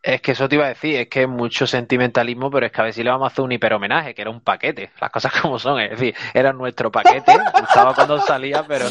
Es 0.00 0.20
que 0.20 0.32
eso 0.32 0.48
te 0.48 0.54
iba 0.54 0.66
a 0.66 0.68
decir, 0.68 0.96
es 0.96 1.08
que 1.08 1.22
es 1.22 1.28
mucho 1.28 1.66
sentimentalismo, 1.66 2.50
pero 2.50 2.66
es 2.66 2.72
que 2.72 2.80
a 2.80 2.84
ver 2.84 2.92
si 2.92 3.02
le 3.02 3.10
vamos 3.10 3.26
a 3.26 3.32
hacer 3.32 3.44
un 3.44 3.50
hiper 3.50 3.72
homenaje, 3.72 4.14
que 4.14 4.22
era 4.22 4.30
un 4.30 4.40
paquete, 4.40 4.90
las 5.00 5.10
cosas 5.10 5.32
como 5.40 5.58
son, 5.58 5.80
es 5.80 5.90
decir, 5.90 6.14
era 6.32 6.52
nuestro 6.52 6.92
paquete, 6.92 7.32
estaba 7.68 7.94
cuando 7.94 8.20
salía, 8.20 8.64
pero, 8.66 8.86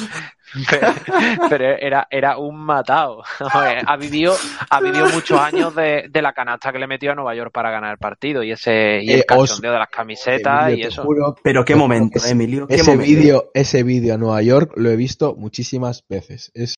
pero, 0.70 0.88
pero, 1.50 1.66
era, 1.80 2.08
era 2.10 2.38
un 2.38 2.60
matado. 2.60 3.24
ha 3.40 3.96
vivido, 3.96 4.36
ha 4.70 4.82
vivido 4.82 5.08
muchos 5.10 5.40
años 5.40 5.74
de, 5.76 6.08
de, 6.10 6.22
la 6.22 6.34
canasta 6.34 6.74
que 6.74 6.80
le 6.80 6.88
metió 6.88 7.14
a 7.14 7.16
Nueva 7.16 7.34
York 7.36 7.52
para 7.54 7.72
ganar 7.72 7.92
el 7.94 7.98
partido 7.98 8.44
y 8.44 8.52
ese 8.52 9.00
y 9.02 9.12
el 9.12 9.22
eh, 9.22 9.26
cachondeo 9.26 9.72
de 9.72 9.80
las 9.80 9.90
camisetas 9.90 10.68
Emilio, 10.68 10.86
y 10.86 10.88
eso. 10.88 11.04
Juro, 11.04 11.36
pero 11.42 11.64
qué 11.64 11.76
momento, 11.76 12.18
es, 12.18 12.30
Emilio. 12.30 12.68
¿qué 12.68 12.76
ese 12.76 12.98
vídeo, 12.98 13.50
ese 13.54 13.84
vídeo 13.84 14.14
a 14.14 14.18
Nueva 14.18 14.42
York 14.42 14.74
lo 14.76 14.90
he 14.90 14.98
visto 14.98 15.36
muchísimas 15.36 16.06
veces. 16.10 16.52
Es 16.54 16.76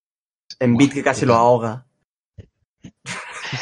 en 0.59 0.75
beat 0.75 0.93
que 0.93 1.03
casi 1.03 1.25
lo 1.25 1.35
ahoga. 1.35 1.85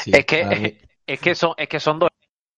Sí, 0.04 0.12
es 0.14 0.26
que 0.26 0.42
es, 0.42 0.90
es, 1.06 1.20
que 1.20 1.36
son 1.36 1.54
es 1.58 1.68
que 1.68 1.80
son 1.80 2.00
dos 2.00 2.10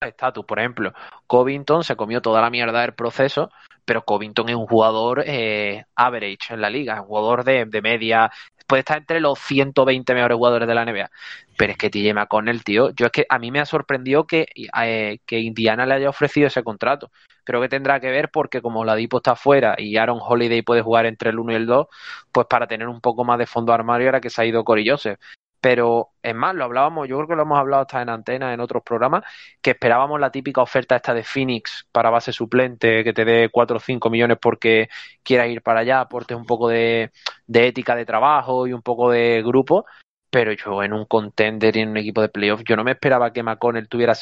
estatus. 0.02 0.46
Por 0.46 0.60
ejemplo 0.60 0.94
Covington 1.28 1.84
se 1.84 1.96
comió 1.96 2.22
toda 2.22 2.42
la 2.42 2.50
mierda 2.50 2.82
del 2.82 2.94
proceso 2.94 3.52
pero 3.86 4.06
Covington 4.06 4.50
es 4.50 4.56
un 4.56 4.68
jugador 4.68 5.24
eh, 5.26 5.84
average 5.96 6.54
en 6.54 6.62
la 6.62 6.70
liga 6.70 7.02
un 7.02 7.08
jugador 7.08 7.44
de, 7.44 7.66
de, 7.66 7.82
media 7.82 8.32
puede 8.68 8.82
estar 8.82 9.00
entre 9.00 9.20
los 9.20 9.40
120 9.40 10.14
mejores 10.14 10.38
jugadores 10.38 10.68
de 10.68 10.76
la 10.76 10.84
NBA 10.86 11.10
pero 11.58 11.72
es 11.72 11.78
que 11.78 11.90
TJ 11.90 12.14
McConnell 12.14 12.64
tío 12.64 12.92
yo 12.92 13.08
es 13.08 13.12
que 13.12 13.26
a 13.28 13.40
mí 13.40 13.52
me 13.52 13.60
ha 13.60 13.66
sorprendido 13.66 14.26
que 14.26 14.48
eh, 14.56 15.20
que 15.26 15.40
Indiana 15.40 15.86
le 15.86 15.96
haya 15.96 16.10
ofrecido 16.10 16.48
ese 16.48 16.64
contrato. 16.64 17.12
Creo 17.44 17.62
que 17.62 17.68
tendrá 17.68 18.00
que 18.00 18.12
ver 18.12 18.30
porque 18.30 18.62
como 18.62 18.86
la 18.86 18.96
Dipo 18.96 19.18
está 19.18 19.36
fuera 19.36 19.76
y 19.78 19.98
Aaron 19.98 20.20
Holiday 20.22 20.62
puede 20.62 20.82
jugar 20.84 21.08
entre 21.08 21.32
el 21.32 21.40
1 21.40 21.52
y 21.52 21.56
el 21.56 21.66
2 21.66 21.88
pues 22.32 22.48
para 22.48 22.68
tener 22.68 22.88
un 22.88 23.02
poco 23.02 23.24
más 23.26 23.40
de 23.40 23.48
fondo 23.48 23.74
armario 23.74 24.08
ahora 24.08 24.22
que 24.22 24.30
se 24.30 24.42
ha 24.42 24.46
ido 24.46 24.64
Cory 24.64 24.88
Joseph 24.88 25.20
pero 25.62 26.12
es 26.22 26.36
más, 26.36 26.56
lo 26.56 26.64
hablábamos, 26.66 27.08
yo 27.08 27.18
creo 27.18 27.28
que 27.28 27.36
lo 27.36 27.44
hemos 27.44 27.60
hablado 27.60 27.82
hasta 27.82 28.02
en 28.02 28.10
antena, 28.10 28.54
en 28.54 28.60
otros 28.62 28.84
programas, 28.84 29.24
que 29.62 29.72
esperábamos 29.72 30.20
la 30.20 30.32
típica 30.32 30.62
oferta 30.62 30.96
esta 30.96 31.14
de 31.14 31.24
Phoenix 31.24 31.88
para 31.92 32.10
base 32.10 32.32
suplente, 32.32 33.04
que 33.04 33.14
te 33.14 33.26
dé 33.26 33.50
4 33.52 33.78
o 33.78 33.80
5 33.80 34.10
millones 34.10 34.38
porque 34.42 34.90
quieras 35.24 35.50
ir 35.50 35.62
para 35.62 35.82
allá, 35.82 36.02
aportes 36.02 36.38
un 36.38 36.46
poco 36.46 36.70
de, 36.70 37.12
ética 37.48 37.96
de 37.96 38.06
trabajo 38.06 38.68
y 38.68 38.74
un 38.74 38.82
poco 38.82 39.12
de 39.12 39.42
grupo, 39.44 39.86
pero 40.30 40.54
yo 40.54 40.84
en 40.84 40.94
un 40.94 41.06
contender 41.06 41.76
y 41.76 41.82
en 41.82 41.90
un 41.90 41.98
equipo 41.98 42.22
de 42.22 42.30
playoff, 42.30 42.62
yo 42.66 42.76
no 42.76 42.84
me 42.84 42.92
esperaba 42.92 43.34
que 43.34 43.44
McConnell 43.44 43.90
tuviera 43.90 44.14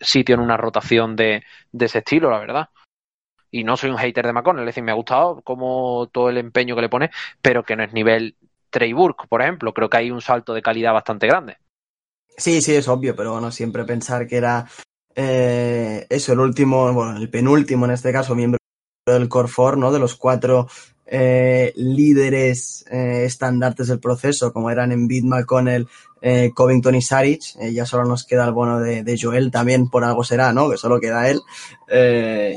sitio 0.00 0.34
en 0.34 0.40
una 0.40 0.56
rotación 0.56 1.16
de, 1.16 1.42
de 1.72 1.86
ese 1.86 1.98
estilo, 1.98 2.30
la 2.30 2.38
verdad. 2.38 2.68
Y 3.50 3.64
no 3.64 3.76
soy 3.76 3.90
un 3.90 3.98
hater 3.98 4.26
de 4.26 4.32
McConnell, 4.32 4.64
es 4.64 4.66
decir, 4.66 4.82
me 4.84 4.92
ha 4.92 4.96
gustado 4.96 5.40
como 5.42 6.08
todo 6.12 6.28
el 6.28 6.38
empeño 6.38 6.74
que 6.74 6.82
le 6.82 6.88
pone, 6.88 7.10
pero 7.40 7.62
que 7.62 7.76
no 7.76 7.84
es 7.84 7.92
nivel 7.92 8.36
Trey 8.74 8.92
Burke, 8.92 9.28
por 9.28 9.40
ejemplo. 9.40 9.72
Creo 9.72 9.88
que 9.88 9.98
hay 9.98 10.10
un 10.10 10.20
salto 10.20 10.52
de 10.52 10.60
calidad 10.60 10.92
bastante 10.92 11.28
grande. 11.28 11.58
Sí, 12.36 12.60
sí, 12.60 12.74
es 12.74 12.88
obvio, 12.88 13.14
pero 13.14 13.32
bueno, 13.32 13.52
siempre 13.52 13.84
pensar 13.84 14.26
que 14.26 14.36
era 14.36 14.66
eh, 15.14 16.04
eso, 16.10 16.32
el 16.32 16.40
último, 16.40 16.92
bueno, 16.92 17.16
el 17.16 17.30
penúltimo 17.30 17.84
en 17.84 17.92
este 17.92 18.12
caso, 18.12 18.34
miembro 18.34 18.58
del 19.06 19.28
Core 19.28 19.48
4, 19.54 19.78
¿no? 19.78 19.92
De 19.92 20.00
los 20.00 20.16
cuatro 20.16 20.66
eh, 21.06 21.72
líderes 21.76 22.84
eh, 22.90 23.24
estandartes 23.26 23.86
del 23.86 24.00
proceso, 24.00 24.52
como 24.52 24.70
eran 24.70 24.90
Embiid, 24.90 25.22
McConnell, 25.22 25.86
eh, 26.20 26.50
Covington 26.52 26.96
y 26.96 27.02
Saric. 27.02 27.42
Ya 27.72 27.86
solo 27.86 28.04
nos 28.06 28.24
queda 28.24 28.44
el 28.46 28.52
bono 28.52 28.80
de, 28.80 29.18
Joel, 29.20 29.52
también 29.52 29.88
por 29.88 30.02
algo 30.02 30.24
será, 30.24 30.52
¿no? 30.52 30.68
Que 30.68 30.78
solo 30.78 30.98
queda 30.98 31.28
él. 31.30 31.40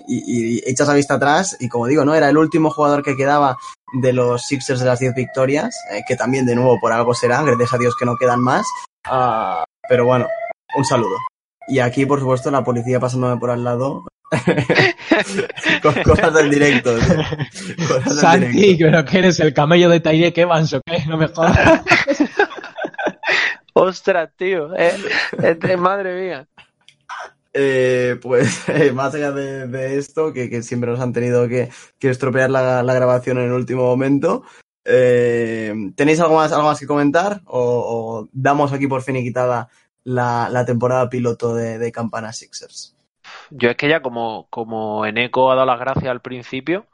Y, 0.07 0.57
y, 0.57 0.63
echas 0.65 0.87
la 0.87 0.95
vista 0.95 1.13
atrás, 1.13 1.57
y 1.59 1.69
como 1.69 1.85
digo, 1.85 2.03
¿no? 2.03 2.15
Era 2.15 2.27
el 2.29 2.37
último 2.37 2.71
jugador 2.71 3.03
que 3.03 3.15
quedaba 3.15 3.57
de 3.93 4.14
los 4.14 4.45
Sixers 4.45 4.80
de 4.80 4.85
las 4.85 4.99
10 4.99 5.15
victorias, 5.15 5.76
eh, 5.91 6.01
que 6.07 6.15
también 6.15 6.45
de 6.45 6.55
nuevo 6.55 6.80
por 6.80 6.91
algo 6.91 7.14
será, 7.14 7.41
gracias 7.43 7.73
a 7.73 7.77
Dios 7.77 7.95
que 7.97 8.05
no 8.05 8.15
quedan 8.15 8.41
más. 8.41 8.65
Uh, 9.09 9.64
pero 9.88 10.05
bueno, 10.05 10.27
un 10.76 10.85
saludo. 10.85 11.18
Y 11.68 11.80
aquí, 11.80 12.05
por 12.05 12.19
supuesto, 12.19 12.51
la 12.51 12.64
policía 12.64 12.99
pasándome 12.99 13.38
por 13.38 13.49
al 13.49 13.64
lado, 13.64 14.05
Cosas 16.03 16.34
del 16.34 16.49
directo. 16.49 16.93
Cosas 17.88 18.19
Santi, 18.19 18.76
pero 18.76 19.05
que 19.05 19.19
eres 19.19 19.39
el 19.39 19.53
camello 19.53 19.89
de 19.89 19.99
Tyreek 19.99 20.38
Evans 20.38 20.73
o 20.73 20.81
qué, 20.85 21.05
no 21.07 21.18
me 21.18 21.27
jodas. 21.27 21.81
Ostras, 23.73 24.30
tío. 24.35 24.76
Eh, 24.76 24.97
eh, 25.41 25.77
madre 25.77 26.19
mía. 26.19 26.47
Eh, 27.59 28.19
pues 28.21 28.69
eh, 28.69 28.91
más 28.91 29.15
allá 29.15 29.31
de, 29.31 29.97
esto, 29.97 30.31
que, 30.31 30.61
siempre 30.61 30.91
nos 30.91 30.99
han 30.99 31.11
tenido 31.11 31.47
que, 31.47 31.69
estropear 31.99 32.51
la, 32.51 32.93
grabación 32.93 33.39
en 33.39 33.45
el 33.45 33.53
último 33.53 33.81
momento, 33.84 34.43
eh, 34.85 35.73
¿tenéis 35.95 36.19
algo 36.19 36.35
más, 36.35 36.51
algo 36.51 36.67
más 36.67 36.79
que 36.79 36.85
comentar? 36.85 37.41
¿O, 37.45 38.27
damos 38.31 38.73
aquí 38.73 38.85
por 38.85 39.01
finiquitada 39.01 39.69
la, 40.03 40.49
la 40.51 40.65
temporada 40.65 41.09
piloto 41.09 41.55
de, 41.55 41.91
Campana 41.91 42.31
Sixers? 42.31 42.95
Yo 43.49 43.71
es 43.71 43.75
que 43.75 43.89
ya 43.89 44.03
como, 44.03 44.45
como 44.51 45.07
Eneco 45.07 45.51
ha 45.51 45.55
dado 45.55 45.65
las 45.65 45.79
gracias 45.79 46.11
al 46.11 46.21
principio, 46.21 46.85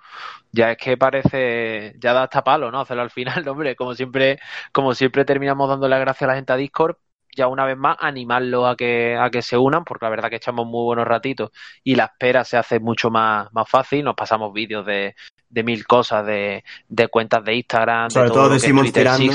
ya 0.53 0.71
es 0.71 0.77
que 0.77 0.95
parece, 0.95 1.95
ya 1.99 2.13
da 2.13 2.23
hasta 2.23 2.45
palo, 2.45 2.71
¿no? 2.71 2.79
Hacerlo 2.79 3.03
al 3.03 3.11
final, 3.11 3.45
hombre, 3.49 3.75
como 3.75 3.95
siempre, 3.95 4.39
como 4.71 4.93
siempre 4.93 5.25
terminamos 5.25 5.67
dando 5.67 5.89
las 5.89 5.99
gracias 5.99 6.23
a 6.23 6.27
la 6.27 6.35
gente 6.35 6.53
a 6.53 6.57
Discord, 6.57 6.95
ya 7.35 7.47
una 7.47 7.65
vez 7.65 7.77
más 7.77 7.97
animarlo 7.99 8.67
a 8.67 8.75
que, 8.75 9.17
a 9.17 9.29
que 9.29 9.41
se 9.41 9.57
unan, 9.57 9.83
porque 9.83 10.05
la 10.05 10.09
verdad 10.09 10.29
que 10.29 10.37
echamos 10.37 10.65
muy 10.65 10.83
buenos 10.83 11.07
ratitos 11.07 11.51
y 11.83 11.95
la 11.95 12.05
espera 12.05 12.43
se 12.43 12.57
hace 12.57 12.79
mucho 12.79 13.09
más, 13.09 13.51
más 13.53 13.69
fácil. 13.69 14.03
Nos 14.03 14.15
pasamos 14.15 14.53
vídeos 14.53 14.85
de, 14.85 15.15
de 15.49 15.63
mil 15.63 15.85
cosas, 15.85 16.25
de, 16.25 16.63
de 16.87 17.07
cuentas 17.07 17.43
de 17.43 17.55
Instagram, 17.55 18.09
de 18.09 18.27
todo, 18.29 18.49
decimos 18.49 18.91
tirando. 18.91 19.33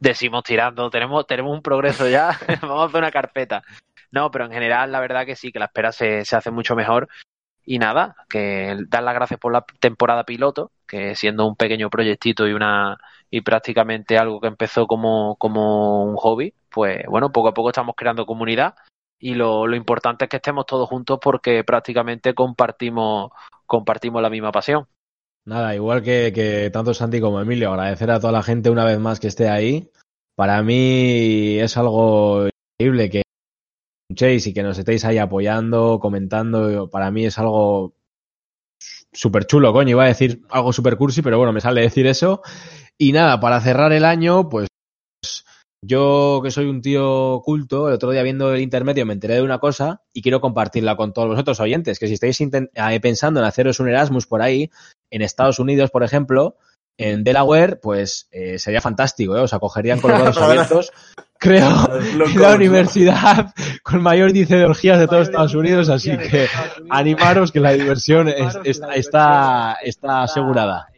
decimos 0.00 0.42
tirando, 0.42 0.90
tenemos, 0.90 1.26
tenemos 1.26 1.52
un 1.52 1.62
progreso 1.62 2.08
ya, 2.08 2.38
vamos 2.62 2.82
a 2.82 2.84
hacer 2.86 2.98
una 2.98 3.10
carpeta. 3.10 3.62
No, 4.10 4.30
pero 4.30 4.46
en 4.46 4.52
general 4.52 4.90
la 4.90 5.00
verdad 5.00 5.26
que 5.26 5.36
sí, 5.36 5.52
que 5.52 5.58
la 5.58 5.66
espera 5.66 5.92
se, 5.92 6.24
se 6.24 6.36
hace 6.36 6.50
mucho 6.50 6.74
mejor. 6.74 7.08
Y 7.64 7.78
nada, 7.78 8.16
que 8.30 8.78
dar 8.88 9.02
las 9.02 9.14
gracias 9.14 9.38
por 9.38 9.52
la 9.52 9.62
temporada 9.78 10.24
piloto, 10.24 10.72
que 10.86 11.14
siendo 11.14 11.46
un 11.46 11.54
pequeño 11.54 11.90
proyectito 11.90 12.48
y 12.48 12.54
una 12.54 12.98
y 13.30 13.42
prácticamente 13.42 14.16
algo 14.16 14.40
que 14.40 14.48
empezó 14.48 14.86
como, 14.86 15.36
como 15.36 16.04
un 16.04 16.16
hobby, 16.16 16.54
pues 16.78 17.04
bueno, 17.08 17.32
poco 17.32 17.48
a 17.48 17.54
poco 17.54 17.70
estamos 17.70 17.96
creando 17.96 18.24
comunidad 18.24 18.76
y 19.18 19.34
lo, 19.34 19.66
lo 19.66 19.74
importante 19.74 20.26
es 20.26 20.28
que 20.28 20.36
estemos 20.36 20.64
todos 20.64 20.88
juntos 20.88 21.18
porque 21.20 21.64
prácticamente 21.64 22.34
compartimos, 22.34 23.32
compartimos 23.66 24.22
la 24.22 24.30
misma 24.30 24.52
pasión. 24.52 24.86
Nada, 25.44 25.74
igual 25.74 26.04
que, 26.04 26.32
que 26.32 26.70
tanto 26.70 26.94
Santi 26.94 27.20
como 27.20 27.40
Emilio, 27.40 27.72
agradecer 27.72 28.12
a 28.12 28.20
toda 28.20 28.32
la 28.32 28.44
gente 28.44 28.70
una 28.70 28.84
vez 28.84 29.00
más 29.00 29.18
que 29.18 29.26
esté 29.26 29.48
ahí. 29.48 29.90
Para 30.36 30.62
mí 30.62 31.58
es 31.58 31.76
algo 31.76 32.46
increíble 32.78 33.10
que 33.10 33.22
escuchéis 34.08 34.46
y 34.46 34.54
que 34.54 34.62
nos 34.62 34.78
estéis 34.78 35.04
ahí 35.04 35.18
apoyando, 35.18 35.98
comentando. 35.98 36.88
Para 36.90 37.10
mí 37.10 37.26
es 37.26 37.40
algo 37.40 37.94
súper 39.12 39.46
chulo, 39.46 39.72
coño. 39.72 39.90
Iba 39.90 40.04
a 40.04 40.14
decir 40.14 40.42
algo 40.48 40.72
súper 40.72 40.96
cursi, 40.96 41.22
pero 41.22 41.38
bueno, 41.38 41.52
me 41.52 41.60
sale 41.60 41.80
decir 41.80 42.06
eso. 42.06 42.40
Y 42.96 43.10
nada, 43.10 43.40
para 43.40 43.60
cerrar 43.60 43.92
el 43.92 44.04
año, 44.04 44.48
pues 44.48 44.68
yo, 45.80 46.40
que 46.42 46.50
soy 46.50 46.66
un 46.66 46.82
tío 46.82 47.40
culto, 47.44 47.88
el 47.88 47.94
otro 47.94 48.10
día 48.10 48.22
viendo 48.22 48.52
el 48.52 48.60
intermedio 48.60 49.06
me 49.06 49.12
enteré 49.12 49.34
de 49.34 49.42
una 49.42 49.58
cosa 49.58 50.02
y 50.12 50.22
quiero 50.22 50.40
compartirla 50.40 50.96
con 50.96 51.12
todos 51.12 51.28
vosotros 51.28 51.60
oyentes, 51.60 51.98
que 51.98 52.08
si 52.08 52.14
estáis 52.14 52.38
pensando 53.00 53.40
en 53.40 53.46
haceros 53.46 53.78
un 53.78 53.88
Erasmus 53.88 54.26
por 54.26 54.42
ahí, 54.42 54.70
en 55.10 55.22
Estados 55.22 55.58
Unidos, 55.58 55.90
por 55.90 56.02
ejemplo, 56.02 56.56
en 56.98 57.22
Delaware, 57.22 57.78
pues 57.80 58.28
eh, 58.32 58.58
sería 58.58 58.80
fantástico, 58.80 59.36
¿eh? 59.36 59.40
os 59.40 59.54
acogerían 59.54 60.00
con 60.00 60.10
los 60.10 60.20
brazos 60.20 60.42
abiertos. 60.42 60.92
Creo 61.38 61.70
la 62.36 62.54
universidad 62.56 63.54
con 63.84 64.02
mayor 64.02 64.30
índice 64.30 64.56
de 64.56 64.64
orgías 64.64 64.98
de 64.98 65.06
todos 65.06 65.28
Estados 65.28 65.54
Unidos, 65.54 65.88
así 65.88 66.18
que 66.18 66.48
animaros 66.90 67.52
que 67.52 67.60
la 67.60 67.70
diversión 67.70 68.28
está, 68.64 69.76
está 69.80 70.22
asegurada. 70.22 70.88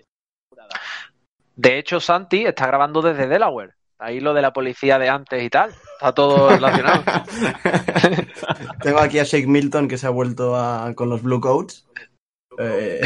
De 1.56 1.78
hecho, 1.78 2.00
Santi 2.00 2.46
está 2.46 2.66
grabando 2.66 3.02
desde 3.02 3.28
Delaware. 3.28 3.74
Ahí 4.00 4.18
lo 4.18 4.32
de 4.32 4.40
la 4.40 4.52
policía 4.52 4.98
de 4.98 5.10
antes 5.10 5.42
y 5.42 5.50
tal. 5.50 5.70
Está 5.70 6.12
todo 6.12 6.48
relacionado. 6.48 7.02
Tengo 8.82 8.98
aquí 8.98 9.18
a 9.18 9.24
Shake 9.24 9.46
Milton 9.46 9.88
que 9.88 9.98
se 9.98 10.06
ha 10.06 10.10
vuelto 10.10 10.56
con 10.94 11.10
los 11.10 11.22
Blue 11.22 11.40
Coats 11.40 11.86
eh, 12.58 13.00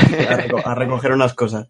a, 0.64 0.74
recoger 0.76 1.10
unas 1.10 1.34
cosas. 1.34 1.68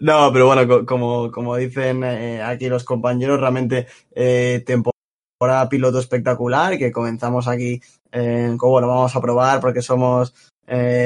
No, 0.00 0.32
pero 0.32 0.46
bueno, 0.46 0.86
como, 0.86 1.56
dicen 1.56 2.04
eh, 2.04 2.40
aquí 2.40 2.68
los 2.68 2.84
compañeros, 2.84 3.40
realmente 3.40 3.88
eh, 4.12 4.62
temporada 4.64 5.68
piloto 5.68 5.98
espectacular 5.98 6.78
que 6.78 6.92
comenzamos 6.92 7.48
aquí, 7.48 7.80
eh, 8.12 8.54
como 8.56 8.72
bueno, 8.72 8.86
vamos 8.86 9.14
a 9.16 9.20
probar 9.20 9.60
porque 9.60 9.82
somos 9.82 10.34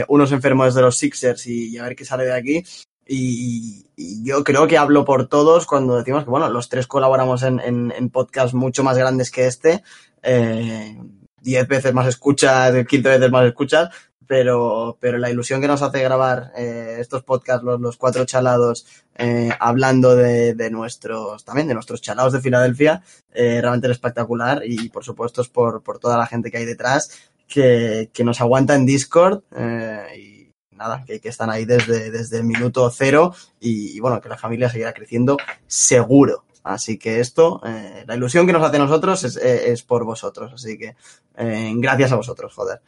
unos 0.09 0.30
enfermos 0.30 0.74
de 0.74 0.82
los 0.82 0.98
Sixers 0.98 1.46
y 1.46 1.78
a 1.78 1.84
ver 1.84 1.96
qué 1.96 2.05
sale 2.05 2.24
de 2.24 2.34
aquí. 2.34 2.62
Y, 3.06 3.82
yo 3.97 4.43
creo 4.43 4.66
que 4.66 4.76
hablo 4.76 5.05
por 5.05 5.28
todos 5.28 5.66
cuando 5.66 5.97
decimos 5.97 6.24
que, 6.24 6.31
bueno, 6.31 6.48
los 6.48 6.68
tres 6.68 6.86
colaboramos 6.86 7.43
en, 7.44 7.60
en, 7.60 8.10
podcasts 8.10 8.55
mucho 8.55 8.82
más 8.82 8.98
grandes 8.98 9.31
que 9.31 9.47
este. 9.47 9.85
Eh, 10.22 10.98
diez 11.40 11.68
veces 11.68 11.94
más 11.94 12.09
escuchas, 12.09 12.72
quince 12.89 13.10
veces 13.10 13.31
más 13.31 13.47
escuchas, 13.47 13.90
pero, 14.26 14.97
pero 15.01 15.18
la 15.18 15.31
ilusión 15.31 15.60
que 15.60 15.68
nos 15.68 15.82
hace 15.82 16.02
grabar 16.02 16.52
eh, 16.56 16.97
estos 16.98 17.22
podcasts, 17.22 17.62
los, 17.62 17.81
los 17.81 17.97
cuatro 17.97 18.24
chalados, 18.24 18.86
eh, 19.16 19.51
hablando 19.60 20.16
de, 20.16 20.55
de, 20.55 20.70
nuestros, 20.70 21.44
también 21.44 21.68
de 21.68 21.74
nuestros 21.74 22.01
chalados 22.01 22.32
de 22.32 22.40
Filadelfia, 22.40 23.02
eh, 23.32 23.60
realmente 23.60 23.86
es 23.86 23.93
espectacular 23.93 24.62
y 24.64 24.89
por 24.89 25.05
supuesto 25.05 25.43
es 25.43 25.48
por, 25.48 25.82
por 25.82 25.98
toda 25.98 26.16
la 26.16 26.26
gente 26.26 26.51
que 26.51 26.59
hay 26.59 26.64
detrás 26.64 27.10
que, 27.47 28.10
que 28.12 28.24
nos 28.24 28.40
aguanta 28.40 28.74
en 28.74 28.86
Discord 28.86 29.43
eh, 29.56 30.06
y 30.16 30.34
nada, 30.76 31.05
que, 31.05 31.20
que, 31.20 31.28
están 31.28 31.51
ahí 31.51 31.64
desde, 31.64 32.10
desde 32.10 32.38
el 32.38 32.44
minuto 32.44 32.88
cero 32.90 33.34
y, 33.60 33.98
bueno, 34.01 34.20
que 34.20 34.28
la 34.28 34.36
familia 34.36 34.68
seguirá 34.68 34.92
creciendo 34.92 35.36
seguro. 35.66 36.44
Así 36.62 36.98
que 36.98 37.20
esto, 37.20 37.60
eh, 37.66 38.05
la 38.06 38.16
ilusión 38.16 38.46
que 38.46 38.52
nos 38.52 38.62
hace 38.62 38.76
a 38.76 38.80
nosotros 38.80 39.22
es, 39.24 39.36
eh, 39.36 39.70
es 39.70 39.82
por 39.82 40.05
vosotros. 40.05 40.52
Así 40.55 40.78
que 40.78 40.96
eh, 41.36 41.72
gracias 41.76 42.12
a 42.12 42.16
vosotros, 42.16 42.55
joder. 42.55 42.80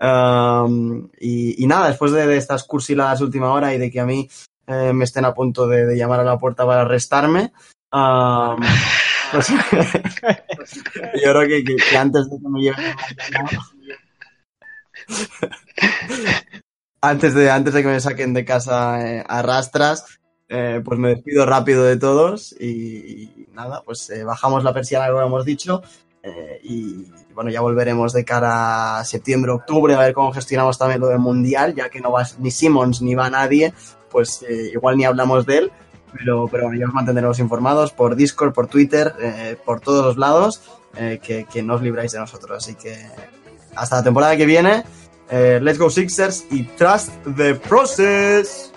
Um, 0.00 1.08
y, 1.18 1.62
y, 1.62 1.66
nada, 1.66 1.88
después 1.88 2.12
de, 2.12 2.26
de, 2.26 2.36
estas 2.36 2.64
cursiladas 2.64 3.20
última 3.20 3.52
hora 3.52 3.74
y 3.74 3.78
de 3.78 3.90
que 3.90 4.00
a 4.00 4.06
mí 4.06 4.30
me 4.68 5.04
estén 5.04 5.24
a 5.24 5.34
punto 5.34 5.66
de, 5.66 5.86
de, 5.86 5.96
llamar 5.96 6.20
a 6.20 6.24
la 6.24 6.38
puerta 6.38 6.66
para 6.66 6.82
arrestarme, 6.82 7.52
um, 7.90 8.60
pues, 9.32 9.48
yo 11.14 11.32
creo 11.32 11.48
que, 11.48 11.64
que, 11.64 11.76
que, 11.76 11.96
antes 11.96 12.30
de 12.30 12.36
que 12.38 12.48
me 12.48 12.60
lleven 12.60 12.94
antes 17.00 17.34
de, 17.34 17.50
antes 17.50 17.74
de 17.74 17.82
que 17.82 17.88
me 17.88 18.00
saquen 18.00 18.34
de 18.34 18.44
casa 18.44 19.06
eh, 19.06 19.24
a 19.26 19.42
rastras, 19.42 20.04
eh, 20.48 20.80
pues 20.84 20.98
me 20.98 21.10
despido 21.10 21.46
rápido 21.46 21.84
de 21.84 21.96
todos 21.96 22.52
y, 22.58 23.46
nada, 23.52 23.82
pues 23.84 24.08
eh, 24.10 24.24
bajamos 24.24 24.64
la 24.64 24.72
persiana 24.72 25.08
como 25.08 25.22
hemos 25.22 25.44
dicho 25.44 25.82
eh, 26.22 26.60
y 26.64 27.06
bueno, 27.34 27.50
ya 27.50 27.60
volveremos 27.60 28.12
de 28.12 28.24
cara 28.24 28.98
a 28.98 29.04
septiembre, 29.04 29.52
octubre 29.52 29.94
a 29.94 29.98
ver 29.98 30.12
cómo 30.12 30.32
gestionamos 30.32 30.76
también 30.76 31.00
lo 31.00 31.06
del 31.08 31.20
mundial, 31.20 31.74
ya 31.74 31.88
que 31.88 32.00
no 32.00 32.10
va 32.10 32.26
ni 32.38 32.50
Simmons 32.50 33.00
ni 33.02 33.14
va 33.14 33.30
nadie, 33.30 33.72
pues 34.10 34.44
eh, 34.48 34.70
igual 34.72 34.96
ni 34.96 35.04
hablamos 35.04 35.46
de 35.46 35.58
él, 35.58 35.72
pero, 36.12 36.48
pero 36.48 36.64
bueno, 36.64 36.80
ya 36.80 36.86
os 36.86 36.94
mantendremos 36.94 37.38
informados 37.38 37.92
por 37.92 38.16
Discord, 38.16 38.52
por 38.52 38.66
Twitter, 38.66 39.14
eh, 39.20 39.56
por 39.64 39.80
todos 39.80 40.04
los 40.04 40.16
lados, 40.16 40.62
que, 41.22 41.46
que 41.48 41.62
no 41.62 41.74
os 41.74 41.82
libráis 41.82 42.10
de 42.10 42.18
nosotros, 42.18 42.64
así 42.64 42.74
que 42.74 42.96
hasta 43.76 43.96
la 43.96 44.02
temporada 44.02 44.36
que 44.36 44.46
viene. 44.46 44.82
Eh, 45.30 45.60
let's 45.62 45.78
go 45.78 45.90
Sixers 45.90 46.46
y 46.50 46.64
trust 46.76 47.12
the 47.36 47.54
process. 47.54 48.72